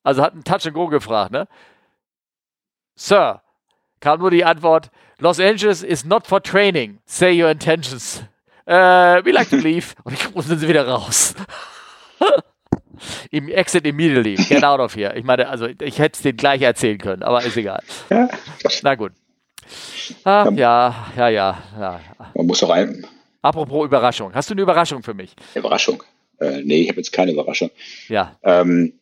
Also 0.06 0.22
hat 0.22 0.34
ein 0.34 0.44
Touch 0.44 0.66
and 0.66 0.74
Go 0.74 0.86
gefragt, 0.86 1.32
ne? 1.32 1.48
Sir, 2.94 3.42
kam 3.98 4.20
nur 4.20 4.30
die 4.30 4.44
Antwort, 4.44 4.90
Los 5.18 5.40
Angeles 5.40 5.82
is 5.82 6.04
not 6.04 6.28
for 6.28 6.40
training. 6.40 7.00
Say 7.06 7.32
your 7.42 7.50
intentions 7.50 8.22
äh, 8.66 9.24
we 9.24 9.32
like 9.32 9.48
to 9.50 9.56
leave. 9.56 9.94
Und 10.04 10.14
ich 10.14 10.34
musste 10.34 10.56
sie 10.56 10.68
wieder 10.68 10.86
raus. 10.86 11.34
Im 13.30 13.48
Exit 13.48 13.86
immediately. 13.86 14.36
Get 14.36 14.64
out 14.64 14.80
of 14.80 14.94
here. 14.94 15.16
Ich 15.16 15.24
meine, 15.24 15.48
also 15.48 15.66
ich 15.66 15.98
hätte 15.98 16.16
es 16.16 16.22
denen 16.22 16.36
gleich 16.36 16.62
erzählen 16.62 16.98
können, 16.98 17.22
aber 17.22 17.42
ist 17.44 17.56
egal. 17.56 17.82
Ja. 18.10 18.28
Na 18.82 18.94
gut. 18.94 19.12
Ah, 20.24 20.48
ja, 20.54 21.12
ja, 21.16 21.28
ja, 21.28 21.60
ja. 21.78 22.00
Man 22.34 22.46
muss 22.46 22.62
auch 22.62 22.70
ein. 22.70 23.06
Apropos 23.42 23.84
Überraschung. 23.84 24.34
Hast 24.34 24.50
du 24.50 24.54
eine 24.54 24.62
Überraschung 24.62 25.02
für 25.02 25.14
mich? 25.14 25.34
Überraschung? 25.54 26.02
Äh, 26.40 26.62
nee, 26.62 26.82
ich 26.82 26.88
habe 26.88 26.98
jetzt 26.98 27.12
keine 27.12 27.32
Überraschung. 27.32 27.70
Ja. 28.08 28.36
Ähm, 28.42 28.94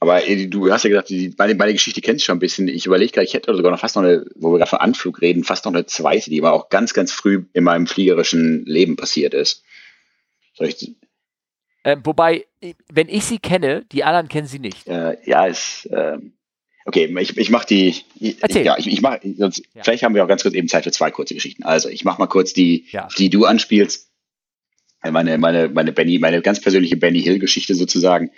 aber 0.00 0.20
du 0.20 0.72
hast 0.72 0.84
ja 0.84 0.90
gesagt, 0.90 1.10
die, 1.10 1.34
meine, 1.36 1.54
meine 1.54 1.74
Geschichte 1.74 2.00
kennst 2.00 2.22
du 2.22 2.26
schon 2.26 2.36
ein 2.36 2.40
bisschen. 2.40 2.68
Ich 2.68 2.86
überlege 2.86 3.12
gerade, 3.12 3.26
ich 3.26 3.34
hätte 3.34 3.54
sogar 3.54 3.70
noch 3.70 3.80
fast 3.80 3.96
noch 3.96 4.02
eine, 4.02 4.24
wo 4.34 4.50
wir 4.50 4.58
gerade 4.58 4.70
von 4.70 4.80
Anflug 4.80 5.20
reden, 5.20 5.44
fast 5.44 5.66
noch 5.66 5.74
eine 5.74 5.86
zweite, 5.86 6.30
die 6.30 6.40
aber 6.40 6.54
auch 6.54 6.70
ganz, 6.70 6.94
ganz 6.94 7.12
früh 7.12 7.44
in 7.52 7.64
meinem 7.64 7.86
fliegerischen 7.86 8.64
Leben 8.64 8.96
passiert 8.96 9.34
ist. 9.34 9.62
Soll 10.54 10.68
ich, 10.68 10.94
ähm, 11.84 12.00
wobei, 12.04 12.46
wenn 12.92 13.08
ich 13.08 13.24
sie 13.24 13.38
kenne, 13.38 13.84
die 13.92 14.04
anderen 14.04 14.28
kennen 14.28 14.46
sie 14.46 14.58
nicht. 14.58 14.86
Äh, 14.86 15.16
ja, 15.24 15.46
ist. 15.46 15.86
Äh, 15.86 16.18
okay, 16.84 17.14
ich, 17.20 17.36
ich 17.36 17.50
mache 17.50 17.66
die. 17.66 17.94
Erzähl. 18.40 18.64
Ja, 18.64 18.76
ich, 18.78 18.86
ich 18.86 19.00
mache. 19.00 19.20
Ja. 19.22 19.50
Vielleicht 19.82 20.02
haben 20.02 20.14
wir 20.14 20.24
auch 20.24 20.28
ganz 20.28 20.42
kurz 20.42 20.54
eben 20.54 20.68
Zeit 20.68 20.84
für 20.84 20.92
zwei 20.92 21.10
kurze 21.10 21.34
Geschichten. 21.34 21.62
Also, 21.62 21.88
ich 21.88 22.04
mache 22.04 22.20
mal 22.20 22.26
kurz 22.26 22.52
die, 22.52 22.86
ja. 22.90 23.08
die 23.16 23.30
du 23.30 23.46
anspielst. 23.46 24.08
Meine, 25.02 25.38
meine, 25.38 25.68
meine 25.70 25.92
Benny, 25.92 26.18
meine 26.18 26.42
ganz 26.42 26.60
persönliche 26.60 26.98
Benny 26.98 27.22
Hill-Geschichte 27.22 27.74
sozusagen. 27.74 28.30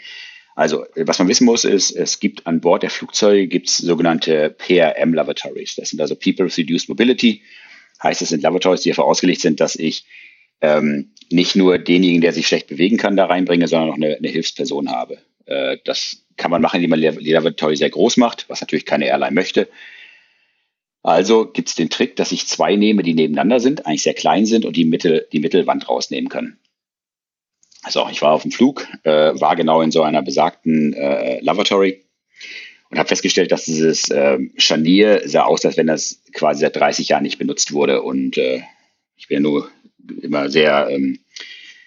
Also, 0.55 0.85
was 0.97 1.19
man 1.19 1.29
wissen 1.29 1.47
muss, 1.47 1.65
ist, 1.65 1.93
es 1.93 2.21
gibt 2.21 2.47
an 2.47 2.61
Bord 2.61 2.83
der 2.83 2.91
Flugzeuge 2.91 3.47
gibt's 3.47 3.79
sogenannte 3.79 4.51
PRM 4.51 5.15
Lavatories. 5.15 5.77
Das 5.77 5.91
sind 5.91 6.01
also 6.01 6.15
People 6.15 6.45
with 6.45 6.59
Reduced 6.59 6.89
Mobility. 6.89 7.43
Heißt, 8.03 8.21
es 8.21 8.29
sind 8.29 8.43
Lavatories, 8.43 8.83
die 8.83 8.91
dafür 8.91 9.05
ausgelegt 9.05 9.41
sind, 9.41 9.61
dass 9.61 9.77
ich 9.77 10.05
ähm, 10.61 11.13
nicht 11.31 11.57
nur 11.57 11.79
denjenigen, 11.79 12.21
der 12.21 12.33
sich 12.33 12.47
schlecht 12.47 12.67
bewegen 12.69 12.99
kann, 12.99 13.17
da 13.17 13.27
reinbringe, 13.27 13.67
sondern 13.67 13.91
auch 13.91 13.97
eine, 13.97 14.17
eine 14.17 14.29
Hilfsperson 14.29 14.91
habe. 14.91 15.19
Äh, 15.47 15.79
das 15.85 16.25
kann 16.37 16.51
man 16.51 16.63
machen, 16.63 16.77
indem 16.77 16.91
man 16.91 17.01
die 17.01 17.33
Lavatory 17.33 17.77
sehr 17.77 17.91
groß 17.91 18.19
macht, 18.19 18.49
was 18.49 18.61
natürlich 18.61 18.85
keine 18.85 19.07
Airline 19.07 19.35
möchte. 19.35 19.69
Also 21.03 21.47
gibt's 21.47 21.75
den 21.75 21.91
Trick, 21.91 22.15
dass 22.17 22.31
ich 22.31 22.47
zwei 22.47 22.77
nehme, 22.77 23.03
die 23.03 23.15
nebeneinander 23.15 23.59
sind, 23.59 23.87
eigentlich 23.87 24.03
sehr 24.03 24.15
klein 24.15 24.47
sind 24.47 24.65
und 24.65 24.77
die, 24.77 24.85
Mittel, 24.85 25.27
die 25.33 25.41
Mittelwand 25.41 25.89
rausnehmen 25.89 26.29
können. 26.29 26.59
Also 27.83 28.07
ich 28.11 28.23
war 28.23 28.33
auf 28.33 28.43
dem 28.43 28.53
Flug, 28.53 28.87
äh, 29.03 29.11
war 29.11 29.57
genau 29.57 29.83
in 29.83 29.91
so 29.91 30.03
einer 30.03 30.23
besagten 30.23 30.93
äh, 30.95 31.41
Lavatory 31.41 32.05
und 32.91 32.99
habe 32.99 33.09
festgestellt, 33.09 33.51
dass 33.51 33.65
dieses 33.65 34.11
äh, 34.11 34.39
Scharnier 34.57 35.23
sah 35.25 35.45
aus, 35.45 35.65
als 35.65 35.77
wenn 35.77 35.87
das 35.87 36.23
quasi 36.33 36.61
seit 36.61 36.77
30 36.77 37.09
Jahren 37.09 37.23
nicht 37.23 37.39
benutzt 37.39 37.73
wurde. 37.73 38.03
Und 38.03 38.37
äh, 38.37 38.63
ich 39.17 39.29
bin 39.29 39.37
ja 39.37 39.41
nur 39.41 39.71
immer 40.21 40.51
sehr, 40.51 40.89
ähm, 40.91 41.19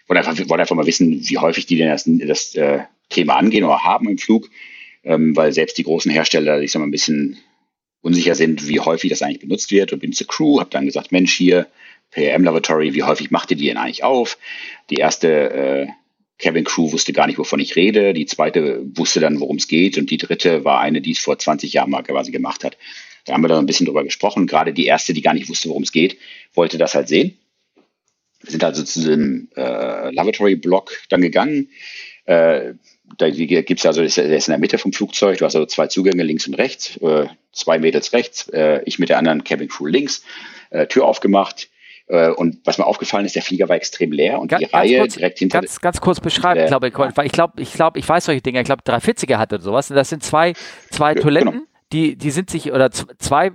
wollte, 0.08 0.28
einfach, 0.28 0.50
wollte 0.50 0.62
einfach 0.62 0.76
mal 0.76 0.88
wissen, 0.88 1.22
wie 1.30 1.38
häufig 1.38 1.68
die 1.68 1.78
denn 1.78 1.90
das, 1.90 2.06
das 2.06 2.56
äh, 2.56 2.80
Thema 3.10 3.36
angehen 3.36 3.64
oder 3.64 3.84
haben 3.84 4.10
im 4.10 4.18
Flug, 4.18 4.50
ähm, 5.04 5.36
weil 5.36 5.54
selbst 5.54 5.78
die 5.78 5.84
großen 5.84 6.12
Hersteller 6.12 6.60
sich 6.60 6.72
so 6.72 6.80
mal 6.80 6.86
ein 6.86 6.92
bisschen 6.92 7.38
unsicher 8.02 8.34
sind, 8.36 8.68
wie 8.68 8.80
häufig 8.80 9.12
das 9.12 9.22
eigentlich 9.22 9.42
benutzt 9.42 9.72
wird. 9.72 9.94
Und 9.94 10.00
bin 10.00 10.12
zur 10.12 10.28
Crew, 10.28 10.60
habe 10.60 10.72
dann 10.72 10.86
gesagt, 10.86 11.12
Mensch, 11.12 11.36
hier, 11.36 11.68
PRM 12.16 12.44
Laboratory, 12.44 12.94
wie 12.94 13.04
häufig 13.04 13.30
macht 13.30 13.52
ihr 13.52 13.58
die 13.58 13.68
denn 13.68 13.78
eigentlich 13.78 14.04
auf? 14.04 14.38
Die 14.90 14.96
erste 14.96 15.28
äh, 15.28 15.88
Cabin 16.40 16.64
Crew 16.64 16.92
wusste 16.92 17.14
gar 17.14 17.28
nicht, 17.28 17.38
wovon 17.38 17.60
ich 17.60 17.76
rede. 17.76 18.14
Die 18.14 18.26
zweite 18.26 18.82
wusste 18.98 19.20
dann, 19.20 19.40
worum 19.40 19.58
es 19.58 19.68
geht. 19.68 19.98
Und 19.98 20.10
die 20.10 20.18
dritte 20.18 20.64
war 20.64 20.80
eine, 20.80 21.02
die 21.02 21.12
es 21.12 21.20
vor 21.20 21.38
20 21.38 21.74
Jahren 21.74 21.90
mal 21.90 22.04
quasi 22.04 22.32
gemacht 22.32 22.64
hat. 22.64 22.78
Da 23.26 23.34
haben 23.34 23.44
wir 23.44 23.48
dann 23.50 23.60
ein 23.60 23.66
bisschen 23.66 23.86
drüber 23.86 24.04
gesprochen. 24.04 24.48
Gerade 24.48 24.74
die 24.74 24.86
erste, 24.86 25.14
die 25.14 25.22
gar 25.22 25.34
nicht 25.34 25.50
wusste, 25.50 25.70
worum 25.70 25.84
es 25.84 25.92
geht, 25.92 26.18
wollte 26.54 26.78
das 26.78 26.96
halt 26.96 27.08
sehen. 27.08 27.38
Wir 28.42 28.52
sind 28.52 28.64
also 28.64 28.84
zu 28.84 29.02
dem 29.02 29.50
äh, 29.56 30.12
Lavatory-Block 30.12 30.92
dann 31.10 31.22
gegangen. 31.22 31.70
Äh, 32.26 32.74
da 33.18 33.30
gibt 33.30 33.80
es 33.80 33.86
also, 33.86 34.02
der 34.02 34.08
ist 34.38 34.48
in 34.48 34.52
der 34.52 34.60
Mitte 34.60 34.78
vom 34.78 34.94
Flugzeug. 34.94 35.40
Du 35.40 35.46
hast 35.46 35.56
also 35.56 35.66
zwei 35.66 35.88
Zugänge 35.88 36.24
links 36.24 36.48
und 36.48 36.56
rechts, 36.56 36.98
äh, 36.98 37.28
zwei 37.52 37.80
Mädels 37.80 38.14
rechts, 38.14 38.48
äh, 38.50 38.82
ich 38.86 39.00
mit 39.00 39.10
der 39.10 39.18
anderen 39.18 39.44
Cabin 39.44 39.68
Crew 39.68 39.86
links. 39.86 40.24
Äh, 40.70 40.88
Tür 40.88 41.06
aufgemacht, 41.06 41.70
und 42.08 42.60
was 42.66 42.78
mir 42.78 42.86
aufgefallen 42.86 43.26
ist, 43.26 43.36
der 43.36 43.42
Flieger 43.42 43.68
war 43.68 43.76
extrem 43.76 44.12
leer 44.12 44.40
und 44.40 44.50
ganz, 44.50 44.64
die 44.64 44.72
Reihe 44.72 45.00
kurz, 45.00 45.16
direkt 45.16 45.40
hinter. 45.40 45.62
Ganz, 45.62 45.82
ganz 45.82 46.02
kurz 46.02 46.20
beschreiben, 46.20 46.60
äh, 46.60 46.68
glaube 46.68 46.88
ich, 46.90 46.94
weil 46.96 47.26
ich 47.26 47.32
glaube, 47.32 47.62
ich 47.62 47.74
glaube, 47.74 47.98
ich 47.98 48.08
weiß 48.08 48.26
solche 48.26 48.42
Dinge. 48.42 48.60
Ich 48.60 48.66
glaube, 48.66 48.84
340er 48.84 49.38
hatte 49.38 49.60
sowas. 49.60 49.90
Und 49.90 49.96
das 49.96 50.10
sind 50.10 50.24
zwei, 50.24 50.54
zwei 50.92 51.14
genau. 51.14 51.24
Toiletten, 51.24 51.52
genau. 51.52 51.64
die, 51.92 52.16
die 52.16 52.32
sind 52.32 52.50
sich, 52.50 52.72
oder 52.72 52.92
zwei 52.92 53.52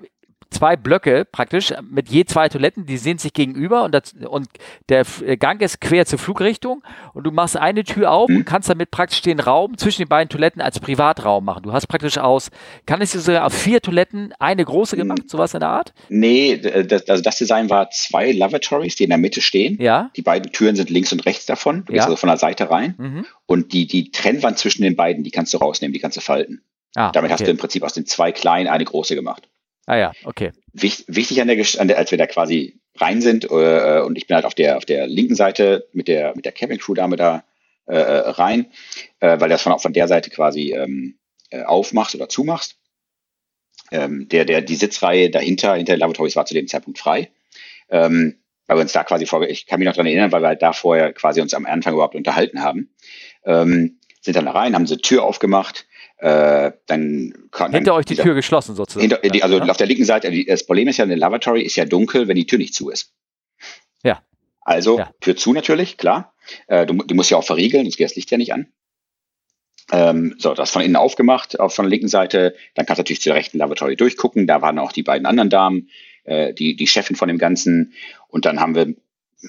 zwei 0.50 0.76
Blöcke 0.76 1.24
praktisch 1.24 1.72
mit 1.88 2.08
je 2.08 2.24
zwei 2.24 2.48
Toiletten, 2.48 2.86
die 2.86 2.96
sehen 2.96 3.18
sich 3.18 3.32
gegenüber 3.32 3.84
und, 3.84 3.92
das, 3.92 4.14
und 4.28 4.48
der 4.88 5.04
äh, 5.24 5.36
Gang 5.36 5.60
ist 5.62 5.80
quer 5.80 6.06
zur 6.06 6.18
Flugrichtung 6.18 6.82
und 7.14 7.24
du 7.24 7.30
machst 7.30 7.56
eine 7.56 7.84
Tür 7.84 8.10
auf 8.10 8.28
mhm. 8.28 8.38
und 8.38 8.44
kannst 8.44 8.68
damit 8.68 8.90
praktisch 8.90 9.22
den 9.22 9.40
Raum 9.40 9.78
zwischen 9.78 10.02
den 10.02 10.08
beiden 10.08 10.28
Toiletten 10.28 10.60
als 10.60 10.80
Privatraum 10.80 11.44
machen. 11.44 11.62
Du 11.62 11.72
hast 11.72 11.86
praktisch 11.86 12.18
aus, 12.18 12.50
kann 12.86 13.00
es 13.00 13.12
sogar 13.12 13.46
auf 13.46 13.54
vier 13.54 13.80
Toiletten 13.80 14.32
eine 14.38 14.64
große 14.64 14.96
mhm. 14.96 15.00
gemacht, 15.00 15.30
sowas 15.30 15.54
in 15.54 15.60
der 15.60 15.70
Art? 15.70 15.92
Nee, 16.08 16.56
das, 16.58 17.08
also 17.08 17.22
das 17.22 17.36
Design 17.38 17.70
war 17.70 17.90
zwei 17.90 18.32
Lavatories, 18.32 18.96
die 18.96 19.04
in 19.04 19.10
der 19.10 19.18
Mitte 19.18 19.40
stehen. 19.40 19.80
Ja. 19.80 20.10
Die 20.16 20.22
beiden 20.22 20.52
Türen 20.52 20.76
sind 20.76 20.90
links 20.90 21.12
und 21.12 21.24
rechts 21.26 21.46
davon. 21.46 21.84
Du 21.84 21.92
ja. 21.92 21.98
gehst 21.98 22.06
also 22.06 22.16
von 22.16 22.28
der 22.28 22.38
Seite 22.38 22.70
rein. 22.70 22.94
Mhm. 22.98 23.26
Und 23.46 23.72
die, 23.72 23.86
die 23.86 24.10
Trennwand 24.10 24.58
zwischen 24.58 24.82
den 24.82 24.96
beiden, 24.96 25.24
die 25.24 25.30
kannst 25.30 25.54
du 25.54 25.58
rausnehmen, 25.58 25.92
die 25.92 26.00
kannst 26.00 26.16
du 26.16 26.20
falten. 26.20 26.62
Ah, 26.94 27.12
Damit 27.12 27.30
okay. 27.30 27.40
hast 27.40 27.46
du 27.46 27.50
im 27.50 27.56
Prinzip 27.56 27.82
aus 27.82 27.92
den 27.92 28.06
zwei 28.06 28.32
kleinen 28.32 28.68
eine 28.68 28.84
große 28.84 29.14
gemacht. 29.14 29.48
Ah 29.90 29.98
ja, 29.98 30.12
okay. 30.22 30.52
Wicht, 30.72 31.06
wichtig 31.08 31.40
an 31.40 31.48
der, 31.48 31.66
an 31.78 31.88
der, 31.88 31.98
als 31.98 32.12
wir 32.12 32.18
da 32.18 32.28
quasi 32.28 32.78
rein 32.96 33.20
sind 33.20 33.50
äh, 33.50 34.00
und 34.06 34.16
ich 34.16 34.28
bin 34.28 34.36
halt 34.36 34.44
auf 34.44 34.54
der 34.54 34.76
auf 34.76 34.84
der 34.84 35.08
linken 35.08 35.34
Seite 35.34 35.88
mit 35.92 36.06
der 36.06 36.36
mit 36.36 36.44
der 36.44 36.52
Cabin 36.52 36.78
Crew 36.78 36.94
Dame 36.94 37.16
da 37.16 37.42
äh, 37.86 37.96
rein, 37.98 38.66
äh, 39.18 39.40
weil 39.40 39.48
das 39.48 39.62
von 39.62 39.76
von 39.80 39.92
der 39.92 40.06
Seite 40.06 40.30
quasi 40.30 40.74
ähm, 40.74 41.18
äh, 41.50 41.62
aufmachst 41.62 42.14
oder 42.14 42.28
zumachst. 42.28 42.76
Ähm, 43.90 44.28
der 44.28 44.44
der 44.44 44.60
die 44.60 44.76
Sitzreihe 44.76 45.28
dahinter 45.28 45.74
hinter 45.74 45.94
der 45.94 45.98
Lavatories 45.98 46.36
war 46.36 46.46
zu 46.46 46.54
dem 46.54 46.68
Zeitpunkt 46.68 47.00
frei. 47.00 47.32
Ähm, 47.88 48.36
weil 48.68 48.76
wir 48.76 48.82
uns 48.82 48.92
da 48.92 49.02
quasi 49.02 49.26
vor, 49.26 49.42
ich 49.42 49.66
kann 49.66 49.80
mich 49.80 49.88
noch 49.88 49.96
dran 49.96 50.06
erinnern, 50.06 50.30
weil 50.30 50.42
wir 50.42 50.46
halt 50.46 50.62
da 50.62 50.72
vorher 50.72 51.12
quasi 51.12 51.40
uns 51.40 51.52
am 51.52 51.66
Anfang 51.66 51.94
überhaupt 51.94 52.14
unterhalten 52.14 52.62
haben. 52.62 52.94
Ähm, 53.44 53.98
sind 54.20 54.36
dann 54.36 54.44
da 54.44 54.52
rein, 54.52 54.76
haben 54.76 54.86
sie 54.86 54.98
Tür 54.98 55.24
aufgemacht, 55.24 55.86
äh, 56.20 56.72
dann 56.86 57.48
kann, 57.50 57.72
hinter 57.72 57.94
euch 57.94 58.04
die 58.04 58.16
Tür 58.16 58.34
geschlossen 58.34 58.74
sozusagen. 58.74 59.00
Hinter, 59.22 59.44
also 59.44 59.58
ja. 59.58 59.64
auf 59.64 59.76
der 59.76 59.86
linken 59.86 60.04
Seite, 60.04 60.44
das 60.44 60.66
Problem 60.66 60.88
ist 60.88 60.98
ja, 60.98 61.04
eine 61.04 61.14
Lavatory 61.14 61.62
ist 61.62 61.76
ja 61.76 61.86
dunkel, 61.86 62.28
wenn 62.28 62.36
die 62.36 62.46
Tür 62.46 62.58
nicht 62.58 62.74
zu 62.74 62.90
ist. 62.90 63.12
Ja. 64.02 64.22
Also 64.60 64.98
ja. 64.98 65.10
Tür 65.20 65.36
zu 65.36 65.52
natürlich, 65.52 65.96
klar. 65.96 66.34
Äh, 66.66 66.84
du, 66.86 66.94
die 67.04 67.14
musst 67.14 67.30
ja 67.30 67.38
auch 67.38 67.44
verriegeln, 67.44 67.84
sonst 67.84 67.96
geht 67.96 68.04
das 68.04 68.16
Licht 68.16 68.30
ja 68.30 68.38
nicht 68.38 68.52
an. 68.52 68.66
Ähm, 69.92 70.36
so, 70.38 70.52
das 70.52 70.70
von 70.70 70.82
innen 70.82 70.96
aufgemacht, 70.96 71.58
auf 71.58 71.74
von 71.74 71.86
der 71.86 71.90
linken 71.90 72.08
Seite. 72.08 72.54
Dann 72.74 72.86
kannst 72.86 72.98
du 72.98 73.00
natürlich 73.00 73.22
zur 73.22 73.34
rechten 73.34 73.58
Lavatory 73.58 73.96
durchgucken. 73.96 74.46
Da 74.46 74.60
waren 74.60 74.78
auch 74.78 74.92
die 74.92 75.02
beiden 75.02 75.26
anderen 75.26 75.50
Damen, 75.50 75.88
äh, 76.24 76.52
die, 76.52 76.76
die 76.76 76.86
Chefin 76.86 77.16
von 77.16 77.28
dem 77.28 77.38
Ganzen. 77.38 77.94
Und 78.28 78.44
dann 78.44 78.60
haben 78.60 78.74
wir 78.74 78.82
ein 78.82 78.96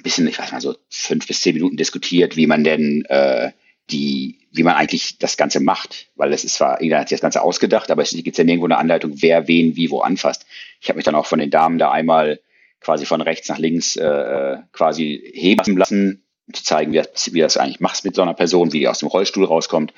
bisschen, 0.03 0.25
ich 0.27 0.39
weiß 0.39 0.53
mal 0.53 0.61
so, 0.61 0.75
fünf 0.89 1.27
bis 1.27 1.41
zehn 1.41 1.53
Minuten 1.53 1.75
diskutiert, 1.75 2.37
wie 2.37 2.47
man 2.47 2.63
denn 2.63 3.03
äh, 3.05 3.51
die, 3.89 4.40
wie 4.51 4.63
man 4.63 4.75
eigentlich 4.75 5.17
das 5.17 5.37
Ganze 5.37 5.59
macht. 5.59 6.07
Weil 6.15 6.33
es 6.33 6.43
ist 6.43 6.55
zwar, 6.55 6.81
jeder 6.81 6.99
hat 6.99 7.09
sich 7.09 7.17
das 7.17 7.21
Ganze 7.21 7.41
ausgedacht, 7.41 7.89
aber 7.89 8.01
es 8.01 8.11
gibt 8.11 8.37
ja 8.37 8.43
nirgendwo 8.43 8.65
eine 8.65 8.77
Anleitung, 8.77 9.13
wer 9.21 9.47
wen 9.47 9.75
wie 9.75 9.89
wo 9.89 10.01
anfasst. 10.01 10.45
Ich 10.81 10.89
habe 10.89 10.97
mich 10.97 11.05
dann 11.05 11.15
auch 11.15 11.25
von 11.25 11.39
den 11.39 11.49
Damen 11.49 11.77
da 11.77 11.91
einmal 11.91 12.39
quasi 12.79 13.05
von 13.05 13.21
rechts 13.21 13.47
nach 13.47 13.59
links 13.59 13.95
äh, 13.95 14.57
quasi 14.73 15.31
heben 15.33 15.77
lassen, 15.77 16.23
um 16.47 16.53
zu 16.53 16.63
zeigen, 16.63 16.91
wie 16.91 16.97
das, 16.97 17.33
wie 17.33 17.39
das 17.39 17.57
eigentlich 17.57 17.79
machst 17.79 18.03
mit 18.03 18.15
so 18.15 18.21
einer 18.21 18.33
Person, 18.33 18.73
wie 18.73 18.79
die 18.79 18.87
aus 18.87 18.99
dem 18.99 19.07
Rollstuhl 19.07 19.45
rauskommt. 19.45 19.93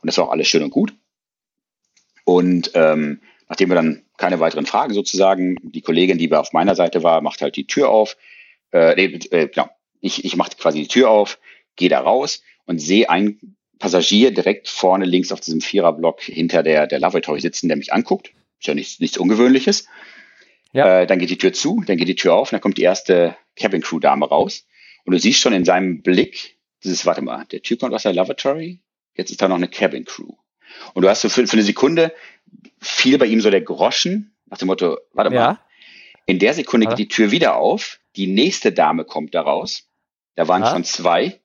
Und 0.00 0.06
das 0.06 0.16
war 0.18 0.26
auch 0.26 0.32
alles 0.32 0.48
schön 0.48 0.62
und 0.62 0.70
gut. 0.70 0.94
Und 2.24 2.70
ähm, 2.74 3.20
nachdem 3.48 3.70
wir 3.70 3.74
dann 3.74 4.02
keine 4.16 4.40
weiteren 4.40 4.66
Fragen 4.66 4.94
sozusagen, 4.94 5.56
die 5.62 5.80
Kollegin, 5.80 6.18
die 6.18 6.32
auf 6.32 6.52
meiner 6.52 6.74
Seite 6.74 7.02
war, 7.02 7.20
macht 7.20 7.42
halt 7.42 7.56
die 7.56 7.66
Tür 7.66 7.88
auf. 7.88 8.16
Äh, 8.72 8.94
nee, 8.96 9.18
äh, 9.30 9.48
genau, 9.48 9.68
ich, 10.00 10.24
ich 10.24 10.36
mache 10.36 10.50
quasi 10.58 10.82
die 10.82 10.88
Tür 10.88 11.10
auf, 11.10 11.38
gehe 11.76 11.88
da 11.88 12.00
raus 12.00 12.42
und 12.66 12.80
sehe 12.80 13.08
einen 13.08 13.56
Passagier 13.78 14.32
direkt 14.32 14.68
vorne 14.68 15.04
links 15.04 15.32
auf 15.32 15.40
diesem 15.40 15.60
Viererblock 15.60 16.22
hinter 16.22 16.62
der, 16.62 16.86
der 16.86 16.98
Lavatory 16.98 17.40
sitzen, 17.40 17.68
der 17.68 17.76
mich 17.76 17.92
anguckt. 17.92 18.32
Ist 18.60 18.66
ja 18.66 18.74
nichts, 18.74 19.00
nichts 19.00 19.18
Ungewöhnliches. 19.18 19.86
Ja. 20.72 21.00
Äh, 21.00 21.06
dann 21.06 21.18
geht 21.18 21.30
die 21.30 21.38
Tür 21.38 21.52
zu, 21.52 21.82
dann 21.86 21.96
geht 21.96 22.08
die 22.08 22.16
Tür 22.16 22.34
auf, 22.34 22.50
dann 22.50 22.60
kommt 22.60 22.78
die 22.78 22.82
erste 22.82 23.36
Cabin 23.56 23.80
Crew 23.80 24.00
Dame 24.00 24.28
raus. 24.28 24.66
Und 25.04 25.12
du 25.12 25.18
siehst 25.18 25.40
schon 25.40 25.52
in 25.52 25.64
seinem 25.64 26.02
Blick, 26.02 26.58
dieses, 26.84 27.06
warte 27.06 27.22
mal, 27.22 27.46
der 27.46 27.62
Typ 27.62 27.80
kommt 27.80 27.94
aus 27.94 28.02
der 28.02 28.12
Lavatory, 28.12 28.80
jetzt 29.14 29.30
ist 29.30 29.40
da 29.40 29.48
noch 29.48 29.56
eine 29.56 29.68
Cabin 29.68 30.04
Crew. 30.04 30.34
Und 30.94 31.02
du 31.02 31.08
hast 31.08 31.22
so 31.22 31.28
für, 31.28 31.46
für 31.46 31.54
eine 31.54 31.62
Sekunde 31.62 32.12
fiel 32.80 33.18
bei 33.18 33.26
ihm 33.26 33.40
so 33.40 33.50
der 33.50 33.62
Groschen, 33.62 34.34
nach 34.46 34.58
dem 34.58 34.66
Motto, 34.66 34.98
warte 35.12 35.34
ja. 35.34 35.40
mal, 35.40 35.60
in 36.26 36.38
der 36.38 36.54
Sekunde 36.54 36.86
geht 36.86 36.98
die 36.98 37.08
Tür 37.08 37.30
wieder 37.30 37.56
auf, 37.56 38.00
die 38.16 38.26
nächste 38.26 38.72
Dame 38.72 39.04
kommt 39.04 39.34
da 39.34 39.40
raus, 39.40 39.88
da 40.34 40.46
waren 40.46 40.62
ja. 40.62 40.70
schon 40.70 40.84
zwei, 40.84 41.40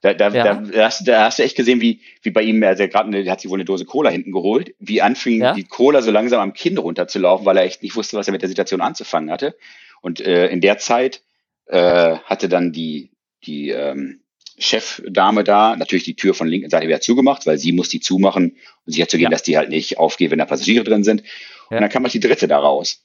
da, 0.00 0.14
da, 0.14 0.28
ja. 0.30 0.54
da, 0.54 0.84
hast, 0.84 1.06
da 1.06 1.24
hast 1.24 1.38
du 1.38 1.42
echt 1.42 1.56
gesehen, 1.56 1.80
wie, 1.80 2.00
wie 2.22 2.30
bei 2.30 2.42
ihm, 2.42 2.62
also 2.62 2.86
gerade 2.88 3.30
hat 3.30 3.40
sich 3.40 3.50
wohl 3.50 3.58
eine 3.58 3.66
Dose 3.66 3.84
Cola 3.84 4.10
hinten 4.10 4.32
geholt, 4.32 4.74
wie 4.78 5.02
anfing 5.02 5.40
ja. 5.40 5.52
die 5.52 5.64
Cola 5.64 6.00
so 6.00 6.10
langsam 6.10 6.40
am 6.40 6.54
Kinn 6.54 6.78
runterzulaufen, 6.78 7.44
weil 7.44 7.58
er 7.58 7.64
echt 7.64 7.82
nicht 7.82 7.96
wusste, 7.96 8.16
was 8.16 8.26
er 8.26 8.32
mit 8.32 8.42
der 8.42 8.48
Situation 8.48 8.80
anzufangen 8.80 9.30
hatte. 9.30 9.56
Und 10.00 10.20
äh, 10.20 10.48
in 10.48 10.62
der 10.62 10.78
Zeit 10.78 11.22
äh, 11.66 12.16
hatte 12.24 12.48
dann 12.48 12.72
die, 12.72 13.10
die 13.44 13.70
ähm, 13.70 14.20
Chefdame 14.58 15.44
da 15.44 15.76
natürlich 15.76 16.04
die 16.04 16.16
Tür 16.16 16.34
von 16.34 16.48
linken 16.48 16.70
Seite 16.70 16.86
wieder 16.86 17.00
zugemacht, 17.00 17.46
weil 17.46 17.58
sie 17.58 17.72
muss 17.72 17.88
die 17.88 18.00
zumachen 18.00 18.56
um 18.86 18.92
sicher 18.92 19.08
zu 19.08 19.18
gehen, 19.18 19.24
ja. 19.24 19.30
dass 19.30 19.42
die 19.42 19.58
halt 19.58 19.68
nicht 19.68 19.98
aufgeht, 19.98 20.30
wenn 20.30 20.38
da 20.38 20.46
Passagiere 20.46 20.84
drin 20.84 21.04
sind. 21.04 21.22
Und 21.68 21.80
dann 21.80 21.88
kam 21.90 22.02
halt 22.02 22.14
die 22.14 22.20
dritte 22.20 22.48
da 22.48 22.58
raus. 22.58 23.04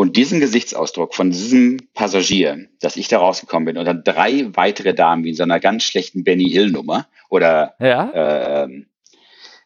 Und 0.00 0.16
diesen 0.16 0.40
Gesichtsausdruck 0.40 1.14
von 1.14 1.30
diesem 1.30 1.76
Passagier, 1.92 2.68
dass 2.80 2.96
ich 2.96 3.08
da 3.08 3.18
rausgekommen 3.18 3.66
bin 3.66 3.76
und 3.76 3.84
dann 3.84 4.02
drei 4.02 4.46
weitere 4.54 4.94
Damen 4.94 5.24
wie 5.24 5.28
in 5.28 5.34
so 5.34 5.42
einer 5.42 5.60
ganz 5.60 5.84
schlechten 5.84 6.24
Benny 6.24 6.48
Hill 6.48 6.70
Nummer 6.70 7.06
oder 7.28 7.74
ja. 7.78 8.64
äh, 8.64 8.84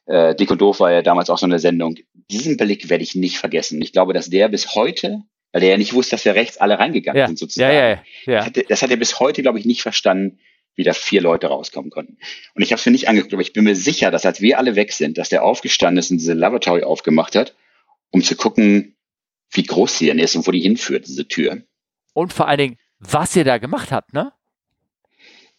äh, 0.07 0.35
Dick 0.35 0.51
und 0.51 0.61
Doof 0.61 0.81
war 0.81 0.91
ja 0.91 1.03
damals 1.03 1.31
auch 1.31 1.39
so 1.39 1.47
eine 1.47 1.61
Sendung. 1.61 1.95
Diesen 2.33 2.57
Blick 2.57 2.91
werde 2.91 3.05
ich 3.05 3.15
nicht 3.15 3.39
vergessen. 3.39 3.81
Ich 3.81 3.93
glaube, 3.93 4.13
dass 4.13 4.29
der 4.29 4.49
bis 4.49 4.75
heute, 4.75 5.23
weil 5.53 5.61
der 5.61 5.71
ja 5.71 5.77
nicht 5.77 5.93
wusste, 5.93 6.17
dass 6.17 6.25
wir 6.25 6.35
rechts 6.35 6.57
alle 6.57 6.81
reingegangen 6.81 7.21
ja. 7.21 7.29
sind 7.29 7.39
sozusagen. 7.39 7.73
Ja, 7.73 7.89
ja, 7.91 8.03
ja. 8.27 8.39
Das, 8.39 8.47
hat, 8.47 8.71
das 8.71 8.83
hat 8.83 8.91
er 8.91 8.97
bis 8.97 9.21
heute, 9.21 9.41
glaube 9.41 9.61
ich, 9.61 9.67
nicht 9.67 9.83
verstanden, 9.83 10.41
wie 10.75 10.83
da 10.83 10.95
vier 10.95 11.21
Leute 11.21 11.47
rauskommen 11.47 11.93
konnten. 11.93 12.19
Und 12.57 12.63
ich 12.63 12.73
habe 12.73 12.81
es 12.81 12.87
mir 12.87 12.91
nicht 12.91 13.09
angeguckt, 13.09 13.35
aber 13.35 13.43
ich 13.43 13.53
bin 13.53 13.63
mir 13.63 13.77
sicher, 13.77 14.11
dass 14.11 14.27
als 14.27 14.41
wir 14.41 14.59
alle 14.59 14.75
weg 14.75 14.91
sind, 14.91 15.17
dass 15.17 15.29
der 15.29 15.45
aufgestanden 15.45 16.01
ist 16.01 16.11
und 16.11 16.19
diese 16.19 16.35
Lavatory 16.35 16.83
aufgemacht 16.83 17.37
hat, 17.37 17.55
um 18.11 18.21
zu 18.21 18.35
gucken, 18.35 18.94
wie 19.51 19.63
groß 19.63 19.99
sie 19.99 20.07
denn 20.07 20.19
ist 20.19 20.37
und 20.37 20.47
wo 20.47 20.51
die 20.51 20.61
hinführt, 20.61 21.07
diese 21.07 21.27
Tür. 21.27 21.63
Und 22.13 22.33
vor 22.33 22.49
allen 22.49 22.59
Dingen, 22.59 22.79
was 22.99 23.35
ihr 23.37 23.45
da 23.45 23.59
gemacht 23.59 23.93
habt, 23.93 24.13
ne? 24.13 24.33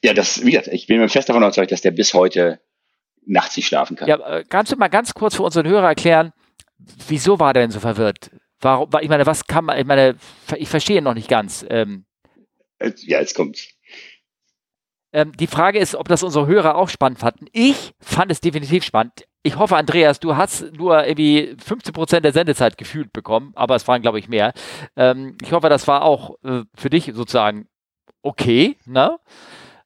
Ja, 0.03 0.13
das 0.13 0.45
wird. 0.45 0.67
Ich 0.67 0.87
bin 0.87 0.99
mir 0.99 1.09
fest 1.09 1.29
davon 1.29 1.41
überzeugt, 1.41 1.71
dass 1.71 1.81
der 1.81 1.91
bis 1.91 2.13
heute 2.13 2.61
nachts 3.25 3.57
nicht 3.57 3.67
schlafen 3.67 3.95
kann. 3.95 4.07
Ja, 4.07 4.17
äh, 4.17 4.43
kannst 4.47 4.71
du 4.71 4.75
mal 4.75 4.87
ganz 4.87 5.13
kurz 5.13 5.35
für 5.35 5.43
unseren 5.43 5.67
Hörer 5.67 5.87
erklären, 5.87 6.31
wieso 7.07 7.39
war 7.39 7.53
der 7.53 7.63
denn 7.63 7.71
so 7.71 7.79
verwirrt? 7.79 8.31
Warum, 8.59 8.89
ich 9.01 9.09
meine, 9.09 9.25
was 9.25 9.47
kann 9.47 9.65
man, 9.65 9.77
ich 9.77 9.85
meine, 9.85 10.15
ich 10.57 10.69
verstehe 10.69 11.01
noch 11.01 11.13
nicht 11.13 11.27
ganz. 11.27 11.65
Ähm, 11.69 12.05
äh, 12.79 12.91
ja, 12.97 13.19
jetzt 13.19 13.35
kommt's. 13.35 13.69
Ähm, 15.11 15.31
die 15.37 15.47
Frage 15.47 15.79
ist, 15.79 15.95
ob 15.95 16.07
das 16.07 16.23
unsere 16.23 16.45
Hörer 16.45 16.75
auch 16.75 16.89
spannend 16.89 17.19
fanden. 17.19 17.47
Ich 17.51 17.93
fand 17.99 18.31
es 18.31 18.41
definitiv 18.41 18.83
spannend 18.83 19.25
ich 19.45 19.57
hoffe, 19.57 19.77
Andreas, 19.77 20.19
du 20.19 20.35
hast 20.35 20.73
nur 20.73 21.05
irgendwie 21.05 21.55
15 21.63 21.93
Prozent 21.93 22.25
der 22.25 22.33
Sendezeit 22.33 22.79
gefühlt 22.79 23.13
bekommen, 23.13 23.51
aber 23.53 23.75
es 23.75 23.87
waren, 23.87 24.01
glaube 24.01 24.17
ich, 24.17 24.27
mehr. 24.27 24.53
Ähm, 24.97 25.37
ich 25.39 25.51
hoffe, 25.51 25.69
das 25.69 25.87
war 25.87 26.01
auch 26.01 26.35
äh, 26.43 26.63
für 26.73 26.89
dich 26.89 27.11
sozusagen 27.13 27.67
okay, 28.23 28.75
ne? 28.87 29.19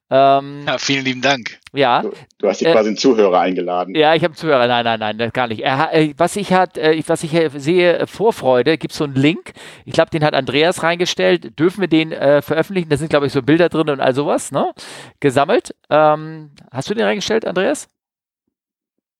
Ähm, 0.08 0.64
ja, 0.66 0.78
vielen 0.78 1.04
lieben 1.04 1.20
Dank. 1.20 1.58
Ja. 1.74 2.00
Du, 2.00 2.12
du 2.38 2.48
hast 2.48 2.62
dich 2.62 2.68
äh, 2.68 2.72
quasi 2.72 2.88
einen 2.88 2.96
Zuhörer 2.96 3.38
eingeladen. 3.38 3.94
Ja, 3.94 4.14
ich 4.14 4.22
habe 4.22 4.32
einen 4.32 4.38
Zuhörer. 4.38 4.66
Nein, 4.66 4.84
nein, 4.84 4.98
nein, 4.98 5.18
das 5.18 5.32
gar 5.34 5.46
nicht. 5.46 5.60
Er, 5.60 5.92
äh, 5.92 6.14
was 6.16 6.36
ich 6.36 6.54
hat, 6.54 6.78
äh, 6.78 7.00
was 7.06 7.22
ich 7.22 7.32
sehe, 7.56 7.98
äh, 7.98 8.06
Vorfreude, 8.06 8.78
gibt 8.78 8.92
es 8.92 8.98
so 8.98 9.04
einen 9.04 9.14
Link. 9.14 9.52
Ich 9.84 9.92
glaube, 9.92 10.10
den 10.10 10.24
hat 10.24 10.32
Andreas 10.32 10.82
reingestellt. 10.82 11.58
Dürfen 11.58 11.82
wir 11.82 11.88
den 11.88 12.12
äh, 12.12 12.40
veröffentlichen? 12.40 12.88
Da 12.88 12.96
sind, 12.96 13.10
glaube 13.10 13.26
ich, 13.26 13.32
so 13.32 13.42
Bilder 13.42 13.68
drin 13.68 13.90
und 13.90 14.00
all 14.00 14.14
sowas, 14.14 14.52
ne? 14.52 14.72
Gesammelt. 15.20 15.74
Ähm, 15.90 16.52
hast 16.72 16.88
du 16.88 16.94
den 16.94 17.04
reingestellt, 17.04 17.46
Andreas? 17.46 17.88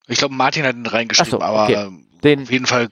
Ich 0.07 0.17
glaube, 0.17 0.33
Martin 0.35 0.63
hat 0.65 0.75
ihn 0.75 0.85
reingeschrieben, 0.85 1.31
so, 1.31 1.37
okay. 1.37 1.75
aber 1.75 1.91
den, 2.23 2.43
auf 2.43 2.51
jeden 2.51 2.65
Fall 2.65 2.89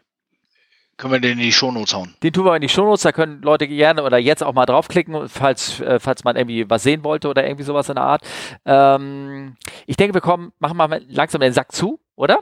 können 0.99 1.14
wir 1.14 1.19
den 1.19 1.34
in 1.34 1.40
die 1.40 1.52
Shownotes 1.52 1.94
hauen. 1.94 2.14
Den 2.22 2.34
tun 2.34 2.45
wir 2.45 2.56
in 2.56 2.61
die 2.61 2.69
Shownotes, 2.69 3.03
da 3.03 3.11
können 3.11 3.41
Leute 3.41 3.68
gerne 3.68 4.03
oder 4.03 4.18
jetzt 4.18 4.44
auch 4.44 4.53
mal 4.53 4.65
draufklicken, 4.65 5.30
falls, 5.30 5.80
äh, 5.80 5.99
falls 5.99 6.23
man 6.23 6.36
irgendwie 6.36 6.69
was 6.69 6.84
sehen 6.84 7.03
wollte 7.03 7.30
oder 7.30 7.45
irgendwie 7.45 7.64
sowas 7.64 7.90
in 7.90 7.95
der 7.95 8.03
Art. 8.03 8.22
Ähm, 8.65 9.56
ich 9.88 9.95
denke, 9.95 10.14
wir 10.14 10.22
kommen, 10.22 10.52
machen 10.60 10.77
mal 10.77 11.02
langsam 11.07 11.41
den 11.41 11.53
Sack 11.53 11.72
zu, 11.72 11.99
oder? 12.15 12.40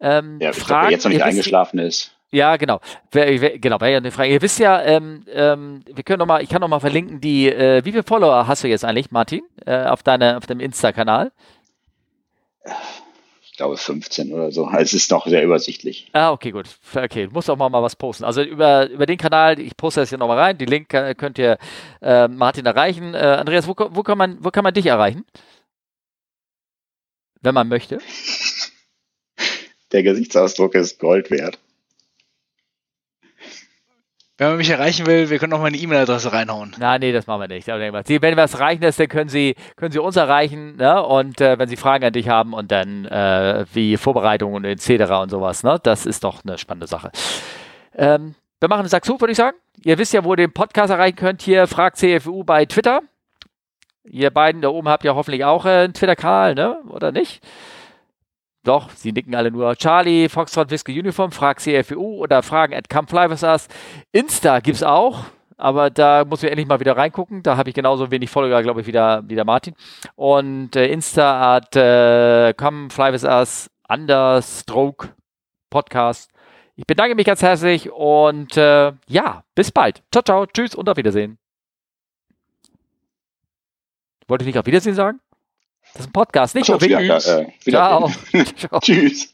Ähm, 0.00 0.38
ja, 0.40 0.50
ich 0.50 0.56
Fragen, 0.56 0.64
glaub, 0.66 0.82
wer 0.82 0.90
jetzt 0.90 1.04
noch 1.04 1.12
nicht 1.12 1.22
eingeschlafen 1.22 1.78
ist. 1.78 2.16
Ja, 2.30 2.56
genau. 2.56 2.80
Wer, 3.12 3.40
wer, 3.40 3.58
genau, 3.58 3.80
wäre 3.80 3.92
ja 3.92 3.98
eine 3.98 4.10
Frage. 4.10 4.32
Ihr 4.32 4.42
wisst 4.42 4.58
ja, 4.58 4.82
ähm, 4.82 5.24
ähm, 5.32 5.84
wir 5.86 6.02
können 6.02 6.18
noch 6.18 6.26
mal, 6.26 6.42
ich 6.42 6.48
kann 6.48 6.60
noch 6.60 6.68
mal 6.68 6.80
verlinken, 6.80 7.20
die, 7.20 7.48
äh, 7.48 7.84
wie 7.84 7.92
viele 7.92 8.02
Follower 8.02 8.48
hast 8.48 8.64
du 8.64 8.68
jetzt 8.68 8.84
eigentlich, 8.84 9.12
Martin, 9.12 9.42
äh, 9.66 9.84
auf 9.84 10.02
deine, 10.02 10.36
auf 10.36 10.46
dem 10.46 10.58
Insta-Kanal? 10.58 11.30
Ich 13.54 13.58
glaube 13.58 13.76
15 13.76 14.32
oder 14.32 14.50
so. 14.50 14.64
Also 14.64 14.82
es 14.82 14.94
ist 14.94 15.12
noch 15.12 15.28
sehr 15.28 15.44
übersichtlich. 15.44 16.08
Ah, 16.12 16.32
okay, 16.32 16.50
gut. 16.50 16.68
Okay, 16.92 17.28
muss 17.30 17.48
auch 17.48 17.56
mal, 17.56 17.68
mal 17.68 17.84
was 17.84 17.94
posten. 17.94 18.24
Also 18.24 18.42
über, 18.42 18.90
über 18.90 19.06
den 19.06 19.16
Kanal, 19.16 19.60
ich 19.60 19.76
poste 19.76 20.00
das 20.00 20.08
hier 20.08 20.18
nochmal 20.18 20.40
rein, 20.40 20.58
die 20.58 20.64
Link 20.64 20.88
könnt 20.88 21.38
ihr 21.38 21.58
äh, 22.02 22.26
Martin 22.26 22.66
erreichen. 22.66 23.14
Äh, 23.14 23.18
Andreas, 23.18 23.68
wo, 23.68 23.76
wo, 23.76 24.02
kann 24.02 24.18
man, 24.18 24.38
wo 24.40 24.50
kann 24.50 24.64
man 24.64 24.74
dich 24.74 24.86
erreichen? 24.86 25.24
Wenn 27.42 27.54
man 27.54 27.68
möchte. 27.68 28.00
Der 29.92 30.02
Gesichtsausdruck 30.02 30.74
ist 30.74 30.98
Gold 30.98 31.30
wert. 31.30 31.60
Wenn 34.36 34.48
man 34.48 34.56
mich 34.56 34.70
erreichen 34.70 35.06
will, 35.06 35.30
wir 35.30 35.38
können 35.38 35.52
auch 35.52 35.60
mal 35.60 35.66
eine 35.66 35.76
E-Mail-Adresse 35.76 36.32
reinhauen. 36.32 36.74
Nein, 36.76 37.00
nee, 37.00 37.12
das 37.12 37.28
machen 37.28 37.42
wir 37.42 37.48
nicht. 37.48 37.66
Sie, 38.06 38.20
wenn 38.20 38.36
was 38.36 38.54
erreichen 38.54 38.82
ist, 38.82 38.98
dann 38.98 39.06
können 39.06 39.28
Sie, 39.28 39.54
können 39.76 39.92
Sie 39.92 40.00
uns 40.00 40.16
erreichen, 40.16 40.74
ne? 40.76 41.00
Und 41.04 41.40
äh, 41.40 41.56
wenn 41.56 41.68
Sie 41.68 41.76
Fragen 41.76 42.04
an 42.04 42.12
dich 42.12 42.28
haben 42.28 42.52
und 42.52 42.72
dann 42.72 43.04
äh, 43.04 43.64
wie 43.72 43.96
Vorbereitungen 43.96 44.64
etc. 44.64 45.12
und 45.22 45.30
sowas, 45.30 45.62
ne? 45.62 45.78
Das 45.80 46.04
ist 46.04 46.24
doch 46.24 46.44
eine 46.44 46.58
spannende 46.58 46.88
Sache. 46.88 47.12
Ähm, 47.94 48.34
wir 48.58 48.68
machen 48.68 48.80
einen 48.80 48.88
Sack 48.88 49.04
zu, 49.04 49.20
würde 49.20 49.30
ich 49.30 49.38
sagen. 49.38 49.56
Ihr 49.84 49.98
wisst 49.98 50.12
ja, 50.12 50.24
wo 50.24 50.32
ihr 50.32 50.36
den 50.38 50.52
Podcast 50.52 50.90
erreichen 50.90 51.16
könnt. 51.16 51.42
Hier 51.42 51.68
fragt 51.68 51.98
CFU 51.98 52.42
bei 52.42 52.64
Twitter. 52.64 53.02
Ihr 54.02 54.30
beiden 54.30 54.62
da 54.62 54.68
oben 54.68 54.88
habt 54.88 55.04
ja 55.04 55.14
hoffentlich 55.14 55.44
auch 55.44 55.64
einen 55.64 55.94
Twitter-Kanal, 55.94 56.56
ne? 56.56 56.78
Oder 56.88 57.12
nicht? 57.12 57.40
Doch, 58.64 58.88
sie 58.90 59.12
nicken 59.12 59.34
alle 59.34 59.50
nur. 59.50 59.76
Charlie, 59.76 60.28
Foxtrot, 60.30 60.70
Whiskey 60.70 60.98
Uniform, 60.98 61.30
frag 61.30 61.60
CFU 61.60 62.16
oder 62.16 62.42
fragen 62.42 62.74
at 62.74 62.88
Come 62.88 63.06
Fly 63.06 63.28
with 63.30 63.42
Us. 63.42 63.68
Insta 64.10 64.60
gibt's 64.60 64.82
auch, 64.82 65.26
aber 65.58 65.90
da 65.90 66.24
muss 66.24 66.42
ich 66.42 66.50
endlich 66.50 66.66
mal 66.66 66.80
wieder 66.80 66.96
reingucken. 66.96 67.42
Da 67.42 67.58
habe 67.58 67.68
ich 67.68 67.74
genauso 67.74 68.10
wenig 68.10 68.30
Follower, 68.30 68.62
glaube 68.62 68.80
ich, 68.80 68.86
wie 68.86 68.92
der, 68.92 69.22
wie 69.26 69.34
der 69.34 69.44
Martin. 69.44 69.74
Und 70.16 70.74
äh, 70.76 70.86
Insta 70.86 71.56
at 71.56 71.76
äh, 71.76 72.54
Come 72.54 72.88
Fly 72.88 73.12
with 73.12 73.24
Us, 73.24 73.70
Understroke 73.86 75.10
Podcast. 75.68 76.30
Ich 76.76 76.86
bedanke 76.86 77.14
mich 77.14 77.26
ganz 77.26 77.42
herzlich 77.42 77.92
und 77.92 78.56
äh, 78.56 78.92
ja, 79.06 79.44
bis 79.54 79.70
bald. 79.70 80.02
Ciao, 80.10 80.22
ciao, 80.22 80.46
tschüss 80.46 80.74
und 80.74 80.88
auf 80.88 80.96
Wiedersehen. 80.96 81.38
Wollte 84.26 84.44
ich 84.44 84.46
nicht 84.46 84.58
auf 84.58 84.66
Wiedersehen 84.66 84.94
sagen? 84.94 85.20
Das 85.94 86.00
ist 86.02 86.08
ein 86.08 86.12
Podcast, 86.12 86.54
nicht 86.56 86.68
nur. 86.68 86.82
Äh, 86.82 87.70
Ciao. 87.70 88.10
Ciao. 88.56 88.80
Tschüss. 88.80 89.33